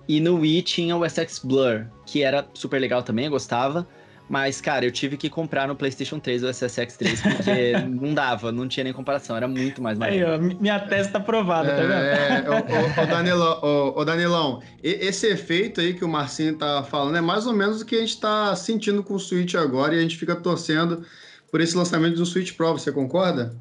E 0.06 0.20
no 0.20 0.40
Wii 0.40 0.64
tinha 0.64 0.98
o 0.98 1.10
SX 1.10 1.40
Blur, 1.40 1.86
que 2.06 2.24
era 2.24 2.46
super 2.54 2.82
legal 2.82 3.04
também, 3.04 3.26
eu 3.26 3.32
gostava. 3.32 3.88
Mas, 4.28 4.60
cara, 4.60 4.86
eu 4.86 4.92
tive 4.92 5.18
que 5.18 5.30
comprar 5.30 5.68
no 5.68 5.76
PlayStation 5.76 6.20
3 6.20 6.44
o 6.44 6.50
SSX 6.50 6.98
3 6.98 7.22
porque 7.22 7.74
não 7.88 8.14
dava, 8.14 8.52
não 8.52 8.68
tinha 8.68 8.84
nem 8.84 8.94
comparação, 8.94 9.38
era 9.38 9.48
muito 9.48 9.82
mais 9.82 9.98
barato. 9.98 10.18
Aí, 10.18 10.24
ó, 10.24 10.38
minha 10.40 10.80
tese 10.80 11.12
tá 11.12 11.20
aprovada, 11.20 11.70
é, 11.70 11.76
tá 11.76 11.82
vendo? 11.82 12.54
É, 12.54 13.04
o, 13.04 13.08
Danilão, 13.08 13.60
o, 13.62 14.00
o 14.00 14.06
Danilão, 14.06 14.62
esse 14.82 15.28
efeito 15.28 15.80
aí 15.80 15.94
que 15.94 16.04
o 16.04 16.08
Marcinho 16.08 16.58
tá 16.58 16.84
falando 16.84 17.18
é 17.18 17.22
mais 17.22 17.46
ou 17.46 17.54
menos 17.54 17.82
o 17.82 17.86
que 17.86 17.96
a 17.96 18.00
gente 18.00 18.20
tá 18.20 18.56
sentindo 18.56 19.04
com 19.04 19.14
o 19.14 19.20
Switch 19.20 19.54
agora 19.54 19.94
e 19.94 20.00
a 20.00 20.02
gente 20.02 20.18
fica 20.18 20.36
torcendo 20.36 21.06
por 21.52 21.62
esse 21.62 21.78
lançamento 21.78 22.16
do 22.16 22.26
Switch 22.26 22.54
Pro, 22.54 22.74
você 22.74 22.92
concorda? 22.92 23.56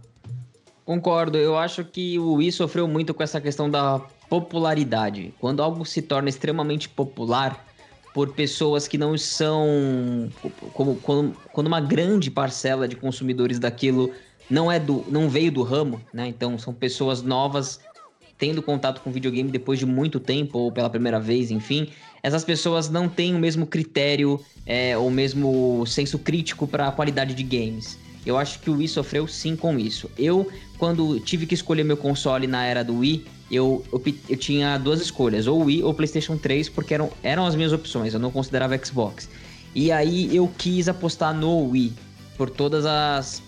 Concordo, 0.84 1.38
eu 1.38 1.56
acho 1.56 1.84
que 1.84 2.18
o 2.18 2.34
Wii 2.34 2.52
sofreu 2.52 2.88
muito 2.88 3.14
com 3.14 3.22
essa 3.22 3.40
questão 3.40 3.70
da 3.70 4.00
popularidade. 4.28 5.32
Quando 5.38 5.62
algo 5.62 5.84
se 5.84 6.02
torna 6.02 6.28
extremamente 6.28 6.88
popular, 6.88 7.64
por 8.14 8.32
pessoas 8.32 8.86
que 8.86 8.96
não 8.96 9.18
são 9.18 10.30
como 10.72 10.94
quando, 10.96 11.36
quando 11.52 11.66
uma 11.66 11.80
grande 11.80 12.30
parcela 12.30 12.86
de 12.86 12.94
consumidores 12.94 13.58
daquilo 13.58 14.12
não 14.48 14.70
é 14.70 14.78
do 14.78 15.04
não 15.08 15.28
veio 15.28 15.50
do 15.50 15.64
ramo, 15.64 16.00
né? 16.12 16.28
Então 16.28 16.56
são 16.56 16.72
pessoas 16.72 17.22
novas 17.22 17.80
tendo 18.38 18.62
contato 18.62 19.00
com 19.00 19.10
videogame 19.10 19.50
depois 19.50 19.78
de 19.78 19.86
muito 19.86 20.20
tempo 20.20 20.58
ou 20.58 20.72
pela 20.72 20.88
primeira 20.88 21.18
vez, 21.18 21.50
enfim, 21.50 21.88
essas 22.22 22.44
pessoas 22.44 22.88
não 22.88 23.08
têm 23.08 23.34
o 23.34 23.38
mesmo 23.38 23.66
critério 23.66 24.40
é, 24.64 24.96
ou 24.96 25.10
mesmo 25.10 25.84
senso 25.86 26.18
crítico 26.18 26.66
para 26.66 26.88
a 26.88 26.92
qualidade 26.92 27.34
de 27.34 27.42
games. 27.42 27.98
Eu 28.24 28.38
acho 28.38 28.58
que 28.60 28.70
o 28.70 28.76
Wii 28.76 28.88
sofreu 28.88 29.26
sim 29.26 29.54
com 29.54 29.78
isso. 29.78 30.10
Eu, 30.16 30.48
quando 30.78 31.20
tive 31.20 31.46
que 31.46 31.54
escolher 31.54 31.84
meu 31.84 31.96
console 31.96 32.46
na 32.46 32.64
era 32.64 32.82
do 32.82 32.98
Wii, 32.98 33.26
eu, 33.50 33.84
eu, 33.92 34.02
eu, 34.28 34.36
tinha 34.36 34.78
duas 34.78 35.00
escolhas, 35.00 35.46
ou 35.46 35.64
Wii 35.64 35.82
ou 35.82 35.92
PlayStation 35.92 36.36
3, 36.36 36.68
porque 36.68 36.94
eram, 36.94 37.10
eram 37.22 37.46
as 37.46 37.54
minhas 37.54 37.72
opções, 37.72 38.14
eu 38.14 38.20
não 38.20 38.30
considerava 38.30 38.76
Xbox. 38.82 39.28
E 39.74 39.92
aí 39.92 40.34
eu 40.34 40.50
quis 40.56 40.88
apostar 40.88 41.34
no 41.34 41.70
Wii, 41.70 41.92
por 42.36 42.48
todas 42.48 42.86
as 42.86 43.42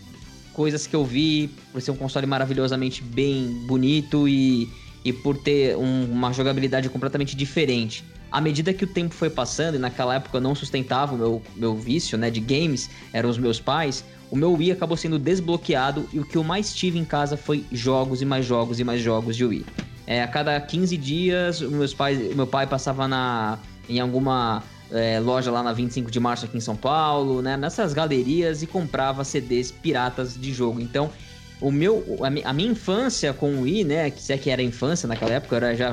coisas 0.53 0.87
que 0.87 0.97
eu 0.97 1.05
vi, 1.05 1.51
por 1.73 1.81
ser 1.81 1.91
um 1.91 1.97
console 1.97 2.27
maravilhosamente 2.27 3.03
bem 3.03 3.47
bonito 3.67 4.29
e, 4.29 4.69
e 5.05 5.13
por 5.13 5.37
ter 5.37 5.77
um, 5.77 6.05
uma 6.05 6.33
jogabilidade 6.33 6.89
completamente 6.89 7.37
diferente. 7.37 8.05
À 8.31 8.41
medida 8.41 8.73
que 8.73 8.85
o 8.85 8.87
tempo 8.87 9.15
foi 9.15 9.31
passando, 9.31 9.77
e 9.77 9.79
naquela 9.79 10.15
época 10.17 10.39
eu 10.39 10.41
não 10.41 10.55
sustentava 10.55 11.15
o 11.15 11.19
meu, 11.19 11.43
meu 11.55 11.77
vício 11.77 12.19
né, 12.19 12.31
de 12.31 12.41
games, 12.41 12.91
eram 13.13 13.31
os 13.31 13.39
meus 13.39 13.61
pais, 13.61 14.05
o 14.31 14.37
meu 14.37 14.53
Wii 14.53 14.73
acabou 14.73 14.97
sendo 14.97 15.19
desbloqueado 15.19 16.09
e 16.13 16.19
o 16.19 16.25
que 16.25 16.37
eu 16.37 16.45
mais 16.45 16.75
tive 16.75 16.99
em 16.99 17.05
casa 17.05 17.37
foi 17.37 17.65
jogos 17.71 18.23
e 18.23 18.25
mais 18.25 18.45
jogos 18.45 18.81
e 18.81 18.85
mais 18.85 19.01
jogos 19.01 19.37
de 19.37 19.45
Wii. 19.45 19.67
É, 20.07 20.23
a 20.23 20.29
cada 20.29 20.61
15 20.61 20.97
dias, 20.97 21.61
meus 21.61 21.93
pais, 21.93 22.35
meu 22.35 22.47
pai 22.47 22.67
passava 22.67 23.09
na, 23.09 23.59
em 23.89 23.99
alguma 24.01 24.63
é, 24.91 25.19
loja 25.21 25.51
lá 25.51 25.63
na 25.63 25.73
25 25.73 26.11
de 26.11 26.21
março 26.21 26.45
aqui 26.45 26.57
em 26.57 26.61
São 26.61 26.77
Paulo, 26.77 27.43
né, 27.43 27.57
nessas 27.57 27.93
galerias 27.93 28.63
e 28.63 28.67
comprava 28.67 29.25
CDs 29.25 29.71
piratas 29.71 30.39
de 30.41 30.53
jogo. 30.53 30.81
Então, 30.81 31.11
o 31.61 31.71
meu, 31.71 32.05
a, 32.45 32.53
minha 32.53 32.71
infância 32.71 33.33
com 33.33 33.55
o 33.55 33.63
Wii, 33.63 33.85
né, 33.85 34.11
que 34.11 34.23
se 34.23 34.33
é 34.33 34.39
que 34.39 34.51
era 34.51 34.63
infância 34.63 35.09
naquela 35.09 35.33
época, 35.33 35.57
era 35.57 35.75
já 35.75 35.93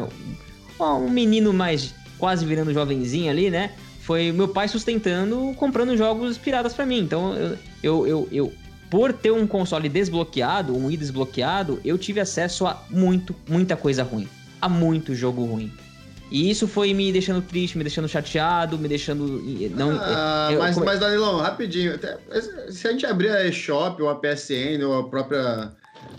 um, 0.79 0.83
um 0.83 1.09
menino 1.09 1.53
mais 1.53 1.93
quase 2.19 2.45
virando 2.45 2.73
jovenzinho 2.73 3.31
ali, 3.31 3.49
né? 3.49 3.71
Foi 4.01 4.31
meu 4.31 4.49
pai 4.49 4.67
sustentando, 4.67 5.53
comprando 5.55 5.95
jogos 5.95 6.37
piratas 6.37 6.73
para 6.73 6.85
mim. 6.85 6.99
Então, 6.99 7.33
eu, 7.35 7.57
eu, 7.83 8.07
eu, 8.07 8.27
eu 8.31 8.53
por 8.89 9.11
ter 9.11 9.31
um 9.31 9.47
console 9.47 9.89
desbloqueado, 9.89 10.77
um 10.77 10.89
i 10.89 10.95
desbloqueado, 10.95 11.81
eu 11.83 11.97
tive 11.97 12.19
acesso 12.19 12.65
a 12.65 12.83
muito, 12.89 13.35
muita 13.49 13.75
coisa 13.75 14.03
ruim. 14.03 14.29
A 14.61 14.69
muito 14.69 15.15
jogo 15.15 15.43
ruim. 15.43 15.71
E 16.31 16.49
isso 16.49 16.67
foi 16.67 16.93
me 16.93 17.11
deixando 17.11 17.41
triste, 17.41 17.77
me 17.77 17.83
deixando 17.83 18.07
chateado, 18.07 18.77
me 18.77 18.87
deixando. 18.87 19.41
Não, 19.75 19.99
ah, 19.99 20.49
eu, 20.51 20.59
mas, 20.59 20.77
mas, 20.77 20.99
Danilão, 20.99 21.37
rapidinho. 21.37 21.95
Até, 21.95 22.17
se 22.69 22.87
a 22.87 22.91
gente 22.91 23.05
abrir 23.05 23.29
a 23.29 23.45
eShop 23.47 24.01
ou 24.01 24.09
a 24.09 24.15
PSN 24.15 24.83
ou 24.83 24.99
a 24.99 25.09
própria, 25.09 25.71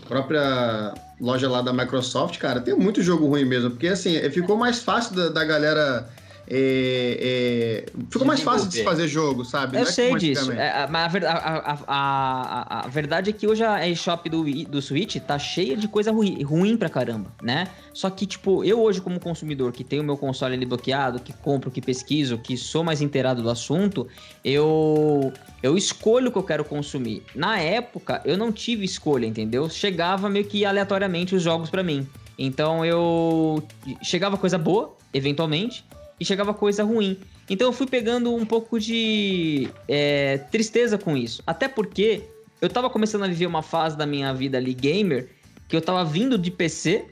própria 0.09 0.95
loja 1.21 1.49
lá 1.49 1.63
da 1.63 1.73
Microsoft, 1.73 2.39
cara, 2.39 2.61
tem 2.61 2.75
muito 2.75 3.03
jogo 3.03 3.27
ruim 3.27 3.45
mesmo. 3.45 3.71
Porque 3.71 3.89
assim, 3.89 4.19
ficou 4.31 4.57
mais 4.57 4.81
fácil 4.81 5.17
da, 5.17 5.29
da 5.31 5.45
galera 5.45 6.09
é, 6.47 7.85
é, 7.89 7.93
ficou 8.11 8.27
mais 8.27 8.41
fácil 8.41 8.69
de 8.69 8.75
se 8.75 8.85
fazer 8.85 9.09
jogo, 9.09 9.45
sabe? 9.45 9.77
Eu 9.77 9.83
é 9.83 9.85
sei 9.87 10.15
disso. 10.17 10.53
É, 10.53 10.87
mas 10.89 11.15
a, 11.17 11.33
a, 11.33 11.79
a, 11.87 12.85
a, 12.85 12.89
verdade 12.89 13.31
é 13.31 13.33
que 13.33 13.47
hoje 13.47 13.65
a 13.65 13.89
eShop 13.89 14.29
do, 14.29 14.45
do 14.65 14.83
Switch 14.83 15.17
tá 15.17 15.39
cheia 15.39 15.77
de 15.77 15.89
coisa 15.89 16.13
ruim, 16.13 16.43
ruim 16.43 16.77
pra 16.77 16.89
caramba, 16.89 17.33
né? 17.43 17.69
Só 17.95 18.11
que, 18.11 18.27
tipo, 18.27 18.63
eu 18.65 18.81
hoje, 18.81 19.01
como 19.01 19.19
consumidor 19.19 19.73
que 19.73 19.83
tenho 19.85 20.03
o 20.03 20.05
meu 20.05 20.17
console 20.17 20.55
ali 20.55 20.67
bloqueado, 20.67 21.21
que 21.21 21.33
compro, 21.33 21.71
que 21.71 21.81
pesquiso, 21.81 22.37
que 22.37 22.57
sou 22.57 22.85
mais 22.85 23.01
inteirado 23.01 23.43
do 23.43 23.49
assunto, 23.49 24.07
eu, 24.45 25.33
eu 25.63 25.79
escolho 25.79 26.29
o 26.29 26.33
que 26.33 26.39
eu 26.39 26.43
quero 26.43 26.65
consumir. 26.65 27.23
Na 27.35 27.59
época, 27.59 28.21
eu 28.25 28.37
não 28.37 28.53
tive 28.53 28.85
escolha, 28.85 29.27
entendeu? 29.27 29.71
Chegava 29.71 30.29
meio 30.29 30.45
que 30.45 30.65
aleatoriamente 30.65 31.35
os 31.35 31.43
jogos 31.43 31.71
para 31.71 31.83
mim. 31.83 32.07
Então 32.39 32.85
eu. 32.85 33.63
Chegava 34.03 34.37
coisa 34.37 34.59
boa, 34.59 34.97
eventualmente, 35.13 35.85
e 36.19 36.25
chegava 36.25 36.55
coisa 36.55 36.85
ruim. 36.85 37.19
Então 37.49 37.69
eu 37.69 37.73
fui 37.73 37.87
pegando 37.87 38.35
um 38.35 38.47
pouco 38.47 38.79
de 38.79 39.69
é, 39.89 40.39
tristeza 40.51 40.97
com 40.97 41.17
isso. 41.17 41.43
Até 41.47 41.69
porque 41.69 42.23
eu 42.61 42.69
tava 42.69 42.89
começando 42.89 43.25
a 43.25 43.29
viver 43.29 43.47
uma 43.47 43.63
fase 43.63 43.97
da 43.97 44.07
minha 44.07 44.33
vida 44.33 44.59
ali 44.59 44.73
gamer 44.73 45.29
que 45.69 45.77
eu 45.77 45.83
tava 45.83 46.05
vindo 46.05 46.39
de 46.39 46.51
PC. 46.51 47.07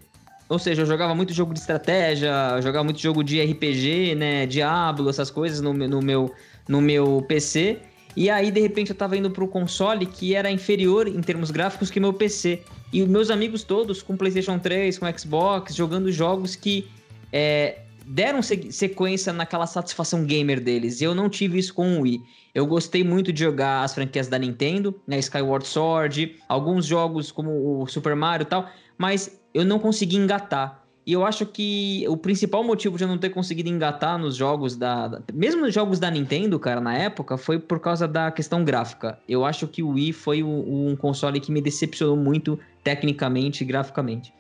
Ou 0.49 0.59
seja, 0.59 0.83
eu 0.83 0.87
jogava 0.87 1.15
muito 1.15 1.33
jogo 1.33 1.55
de 1.55 1.61
estratégia, 1.61 2.61
jogava 2.61 2.85
muito 2.85 3.01
jogo 3.01 3.25
de 3.25 3.41
RPG, 3.43 4.15
né? 4.15 4.47
Diablo, 4.47 5.09
essas 5.09 5.31
coisas 5.31 5.61
no, 5.61 5.73
no, 5.73 6.03
meu, 6.03 6.33
no 6.69 6.81
meu 6.81 7.25
PC. 7.27 7.79
E 8.15 8.29
aí, 8.29 8.51
de 8.51 8.61
repente, 8.61 8.91
eu 8.91 8.97
tava 8.97 9.17
indo 9.17 9.31
pro 9.31 9.49
console 9.49 10.05
que 10.05 10.35
era 10.35 10.51
inferior 10.51 11.09
em 11.09 11.21
termos 11.23 11.51
gráficos 11.51 11.91
que 11.91 11.99
meu 11.99 12.13
PC. 12.13 12.63
E 12.93 13.03
meus 13.07 13.31
amigos 13.31 13.65
todos 13.65 14.03
com 14.03 14.17
PlayStation 14.17 14.59
3, 14.59 14.99
com 14.99 15.19
Xbox, 15.19 15.75
jogando 15.75 16.13
jogos 16.13 16.55
que 16.55 16.91
é, 17.33 17.79
deram 18.07 18.41
sequência 18.43 19.33
naquela 19.33 19.67
satisfação 19.67 20.25
gamer 20.25 20.61
deles. 20.61 21.01
E 21.01 21.05
eu 21.05 21.15
não 21.15 21.29
tive 21.29 21.59
isso 21.59 21.75
com 21.75 21.99
o 21.99 22.01
Wii. 22.03 22.21
Eu 22.55 22.67
gostei 22.67 23.03
muito 23.03 23.33
de 23.33 23.41
jogar 23.43 23.83
as 23.83 23.95
franquias 23.95 24.29
da 24.29 24.39
Nintendo, 24.39 24.95
né? 25.07 25.19
Skyward 25.19 25.67
Sword, 25.67 26.37
alguns 26.49 26.85
jogos 26.85 27.33
como 27.33 27.83
o 27.83 27.87
Super 27.87 28.15
Mario 28.15 28.45
e 28.45 28.47
tal, 28.47 28.69
mas 28.99 29.41
eu 29.55 29.65
não 29.65 29.79
consegui 29.79 30.17
engatar. 30.17 30.83
E 31.05 31.13
eu 31.13 31.25
acho 31.27 31.45
que 31.47 32.05
o 32.09 32.17
principal 32.17 32.63
motivo 32.63 32.97
de 32.97 33.03
eu 33.03 33.09
não 33.09 33.19
ter 33.19 33.31
conseguido 33.31 33.69
engatar 33.69 34.17
nos 34.17 34.37
jogos 34.37 34.77
da. 34.77 35.21
Mesmo 35.35 35.63
nos 35.63 35.75
jogos 35.75 35.99
da 35.99 36.09
Nintendo, 36.09 36.59
cara, 36.61 36.81
na 36.81 36.97
época, 36.97 37.37
foi 37.37 37.59
por 37.59 37.81
causa 37.81 38.07
da 38.07 38.31
questão 38.31 38.65
gráfica. 38.65 39.19
Eu 39.29 39.45
acho 39.45 39.67
que 39.67 39.83
o 39.83 39.91
Wii 39.91 40.13
foi 40.13 40.43
um 40.45 40.95
console 40.95 41.41
que 41.41 41.51
me 41.51 41.61
decepcionou 41.61 42.17
muito 42.17 42.57
tecnicamente 42.85 43.65
e 43.65 43.67
graficamente. 43.67 44.33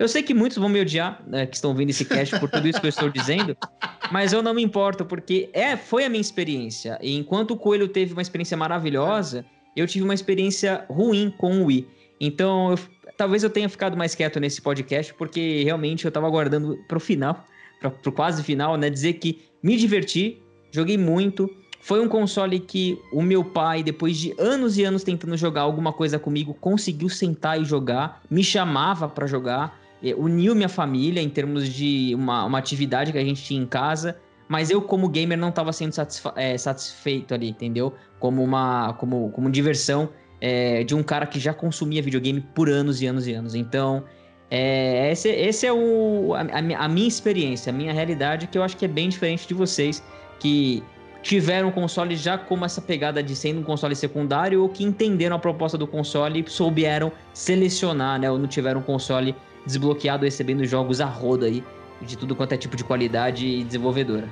Eu 0.00 0.08
sei 0.08 0.22
que 0.22 0.32
muitos 0.32 0.56
vão 0.56 0.70
me 0.70 0.80
odiar, 0.80 1.22
né, 1.26 1.44
que 1.44 1.54
estão 1.54 1.74
vendo 1.74 1.90
esse 1.90 2.06
cast 2.06 2.40
por 2.40 2.48
tudo 2.48 2.66
isso 2.66 2.80
que 2.80 2.86
eu 2.86 2.88
estou 2.88 3.10
dizendo, 3.10 3.54
mas 4.10 4.32
eu 4.32 4.42
não 4.42 4.54
me 4.54 4.62
importo, 4.62 5.04
porque 5.04 5.50
é, 5.52 5.76
foi 5.76 6.06
a 6.06 6.08
minha 6.08 6.22
experiência. 6.22 6.98
E 7.02 7.14
enquanto 7.18 7.50
o 7.50 7.56
Coelho 7.56 7.86
teve 7.86 8.14
uma 8.14 8.22
experiência 8.22 8.56
maravilhosa, 8.56 9.44
eu 9.76 9.86
tive 9.86 10.02
uma 10.02 10.14
experiência 10.14 10.86
ruim 10.88 11.30
com 11.36 11.60
o 11.60 11.66
Wii. 11.66 11.86
Então, 12.18 12.70
eu, 12.70 12.78
talvez 13.14 13.42
eu 13.42 13.50
tenha 13.50 13.68
ficado 13.68 13.94
mais 13.94 14.14
quieto 14.14 14.40
nesse 14.40 14.62
podcast, 14.62 15.12
porque 15.12 15.62
realmente 15.64 16.06
eu 16.06 16.08
estava 16.08 16.26
aguardando 16.26 16.78
para 16.88 16.96
o 16.96 17.00
final, 17.00 17.44
para 17.78 17.92
o 18.06 18.12
quase 18.12 18.42
final, 18.42 18.78
né? 18.78 18.88
Dizer 18.88 19.14
que 19.14 19.42
me 19.62 19.76
diverti, 19.76 20.40
joguei 20.72 20.96
muito, 20.96 21.54
foi 21.78 22.00
um 22.00 22.08
console 22.08 22.58
que 22.58 22.98
o 23.12 23.20
meu 23.20 23.44
pai, 23.44 23.82
depois 23.82 24.16
de 24.16 24.34
anos 24.38 24.78
e 24.78 24.84
anos 24.84 25.02
tentando 25.04 25.36
jogar 25.36 25.60
alguma 25.60 25.92
coisa 25.92 26.18
comigo, 26.18 26.54
conseguiu 26.54 27.10
sentar 27.10 27.60
e 27.60 27.66
jogar, 27.66 28.22
me 28.30 28.42
chamava 28.42 29.06
para 29.06 29.26
jogar, 29.26 29.79
uniu 30.16 30.54
minha 30.54 30.68
família 30.68 31.20
em 31.20 31.28
termos 31.28 31.68
de 31.68 32.14
uma, 32.14 32.44
uma 32.44 32.58
atividade 32.58 33.12
que 33.12 33.18
a 33.18 33.24
gente 33.24 33.42
tinha 33.42 33.60
em 33.60 33.66
casa, 33.66 34.16
mas 34.48 34.70
eu, 34.70 34.82
como 34.82 35.08
gamer, 35.08 35.38
não 35.38 35.50
estava 35.50 35.72
sendo 35.72 35.94
é, 36.36 36.58
satisfeito 36.58 37.34
ali, 37.34 37.50
entendeu? 37.50 37.94
Como 38.18 38.42
uma 38.42 38.94
como, 38.94 39.30
como 39.30 39.50
diversão 39.50 40.08
é, 40.40 40.82
de 40.82 40.94
um 40.94 41.02
cara 41.02 41.26
que 41.26 41.38
já 41.38 41.52
consumia 41.52 42.02
videogame 42.02 42.40
por 42.40 42.68
anos 42.68 43.00
e 43.00 43.06
anos 43.06 43.26
e 43.26 43.32
anos. 43.32 43.54
Então, 43.54 44.04
é, 44.50 45.12
esse, 45.12 45.28
esse 45.28 45.66
é 45.66 45.72
o, 45.72 46.34
a, 46.34 46.84
a 46.84 46.88
minha 46.88 47.06
experiência, 47.06 47.70
a 47.70 47.72
minha 47.72 47.92
realidade, 47.92 48.48
que 48.48 48.58
eu 48.58 48.62
acho 48.62 48.76
que 48.76 48.84
é 48.84 48.88
bem 48.88 49.08
diferente 49.08 49.46
de 49.46 49.54
vocês, 49.54 50.02
que 50.40 50.82
tiveram 51.22 51.68
o 51.68 51.72
console 51.72 52.16
já 52.16 52.38
como 52.38 52.64
essa 52.64 52.80
pegada 52.80 53.22
de 53.22 53.36
sendo 53.36 53.60
um 53.60 53.62
console 53.62 53.94
secundário 53.94 54.62
ou 54.62 54.68
que 54.68 54.82
entenderam 54.82 55.36
a 55.36 55.38
proposta 55.38 55.76
do 55.76 55.86
console 55.86 56.44
e 56.44 56.50
souberam 56.50 57.12
selecionar, 57.32 58.18
né? 58.18 58.30
Ou 58.30 58.38
não 58.38 58.48
tiveram 58.48 58.80
um 58.80 58.82
console 58.82 59.36
desbloqueado 59.66 60.24
recebendo 60.24 60.64
jogos 60.64 61.00
a 61.00 61.06
roda 61.06 61.46
aí, 61.46 61.64
de 62.00 62.16
tudo 62.16 62.34
quanto 62.34 62.52
é 62.52 62.56
tipo 62.56 62.76
de 62.76 62.84
qualidade 62.84 63.46
e 63.46 63.64
desenvolvedora. 63.64 64.28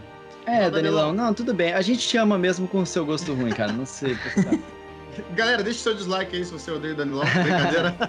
É, 0.47 0.71
Danilão, 0.71 1.13
não, 1.13 1.35
tudo 1.35 1.53
bem. 1.53 1.75
A 1.75 1.83
gente 1.83 2.09
te 2.09 2.17
ama 2.17 2.39
mesmo 2.39 2.67
com 2.67 2.81
o 2.81 2.87
seu 2.87 3.05
gosto 3.05 3.35
ruim, 3.35 3.51
cara. 3.51 3.71
Não 3.71 3.85
sei. 3.85 4.17
Galera, 5.35 5.63
deixa 5.63 5.81
o 5.81 5.83
seu 5.83 5.95
dislike 5.95 6.37
aí 6.37 6.45
se 6.45 6.53
você 6.53 6.71
odeia 6.71 6.95
o 6.95 6.97
Danilão, 6.97 7.25
brincadeira. 7.25 7.95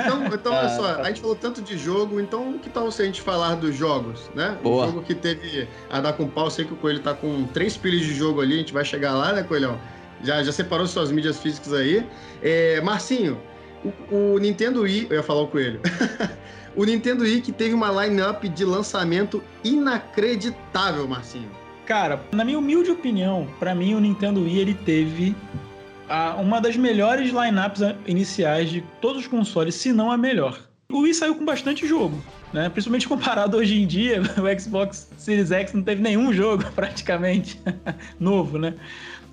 então, 0.00 0.26
então 0.26 0.52
olha 0.52 0.68
só, 0.70 1.00
a 1.00 1.04
gente 1.04 1.20
falou 1.20 1.36
tanto 1.36 1.62
de 1.62 1.78
jogo, 1.78 2.20
então 2.20 2.58
que 2.58 2.68
tal 2.68 2.90
se 2.90 3.02
a 3.02 3.04
gente 3.04 3.20
falar 3.20 3.54
dos 3.54 3.74
jogos, 3.74 4.30
né? 4.34 4.58
Boa. 4.62 4.84
O 4.84 4.88
jogo 4.88 5.02
que 5.02 5.14
teve 5.14 5.68
a 5.88 6.00
dar 6.00 6.12
com 6.12 6.26
pau, 6.26 6.50
sei 6.50 6.64
que 6.64 6.72
o 6.72 6.76
Coelho 6.76 7.00
tá 7.00 7.14
com 7.14 7.44
três 7.44 7.76
pilhas 7.76 8.00
de 8.00 8.14
jogo 8.14 8.40
ali, 8.40 8.54
a 8.54 8.58
gente 8.58 8.72
vai 8.72 8.84
chegar 8.84 9.14
lá, 9.14 9.32
né, 9.32 9.42
Coelhão? 9.42 9.78
Já, 10.22 10.42
já 10.42 10.52
separou 10.52 10.86
suas 10.86 11.10
mídias 11.10 11.38
físicas 11.38 11.72
aí. 11.72 12.04
É, 12.42 12.80
Marcinho, 12.80 13.40
o, 13.84 14.34
o, 14.34 14.38
Nintendo 14.38 14.82
Wii, 14.82 15.06
eu 15.10 15.16
ia 15.16 15.22
falar 15.22 15.42
o 15.42 15.48
Coelho. 15.48 15.80
o 16.76 16.84
Nintendo 16.84 17.24
Wii 17.24 17.40
que 17.40 17.52
teve 17.52 17.74
uma 17.74 18.04
line-up 18.04 18.48
de 18.48 18.64
lançamento 18.64 19.42
inacreditável, 19.64 21.06
Marcinho. 21.08 21.50
Cara, 21.86 22.22
na 22.32 22.44
minha 22.44 22.58
humilde 22.58 22.90
opinião, 22.90 23.48
para 23.58 23.74
mim 23.74 23.94
o 23.94 24.00
Nintendo 24.00 24.42
Wii 24.42 24.58
ele 24.58 24.74
teve 24.74 25.34
a, 26.08 26.36
uma 26.36 26.60
das 26.60 26.76
melhores 26.76 27.30
lineups 27.30 27.80
iniciais 28.06 28.70
de 28.70 28.82
todos 29.00 29.22
os 29.22 29.26
consoles, 29.26 29.74
se 29.74 29.92
não 29.92 30.10
a 30.10 30.16
melhor. 30.16 30.58
O 30.90 31.00
Wii 31.00 31.14
saiu 31.14 31.34
com 31.36 31.44
bastante 31.44 31.86
jogo, 31.86 32.20
né? 32.52 32.68
Principalmente 32.68 33.08
comparado 33.08 33.56
hoje 33.56 33.80
em 33.80 33.86
dia, 33.86 34.20
o 34.38 34.60
Xbox 34.60 35.08
Series 35.16 35.52
X 35.52 35.72
não 35.72 35.82
teve 35.82 36.02
nenhum 36.02 36.32
jogo 36.32 36.64
praticamente 36.74 37.60
novo, 38.18 38.58
né? 38.58 38.74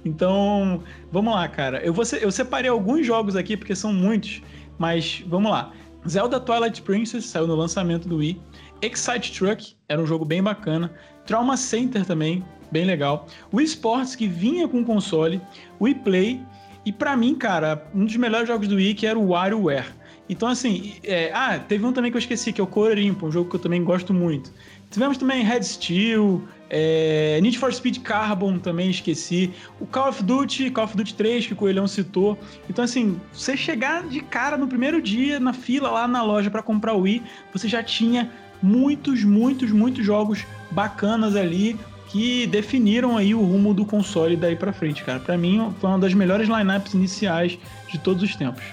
Então, 0.06 0.82
vamos 1.12 1.34
lá, 1.34 1.48
cara. 1.48 1.80
Eu, 1.80 1.94
vou, 1.94 2.06
eu 2.22 2.32
separei 2.32 2.70
alguns 2.70 3.06
jogos 3.06 3.36
aqui 3.36 3.58
porque 3.58 3.76
são 3.76 3.92
muitos, 3.92 4.42
mas 4.78 5.24
vamos 5.28 5.52
lá. 5.52 5.74
Zelda 6.08 6.40
Twilight 6.40 6.82
Princess 6.82 7.26
saiu 7.26 7.48
no 7.48 7.56
lançamento 7.56 8.08
do 8.08 8.18
Wii. 8.18 8.40
Excite 8.82 9.38
Truck 9.38 9.76
era 9.90 10.02
um 10.02 10.06
jogo 10.06 10.24
bem 10.24 10.42
bacana. 10.42 10.94
Trauma 11.26 11.58
Center 11.58 12.06
também, 12.06 12.44
bem 12.72 12.86
legal. 12.86 13.28
Wii 13.54 13.66
Sports 13.66 14.16
que 14.16 14.28
vinha 14.28 14.68
com 14.68 14.84
console. 14.86 15.42
Wii 15.82 15.96
Play 15.96 16.42
e 16.86 16.92
para 16.92 17.18
mim, 17.18 17.36
cara, 17.36 17.86
um 17.94 18.06
dos 18.06 18.16
melhores 18.16 18.48
jogos 18.48 18.68
do 18.68 18.76
Wii 18.76 18.94
que 18.94 19.06
era 19.06 19.20
o 19.20 19.30
WarioWare. 19.30 19.88
Então, 20.30 20.48
assim, 20.48 20.94
é... 21.04 21.32
ah, 21.34 21.60
teve 21.60 21.86
um 21.86 21.92
também 21.92 22.12
que 22.12 22.18
eu 22.18 22.20
esqueci, 22.20 22.54
que 22.54 22.62
é 22.62 22.64
o 22.64 22.68
Cororimpo, 22.68 23.28
um 23.28 23.32
jogo 23.32 23.50
que 23.50 23.56
eu 23.56 23.60
também 23.60 23.84
gosto 23.84 24.14
muito. 24.14 24.52
Tivemos 24.90 25.18
também 25.18 25.44
Red 25.44 25.64
Steel, 25.64 26.42
é... 26.70 27.40
Need 27.42 27.58
for 27.58 27.74
Speed 27.74 28.00
Carbon 28.00 28.60
também 28.60 28.90
esqueci. 28.90 29.52
O 29.80 29.86
Call 29.86 30.10
of 30.10 30.24
Duty, 30.24 30.70
Call 30.72 30.86
of 30.86 30.98
Duty 30.98 31.14
3, 31.14 31.48
que 31.48 31.54
o 31.54 31.56
Coelhão 31.56 31.88
citou. 31.88 32.38
Então, 32.70 32.84
assim, 32.84 33.20
você 33.32 33.56
chegar 33.56 34.08
de 34.08 34.22
cara 34.22 34.58
no 34.58 34.68
primeiro 34.68 35.02
dia, 35.02 35.40
na 35.40 35.54
fila 35.54 35.90
lá 35.90 36.08
na 36.08 36.24
loja 36.24 36.50
para 36.50 36.62
comprar 36.62 36.94
o 36.94 37.02
Wii, 37.02 37.24
você 37.54 37.68
já 37.68 37.84
tinha 37.84 38.32
muitos, 38.62 39.24
muitos, 39.24 39.72
muitos 39.72 40.06
jogos 40.06 40.46
bacanas 40.72 41.36
ali, 41.36 41.78
que 42.10 42.48
definiram 42.48 43.18
aí 43.18 43.36
o 43.36 43.42
rumo 43.42 43.74
do 43.74 43.86
console 43.86 44.36
daí 44.36 44.56
para 44.56 44.72
frente, 44.72 45.04
cara. 45.04 45.20
Para 45.20 45.38
mim 45.38 45.74
foi 45.80 45.90
uma 45.90 46.00
das 46.00 46.14
melhores 46.14 46.48
lineups 46.48 46.94
iniciais 46.94 47.58
de 47.92 47.98
todos 48.00 48.24
os 48.24 48.36
tempos. 48.36 48.64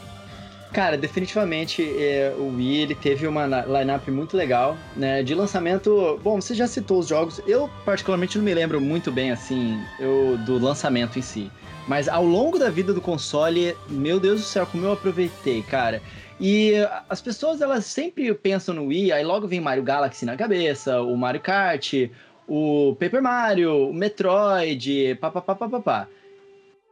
Cara, 0.74 0.98
definitivamente 0.98 1.84
é, 1.84 2.34
o 2.36 2.56
Wii 2.56 2.80
ele 2.80 2.94
teve 2.96 3.28
uma 3.28 3.46
lineup 3.46 4.08
muito 4.08 4.36
legal, 4.36 4.76
né? 4.96 5.22
De 5.22 5.32
lançamento, 5.32 6.18
bom, 6.20 6.40
você 6.40 6.52
já 6.52 6.66
citou 6.66 6.98
os 6.98 7.06
jogos. 7.06 7.40
Eu 7.46 7.70
particularmente 7.84 8.36
não 8.36 8.44
me 8.44 8.52
lembro 8.52 8.80
muito 8.80 9.12
bem 9.12 9.30
assim, 9.30 9.80
eu 10.00 10.36
do 10.38 10.58
lançamento 10.58 11.16
em 11.16 11.22
si. 11.22 11.48
Mas 11.86 12.08
ao 12.08 12.26
longo 12.26 12.58
da 12.58 12.70
vida 12.70 12.92
do 12.92 13.00
console, 13.00 13.76
meu 13.88 14.18
Deus 14.18 14.40
do 14.40 14.46
céu, 14.46 14.66
como 14.66 14.84
eu 14.84 14.90
aproveitei, 14.90 15.62
cara. 15.62 16.02
E 16.40 16.72
as 17.08 17.22
pessoas 17.22 17.60
elas 17.60 17.86
sempre 17.86 18.34
pensam 18.34 18.74
no 18.74 18.86
Wii, 18.86 19.12
aí 19.12 19.24
logo 19.24 19.46
vem 19.46 19.60
Mario 19.60 19.84
Galaxy 19.84 20.24
na 20.24 20.36
cabeça, 20.36 21.00
o 21.02 21.16
Mario 21.16 21.40
Kart, 21.40 22.10
o 22.48 22.96
Paper 22.98 23.22
Mario, 23.22 23.90
o 23.90 23.94
Metroid, 23.94 25.14
papapá. 25.20 26.08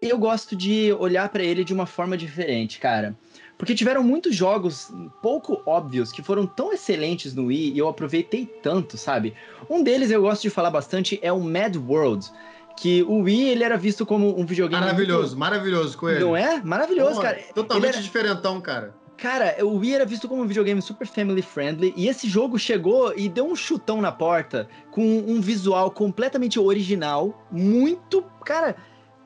Eu 0.00 0.18
gosto 0.18 0.54
de 0.54 0.92
olhar 0.92 1.28
para 1.30 1.42
ele 1.42 1.64
de 1.64 1.74
uma 1.74 1.86
forma 1.86 2.16
diferente, 2.16 2.78
cara. 2.78 3.16
Porque 3.58 3.74
tiveram 3.74 4.02
muitos 4.02 4.34
jogos 4.34 4.90
pouco 5.22 5.62
óbvios 5.64 6.10
que 6.10 6.22
foram 6.22 6.46
tão 6.46 6.72
excelentes 6.72 7.34
no 7.34 7.46
Wii 7.46 7.72
e 7.72 7.78
eu 7.78 7.88
aproveitei 7.88 8.44
tanto, 8.44 8.96
sabe? 8.96 9.34
Um 9.70 9.82
deles 9.82 10.10
eu 10.10 10.22
gosto 10.22 10.42
de 10.42 10.50
falar 10.50 10.70
bastante 10.70 11.18
é 11.22 11.32
o 11.32 11.40
Mad 11.40 11.76
World, 11.76 12.28
que 12.76 13.02
o 13.04 13.20
Wii 13.20 13.50
ele 13.50 13.64
era 13.64 13.76
visto 13.76 14.04
como 14.04 14.38
um 14.38 14.44
videogame 14.44 14.84
maravilhoso, 14.84 15.28
muito... 15.28 15.38
maravilhoso 15.38 15.98
com 15.98 16.08
ele. 16.08 16.20
Não 16.20 16.36
é? 16.36 16.60
Maravilhoso, 16.62 17.20
cara. 17.20 17.38
Totalmente 17.54 17.94
era... 17.94 18.02
diferentão, 18.02 18.60
cara. 18.60 18.94
Cara, 19.16 19.64
o 19.64 19.76
Wii 19.76 19.94
era 19.94 20.04
visto 20.04 20.26
como 20.26 20.42
um 20.42 20.46
videogame 20.48 20.82
super 20.82 21.06
family 21.06 21.42
friendly 21.42 21.94
e 21.96 22.08
esse 22.08 22.28
jogo 22.28 22.58
chegou 22.58 23.16
e 23.16 23.28
deu 23.28 23.46
um 23.46 23.54
chutão 23.54 24.00
na 24.00 24.10
porta 24.10 24.68
com 24.90 25.02
um 25.04 25.40
visual 25.40 25.92
completamente 25.92 26.58
original, 26.58 27.46
muito, 27.48 28.24
cara, 28.44 28.74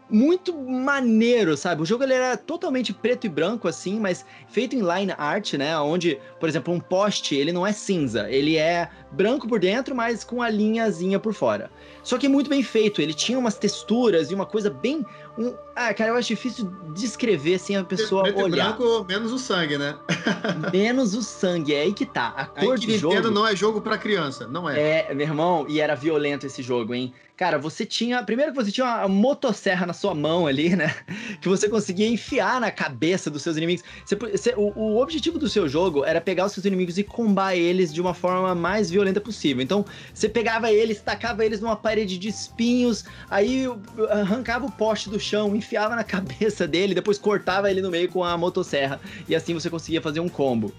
muito 0.09 0.55
maneiro, 0.55 1.57
sabe? 1.57 1.83
O 1.83 1.85
jogo 1.85 2.05
ele 2.05 2.15
era 2.15 2.37
totalmente 2.37 2.93
preto 2.93 3.27
e 3.27 3.29
branco 3.29 3.67
assim, 3.67 3.99
mas 3.99 4.25
feito 4.49 4.77
em 4.77 4.81
line 4.81 5.13
art, 5.17 5.55
né? 5.55 5.79
Onde, 5.79 6.19
por 6.39 6.49
exemplo, 6.49 6.73
um 6.73 6.81
poste, 6.81 7.35
ele 7.35 7.53
não 7.53 7.67
é 7.67 7.73
cinza, 7.73 8.31
ele 8.31 8.57
é 8.57 8.89
branco 9.11 9.49
por 9.49 9.59
dentro, 9.59 9.95
mas 9.95 10.23
com 10.23 10.41
a 10.41 10.49
linhazinha 10.49 11.19
por 11.19 11.35
fora. 11.35 11.71
Só 12.03 12.19
que 12.19 12.29
muito 12.29 12.49
bem 12.49 12.63
feito, 12.63 13.03
ele 13.03 13.15
tinha 13.15 13.39
umas 13.39 13.59
texturas 13.59 14.31
e 14.31 14.35
uma 14.35 14.47
coisa 14.47 14.71
bem 14.71 15.05
um... 15.39 15.55
Ah, 15.75 15.93
cara, 15.93 16.11
eu 16.11 16.17
acho 16.17 16.29
difícil 16.29 16.73
descrever 16.95 17.59
sem 17.59 17.77
assim, 17.77 17.85
a 17.85 17.85
pessoa 17.85 18.23
preto 18.23 18.41
olhar. 18.41 18.77
Branco, 18.77 19.05
menos 19.05 19.33
o 19.33 19.39
sangue, 19.39 19.77
né? 19.77 19.95
menos 20.73 21.15
o 21.15 21.23
sangue, 21.23 21.75
é 21.75 21.83
aí 21.83 21.93
que 21.93 22.07
tá. 22.07 22.29
A 22.29 22.47
cor 22.47 22.75
aí 22.75 22.81
que 22.81 22.87
Nintendo 22.87 23.15
jogo 23.15 23.31
não 23.31 23.47
é 23.47 23.55
jogo 23.55 23.81
para 23.81 23.99
criança, 23.99 24.47
não 24.47 24.69
é. 24.69 25.09
É, 25.11 25.15
meu 25.15 25.27
irmão, 25.27 25.67
e 25.69 25.81
era 25.81 25.95
violento 25.95 26.47
esse 26.47 26.63
jogo, 26.63 26.95
hein? 26.95 27.13
Cara, 27.37 27.59
você 27.59 27.85
tinha. 27.85 28.23
Primeiro 28.23 28.53
que 28.53 28.57
você 28.57 28.73
tinha 28.73 28.87
uma 28.87 29.09
motosserra 29.09 29.85
na 29.85 29.93
sua 29.93 30.15
mão 30.15 30.47
ali, 30.47 30.75
né? 30.75 30.95
Que 31.41 31.49
você 31.49 31.69
conseguia 31.69 32.09
enfiar 32.09 32.61
na 32.61 32.71
cabeça 32.71 33.31
dos 33.31 33.43
seus 33.43 33.57
inimigos. 33.59 33.85
Você, 34.05 34.17
você, 34.17 34.55
o, 34.57 34.73
o, 34.75 35.03
objetivo 35.03 35.39
do 35.39 35.49
seu 35.49 35.69
jogo 35.69 36.03
era 36.05 36.21
pegar 36.21 36.47
os 36.47 36.53
seus 36.53 36.65
inimigos 36.65 36.97
e 36.97 37.05
combar 37.05 37.55
eles 37.55 37.93
de 37.93 38.01
uma 38.01 38.15
forma 38.15 38.55
mais 38.55 38.91
violenta 38.91 39.21
possível. 39.21 39.63
Então, 39.63 39.85
você 40.15 40.29
pegava 40.29 40.73
eles, 40.73 41.01
tacava 41.01 41.45
eles 41.45 41.61
numa 41.61 41.77
parede 41.77 42.17
de 42.17 42.29
espinhos, 42.29 43.05
aí 43.29 43.67
arrancava 44.09 44.65
o 44.65 44.73
poste 44.73 45.11
do 45.11 45.21
chão, 45.27 45.55
enfiava 45.55 45.95
na 45.97 46.05
cabeça 46.05 46.67
dele, 46.67 46.95
depois 46.95 47.19
cortava 47.19 47.71
ele 47.71 47.83
no 47.83 47.91
meio 47.91 48.09
com 48.09 48.25
a 48.25 48.37
motosserra. 48.37 49.01
E 49.29 49.35
assim 49.35 49.55
você 49.55 49.69
conseguia 49.69 50.01
fazer 50.01 50.21
um 50.21 50.29
combo. 50.29 50.73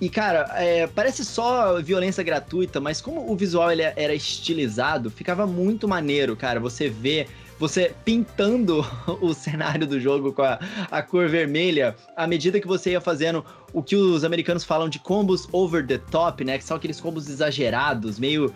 E, 0.00 0.10
cara, 0.10 0.50
é, 0.56 0.86
parece 0.86 1.24
só 1.24 1.80
violência 1.80 2.22
gratuita, 2.22 2.78
mas 2.80 3.00
como 3.00 3.30
o 3.30 3.34
visual 3.34 3.72
ele 3.72 3.82
era 3.82 4.14
estilizado, 4.14 5.10
ficava 5.10 5.46
muito 5.46 5.88
maneiro, 5.88 6.36
cara. 6.36 6.60
Você 6.60 6.88
vê 6.88 7.26
você 7.58 7.94
pintando 8.04 8.84
o 9.22 9.32
cenário 9.32 9.86
do 9.86 9.98
jogo 9.98 10.32
com 10.32 10.42
a, 10.42 10.58
a 10.90 11.02
cor 11.02 11.28
vermelha 11.28 11.96
à 12.14 12.26
medida 12.26 12.60
que 12.60 12.66
você 12.66 12.90
ia 12.90 13.00
fazendo 13.00 13.42
o 13.72 13.82
que 13.82 13.96
os 13.96 14.24
americanos 14.24 14.64
falam 14.64 14.88
de 14.88 14.98
combos 14.98 15.48
over 15.50 15.86
the 15.86 15.98
top, 15.98 16.44
né? 16.44 16.58
Que 16.58 16.64
são 16.64 16.76
aqueles 16.76 17.00
combos 17.00 17.28
exagerados, 17.28 18.18
meio. 18.18 18.52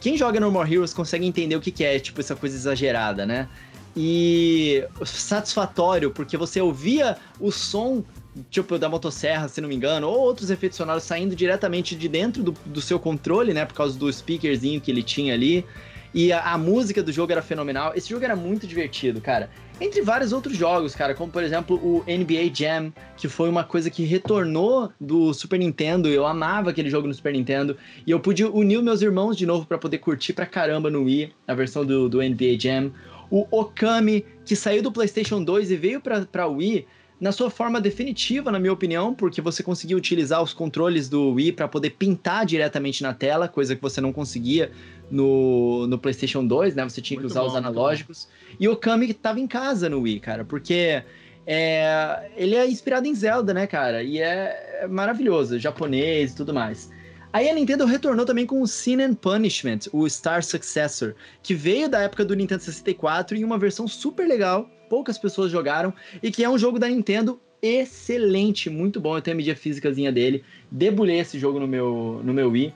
Quem 0.00 0.16
joga 0.16 0.40
No 0.40 0.50
More 0.50 0.70
Heroes 0.70 0.92
consegue 0.92 1.26
entender 1.26 1.56
o 1.56 1.60
que, 1.60 1.70
que 1.70 1.84
é, 1.84 1.98
tipo, 1.98 2.20
essa 2.20 2.36
coisa 2.36 2.56
exagerada, 2.56 3.24
né? 3.24 3.48
E 3.96 4.84
satisfatório, 5.04 6.10
porque 6.10 6.36
você 6.36 6.60
ouvia 6.60 7.16
o 7.38 7.52
som 7.52 8.04
tipo 8.50 8.78
da 8.78 8.88
motosserra, 8.88 9.48
se 9.48 9.60
não 9.60 9.68
me 9.68 9.76
engano, 9.76 10.08
ou 10.08 10.18
outros 10.18 10.50
efeitos 10.50 10.76
sonoros 10.76 11.04
saindo 11.04 11.36
diretamente 11.36 11.94
de 11.94 12.08
dentro 12.08 12.42
do, 12.42 12.52
do 12.66 12.80
seu 12.80 12.98
controle, 12.98 13.54
né? 13.54 13.64
Por 13.64 13.74
causa 13.74 13.96
do 13.98 14.12
speakerzinho 14.12 14.80
que 14.80 14.90
ele 14.90 15.02
tinha 15.02 15.34
ali. 15.34 15.64
E 16.12 16.32
a, 16.32 16.52
a, 16.52 16.58
música 16.58 17.02
do 17.02 17.10
jogo 17.10 17.32
era 17.32 17.42
fenomenal. 17.42 17.92
Esse 17.96 18.08
jogo 18.08 18.24
era 18.24 18.36
muito 18.36 18.68
divertido, 18.68 19.20
cara. 19.20 19.50
Entre 19.80 20.00
vários 20.00 20.32
outros 20.32 20.56
jogos, 20.56 20.94
cara, 20.94 21.12
como 21.12 21.32
por 21.32 21.42
exemplo 21.42 21.76
o 21.76 22.04
NBA 22.06 22.54
Jam, 22.54 22.92
que 23.16 23.26
foi 23.26 23.48
uma 23.48 23.64
coisa 23.64 23.90
que 23.90 24.04
retornou 24.04 24.92
do 25.00 25.34
Super 25.34 25.58
Nintendo. 25.58 26.08
Eu 26.08 26.24
amava 26.24 26.70
aquele 26.70 26.88
jogo 26.88 27.08
no 27.08 27.14
Super 27.14 27.32
Nintendo. 27.32 27.76
E 28.06 28.12
eu 28.12 28.20
pude 28.20 28.44
unir 28.44 28.80
meus 28.80 29.02
irmãos 29.02 29.36
de 29.36 29.44
novo 29.44 29.66
para 29.66 29.76
poder 29.76 29.98
curtir 29.98 30.32
pra 30.32 30.46
caramba 30.46 30.88
no 30.88 31.02
Wii, 31.02 31.32
a 31.48 31.54
versão 31.54 31.84
do, 31.84 32.08
do 32.08 32.18
NBA 32.18 32.60
Jam. 32.60 32.92
O 33.30 33.46
Okami, 33.50 34.24
que 34.44 34.54
saiu 34.54 34.82
do 34.82 34.92
PlayStation 34.92 35.42
2 35.42 35.70
e 35.70 35.76
veio 35.76 36.00
pra 36.00 36.46
Wii 36.46 36.86
na 37.20 37.32
sua 37.32 37.48
forma 37.48 37.80
definitiva, 37.80 38.50
na 38.50 38.58
minha 38.58 38.72
opinião, 38.72 39.14
porque 39.14 39.40
você 39.40 39.62
conseguia 39.62 39.96
utilizar 39.96 40.42
os 40.42 40.52
controles 40.52 41.08
do 41.08 41.30
Wii 41.30 41.52
para 41.52 41.68
poder 41.68 41.90
pintar 41.90 42.44
diretamente 42.44 43.02
na 43.02 43.14
tela, 43.14 43.48
coisa 43.48 43.74
que 43.74 43.80
você 43.80 44.00
não 44.00 44.12
conseguia 44.12 44.70
no, 45.10 45.86
no 45.86 45.98
PlayStation 45.98 46.46
2, 46.46 46.74
né? 46.74 46.84
Você 46.84 47.00
tinha 47.00 47.18
muito 47.18 47.28
que 47.28 47.32
usar 47.32 47.42
bom, 47.42 47.48
os 47.48 47.56
analógicos. 47.56 48.28
E 48.58 48.68
o 48.68 48.76
Kami 48.76 49.10
estava 49.10 49.40
em 49.40 49.46
casa 49.46 49.88
no 49.88 50.00
Wii, 50.00 50.20
cara, 50.20 50.44
porque 50.44 51.02
é, 51.46 52.30
ele 52.36 52.56
é 52.56 52.68
inspirado 52.68 53.06
em 53.06 53.14
Zelda, 53.14 53.54
né, 53.54 53.66
cara? 53.66 54.02
E 54.02 54.18
é 54.18 54.86
maravilhoso, 54.90 55.58
japonês 55.58 56.32
e 56.32 56.36
tudo 56.36 56.52
mais. 56.52 56.90
Aí 57.34 57.50
a 57.50 57.52
Nintendo 57.52 57.84
retornou 57.84 58.24
também 58.24 58.46
com 58.46 58.62
o 58.62 58.66
Sin 58.68 59.02
and 59.02 59.14
Punishment, 59.14 59.80
o 59.92 60.08
Star 60.08 60.44
Successor, 60.44 61.16
que 61.42 61.52
veio 61.52 61.88
da 61.88 61.98
época 61.98 62.24
do 62.24 62.32
Nintendo 62.32 62.62
64 62.62 63.36
em 63.36 63.42
uma 63.42 63.58
versão 63.58 63.88
super 63.88 64.24
legal, 64.24 64.70
poucas 64.88 65.18
pessoas 65.18 65.50
jogaram, 65.50 65.92
e 66.22 66.30
que 66.30 66.44
é 66.44 66.48
um 66.48 66.56
jogo 66.56 66.78
da 66.78 66.86
Nintendo 66.86 67.40
excelente, 67.60 68.70
muito 68.70 69.00
bom. 69.00 69.16
Eu 69.16 69.20
tenho 69.20 69.34
a 69.34 69.38
mídia 69.38 69.56
físicazinha 69.56 70.12
dele, 70.12 70.44
debulhei 70.70 71.18
esse 71.18 71.36
jogo 71.36 71.58
no 71.58 71.66
meu, 71.66 72.20
no 72.22 72.32
meu 72.32 72.50
Wii. 72.50 72.72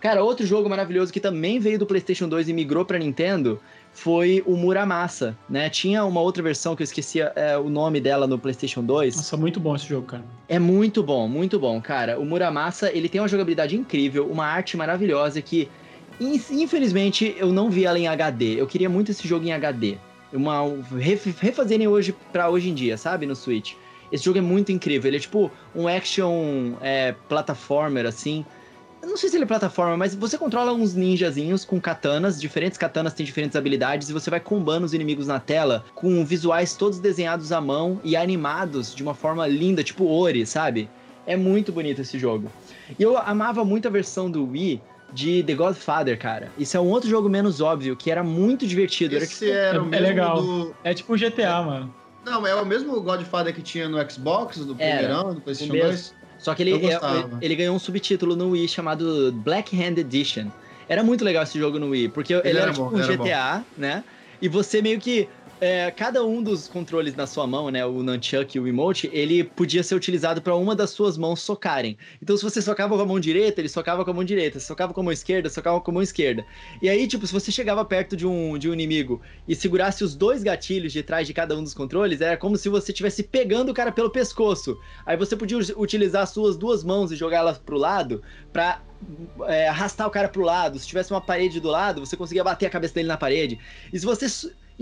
Cara, 0.00 0.24
outro 0.24 0.46
jogo 0.46 0.66
maravilhoso 0.66 1.12
que 1.12 1.20
também 1.20 1.58
veio 1.60 1.78
do 1.78 1.84
PlayStation 1.84 2.26
2 2.26 2.48
e 2.48 2.54
migrou 2.54 2.86
para 2.86 2.98
Nintendo 2.98 3.60
foi 3.92 4.42
o 4.46 4.56
Muramasa, 4.56 5.36
né? 5.48 5.68
Tinha 5.68 6.04
uma 6.04 6.20
outra 6.20 6.42
versão 6.42 6.74
que 6.74 6.82
eu 6.82 6.84
esquecia 6.84 7.32
é, 7.34 7.56
o 7.58 7.68
nome 7.68 8.00
dela 8.00 8.26
no 8.26 8.38
PlayStation 8.38 8.82
2. 8.82 9.16
Nossa, 9.16 9.36
muito 9.36 9.60
bom 9.60 9.76
esse 9.76 9.86
jogo, 9.86 10.06
cara. 10.06 10.24
É 10.48 10.58
muito 10.58 11.02
bom, 11.02 11.28
muito 11.28 11.58
bom, 11.58 11.80
cara. 11.80 12.18
O 12.18 12.24
Muramasa, 12.24 12.90
ele 12.92 13.08
tem 13.08 13.20
uma 13.20 13.28
jogabilidade 13.28 13.76
incrível, 13.76 14.26
uma 14.30 14.46
arte 14.46 14.76
maravilhosa 14.76 15.42
que 15.42 15.68
infelizmente 16.20 17.34
eu 17.38 17.52
não 17.52 17.70
vi 17.70 17.84
ela 17.84 17.98
em 17.98 18.06
HD. 18.06 18.60
Eu 18.60 18.66
queria 18.66 18.88
muito 18.88 19.10
esse 19.10 19.26
jogo 19.26 19.44
em 19.46 19.52
HD. 19.52 19.96
Uma 20.32 20.60
refazerem 21.38 21.88
hoje 21.88 22.14
para 22.32 22.48
hoje 22.48 22.68
em 22.68 22.74
dia, 22.74 22.96
sabe, 22.96 23.26
no 23.26 23.34
Switch. 23.34 23.74
Esse 24.12 24.24
jogo 24.24 24.38
é 24.38 24.42
muito 24.42 24.70
incrível. 24.70 25.08
Ele 25.08 25.16
é 25.16 25.20
tipo 25.20 25.50
um 25.74 25.88
action 25.88 26.74
é, 26.80 27.14
plataformer 27.28 28.06
assim 28.06 28.44
eu 29.02 29.08
não 29.08 29.16
sei 29.16 29.28
se 29.30 29.36
ele 29.36 29.44
é 29.44 29.46
plataforma, 29.46 29.96
mas 29.96 30.14
você 30.14 30.36
controla 30.36 30.72
uns 30.72 30.94
ninjazinhos 30.94 31.64
com 31.64 31.80
katanas, 31.80 32.40
diferentes 32.40 32.76
katanas 32.76 33.14
têm 33.14 33.24
diferentes 33.24 33.56
habilidades, 33.56 34.08
e 34.08 34.12
você 34.12 34.28
vai 34.28 34.40
combando 34.40 34.84
os 34.84 34.92
inimigos 34.92 35.26
na 35.26 35.40
tela 35.40 35.84
com 35.94 36.24
visuais 36.24 36.74
todos 36.74 36.98
desenhados 36.98 37.50
à 37.50 37.60
mão 37.60 38.00
e 38.04 38.14
animados 38.16 38.94
de 38.94 39.02
uma 39.02 39.14
forma 39.14 39.46
linda, 39.46 39.82
tipo 39.82 40.06
Ori, 40.06 40.44
sabe? 40.44 40.88
É 41.26 41.36
muito 41.36 41.72
bonito 41.72 42.00
esse 42.00 42.18
jogo. 42.18 42.50
E 42.98 43.02
eu 43.02 43.16
amava 43.16 43.64
muito 43.64 43.88
a 43.88 43.90
versão 43.90 44.30
do 44.30 44.46
Wii 44.50 44.82
de 45.12 45.42
The 45.42 45.54
Godfather, 45.54 46.18
cara. 46.18 46.50
Isso 46.58 46.76
é 46.76 46.80
um 46.80 46.88
outro 46.88 47.08
jogo 47.08 47.28
menos 47.28 47.60
óbvio, 47.60 47.96
que 47.96 48.10
era 48.10 48.22
muito 48.22 48.66
divertido. 48.66 49.16
Esse 49.16 49.50
era, 49.50 49.72
tipo... 49.72 49.76
era 49.76 49.82
o 49.82 49.86
é, 49.86 49.88
mesmo 49.88 50.06
é 50.06 50.08
legal. 50.08 50.42
Do... 50.42 50.74
É 50.84 50.94
tipo 50.94 51.16
GTA, 51.16 51.62
mano. 51.62 51.94
Não, 52.24 52.46
é 52.46 52.54
o 52.54 52.66
mesmo 52.66 53.00
Godfather 53.00 53.54
que 53.54 53.62
tinha 53.62 53.88
no 53.88 53.98
Xbox, 54.10 54.58
do 54.58 54.74
primeirão, 54.74 55.34
do 55.34 55.40
PlayStation 55.40 55.72
2. 55.72 56.14
Só 56.40 56.54
que 56.54 56.62
ele, 56.62 56.72
é, 56.86 56.98
ele 57.42 57.54
ganhou 57.54 57.76
um 57.76 57.78
subtítulo 57.78 58.34
no 58.34 58.50
Wii 58.50 58.66
chamado 58.68 59.30
Black 59.32 59.76
Hand 59.76 59.98
Edition. 59.98 60.46
Era 60.88 61.04
muito 61.04 61.24
legal 61.24 61.42
esse 61.42 61.58
jogo 61.58 61.78
no 61.78 61.90
Wii, 61.90 62.08
porque 62.08 62.32
ele, 62.32 62.42
ele 62.48 62.58
era, 62.58 62.66
era, 62.66 62.72
tipo 62.72 62.88
bom, 62.88 62.96
um 62.96 63.06
GTA, 63.06 63.58
bom. 63.58 63.64
né? 63.76 64.02
E 64.40 64.48
você 64.48 64.80
meio 64.80 64.98
que 64.98 65.28
é, 65.60 65.90
cada 65.90 66.24
um 66.24 66.42
dos 66.42 66.66
controles 66.66 67.14
na 67.14 67.26
sua 67.26 67.46
mão, 67.46 67.70
né, 67.70 67.84
o 67.84 68.02
nunchuck 68.02 68.56
e 68.56 68.60
o 68.60 68.66
emote, 68.66 69.10
ele 69.12 69.44
podia 69.44 69.82
ser 69.82 69.94
utilizado 69.94 70.40
para 70.40 70.54
uma 70.54 70.74
das 70.74 70.90
suas 70.90 71.18
mãos 71.18 71.40
socarem. 71.40 71.98
Então, 72.22 72.36
se 72.36 72.42
você 72.42 72.62
socava 72.62 72.96
com 72.96 73.02
a 73.02 73.06
mão 73.06 73.20
direita, 73.20 73.60
ele 73.60 73.68
socava 73.68 74.04
com 74.04 74.10
a 74.10 74.14
mão 74.14 74.24
direita. 74.24 74.58
Se 74.58 74.66
socava 74.66 74.94
com 74.94 75.00
a 75.00 75.04
mão 75.04 75.12
esquerda, 75.12 75.50
socava 75.50 75.80
com 75.80 75.90
a 75.90 75.94
mão 75.94 76.02
esquerda. 76.02 76.44
E 76.80 76.88
aí, 76.88 77.06
tipo, 77.06 77.26
se 77.26 77.32
você 77.32 77.52
chegava 77.52 77.84
perto 77.84 78.16
de 78.16 78.26
um, 78.26 78.56
de 78.56 78.70
um 78.70 78.72
inimigo 78.72 79.20
e 79.46 79.54
segurasse 79.54 80.02
os 80.02 80.14
dois 80.14 80.42
gatilhos 80.42 80.92
de 80.92 81.02
trás 81.02 81.26
de 81.26 81.34
cada 81.34 81.56
um 81.56 81.62
dos 81.62 81.74
controles, 81.74 82.20
era 82.20 82.36
como 82.36 82.56
se 82.56 82.68
você 82.68 82.90
estivesse 82.90 83.22
pegando 83.22 83.70
o 83.70 83.74
cara 83.74 83.92
pelo 83.92 84.10
pescoço. 84.10 84.78
Aí 85.04 85.16
você 85.16 85.36
podia 85.36 85.58
utilizar 85.76 86.22
as 86.22 86.30
suas 86.30 86.56
duas 86.56 86.82
mãos 86.82 87.12
e 87.12 87.16
jogá-las 87.16 87.58
pro 87.58 87.76
lado 87.76 88.22
para 88.52 88.82
é, 89.46 89.68
arrastar 89.68 90.06
o 90.06 90.10
cara 90.10 90.28
pro 90.28 90.42
lado. 90.42 90.78
Se 90.78 90.86
tivesse 90.86 91.10
uma 91.10 91.20
parede 91.20 91.60
do 91.60 91.68
lado, 91.68 92.04
você 92.04 92.16
conseguia 92.16 92.44
bater 92.44 92.66
a 92.66 92.70
cabeça 92.70 92.94
dele 92.94 93.08
na 93.08 93.16
parede. 93.16 93.58
E 93.92 93.98
se 93.98 94.06
você 94.06 94.26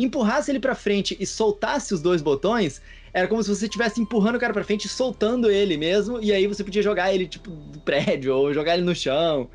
empurrasse 0.05 0.51
ele 0.51 0.61
para 0.61 0.75
frente 0.75 1.17
e 1.19 1.27
soltasse 1.27 1.93
os 1.93 2.01
dois 2.01 2.23
botões, 2.23 2.81
era 3.13 3.27
como 3.27 3.43
se 3.43 3.49
você 3.49 3.67
estivesse 3.67 4.01
empurrando 4.01 4.37
o 4.37 4.39
cara 4.39 4.53
para 4.53 4.65
frente 4.65 4.85
e 4.85 4.89
soltando 4.89 5.51
ele 5.51 5.77
mesmo, 5.77 6.21
e 6.23 6.33
aí 6.33 6.47
você 6.47 6.63
podia 6.63 6.83
jogar 6.83 7.13
ele 7.13 7.27
tipo 7.27 7.51
do 7.51 7.81
prédio 7.81 8.35
ou 8.35 8.55
jogar 8.55 8.75
ele 8.75 8.85
no 8.85 8.95
chão. 8.95 9.49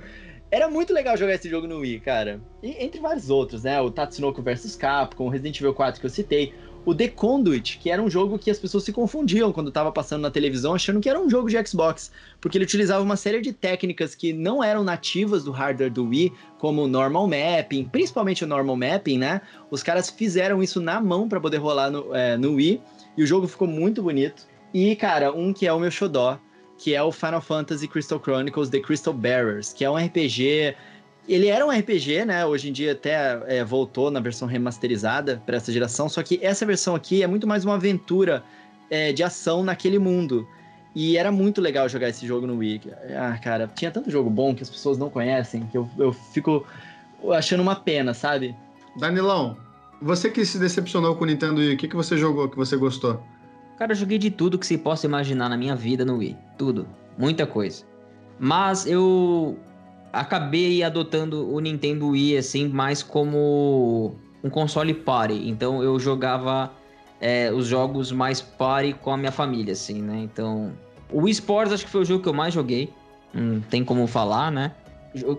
Era 0.51 0.69
muito 0.69 0.93
legal 0.93 1.17
jogar 1.17 1.33
esse 1.33 1.49
jogo 1.49 1.65
no 1.65 1.79
Wii, 1.79 1.99
cara. 2.01 2.39
E 2.61 2.83
entre 2.83 3.01
vários 3.01 3.29
outros, 3.31 3.63
né? 3.63 3.81
O 3.81 3.89
Tatsunoko 3.89 4.41
vs 4.41 4.75
Capcom, 4.75 5.25
o 5.25 5.29
Resident 5.29 5.59
Evil 5.59 5.73
4 5.73 5.99
que 5.99 6.05
eu 6.05 6.11
citei, 6.11 6.53
o 6.86 6.93
The 6.93 7.07
Conduit, 7.07 7.79
que 7.79 7.89
era 7.89 8.01
um 8.01 8.09
jogo 8.09 8.38
que 8.38 8.51
as 8.51 8.59
pessoas 8.59 8.84
se 8.84 8.91
confundiam 8.91 9.51
quando 9.51 9.69
estava 9.69 9.91
passando 9.91 10.21
na 10.21 10.31
televisão, 10.31 10.73
achando 10.73 10.99
que 10.99 11.10
era 11.10 11.19
um 11.19 11.30
jogo 11.30 11.49
de 11.49 11.68
Xbox, 11.68 12.11
porque 12.41 12.57
ele 12.57 12.65
utilizava 12.65 13.03
uma 13.03 13.15
série 13.15 13.41
de 13.41 13.53
técnicas 13.53 14.15
que 14.15 14.34
não 14.34 14.64
eram 14.64 14.84
nativas 14.84 15.43
do 15.43 15.51
hardware 15.51 15.91
do 15.91 16.07
Wii, 16.07 16.34
como 16.60 16.84
o 16.84 16.88
normal 16.88 17.27
mapping, 17.27 17.85
principalmente 17.85 18.43
o 18.43 18.47
normal 18.47 18.76
mapping, 18.76 19.18
né? 19.18 19.41
Os 19.72 19.81
caras 19.81 20.10
fizeram 20.10 20.61
isso 20.61 20.81
na 20.81 20.99
mão 20.99 21.30
para 21.30 21.39
poder 21.39 21.57
rolar 21.57 21.89
no, 21.89 22.14
é, 22.14 22.38
no 22.38 22.55
Wii, 22.55 22.81
e 23.18 23.23
o 23.23 23.27
jogo 23.27 23.47
ficou 23.47 23.68
muito 23.68 24.01
bonito. 24.01 24.47
E, 24.73 24.95
cara, 24.95 25.31
um 25.31 25.53
que 25.53 25.68
é 25.68 25.72
o 25.72 25.80
meu 25.80 25.91
xodó, 25.91 26.39
que 26.77 26.93
é 26.93 27.01
o 27.01 27.11
Final 27.11 27.41
Fantasy 27.41 27.88
Crystal 27.88 28.19
Chronicles 28.19 28.69
The 28.69 28.80
Crystal 28.80 29.14
Bearers, 29.14 29.72
que 29.72 29.85
é 29.85 29.89
um 29.89 29.95
RPG 29.95 30.76
ele 31.27 31.47
era 31.47 31.65
um 31.65 31.69
RPG, 31.69 32.25
né? 32.25 32.45
Hoje 32.45 32.69
em 32.69 32.73
dia 32.73 32.91
até 32.91 33.41
é, 33.47 33.63
voltou 33.63 34.11
na 34.11 34.19
versão 34.19 34.47
remasterizada 34.47 35.41
para 35.45 35.57
essa 35.57 35.71
geração, 35.71 36.09
só 36.09 36.21
que 36.21 36.39
essa 36.41 36.65
versão 36.65 36.95
aqui 36.95 37.23
é 37.23 37.27
muito 37.27 37.47
mais 37.47 37.63
uma 37.63 37.75
aventura 37.75 38.43
é, 38.89 39.13
de 39.13 39.23
ação 39.23 39.63
naquele 39.63 39.99
mundo. 39.99 40.47
E 40.95 41.17
era 41.17 41.31
muito 41.31 41.59
legal 41.59 41.89
jogar 41.89 42.09
esse 42.09 42.27
jogo 42.27 42.45
no 42.45 42.57
Wii. 42.57 42.81
Ah, 43.17 43.37
cara, 43.41 43.67
tinha 43.73 43.89
tanto 43.89 44.11
jogo 44.11 44.29
bom 44.29 44.53
que 44.53 44.61
as 44.61 44.69
pessoas 44.69 44.97
não 44.97 45.09
conhecem, 45.09 45.65
que 45.71 45.77
eu, 45.77 45.89
eu 45.97 46.13
fico 46.13 46.65
achando 47.31 47.61
uma 47.61 47.75
pena, 47.75 48.13
sabe? 48.13 48.55
Danilão, 48.99 49.57
você 49.99 50.29
que 50.29 50.45
se 50.45 50.59
decepcionou 50.59 51.15
com 51.15 51.23
o 51.23 51.27
Nintendo 51.27 51.61
Wii, 51.61 51.73
o 51.73 51.77
que, 51.77 51.87
que 51.87 51.95
você 51.95 52.15
jogou 52.15 52.47
que 52.47 52.57
você 52.57 52.77
gostou? 52.77 53.23
Cara, 53.79 53.93
eu 53.93 53.95
joguei 53.95 54.19
de 54.19 54.29
tudo 54.29 54.59
que 54.59 54.67
se 54.67 54.77
possa 54.77 55.07
imaginar 55.07 55.49
na 55.49 55.57
minha 55.57 55.75
vida 55.75 56.05
no 56.05 56.17
Wii. 56.17 56.37
Tudo. 56.57 56.87
Muita 57.17 57.47
coisa. 57.47 57.83
Mas 58.39 58.85
eu 58.85 59.57
acabei 60.14 60.84
adotando 60.84 61.52
o 61.52 61.60
Nintendo 61.60 62.10
Wii, 62.10 62.38
assim, 62.38 62.68
mais 62.68 63.02
como 63.02 64.14
um 64.44 64.49
console 64.49 64.94
party. 64.94 65.49
Então 65.49 65.81
eu 65.81 65.99
jogava 65.99 66.72
é, 67.19 67.52
os 67.52 67.65
jogos 67.65 68.11
mais 68.11 68.40
party 68.40 68.94
com 68.94 69.11
a 69.11 69.18
minha 69.18 69.31
família, 69.31 69.73
assim, 69.73 70.02
né? 70.02 70.19
Então, 70.19 70.72
o 71.11 71.23
Wii 71.23 71.31
Sports 71.31 71.73
acho 71.73 71.85
que 71.85 71.91
foi 71.91 72.02
o 72.02 72.06
jogo 72.06 72.22
que 72.22 72.30
eu 72.30 72.34
mais 72.34 72.53
joguei. 72.53 72.94
Não 73.34 73.61
tem 73.61 73.84
como 73.84 74.06
falar, 74.06 74.52
né? 74.52 74.72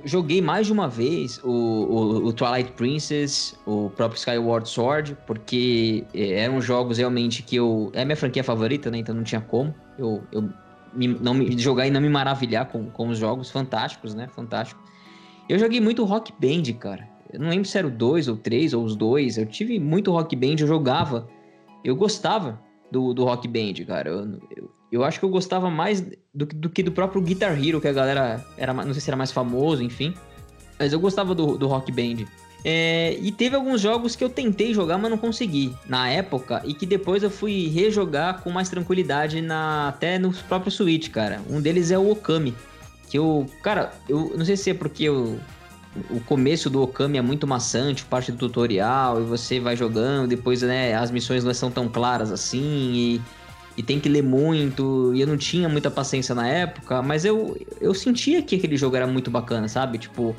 Joguei 0.05 0.41
mais 0.41 0.69
de 0.69 0.73
uma 0.73 0.89
vez 0.89 1.41
o, 1.43 1.51
o, 1.51 2.27
o 2.27 2.33
Twilight 2.33 2.73
Princess, 2.73 3.59
o 3.67 3.91
próprio 3.91 4.17
Skyward 4.17 4.69
Sword, 4.69 5.17
porque 5.27 6.05
é, 6.15 6.41
eram 6.41 6.61
jogos 6.61 6.99
realmente 6.99 7.43
que 7.43 7.57
eu. 7.57 7.91
É 7.93 8.05
minha 8.05 8.17
franquia 8.17 8.43
favorita, 8.43 8.91
né? 8.91 8.99
Então 8.99 9.15
não 9.15 9.25
tinha 9.25 9.41
como. 9.41 9.75
Eu, 9.99 10.23
eu 10.33 10.49
me, 10.95 11.09
não 11.09 11.35
me, 11.35 11.59
jogar 11.59 11.87
e 11.87 11.91
não 11.91 12.01
me 12.01 12.09
maravilhar 12.09 12.67
com, 12.67 12.91
com 12.91 13.09
os 13.09 13.19
jogos 13.19 13.51
fantásticos, 13.51 14.15
né? 14.15 14.29
Fantástico. 14.29 14.83
Eu 15.49 15.59
joguei 15.59 15.81
muito 15.81 16.05
Rock 16.05 16.33
Band, 16.39 16.73
cara. 16.79 17.09
Eu 17.33 17.41
não 17.41 17.49
lembro 17.49 17.69
se 17.69 17.77
era 17.77 17.87
o 17.87 17.91
2 17.91 18.29
ou 18.29 18.37
3 18.37 18.75
ou 18.75 18.85
os 18.85 18.97
dois. 18.97 19.37
Eu 19.37 19.47
tive 19.47 19.79
muito 19.79 20.13
Rock 20.13 20.37
Band, 20.37 20.57
eu 20.61 20.67
jogava. 20.67 21.29
Eu 21.85 21.97
gostava 21.97 22.61
do, 22.91 23.13
do 23.13 23.25
Rock 23.25 23.49
Band, 23.49 23.85
cara. 23.87 24.09
Eu, 24.09 24.39
eu, 24.57 24.71
eu 24.93 25.05
acho 25.05 25.19
que 25.19 25.25
eu 25.25 25.29
gostava 25.29 25.69
mais 25.69 26.01
do, 26.33 26.47
do, 26.47 26.71
que 26.71 26.83
do 26.83 26.93
próprio 26.93 27.21
Guitar 27.21 27.63
Hero, 27.63 27.81
que 27.81 27.89
a 27.89 27.93
galera 27.93 28.45
era. 28.57 28.73
Não 28.73 28.93
sei 28.93 29.01
se 29.01 29.11
era 29.11 29.17
mais 29.17 29.33
famoso, 29.33 29.83
enfim. 29.83 30.15
Mas 30.79 30.93
eu 30.93 31.01
gostava 31.01 31.35
do, 31.35 31.59
do 31.59 31.67
Rock 31.67 31.91
Band. 31.91 32.25
É, 32.65 33.19
e 33.21 33.31
teve 33.31 33.55
alguns 33.55 33.83
jogos 33.83 34.17
que 34.17 34.25
eu 34.25 34.31
tentei 34.31 34.73
jogar, 34.73 34.97
mas 34.97 35.11
não 35.11 35.19
consegui 35.19 35.75
na 35.87 36.09
época, 36.09 36.63
e 36.65 36.73
que 36.73 36.87
depois 36.87 37.23
eu 37.23 37.31
fui 37.31 37.69
rejogar 37.69 38.41
com 38.41 38.51
mais 38.51 38.71
tranquilidade 38.71 39.43
na, 39.43 39.89
até 39.89 40.19
no 40.19 40.33
próprio 40.33 40.73
Switch, 40.73 41.11
cara. 41.11 41.43
Um 41.51 41.61
deles 41.61 41.91
é 41.91 41.99
o 41.99 42.11
Okami. 42.11 42.55
Que 43.11 43.19
eu, 43.19 43.47
cara, 43.63 43.93
eu 44.09 44.33
não 44.35 44.47
sei 44.47 44.57
se 44.57 44.71
é 44.71 44.75
porque 44.75 45.05
eu, 45.05 45.39
o 46.11 46.21
começo 46.21 46.71
do 46.71 46.83
Okami 46.83 47.19
é 47.19 47.23
muito 47.23 47.47
maçante, 47.47 48.03
parte 48.03 48.33
do 48.33 48.39
tutorial, 48.39 49.21
e 49.21 49.25
você 49.25 49.61
vai 49.61 49.77
jogando, 49.77 50.27
depois 50.29 50.63
né, 50.63 50.95
as 50.95 51.11
missões 51.11 51.45
não 51.45 51.53
são 51.53 51.71
tão 51.71 51.87
claras 51.87 52.33
assim, 52.33 52.63
e, 52.95 53.23
e 53.77 53.83
tem 53.83 54.01
que 54.01 54.09
ler 54.09 54.23
muito, 54.23 55.13
e 55.15 55.21
eu 55.21 55.27
não 55.27 55.37
tinha 55.37 55.69
muita 55.69 55.91
paciência 55.91 56.35
na 56.35 56.49
época, 56.49 57.03
mas 57.03 57.27
eu, 57.27 57.61
eu 57.79 57.93
sentia 57.93 58.41
que 58.41 58.57
aquele 58.57 58.79
jogo 58.79 58.97
era 58.97 59.07
muito 59.07 59.31
bacana, 59.31 59.69
sabe? 59.69 59.99
Tipo, 59.99 60.35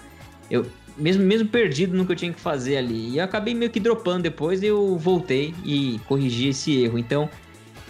eu, 0.50 0.66
mesmo, 0.98 1.24
mesmo 1.24 1.50
perdido 1.50 1.96
no 1.96 2.06
que 2.06 2.12
eu 2.12 2.16
tinha 2.16 2.34
que 2.34 2.40
fazer 2.40 2.78
ali. 2.78 3.10
E 3.10 3.18
eu 3.18 3.24
acabei 3.24 3.54
meio 3.54 3.72
que 3.72 3.80
dropando 3.80 4.24
depois 4.24 4.62
e 4.62 4.68
eu 4.68 4.98
voltei 4.98 5.54
e 5.64 6.00
corrigi 6.08 6.50
esse 6.50 6.84
erro. 6.84 6.98
Então, 6.98 7.30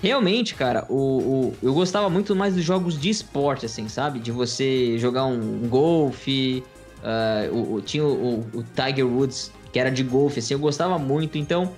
realmente, 0.02 0.56
cara, 0.56 0.86
o, 0.90 0.96
o, 0.96 1.54
eu 1.62 1.74
gostava 1.74 2.10
muito 2.10 2.36
mais 2.36 2.56
dos 2.56 2.64
jogos 2.64 3.00
de 3.00 3.10
esporte, 3.10 3.66
assim, 3.66 3.88
sabe? 3.88 4.20
De 4.20 4.32
você 4.32 4.98
jogar 4.98 5.26
um, 5.26 5.64
um 5.64 5.68
golfe. 5.68 6.64
Uh, 7.52 7.76
o, 7.76 7.82
tinha 7.82 8.04
o, 8.04 8.40
o, 8.54 8.64
Tiger 8.64 9.06
Woods, 9.06 9.52
que 9.72 9.80
era 9.80 9.92
de 9.92 10.04
golfe, 10.04 10.40
assim, 10.40 10.56
eu 10.56 10.60
gostava 10.60 10.98
muito. 10.98 11.38
Então, 11.38 11.72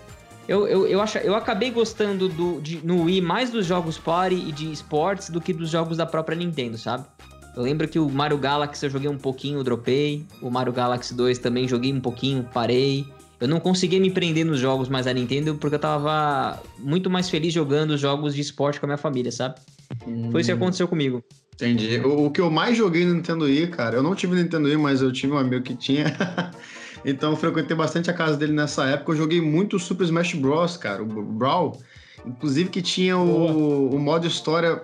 eu, 0.47 0.65
eu, 0.65 0.87
eu, 0.87 1.01
acho, 1.01 1.17
eu 1.17 1.35
acabei 1.35 1.69
gostando 1.69 2.29
do, 2.29 2.61
de, 2.61 2.77
no 2.85 3.03
Wii 3.03 3.19
mais 3.19 3.49
dos 3.49 3.65
jogos 3.65 3.97
party 3.97 4.35
e 4.35 4.51
de 4.53 4.71
esportes 4.71 5.29
do 5.29 5.41
que 5.41 5.51
dos 5.51 5.69
jogos 5.69 5.97
da 5.97 6.05
própria 6.05 6.37
Nintendo, 6.37 6.77
sabe? 6.77 7.05
Eu 7.57 7.63
lembro 7.63 7.87
que 7.87 7.97
o 7.97 8.07
Mario 8.07 8.37
Galaxy 8.37 8.85
eu 8.85 8.89
joguei 8.91 9.09
um 9.09 9.17
pouquinho, 9.17 9.63
dropei. 9.63 10.23
O 10.43 10.51
Mario 10.51 10.71
Galaxy 10.71 11.15
2 11.15 11.39
também 11.39 11.67
joguei 11.67 11.91
um 11.91 11.99
pouquinho, 11.99 12.47
parei. 12.53 13.03
Eu 13.41 13.47
não 13.47 13.59
conseguia 13.59 13.99
me 13.99 14.11
prender 14.11 14.45
nos 14.45 14.59
jogos 14.59 14.87
mais 14.87 15.07
da 15.07 15.13
Nintendo 15.13 15.55
porque 15.55 15.73
eu 15.73 15.79
tava 15.79 16.61
muito 16.77 17.09
mais 17.09 17.31
feliz 17.31 17.51
jogando 17.51 17.97
jogos 17.97 18.35
de 18.35 18.41
esporte 18.41 18.79
com 18.79 18.85
a 18.85 18.89
minha 18.89 18.97
família, 18.97 19.31
sabe? 19.31 19.55
Hum. 20.07 20.29
Foi 20.31 20.41
isso 20.41 20.51
que 20.51 20.53
hum. 20.53 20.57
aconteceu 20.57 20.87
comigo. 20.87 21.23
Entendi. 21.55 21.97
O, 21.97 22.27
o, 22.27 22.31
que 22.31 22.39
eu 22.39 22.51
mais 22.51 22.77
joguei 22.77 23.03
no 23.03 23.15
Nintendo 23.15 23.45
Wii, 23.45 23.69
cara, 23.69 23.95
eu 23.95 24.03
não 24.03 24.13
tive 24.13 24.35
Nintendo 24.35 24.67
Wii, 24.67 24.77
mas 24.77 25.01
eu 25.01 25.11
tive 25.11 25.33
um 25.33 25.37
amigo 25.39 25.63
que 25.63 25.75
tinha. 25.75 26.15
então 27.03 27.31
eu 27.31 27.37
frequentei 27.37 27.75
bastante 27.75 28.07
a 28.11 28.13
casa 28.13 28.37
dele 28.37 28.53
nessa 28.53 28.85
época. 28.85 29.13
Eu 29.13 29.17
joguei 29.17 29.41
muito 29.41 29.79
Super 29.79 30.03
Smash 30.03 30.35
Bros, 30.35 30.77
cara, 30.77 31.01
o 31.01 31.07
Brawl. 31.07 31.81
Inclusive 32.23 32.69
que 32.69 32.83
tinha 32.83 33.17
o, 33.17 33.89
o 33.89 33.97
modo 33.97 34.27
história 34.27 34.83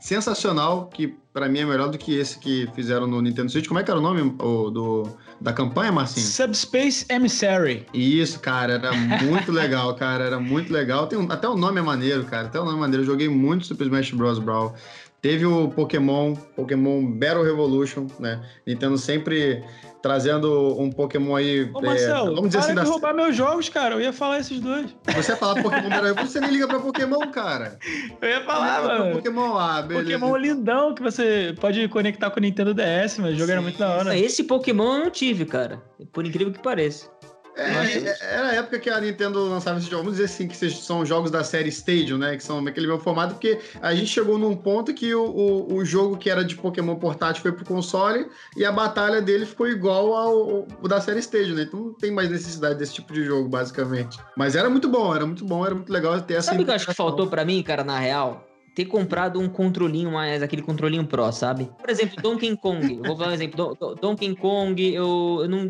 sensacional, 0.00 0.86
que 0.86 1.16
para 1.38 1.48
mim 1.48 1.60
é 1.60 1.64
melhor 1.64 1.88
do 1.88 1.96
que 1.96 2.16
esse 2.16 2.36
que 2.36 2.68
fizeram 2.74 3.06
no 3.06 3.22
Nintendo 3.22 3.48
Switch. 3.48 3.68
Como 3.68 3.78
é 3.78 3.84
que 3.84 3.90
era 3.92 4.00
o 4.00 4.02
nome 4.02 4.34
o, 4.40 4.70
do, 4.70 5.08
da 5.40 5.52
campanha, 5.52 5.92
Marcinho? 5.92 6.26
Subspace 6.26 7.06
Emissary. 7.08 7.86
Isso, 7.94 8.40
cara, 8.40 8.72
era 8.72 8.92
muito 8.92 9.52
legal, 9.52 9.94
cara, 9.94 10.24
era 10.24 10.40
muito 10.40 10.72
legal. 10.72 11.06
Tem 11.06 11.16
um, 11.16 11.30
até 11.30 11.48
o 11.48 11.56
nome 11.56 11.78
é 11.78 11.82
maneiro, 11.82 12.24
cara, 12.24 12.48
até 12.48 12.60
o 12.60 12.64
nome 12.64 12.76
é 12.76 12.80
maneiro. 12.80 13.04
Eu 13.04 13.06
joguei 13.06 13.28
muito 13.28 13.66
Super 13.66 13.84
Smash 13.84 14.10
Bros. 14.10 14.40
Brawl. 14.40 14.74
Teve 15.22 15.46
o 15.46 15.68
Pokémon, 15.68 16.34
Pokémon 16.56 17.06
Battle 17.06 17.44
Revolution, 17.44 18.08
né? 18.18 18.44
Nintendo 18.66 18.98
sempre 18.98 19.62
trazendo 20.02 20.80
um 20.80 20.90
Pokémon 20.90 21.36
aí. 21.36 21.70
Ô, 21.72 21.80
Marcelo, 21.80 22.32
é, 22.32 22.34
vamos 22.34 22.48
dizer 22.48 22.58
assim, 22.58 22.68
de 22.70 22.76
das... 22.76 22.88
roubar 22.88 23.14
meus 23.14 23.34
jogos, 23.36 23.68
cara. 23.68 23.94
Eu 23.94 24.00
ia 24.00 24.12
falar 24.12 24.38
esses 24.38 24.60
dois. 24.60 24.94
Você 25.14 25.32
ia 25.32 25.36
falar 25.36 25.62
Pokémon 25.62 25.88
Revolution, 25.88 26.26
você 26.26 26.40
nem 26.40 26.50
liga 26.50 26.68
pra 26.68 26.78
Pokémon, 26.78 27.30
cara. 27.30 27.78
Eu 28.20 28.28
ia 28.28 28.44
falar, 28.44 28.82
mano. 28.82 29.16
Pokémon, 29.16 29.56
ah, 29.56 29.82
beleza. 29.82 30.04
Pokémon 30.04 30.36
lindão 30.36 30.94
que 30.94 31.02
você 31.02 31.54
pode 31.60 31.86
conectar 31.88 32.30
com 32.30 32.38
o 32.38 32.42
Nintendo 32.42 32.74
DS, 32.74 33.18
mas 33.18 33.34
o 33.34 33.38
jogo 33.38 33.50
era 33.50 33.60
muito 33.60 33.78
da 33.78 33.90
hora. 33.90 34.16
Esse 34.16 34.44
Pokémon 34.44 34.94
eu 34.94 35.04
não 35.04 35.10
tive, 35.10 35.44
cara. 35.44 35.82
Por 36.12 36.24
incrível 36.26 36.52
que 36.52 36.60
pareça. 36.60 37.10
É, 37.58 37.98
é, 37.98 38.18
era 38.20 38.48
a 38.48 38.54
época 38.54 38.78
que 38.78 38.88
a 38.88 39.00
Nintendo 39.00 39.48
lançava 39.48 39.78
esses 39.78 39.90
jogos, 39.90 40.04
vamos 40.04 40.18
dizer 40.18 40.32
assim, 40.32 40.46
que 40.46 40.70
são 40.70 41.04
jogos 41.04 41.30
da 41.30 41.42
série 41.42 41.68
Stadium, 41.68 42.16
né? 42.16 42.36
Que 42.36 42.44
são 42.44 42.64
aquele 42.66 42.86
meu 42.86 43.00
formato, 43.00 43.34
porque 43.34 43.58
a 43.82 43.92
gente 43.94 44.06
chegou 44.06 44.38
num 44.38 44.54
ponto 44.54 44.94
que 44.94 45.12
o, 45.12 45.24
o, 45.24 45.74
o, 45.74 45.84
jogo 45.84 46.16
que 46.16 46.30
era 46.30 46.44
de 46.44 46.54
Pokémon 46.54 46.94
portátil 46.94 47.42
foi 47.42 47.50
pro 47.52 47.64
console 47.64 48.28
e 48.56 48.64
a 48.64 48.70
batalha 48.70 49.20
dele 49.20 49.44
ficou 49.44 49.68
igual 49.68 50.14
ao, 50.14 50.66
ao 50.80 50.88
da 50.88 51.00
série 51.00 51.18
Stadium, 51.18 51.56
né? 51.56 51.62
Então 51.62 51.80
não 51.80 51.94
tem 51.94 52.12
mais 52.12 52.30
necessidade 52.30 52.78
desse 52.78 52.94
tipo 52.94 53.12
de 53.12 53.24
jogo, 53.24 53.48
basicamente. 53.48 54.18
Mas 54.36 54.54
era 54.54 54.70
muito 54.70 54.88
bom, 54.88 55.14
era 55.14 55.26
muito 55.26 55.44
bom, 55.44 55.66
era 55.66 55.74
muito 55.74 55.92
legal 55.92 56.20
ter 56.20 56.34
essa. 56.34 56.50
Sabe 56.50 56.62
o 56.62 56.64
que 56.64 56.70
eu 56.70 56.76
acho 56.76 56.86
que 56.86 56.94
faltou 56.94 57.26
para 57.26 57.44
mim, 57.44 57.60
cara, 57.62 57.82
na 57.82 57.98
real? 57.98 58.44
ter 58.78 58.84
comprado 58.84 59.40
um 59.40 59.48
controlinho 59.48 60.12
mais, 60.12 60.40
aquele 60.40 60.62
controlinho 60.62 61.04
Pro, 61.04 61.32
sabe? 61.32 61.68
Por 61.80 61.90
exemplo, 61.90 62.22
Donkey 62.22 62.56
Kong. 62.56 63.00
vou 63.04 63.16
dar 63.16 63.30
um 63.30 63.32
exemplo. 63.32 63.76
Donkey 64.00 64.36
Kong, 64.36 64.94
eu, 64.94 65.40
eu 65.42 65.48
não 65.48 65.68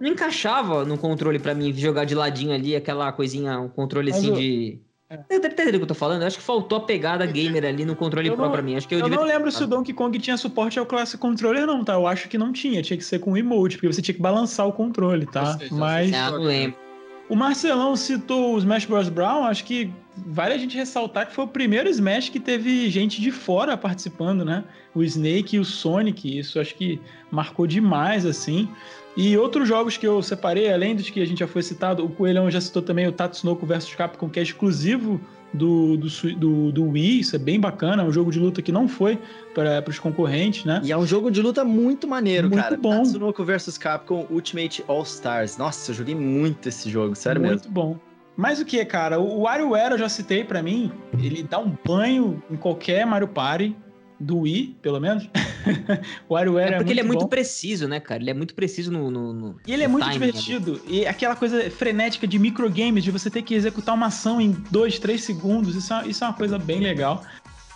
não 0.00 0.08
encaixava 0.08 0.84
no 0.84 0.96
controle 0.96 1.38
para 1.38 1.54
mim 1.54 1.72
jogar 1.72 2.04
de 2.04 2.14
ladinho 2.14 2.54
ali, 2.54 2.74
aquela 2.74 3.12
coisinha, 3.12 3.60
um 3.60 3.68
controle 3.68 4.10
assim 4.10 4.28
eu... 4.28 4.34
de. 4.34 4.80
É. 5.10 5.16
Tá 5.16 5.48
entendendo 5.48 5.74
o 5.74 5.78
que 5.78 5.82
eu 5.82 5.88
tô 5.88 5.94
falando? 5.94 6.20
Eu 6.22 6.28
acho 6.28 6.38
que 6.38 6.42
faltou 6.42 6.78
a 6.78 6.82
pegada 6.82 7.26
gamer 7.26 7.64
ali 7.64 7.84
no 7.84 7.96
controle 7.96 8.28
eu 8.28 8.36
Pro 8.36 8.44
não, 8.44 8.52
pra 8.52 8.62
mim. 8.62 8.76
Acho 8.76 8.86
que 8.86 8.94
eu, 8.94 9.00
eu 9.00 9.08
não 9.08 9.24
lembro 9.24 9.50
se 9.50 9.64
o 9.64 9.66
Donkey 9.66 9.92
Kong 9.92 10.16
tinha 10.20 10.36
suporte 10.36 10.78
ao 10.78 10.86
Classic 10.86 11.20
Controller, 11.20 11.66
não, 11.66 11.84
tá? 11.84 11.94
Eu 11.94 12.06
acho 12.06 12.28
que 12.28 12.38
não 12.38 12.52
tinha. 12.52 12.80
Tinha 12.80 12.96
que 12.96 13.04
ser 13.04 13.18
com 13.18 13.36
emote, 13.36 13.76
porque 13.76 13.92
você 13.92 14.00
tinha 14.00 14.14
que 14.14 14.22
balançar 14.22 14.68
o 14.68 14.72
controle, 14.72 15.26
tá? 15.26 15.58
Mas. 15.72 16.14
Ah, 16.14 16.30
não 16.30 16.42
lembro. 16.42 16.78
O 17.30 17.36
Marcelão 17.36 17.94
citou 17.94 18.56
o 18.56 18.58
Smash 18.58 18.86
Bros. 18.86 19.08
Brown, 19.08 19.44
acho 19.44 19.64
que 19.64 19.88
vale 20.16 20.52
a 20.52 20.58
gente 20.58 20.76
ressaltar 20.76 21.28
que 21.28 21.32
foi 21.32 21.44
o 21.44 21.48
primeiro 21.48 21.88
Smash 21.88 22.28
que 22.28 22.40
teve 22.40 22.90
gente 22.90 23.20
de 23.20 23.30
fora 23.30 23.76
participando, 23.76 24.44
né? 24.44 24.64
O 24.92 25.00
Snake 25.04 25.54
e 25.54 25.60
o 25.60 25.64
Sonic, 25.64 26.40
isso 26.40 26.58
acho 26.58 26.74
que 26.74 27.00
marcou 27.30 27.68
demais, 27.68 28.26
assim. 28.26 28.68
E 29.16 29.36
outros 29.38 29.68
jogos 29.68 29.96
que 29.96 30.04
eu 30.04 30.20
separei, 30.20 30.72
além 30.72 30.96
dos 30.96 31.08
que 31.08 31.22
a 31.22 31.24
gente 31.24 31.38
já 31.38 31.46
foi 31.46 31.62
citado, 31.62 32.04
o 32.04 32.08
Coelhão 32.08 32.50
já 32.50 32.60
citou 32.60 32.82
também 32.82 33.06
o 33.06 33.12
Tatsunoko 33.12 33.64
vs 33.64 33.94
Capcom, 33.94 34.28
que 34.28 34.40
é 34.40 34.42
exclusivo 34.42 35.20
do, 35.52 35.96
do, 35.96 36.08
do, 36.36 36.72
do, 36.72 36.88
Wii, 36.90 37.20
isso 37.20 37.36
é 37.36 37.38
bem 37.38 37.58
bacana, 37.58 38.02
é 38.02 38.06
um 38.06 38.12
jogo 38.12 38.30
de 38.30 38.38
luta 38.38 38.62
que 38.62 38.70
não 38.70 38.88
foi 38.88 39.18
para 39.54 39.84
os 39.88 39.98
concorrentes, 39.98 40.64
né? 40.64 40.80
E 40.84 40.92
é 40.92 40.96
um 40.96 41.06
jogo 41.06 41.30
de 41.30 41.42
luta 41.42 41.64
muito 41.64 42.06
maneiro, 42.06 42.48
muito 42.48 42.62
cara. 42.62 42.76
bom. 42.76 42.98
Tatsunoko 42.98 43.44
vs 43.44 43.76
Capcom 43.78 44.26
Ultimate 44.30 44.84
All 44.86 45.02
Stars. 45.02 45.56
Nossa, 45.56 45.90
eu 45.90 45.94
joguei 45.94 46.14
muito 46.14 46.68
esse 46.68 46.88
jogo, 46.88 47.14
sério 47.14 47.40
muito 47.40 47.50
mesmo. 47.52 47.64
Muito 47.64 47.74
bom. 47.74 47.98
Mas 48.36 48.60
o 48.60 48.64
que, 48.64 48.82
cara? 48.84 49.18
O 49.20 49.40
WarioWare 49.40 49.92
eu 49.92 49.98
já 49.98 50.08
citei 50.08 50.44
para 50.44 50.62
mim, 50.62 50.90
ele 51.18 51.42
dá 51.42 51.58
um 51.58 51.76
banho 51.84 52.42
em 52.50 52.56
qualquer 52.56 53.04
Mario 53.04 53.28
Party 53.28 53.76
do 54.20 54.40
Wii, 54.40 54.76
pelo 54.82 55.00
menos. 55.00 55.28
o 56.28 56.34
WarioWare 56.34 56.72
é, 56.72 56.74
é 56.74 56.76
porque 56.76 56.90
é 56.90 56.92
ele 56.92 57.00
é 57.00 57.04
muito 57.04 57.22
bom. 57.22 57.28
preciso, 57.28 57.88
né, 57.88 57.98
cara? 57.98 58.20
Ele 58.20 58.30
é 58.30 58.34
muito 58.34 58.54
preciso 58.54 58.92
no. 58.92 59.10
no, 59.10 59.32
no 59.32 59.56
e 59.66 59.72
ele 59.72 59.82
é 59.82 59.88
muito 59.88 60.08
divertido. 60.10 60.80
E 60.86 61.06
aquela 61.06 61.34
coisa 61.34 61.70
frenética 61.70 62.26
de 62.26 62.38
microgames, 62.38 63.02
de 63.02 63.10
você 63.10 63.30
ter 63.30 63.42
que 63.42 63.54
executar 63.54 63.94
uma 63.94 64.06
ação 64.06 64.40
em 64.40 64.52
2, 64.70 64.98
3 64.98 65.22
segundos, 65.22 65.74
isso 65.74 65.92
é, 65.94 66.06
isso 66.06 66.22
é 66.22 66.26
uma 66.26 66.34
coisa 66.34 66.58
bem 66.58 66.80
legal. 66.80 67.24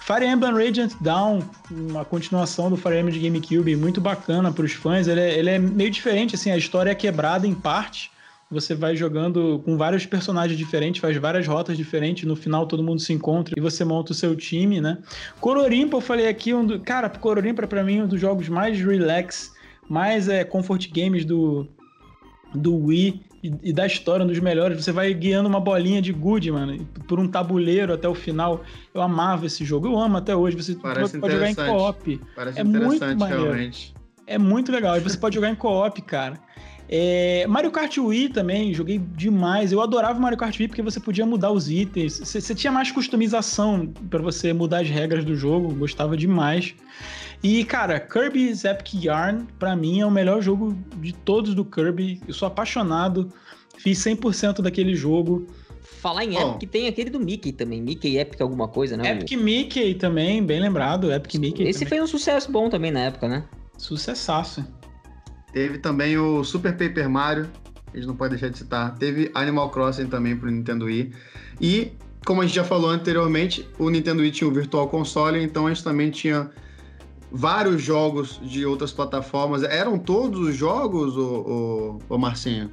Fire 0.00 0.26
Emblem 0.26 0.52
Radiant 0.52 0.92
Dawn, 1.00 1.40
uma 1.70 2.04
continuação 2.04 2.68
do 2.68 2.76
Fire 2.76 2.98
Emblem 2.98 3.18
de 3.18 3.20
GameCube, 3.20 3.74
muito 3.74 4.02
bacana 4.02 4.52
para 4.52 4.64
os 4.64 4.72
fãs. 4.72 5.08
Ele 5.08 5.20
é, 5.20 5.38
ele 5.38 5.48
é 5.48 5.58
meio 5.58 5.90
diferente, 5.90 6.34
assim, 6.34 6.50
a 6.50 6.58
história 6.58 6.90
é 6.90 6.94
quebrada 6.94 7.46
em 7.46 7.54
parte 7.54 8.10
você 8.54 8.74
vai 8.74 8.96
jogando 8.96 9.60
com 9.64 9.76
vários 9.76 10.06
personagens 10.06 10.56
diferentes, 10.56 11.00
faz 11.00 11.16
várias 11.16 11.46
rotas 11.46 11.76
diferentes, 11.76 12.24
no 12.24 12.36
final 12.36 12.66
todo 12.66 12.82
mundo 12.82 13.00
se 13.00 13.12
encontra 13.12 13.54
e 13.56 13.60
você 13.60 13.84
monta 13.84 14.12
o 14.12 14.14
seu 14.14 14.34
time, 14.34 14.80
né? 14.80 14.98
Cororimpa, 15.40 15.96
eu 15.96 16.00
falei 16.00 16.28
aqui, 16.28 16.54
um 16.54 16.64
do... 16.64 16.80
cara, 16.80 17.08
Cororimpa 17.08 17.66
para 17.66 17.82
mim 17.82 17.98
é 17.98 18.02
um 18.04 18.06
dos 18.06 18.20
jogos 18.20 18.48
mais 18.48 18.80
relax, 18.80 19.52
mais 19.88 20.28
é, 20.28 20.44
comfort 20.44 20.90
games 20.90 21.24
do, 21.24 21.66
do 22.54 22.74
Wii 22.86 23.20
e, 23.62 23.72
da 23.72 23.86
história, 23.86 24.24
um 24.24 24.28
dos 24.28 24.38
melhores. 24.38 24.82
Você 24.82 24.90
vai 24.90 25.12
guiando 25.12 25.48
uma 25.48 25.60
bolinha 25.60 26.00
de 26.00 26.12
good, 26.12 26.50
mano, 26.50 26.86
por 27.06 27.20
um 27.20 27.28
tabuleiro 27.28 27.92
até 27.92 28.08
o 28.08 28.14
final. 28.14 28.64
Eu 28.94 29.02
amava 29.02 29.44
esse 29.44 29.64
jogo, 29.64 29.86
eu 29.86 29.98
amo 29.98 30.16
até 30.16 30.34
hoje. 30.34 30.56
Você 30.56 30.74
Parece 30.74 31.18
pode 31.18 31.34
jogar 31.34 31.50
em 31.50 31.54
co-op. 31.54 32.20
Parece 32.34 32.60
é 32.60 32.64
muito 32.64 33.04
maneiro. 33.18 33.42
realmente. 33.42 33.94
É 34.26 34.38
muito 34.38 34.72
legal. 34.72 34.96
E 34.96 35.00
você 35.00 35.18
pode 35.18 35.34
jogar 35.34 35.50
em 35.50 35.54
co-op, 35.54 36.00
cara. 36.02 36.40
É, 36.88 37.46
Mario 37.46 37.70
Kart 37.70 37.96
Wii 37.96 38.28
também, 38.28 38.74
joguei 38.74 38.98
demais. 38.98 39.72
Eu 39.72 39.80
adorava 39.80 40.18
Mario 40.18 40.36
Kart 40.36 40.58
Wii 40.58 40.68
porque 40.68 40.82
você 40.82 41.00
podia 41.00 41.24
mudar 41.24 41.50
os 41.50 41.70
itens. 41.70 42.18
Você, 42.18 42.54
tinha 42.54 42.72
mais 42.72 42.90
customização 42.90 43.86
para 44.10 44.20
você 44.20 44.52
mudar 44.52 44.80
as 44.80 44.88
regras 44.88 45.24
do 45.24 45.34
jogo. 45.34 45.74
Gostava 45.74 46.16
demais. 46.16 46.74
E, 47.42 47.64
cara, 47.64 47.98
Kirby's 48.00 48.64
Epic 48.64 49.04
Yarn, 49.04 49.46
para 49.58 49.74
mim, 49.74 50.00
é 50.00 50.06
o 50.06 50.10
melhor 50.10 50.42
jogo 50.42 50.76
de 50.96 51.12
todos 51.12 51.54
do 51.54 51.64
Kirby. 51.64 52.20
Eu 52.26 52.34
sou 52.34 52.46
apaixonado, 52.46 53.32
fiz 53.76 53.98
100% 53.98 54.60
daquele 54.62 54.94
jogo. 54.94 55.46
Falar 56.00 56.24
em 56.24 56.36
Epic, 56.36 56.70
tem 56.70 56.86
aquele 56.86 57.08
do 57.08 57.18
Mickey 57.18 57.52
também. 57.52 57.80
Mickey 57.80 58.18
Epic 58.18 58.40
alguma 58.40 58.68
coisa, 58.68 58.96
né? 58.96 59.10
Epic 59.10 59.38
Mickey 59.38 59.94
também, 59.94 60.42
bem 60.42 60.60
lembrado. 60.60 61.10
Epic 61.10 61.34
Mickey. 61.36 61.64
Esse 61.64 61.80
também. 61.80 61.98
foi 61.98 62.00
um 62.02 62.06
sucesso 62.06 62.52
bom 62.52 62.68
também 62.68 62.90
na 62.90 63.00
época, 63.00 63.26
né? 63.26 63.44
Sucessaço. 63.78 64.64
Teve 65.54 65.78
também 65.78 66.18
o 66.18 66.42
Super 66.42 66.72
Paper 66.72 67.08
Mario, 67.08 67.48
a 67.92 67.96
gente 67.96 68.08
não 68.08 68.16
pode 68.16 68.30
deixar 68.30 68.48
de 68.48 68.58
citar. 68.58 68.92
Teve 68.96 69.30
Animal 69.32 69.70
Crossing 69.70 70.06
também 70.06 70.36
pro 70.36 70.50
Nintendo 70.50 70.86
Wii. 70.86 71.12
E, 71.60 71.92
como 72.26 72.42
a 72.42 72.44
gente 72.44 72.56
já 72.56 72.64
falou 72.64 72.90
anteriormente, 72.90 73.66
o 73.78 73.88
Nintendo 73.88 74.22
Wii 74.22 74.32
tinha 74.32 74.48
o 74.48 74.52
Virtual 74.52 74.88
Console, 74.88 75.40
então 75.40 75.68
a 75.68 75.70
gente 75.72 75.84
também 75.84 76.10
tinha 76.10 76.50
vários 77.30 77.80
jogos 77.80 78.40
de 78.42 78.66
outras 78.66 78.90
plataformas. 78.90 79.62
Eram 79.62 79.96
todos 79.96 80.40
os 80.40 80.56
jogos, 80.56 81.16
o, 81.16 82.00
o, 82.08 82.14
o 82.16 82.18
Marcinho? 82.18 82.72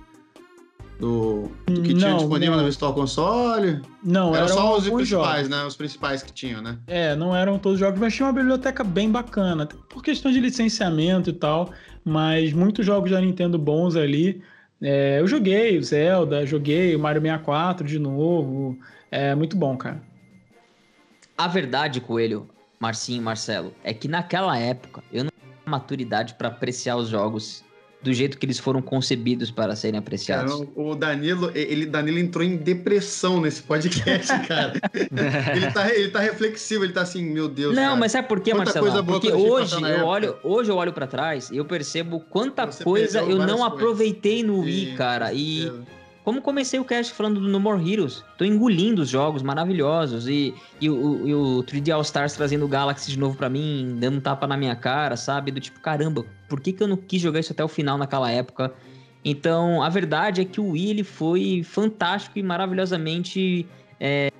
Do, 0.99 1.51
do 1.65 1.81
que 1.81 1.93
não, 1.93 1.99
tinha 1.99 2.13
disponível 2.15 2.55
não. 2.55 2.63
no 2.63 2.69
Virtual 2.69 2.93
Console? 2.93 3.81
Não, 4.03 4.35
eram, 4.35 4.45
eram 4.45 4.55
só 4.55 4.77
os 4.77 4.89
principais, 4.89 5.47
jogos. 5.47 5.49
né? 5.49 5.65
Os 5.65 5.75
principais 5.75 6.23
que 6.23 6.31
tinham, 6.31 6.61
né? 6.61 6.77
É, 6.85 7.15
não 7.15 7.35
eram 7.35 7.57
todos 7.57 7.75
os 7.75 7.79
jogos, 7.79 7.99
mas 7.99 8.13
tinha 8.13 8.27
uma 8.27 8.33
biblioteca 8.33 8.83
bem 8.83 9.09
bacana, 9.11 9.67
por 9.89 10.03
questão 10.03 10.31
de 10.31 10.39
licenciamento 10.39 11.31
e 11.31 11.33
tal, 11.33 11.71
mas 12.03 12.53
muitos 12.53 12.85
jogos 12.85 13.11
da 13.11 13.21
Nintendo 13.21 13.57
bons 13.57 13.95
ali. 13.95 14.41
É, 14.81 15.19
eu 15.19 15.27
joguei 15.27 15.77
o 15.77 15.83
Zelda, 15.83 16.45
joguei 16.45 16.95
o 16.95 16.99
Mario 16.99 17.21
64 17.21 17.87
de 17.87 17.99
novo. 17.99 18.77
É 19.11 19.35
muito 19.35 19.55
bom, 19.55 19.77
cara. 19.77 20.01
A 21.37 21.47
verdade, 21.47 22.01
Coelho, 22.01 22.49
Marcinho 22.79 23.19
e 23.19 23.23
Marcelo, 23.23 23.73
é 23.83 23.93
que 23.93 24.07
naquela 24.07 24.57
época 24.57 25.03
eu 25.11 25.23
não 25.23 25.31
tinha 25.31 25.61
maturidade 25.65 26.33
para 26.35 26.47
apreciar 26.47 26.97
os 26.97 27.09
jogos 27.09 27.63
do 28.01 28.13
jeito 28.13 28.37
que 28.37 28.45
eles 28.45 28.59
foram 28.59 28.81
concebidos 28.81 29.51
para 29.51 29.75
serem 29.75 29.99
apreciados. 29.99 30.53
Cara, 30.53 30.67
o 30.75 30.95
Danilo, 30.95 31.51
ele, 31.53 31.85
Danilo 31.85 32.19
entrou 32.19 32.43
em 32.43 32.57
depressão 32.57 33.39
nesse 33.39 33.61
podcast, 33.61 34.27
cara. 34.47 34.73
ele, 35.55 35.71
tá, 35.71 35.93
ele 35.93 36.09
tá 36.09 36.19
reflexivo, 36.19 36.83
ele 36.83 36.93
tá 36.93 37.01
assim, 37.01 37.23
meu 37.23 37.47
Deus. 37.47 37.75
Não, 37.75 37.83
cara, 37.83 37.95
mas 37.95 38.11
sabe 38.11 38.27
por 38.27 38.39
quê, 38.39 38.53
Marcelo? 38.53 39.03
Porque 39.03 39.31
hoje 39.31 39.81
eu 39.81 40.05
olho, 40.05 40.35
hoje 40.43 40.71
eu 40.71 40.75
olho 40.75 40.93
para 40.93 41.07
trás 41.07 41.49
e 41.51 41.57
eu 41.57 41.65
percebo 41.65 42.19
quanta 42.19 42.65
Você 42.65 42.83
coisa 42.83 43.19
eu 43.19 43.37
não 43.37 43.57
coisas. 43.57 43.61
aproveitei 43.61 44.43
no 44.43 44.61
Wii, 44.61 44.95
cara. 44.95 45.31
E 45.33 45.71
como 46.23 46.41
comecei 46.41 46.79
o 46.79 46.85
cast 46.85 47.13
falando 47.13 47.39
do 47.39 47.47
No 47.47 47.59
More 47.59 47.91
Heroes, 47.91 48.23
tô 48.37 48.45
engolindo 48.45 49.01
os 49.01 49.09
jogos 49.09 49.41
maravilhosos 49.41 50.27
e, 50.27 50.53
e, 50.79 50.89
o, 50.89 51.27
e 51.27 51.33
o 51.33 51.63
3D 51.63 51.93
All 51.93 52.01
Stars 52.01 52.33
trazendo 52.33 52.65
o 52.65 52.67
Galaxy 52.67 53.09
de 53.09 53.17
novo 53.17 53.35
para 53.35 53.49
mim, 53.49 53.97
dando 53.99 54.17
um 54.17 54.21
tapa 54.21 54.45
na 54.45 54.55
minha 54.55 54.75
cara, 54.75 55.17
sabe? 55.17 55.51
Do 55.51 55.59
tipo, 55.59 55.79
caramba, 55.79 56.25
por 56.47 56.59
que, 56.59 56.73
que 56.73 56.83
eu 56.83 56.87
não 56.87 56.97
quis 56.97 57.21
jogar 57.21 57.39
isso 57.39 57.51
até 57.51 57.63
o 57.63 57.67
final 57.67 57.97
naquela 57.97 58.29
época? 58.29 58.71
Então, 59.25 59.81
a 59.81 59.89
verdade 59.89 60.41
é 60.41 60.45
que 60.45 60.61
o 60.61 60.71
Wii 60.71 60.89
ele 60.89 61.03
foi 61.03 61.63
fantástico 61.63 62.37
e 62.37 62.43
maravilhosamente 62.43 63.67
é, 63.99 64.31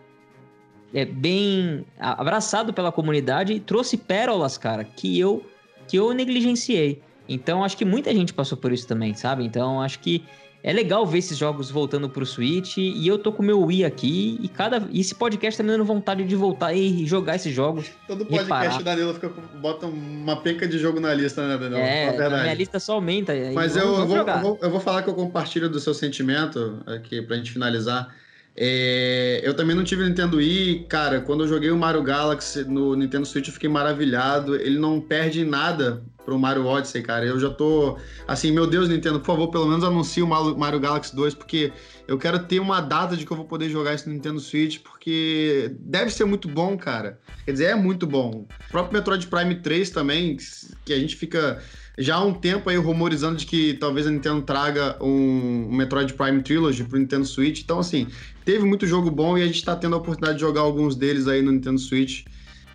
é, 0.94 1.06
bem 1.06 1.86
abraçado 2.00 2.74
pela 2.74 2.92
comunidade 2.92 3.54
e 3.54 3.60
trouxe 3.60 3.98
pérolas, 3.98 4.58
cara, 4.58 4.84
que 4.84 5.20
eu 5.20 5.44
que 5.88 5.98
eu 5.98 6.14
negligenciei. 6.14 7.02
Então, 7.28 7.64
acho 7.64 7.76
que 7.76 7.84
muita 7.84 8.14
gente 8.14 8.34
passou 8.34 8.58
por 8.58 8.72
isso 8.72 8.88
também, 8.88 9.14
sabe? 9.14 9.44
Então, 9.44 9.82
acho 9.82 10.00
que 10.00 10.24
é 10.64 10.72
legal 10.72 11.06
ver 11.06 11.20
esses 11.20 11.38
jogos 11.38 11.72
voltando 11.72 12.10
pro 12.10 12.26
Switch 12.26 12.78
e 12.78 13.08
eu 13.08 13.18
tô 13.18 13.32
com 13.32 13.42
o 13.42 13.46
meu 13.46 13.62
Wii 13.62 13.84
aqui 13.84 14.40
e 14.42 14.48
cada 14.48 14.88
e 14.92 15.00
esse 15.00 15.16
podcast 15.16 15.58
tá 15.58 15.64
me 15.64 15.70
dando 15.70 15.84
vontade 15.84 16.24
de 16.24 16.36
voltar 16.36 16.74
e 16.74 17.06
jogar 17.06 17.36
esses 17.36 17.54
jogos. 17.54 17.92
Todo 18.08 18.26
podcast 18.26 18.80
o 18.80 18.84
Danilo 18.84 19.14
fica 19.14 19.30
bota 19.60 19.88
uma 19.88 20.38
penca 20.38 20.68
de 20.68 20.78
jogo 20.78 21.00
na 21.00 21.14
lista, 21.14 21.48
né, 21.48 21.58
Danilo? 21.58 21.82
É, 21.82 22.10
a 22.10 22.30
minha 22.30 22.54
lista 22.54 22.80
só 22.80 22.94
aumenta. 22.94 23.34
Mas 23.54 23.76
eu, 23.76 24.06
vou, 24.06 24.18
eu, 24.18 24.42
vou, 24.42 24.60
eu 24.62 24.70
vou 24.70 24.80
falar 24.80 25.02
que 25.02 25.10
eu 25.10 25.16
compartilho 25.16 25.70
do 25.70 25.80
seu 25.80 25.94
sentimento 25.94 26.80
aqui 26.86 27.22
pra 27.22 27.36
gente 27.38 27.52
finalizar. 27.52 28.14
É, 28.56 29.40
eu 29.44 29.54
também 29.54 29.76
não 29.76 29.84
tive 29.84 30.04
Nintendo 30.04 30.38
Wii, 30.38 30.86
cara. 30.90 31.22
Quando 31.22 31.44
eu 31.44 31.48
joguei 31.48 31.72
o 31.72 31.78
Mario 31.78 32.04
Galaxy 32.04 32.66
no 32.66 32.96
Nintendo 32.96 33.26
Switch, 33.26 33.48
eu 33.48 33.54
fiquei 33.54 33.70
maravilhado. 33.70 34.56
Ele 34.56 34.78
não 34.78 35.00
perde 35.00 35.46
nada 35.46 36.04
pro 36.26 36.38
Mario 36.38 36.66
Odyssey, 36.66 37.02
cara. 37.02 37.26
Eu 37.26 37.40
já 37.40 37.50
tô 37.50 37.98
assim, 38.28 38.52
meu 38.52 38.68
Deus, 38.68 38.90
Nintendo, 38.90 39.20
por 39.20 39.28
favor, 39.28 39.48
pelo 39.50 39.68
menos 39.68 39.84
anuncie 39.84 40.22
o 40.24 40.28
Mario 40.28 40.80
Galaxy 40.80 41.16
2, 41.16 41.34
porque 41.34 41.72
eu 42.08 42.18
quero 42.18 42.40
ter 42.40 42.60
uma 42.60 42.82
data 42.82 43.16
de 43.16 43.26
que 43.26 43.32
eu 43.32 43.38
vou 43.38 43.46
poder 43.46 43.70
jogar 43.70 43.94
isso 43.94 44.08
no 44.08 44.14
Nintendo 44.14 44.40
Switch, 44.40 44.80
porque 44.80 45.76
deve 45.80 46.12
ser 46.12 46.26
muito 46.26 46.48
bom, 46.48 46.78
cara. 46.78 47.20
Quer 47.46 47.52
dizer, 47.52 47.66
é 47.66 47.76
muito 47.76 48.06
bom. 48.06 48.46
O 48.68 48.72
próprio 48.72 48.98
Metroid 48.98 49.28
Prime 49.28 49.56
3 49.56 49.90
também, 49.90 50.38
que 50.86 50.94
a 50.94 51.00
gente 51.00 51.16
fica 51.16 51.62
já 51.98 52.16
há 52.16 52.24
um 52.24 52.34
tempo 52.34 52.70
aí 52.70 52.78
rumorizando 52.78 53.38
de 53.38 53.46
que 53.46 53.74
talvez 53.76 54.08
a 54.08 54.12
Nintendo 54.12 54.42
traga 54.42 54.98
um, 55.02 55.68
um 55.70 55.76
Metroid 55.76 56.14
Prime 56.14 56.42
Trilogy 56.42 56.84
pro 56.84 56.98
Nintendo 56.98 57.26
Switch. 57.26 57.62
Então, 57.62 57.80
assim, 57.80 58.08
teve 58.46 58.66
muito 58.66 58.88
jogo 58.88 59.12
bom 59.12 59.38
e 59.38 59.44
a 59.44 59.46
gente 59.46 59.64
tá 59.64 59.76
tendo 59.76 59.96
a 59.96 59.98
oportunidade 59.98 60.36
de 60.36 60.42
jogar 60.42 60.62
alguns 60.62 60.96
deles 60.96 61.28
aí 61.28 61.42
no 61.42 61.52
Nintendo 61.52 61.80
Switch. 61.80 62.26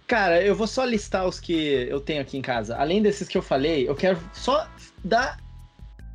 Cara, 0.06 0.40
eu 0.40 0.54
vou 0.54 0.68
só 0.68 0.84
listar 0.84 1.26
os 1.26 1.40
que 1.40 1.52
eu 1.90 2.00
tenho 2.00 2.22
aqui 2.22 2.38
em 2.38 2.42
casa. 2.42 2.76
Além 2.76 3.02
desses 3.02 3.26
que 3.26 3.36
eu 3.36 3.42
falei, 3.42 3.88
eu 3.88 3.94
quero 3.94 4.18
só 4.32 4.68
dar 5.04 5.38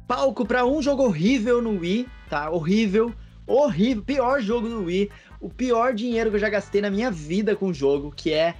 palco 0.07 0.45
para 0.45 0.65
um 0.65 0.81
jogo 0.81 1.03
horrível 1.03 1.61
no 1.61 1.79
Wii, 1.79 2.07
tá? 2.29 2.49
Horrível, 2.49 3.13
horrível, 3.45 4.03
pior 4.03 4.41
jogo 4.41 4.69
no 4.69 4.85
Wii, 4.85 5.11
o 5.41 5.49
pior 5.49 5.93
dinheiro 5.93 6.29
que 6.29 6.37
eu 6.37 6.39
já 6.39 6.49
gastei 6.49 6.81
na 6.81 6.89
minha 6.89 7.11
vida 7.11 7.53
com 7.53 7.67
o 7.67 7.73
jogo, 7.73 8.13
que 8.15 8.31
é 8.31 8.55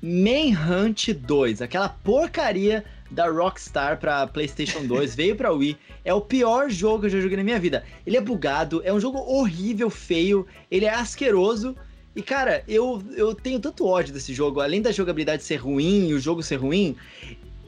Manhunt 0.00 1.08
2, 1.08 1.60
aquela 1.60 1.88
porcaria 1.88 2.84
da 3.10 3.28
Rockstar 3.28 3.98
para 3.98 4.28
PlayStation 4.28 4.86
2, 4.86 5.12
veio 5.16 5.34
para 5.34 5.50
Wii. 5.50 5.76
É 6.04 6.14
o 6.14 6.20
pior 6.20 6.70
jogo 6.70 7.00
que 7.00 7.06
eu 7.06 7.10
já 7.10 7.20
joguei 7.20 7.36
na 7.36 7.42
minha 7.42 7.58
vida. 7.58 7.84
Ele 8.06 8.16
é 8.16 8.20
bugado, 8.20 8.80
é 8.84 8.92
um 8.92 9.00
jogo 9.00 9.18
horrível, 9.18 9.90
feio, 9.90 10.46
ele 10.70 10.84
é 10.84 10.94
asqueroso 10.94 11.74
e, 12.18 12.22
cara, 12.22 12.64
eu, 12.66 13.00
eu 13.14 13.32
tenho 13.32 13.60
tanto 13.60 13.86
ódio 13.86 14.12
desse 14.12 14.34
jogo. 14.34 14.60
Além 14.60 14.82
da 14.82 14.90
jogabilidade 14.90 15.44
ser 15.44 15.54
ruim 15.54 16.08
e 16.08 16.14
o 16.14 16.18
jogo 16.18 16.42
ser 16.42 16.56
ruim, 16.56 16.96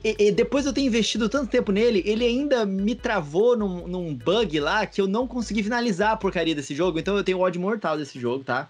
e, 0.03 0.17
e, 0.19 0.33
depois 0.33 0.67
eu 0.67 0.73
ter 0.73 0.81
investido 0.81 1.29
tanto 1.29 1.49
tempo 1.49 1.71
nele, 1.71 2.03
ele 2.05 2.25
ainda 2.25 2.67
me 2.67 2.97
travou 2.97 3.57
num, 3.57 3.87
num, 3.87 4.13
bug 4.13 4.59
lá 4.59 4.85
que 4.87 5.01
eu 5.01 5.07
não 5.07 5.25
consegui 5.25 5.63
finalizar 5.63 6.11
a 6.11 6.17
porcaria 6.17 6.53
desse 6.53 6.75
jogo. 6.75 6.99
Então 6.99 7.17
eu 7.17 7.23
tenho 7.23 7.39
ódio 7.39 7.61
mortal 7.61 7.97
desse 7.97 8.19
jogo, 8.19 8.43
tá? 8.43 8.69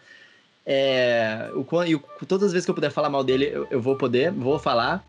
É, 0.66 1.51
o, 1.55 1.65
e 1.85 2.27
todas 2.27 2.48
as 2.48 2.52
vezes 2.52 2.66
que 2.66 2.70
eu 2.70 2.74
puder 2.74 2.90
falar 2.90 3.09
mal 3.09 3.24
dele, 3.24 3.48
eu, 3.51 3.66
eu 3.70 3.81
vou 3.81 3.97
poder, 3.97 4.31
vou 4.32 4.59
falar. 4.59 5.02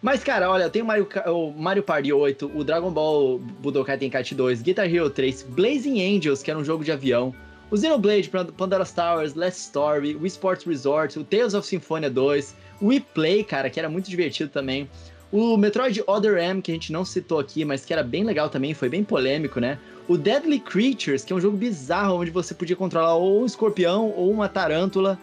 Mas, 0.00 0.24
cara, 0.24 0.50
olha, 0.50 0.62
eu 0.62 0.70
tenho 0.70 0.86
Mario, 0.86 1.06
o 1.26 1.52
Mario 1.52 1.82
Party 1.82 2.10
8, 2.10 2.52
o 2.54 2.64
Dragon 2.64 2.90
Ball 2.90 3.38
Budokai 3.38 3.98
Tenkaichi 3.98 4.34
2, 4.34 4.62
Guitar 4.62 4.86
Hero 4.86 5.10
3, 5.10 5.42
Blazing 5.42 6.16
Angels, 6.16 6.42
que 6.42 6.50
era 6.50 6.58
um 6.58 6.64
jogo 6.64 6.82
de 6.82 6.90
avião, 6.90 7.34
o 7.70 7.76
Xenoblade, 7.76 8.30
Pandora's 8.56 8.92
Towers, 8.92 9.34
Last 9.34 9.60
Story, 9.60 10.14
Wii 10.14 10.26
Sports 10.26 10.64
Resort, 10.64 11.18
o 11.18 11.24
Tales 11.24 11.54
of 11.54 11.66
Symphonia 11.66 12.08
2, 12.08 12.54
o 12.80 12.86
Wii 12.86 13.00
Play, 13.14 13.44
cara, 13.44 13.68
que 13.68 13.78
era 13.78 13.88
muito 13.88 14.08
divertido 14.08 14.50
também. 14.50 14.88
O 15.32 15.56
Metroid 15.56 16.02
Other 16.06 16.38
M, 16.38 16.62
que 16.62 16.70
a 16.70 16.74
gente 16.74 16.92
não 16.92 17.04
citou 17.04 17.40
aqui, 17.40 17.64
mas 17.64 17.84
que 17.84 17.92
era 17.92 18.02
bem 18.02 18.22
legal 18.22 18.48
também, 18.48 18.72
foi 18.74 18.88
bem 18.88 19.02
polêmico, 19.02 19.58
né? 19.58 19.78
O 20.08 20.16
Deadly 20.16 20.60
Creatures, 20.60 21.24
que 21.24 21.32
é 21.32 21.36
um 21.36 21.40
jogo 21.40 21.56
bizarro, 21.56 22.20
onde 22.20 22.30
você 22.30 22.54
podia 22.54 22.76
controlar 22.76 23.16
ou 23.16 23.42
um 23.42 23.46
escorpião 23.46 24.10
ou 24.10 24.30
uma 24.30 24.48
tarântula. 24.48 25.18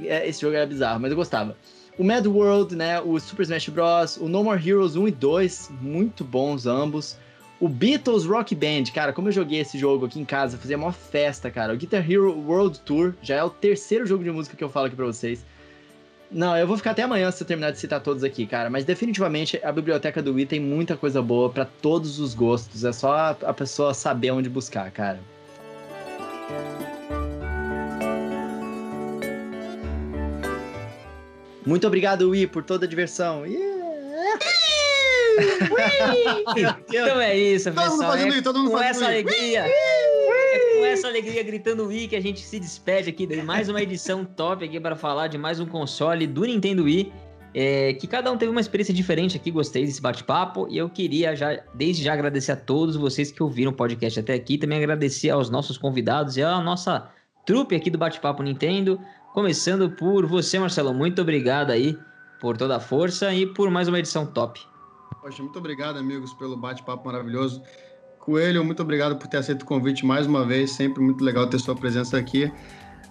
É, 0.00 0.26
esse 0.26 0.40
jogo 0.40 0.56
era 0.56 0.64
bizarro, 0.64 1.00
mas 1.00 1.10
eu 1.10 1.16
gostava. 1.16 1.54
O 1.98 2.04
Mad 2.04 2.24
World, 2.26 2.74
né? 2.74 3.00
O 3.00 3.18
Super 3.20 3.42
Smash 3.42 3.68
Bros. 3.68 4.16
O 4.16 4.28
No 4.28 4.42
More 4.42 4.66
Heroes 4.66 4.96
1 4.96 5.08
e 5.08 5.10
2, 5.10 5.70
muito 5.82 6.24
bons 6.24 6.64
ambos. 6.64 7.18
O 7.60 7.68
Beatles 7.68 8.24
Rock 8.24 8.54
Band, 8.54 8.84
cara, 8.94 9.12
como 9.12 9.28
eu 9.28 9.32
joguei 9.32 9.58
esse 9.58 9.76
jogo 9.76 10.06
aqui 10.06 10.20
em 10.20 10.24
casa, 10.24 10.56
fazia 10.56 10.76
uma 10.76 10.92
festa, 10.92 11.50
cara. 11.50 11.74
O 11.74 11.76
Guitar 11.76 12.08
Hero 12.08 12.32
World 12.32 12.78
Tour 12.80 13.14
já 13.20 13.34
é 13.34 13.42
o 13.42 13.50
terceiro 13.50 14.06
jogo 14.06 14.22
de 14.22 14.30
música 14.30 14.56
que 14.56 14.62
eu 14.62 14.68
falo 14.68 14.86
aqui 14.86 14.94
pra 14.94 15.06
vocês. 15.06 15.44
Não, 16.30 16.56
eu 16.56 16.68
vou 16.68 16.76
ficar 16.76 16.92
até 16.92 17.02
amanhã 17.02 17.30
se 17.32 17.42
eu 17.42 17.46
terminar 17.46 17.72
de 17.72 17.80
citar 17.80 18.00
todos 18.00 18.22
aqui, 18.22 18.46
cara. 18.46 18.70
Mas 18.70 18.84
definitivamente 18.84 19.58
a 19.64 19.72
biblioteca 19.72 20.22
do 20.22 20.34
Wii 20.34 20.46
tem 20.46 20.60
muita 20.60 20.96
coisa 20.96 21.20
boa 21.20 21.50
para 21.50 21.64
todos 21.64 22.20
os 22.20 22.32
gostos. 22.32 22.84
É 22.84 22.92
só 22.92 23.36
a 23.42 23.52
pessoa 23.52 23.92
saber 23.92 24.30
onde 24.30 24.48
buscar, 24.48 24.88
cara. 24.92 25.18
Muito 31.66 31.86
obrigado, 31.86 32.30
Wii, 32.30 32.46
por 32.46 32.62
toda 32.62 32.86
a 32.86 32.88
diversão. 32.88 33.44
Yeah! 33.44 33.77
Então 36.88 37.20
é 37.20 37.36
isso, 37.36 37.70
pessoal. 37.70 37.86
Todo 37.86 37.96
mundo 37.96 38.06
fazendo 38.06 38.34
é 38.34 38.42
todo 38.42 38.58
mundo 38.58 38.70
com 38.70 38.82
essa 38.82 39.06
alegria. 39.06 39.64
É 39.66 40.78
com 40.78 40.84
essa 40.84 41.08
alegria 41.08 41.42
gritando 41.42 41.86
Wii 41.86 42.08
que 42.08 42.16
a 42.16 42.20
gente 42.20 42.40
se 42.40 42.58
despede 42.60 43.10
aqui 43.10 43.26
de 43.26 43.42
mais 43.42 43.68
uma 43.68 43.82
edição 43.82 44.24
top 44.24 44.64
aqui 44.64 44.78
para 44.78 44.96
falar 44.96 45.28
de 45.28 45.36
mais 45.36 45.60
um 45.60 45.66
console 45.66 46.26
do 46.26 46.44
Nintendo 46.44 46.84
Wii. 46.84 47.12
É, 47.54 47.94
que 47.94 48.06
cada 48.06 48.30
um 48.30 48.36
teve 48.36 48.52
uma 48.52 48.60
experiência 48.60 48.92
diferente 48.92 49.36
aqui, 49.36 49.50
gostei 49.50 49.84
desse 49.84 50.02
bate-papo 50.02 50.68
e 50.70 50.76
eu 50.76 50.88
queria 50.88 51.34
já, 51.34 51.58
desde 51.74 52.04
já 52.04 52.12
agradecer 52.12 52.52
a 52.52 52.56
todos 52.56 52.94
vocês 52.94 53.32
que 53.32 53.42
ouviram 53.42 53.72
o 53.72 53.74
podcast 53.74 54.20
até 54.20 54.34
aqui, 54.34 54.58
também 54.58 54.78
agradecer 54.78 55.30
aos 55.30 55.48
nossos 55.48 55.78
convidados 55.78 56.36
e 56.36 56.42
à 56.42 56.60
nossa 56.60 57.10
trupe 57.46 57.74
aqui 57.74 57.90
do 57.90 57.96
Bate-Papo 57.96 58.42
Nintendo, 58.42 59.00
começando 59.32 59.90
por 59.90 60.26
você, 60.26 60.58
Marcelo, 60.58 60.92
muito 60.92 61.22
obrigado 61.22 61.70
aí 61.70 61.98
por 62.38 62.56
toda 62.56 62.76
a 62.76 62.80
força 62.80 63.32
e 63.32 63.46
por 63.46 63.70
mais 63.70 63.88
uma 63.88 63.98
edição 63.98 64.26
top. 64.26 64.60
Poxa, 65.20 65.42
muito 65.42 65.58
obrigado, 65.58 65.98
amigos, 65.98 66.32
pelo 66.32 66.56
bate-papo 66.56 67.06
maravilhoso. 67.06 67.62
Coelho, 68.18 68.64
muito 68.64 68.82
obrigado 68.82 69.16
por 69.16 69.26
ter 69.26 69.38
aceito 69.38 69.62
o 69.62 69.64
convite 69.66 70.04
mais 70.06 70.26
uma 70.26 70.44
vez. 70.44 70.72
Sempre 70.72 71.02
muito 71.02 71.24
legal 71.24 71.46
ter 71.48 71.58
sua 71.58 71.74
presença 71.74 72.16
aqui. 72.16 72.52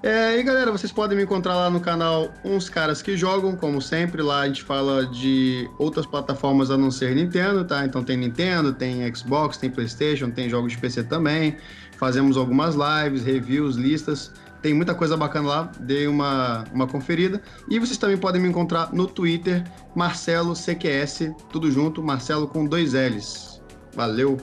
É, 0.04 0.38
e 0.38 0.44
galera, 0.44 0.72
vocês 0.72 0.92
podem 0.92 1.18
me 1.18 1.24
encontrar 1.24 1.56
lá 1.56 1.70
no 1.72 1.80
canal 1.80 2.32
Uns 2.46 2.70
Caras 2.70 3.02
que 3.02 3.18
Jogam, 3.18 3.56
como 3.56 3.82
sempre. 3.82 4.22
Lá 4.22 4.42
a 4.42 4.48
gente 4.48 4.64
fala 4.64 5.08
de 5.08 5.68
outras 5.80 6.06
plataformas 6.06 6.70
a 6.70 6.78
não 6.78 6.92
ser 6.92 7.16
Nintendo, 7.16 7.66
tá? 7.66 7.84
Então 7.84 8.04
tem 8.04 8.16
Nintendo, 8.16 8.72
tem 8.72 9.14
Xbox, 9.14 9.58
tem 9.58 9.72
PlayStation, 9.72 10.30
tem 10.30 10.48
jogos 10.50 10.74
de 10.74 10.78
PC 10.78 11.04
também. 11.04 11.58
Fazemos 11.98 12.38
algumas 12.38 12.76
lives, 12.76 13.24
reviews, 13.24 13.76
listas. 13.76 14.32
Tem 14.62 14.74
muita 14.74 14.96
coisa 14.96 15.16
bacana 15.16 15.48
lá, 15.48 15.72
dei 15.80 16.08
uma, 16.08 16.64
uma 16.74 16.88
conferida. 16.88 17.42
E 17.70 17.80
vocês 17.80 17.98
também 17.98 18.18
podem 18.18 18.42
me 18.42 18.50
encontrar 18.50 18.92
no 18.94 19.06
Twitter, 19.08 19.64
Marcelo 19.96 20.54
CQS, 20.54 21.34
tudo 21.52 21.72
junto, 21.72 22.02
Marcelo 22.02 22.48
com 22.48 22.66
dois 22.66 22.94
L's. 22.94 23.62
Valeu! 23.96 24.38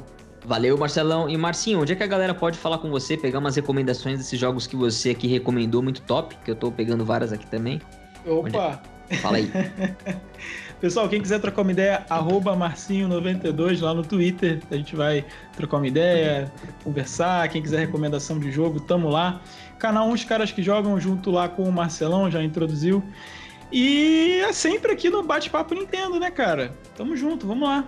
Valeu, 0.47 0.77
Marcelão. 0.77 1.29
E 1.29 1.37
Marcinho, 1.37 1.81
onde 1.81 1.93
é 1.93 1.97
que 1.97 2.03
a 2.03 2.07
galera 2.07 2.35
pode 2.35 2.59
falar 2.59 2.79
com 2.79 2.91
você, 2.91 3.17
pegar 3.17 3.39
umas 3.39 3.57
recomendações 3.57 4.19
desses 4.19 4.39
jogos 4.39 4.67
que 4.67 4.77
você 4.77 5.11
aqui 5.11 5.27
recomendou, 5.27 5.83
muito 5.83 6.03
top, 6.03 6.37
que 6.45 6.51
eu 6.51 6.55
tô 6.55 6.71
pegando 6.71 7.05
várias 7.05 7.33
aqui 7.33 7.47
também. 7.47 7.81
Opa! 8.27 8.94
Fala 9.21 9.39
aí. 9.39 9.51
Pessoal, 10.81 11.09
quem 11.09 11.21
quiser 11.21 11.41
trocar 11.41 11.63
uma 11.63 11.73
ideia, 11.73 12.05
Marcinho92 12.11 13.81
lá 13.81 13.95
no 13.95 14.03
Twitter. 14.03 14.61
A 14.71 14.77
gente 14.77 14.95
vai 14.95 15.25
trocar 15.57 15.79
uma 15.79 15.87
ideia, 15.87 16.53
conversar. 16.83 17.49
Quem 17.49 17.63
quiser 17.63 17.81
recomendação 17.81 18.39
de 18.39 18.53
jogo, 18.53 18.81
tamo 18.81 19.09
lá. 19.09 19.41
Canal 19.79 20.09
Uns 20.09 20.25
Caras 20.25 20.53
que 20.53 20.63
Jogam 20.63 21.01
junto 21.01 21.31
lá 21.31 21.49
com 21.49 21.63
o 21.63 21.73
Marcelão, 21.73 22.31
já 22.31 22.43
introduziu. 22.43 23.03
E 23.73 24.43
é 24.47 24.53
sempre 24.53 24.93
aqui 24.93 25.09
no 25.09 25.23
Bate-Papo 25.23 25.75
Nintendo, 25.75 26.21
né, 26.21 26.31
cara? 26.31 26.73
Tamo 26.97 27.17
junto, 27.17 27.47
vamos 27.47 27.67
lá. 27.67 27.85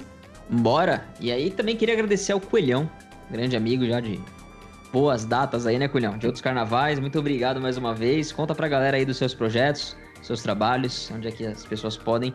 Bora! 0.49 1.07
E 1.21 1.31
aí 1.31 1.51
também 1.51 1.77
queria 1.77 1.95
agradecer 1.95 2.33
ao 2.33 2.41
Coelhão, 2.41 2.91
grande 3.31 3.57
amigo 3.57 3.85
já 3.87 4.01
de 4.01 4.21
boas 4.93 5.25
datas 5.25 5.67
aí, 5.67 5.79
né, 5.79 5.87
Coelhão? 5.87 6.17
De 6.17 6.27
outros 6.27 6.41
carnavais. 6.41 6.99
Muito 6.99 7.19
obrigado 7.19 7.61
mais 7.61 7.77
uma 7.77 7.95
vez. 7.95 8.33
Conta 8.33 8.55
pra 8.55 8.69
galera 8.69 8.97
aí 8.97 9.05
dos 9.05 9.17
seus 9.17 9.35
projetos, 9.35 9.97
seus 10.27 10.43
trabalhos, 10.43 11.11
onde 11.15 11.29
é 11.29 11.31
que 11.31 11.47
as 11.47 11.65
pessoas 11.65 11.97
podem 11.97 12.33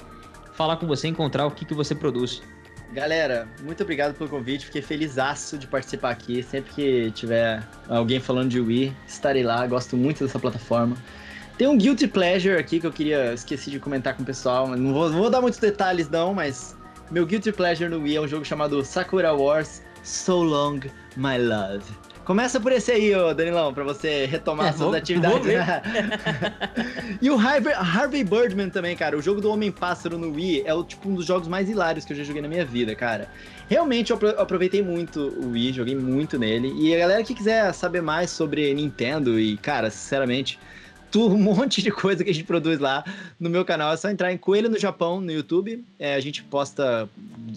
falar 0.54 0.78
com 0.78 0.88
você, 0.88 1.08
encontrar 1.08 1.46
o 1.46 1.52
que, 1.52 1.66
que 1.66 1.74
você 1.74 1.94
produz. 1.94 2.42
Galera, 2.94 3.48
muito 3.62 3.84
obrigado 3.84 4.14
pelo 4.14 4.30
convite. 4.30 4.66
Fiquei 4.66 4.82
felizaço 4.82 5.58
de 5.58 5.66
participar 5.66 6.10
aqui. 6.10 6.44
Sempre 6.44 6.74
que 6.74 7.12
tiver 7.12 7.66
alguém 7.88 8.20
falando 8.20 8.50
de 8.50 8.60
Wii, 8.60 8.96
estarei 9.08 9.44
lá. 9.44 9.66
Gosto 9.66 9.96
muito 9.96 10.26
dessa 10.26 10.38
plataforma. 10.38 10.98
Tem 11.58 11.68
um 11.68 11.78
Guilty 11.78 12.08
Pleasure 12.08 12.58
aqui 12.58 12.80
que 12.80 12.88
eu 12.88 12.92
queria 12.92 13.34
esqueci 13.34 13.72
de 13.72 13.80
comentar 13.80 14.16
com 14.16 14.24
o 14.24 14.26
pessoal. 14.26 14.68
Não 14.68 14.94
vou, 14.94 15.10
não 15.10 15.20
vou 15.20 15.30
dar 15.30 15.40
muitos 15.40 15.60
detalhes, 15.60 16.10
não, 16.10 16.34
mas 16.34 16.76
meu 17.10 17.26
Guilty 17.26 17.54
Pleasure 17.54 17.90
no 17.90 18.02
Wii 18.02 18.18
é 18.18 18.22
um 18.22 18.28
jogo 18.28 18.44
chamado 18.44 18.84
Sakura 18.84 19.34
Wars 19.34 19.82
So 20.04 20.44
Long 20.44 20.80
My 21.16 21.38
Love. 21.38 21.86
Começa 22.32 22.62
por 22.62 22.72
esse 22.72 22.90
aí, 22.90 23.14
ô 23.14 23.34
Danilão, 23.34 23.74
pra 23.74 23.84
você 23.84 24.26
retomar 24.26 24.68
é, 24.68 24.72
suas 24.72 24.88
vou, 24.88 24.96
atividades. 24.96 25.46
Vou 25.46 25.52
e 27.22 27.30
o 27.30 27.38
Harvey, 27.38 27.74
Harvey 27.74 28.24
Birdman 28.24 28.70
também, 28.70 28.96
cara. 28.96 29.18
O 29.18 29.22
jogo 29.22 29.42
do 29.42 29.52
Homem-Pássaro 29.52 30.18
no 30.18 30.32
Wii 30.32 30.64
é 30.66 30.74
o, 30.74 30.82
tipo 30.82 31.10
um 31.10 31.16
dos 31.16 31.26
jogos 31.26 31.50
mais 31.50 31.70
hilários 31.70 32.06
que 32.06 32.14
eu 32.14 32.18
já 32.18 32.24
joguei 32.24 32.42
na 32.42 32.48
minha 32.48 32.64
vida, 32.64 32.96
cara. 32.96 33.28
Realmente 33.68 34.14
eu 34.14 34.20
aproveitei 34.38 34.82
muito 34.82 35.20
o 35.20 35.52
Wii, 35.52 35.74
joguei 35.74 35.94
muito 35.94 36.40
nele. 36.40 36.74
E 36.80 36.96
a 36.96 37.00
galera 37.00 37.22
que 37.22 37.34
quiser 37.34 37.74
saber 37.74 38.02
mais 38.02 38.30
sobre 38.30 38.74
Nintendo 38.74 39.38
e, 39.38 39.58
cara, 39.58 39.92
sinceramente, 39.92 40.58
um 41.20 41.38
monte 41.38 41.82
de 41.82 41.92
coisa 41.92 42.24
que 42.24 42.30
a 42.30 42.34
gente 42.34 42.46
produz 42.46 42.80
lá 42.80 43.04
no 43.40 43.50
meu 43.50 43.66
canal. 43.66 43.94
É 43.94 43.98
só 43.98 44.10
entrar 44.10 44.32
em 44.32 44.38
Coelho 44.38 44.70
no 44.70 44.80
Japão 44.80 45.20
no 45.22 45.32
YouTube. 45.32 45.84
É, 46.00 46.16
a 46.16 46.20
gente 46.20 46.44
posta 46.44 47.10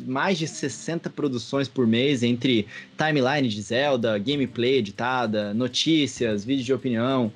mais 0.06 0.38
de 0.38 0.46
60 0.46 1.10
produções 1.10 1.68
por 1.68 1.86
mês, 1.86 2.22
entre 2.22 2.66
timeline 2.96 3.48
de 3.48 3.62
Zelda, 3.62 4.18
gameplay 4.18 4.76
editada, 4.76 5.54
notícias, 5.54 6.44
vídeos 6.44 6.66
de 6.66 6.72
opinião. 6.72 7.32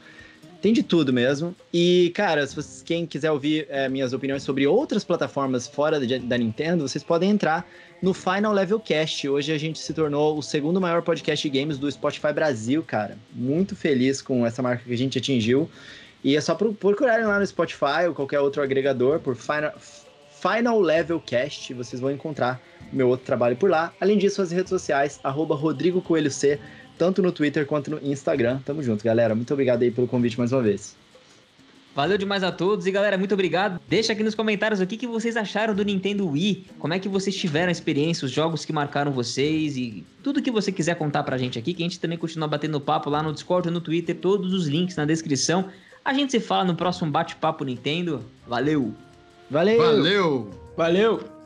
Tem 0.60 0.72
de 0.72 0.82
tudo 0.82 1.12
mesmo. 1.12 1.54
E, 1.72 2.10
cara, 2.16 2.44
se 2.44 2.54
vocês, 2.56 2.82
quem 2.82 3.06
quiser 3.06 3.30
ouvir 3.30 3.66
é, 3.70 3.88
minhas 3.88 4.12
opiniões 4.12 4.42
sobre 4.42 4.66
outras 4.66 5.04
plataformas 5.04 5.68
fora 5.68 6.00
da, 6.00 6.18
da 6.18 6.36
Nintendo, 6.36 6.88
vocês 6.88 7.04
podem 7.04 7.30
entrar 7.30 7.64
no 8.02 8.12
Final 8.12 8.52
Level 8.52 8.80
Cast. 8.80 9.28
Hoje 9.28 9.52
a 9.52 9.58
gente 9.58 9.78
se 9.78 9.94
tornou 9.94 10.36
o 10.36 10.42
segundo 10.42 10.80
maior 10.80 11.02
podcast 11.02 11.48
de 11.48 11.58
games 11.58 11.78
do 11.78 11.90
Spotify 11.90 12.32
Brasil, 12.32 12.82
cara. 12.82 13.16
Muito 13.32 13.76
feliz 13.76 14.20
com 14.20 14.44
essa 14.44 14.60
marca 14.60 14.82
que 14.84 14.92
a 14.92 14.96
gente 14.96 15.18
atingiu. 15.18 15.70
E 16.28 16.36
é 16.36 16.42
só 16.42 16.54
procurarem 16.54 17.24
lá 17.24 17.38
no 17.38 17.46
Spotify 17.46 18.06
ou 18.06 18.12
qualquer 18.12 18.38
outro 18.38 18.60
agregador 18.60 19.18
por 19.18 19.34
Final, 19.34 19.72
Final 20.30 20.78
Level 20.78 21.18
Cast, 21.20 21.72
vocês 21.72 22.02
vão 22.02 22.10
encontrar 22.10 22.60
meu 22.92 23.08
outro 23.08 23.24
trabalho 23.24 23.56
por 23.56 23.70
lá. 23.70 23.94
Além 23.98 24.18
disso, 24.18 24.42
as 24.42 24.52
redes 24.52 24.68
sociais, 24.68 25.18
arroba 25.24 25.54
Rodrigo 25.54 26.02
Coelho 26.02 26.30
C, 26.30 26.60
tanto 26.98 27.22
no 27.22 27.32
Twitter 27.32 27.64
quanto 27.64 27.90
no 27.90 27.98
Instagram. 28.02 28.60
Tamo 28.62 28.82
junto, 28.82 29.02
galera. 29.02 29.34
Muito 29.34 29.54
obrigado 29.54 29.80
aí 29.80 29.90
pelo 29.90 30.06
convite 30.06 30.36
mais 30.36 30.52
uma 30.52 30.60
vez. 30.60 30.94
Valeu 31.94 32.18
demais 32.18 32.42
a 32.42 32.52
todos 32.52 32.86
e 32.86 32.90
galera, 32.90 33.16
muito 33.16 33.32
obrigado. 33.32 33.80
Deixa 33.88 34.12
aqui 34.12 34.22
nos 34.22 34.34
comentários 34.34 34.82
o 34.82 34.86
que, 34.86 34.98
que 34.98 35.06
vocês 35.06 35.34
acharam 35.34 35.74
do 35.74 35.82
Nintendo 35.82 36.28
Wii, 36.28 36.66
como 36.78 36.92
é 36.92 36.98
que 36.98 37.08
vocês 37.08 37.34
tiveram 37.34 37.70
a 37.70 37.72
experiência, 37.72 38.26
os 38.26 38.30
jogos 38.30 38.66
que 38.66 38.72
marcaram 38.72 39.12
vocês 39.12 39.78
e 39.78 40.04
tudo 40.22 40.42
que 40.42 40.50
você 40.50 40.70
quiser 40.70 40.94
contar 40.96 41.22
pra 41.22 41.38
gente 41.38 41.58
aqui, 41.58 41.72
que 41.72 41.82
a 41.82 41.86
gente 41.86 41.98
também 41.98 42.18
continua 42.18 42.46
batendo 42.46 42.78
papo 42.78 43.08
lá 43.08 43.22
no 43.22 43.32
Discord, 43.32 43.70
no 43.70 43.80
Twitter, 43.80 44.14
todos 44.14 44.52
os 44.52 44.68
links 44.68 44.94
na 44.94 45.06
descrição. 45.06 45.70
A 46.04 46.12
gente 46.14 46.30
se 46.30 46.40
fala 46.40 46.64
no 46.64 46.74
próximo 46.74 47.10
bate-papo 47.10 47.64
Nintendo. 47.64 48.24
Valeu! 48.46 48.94
Valeu! 49.50 49.78
Valeu! 49.78 50.50
Valeu! 50.76 51.38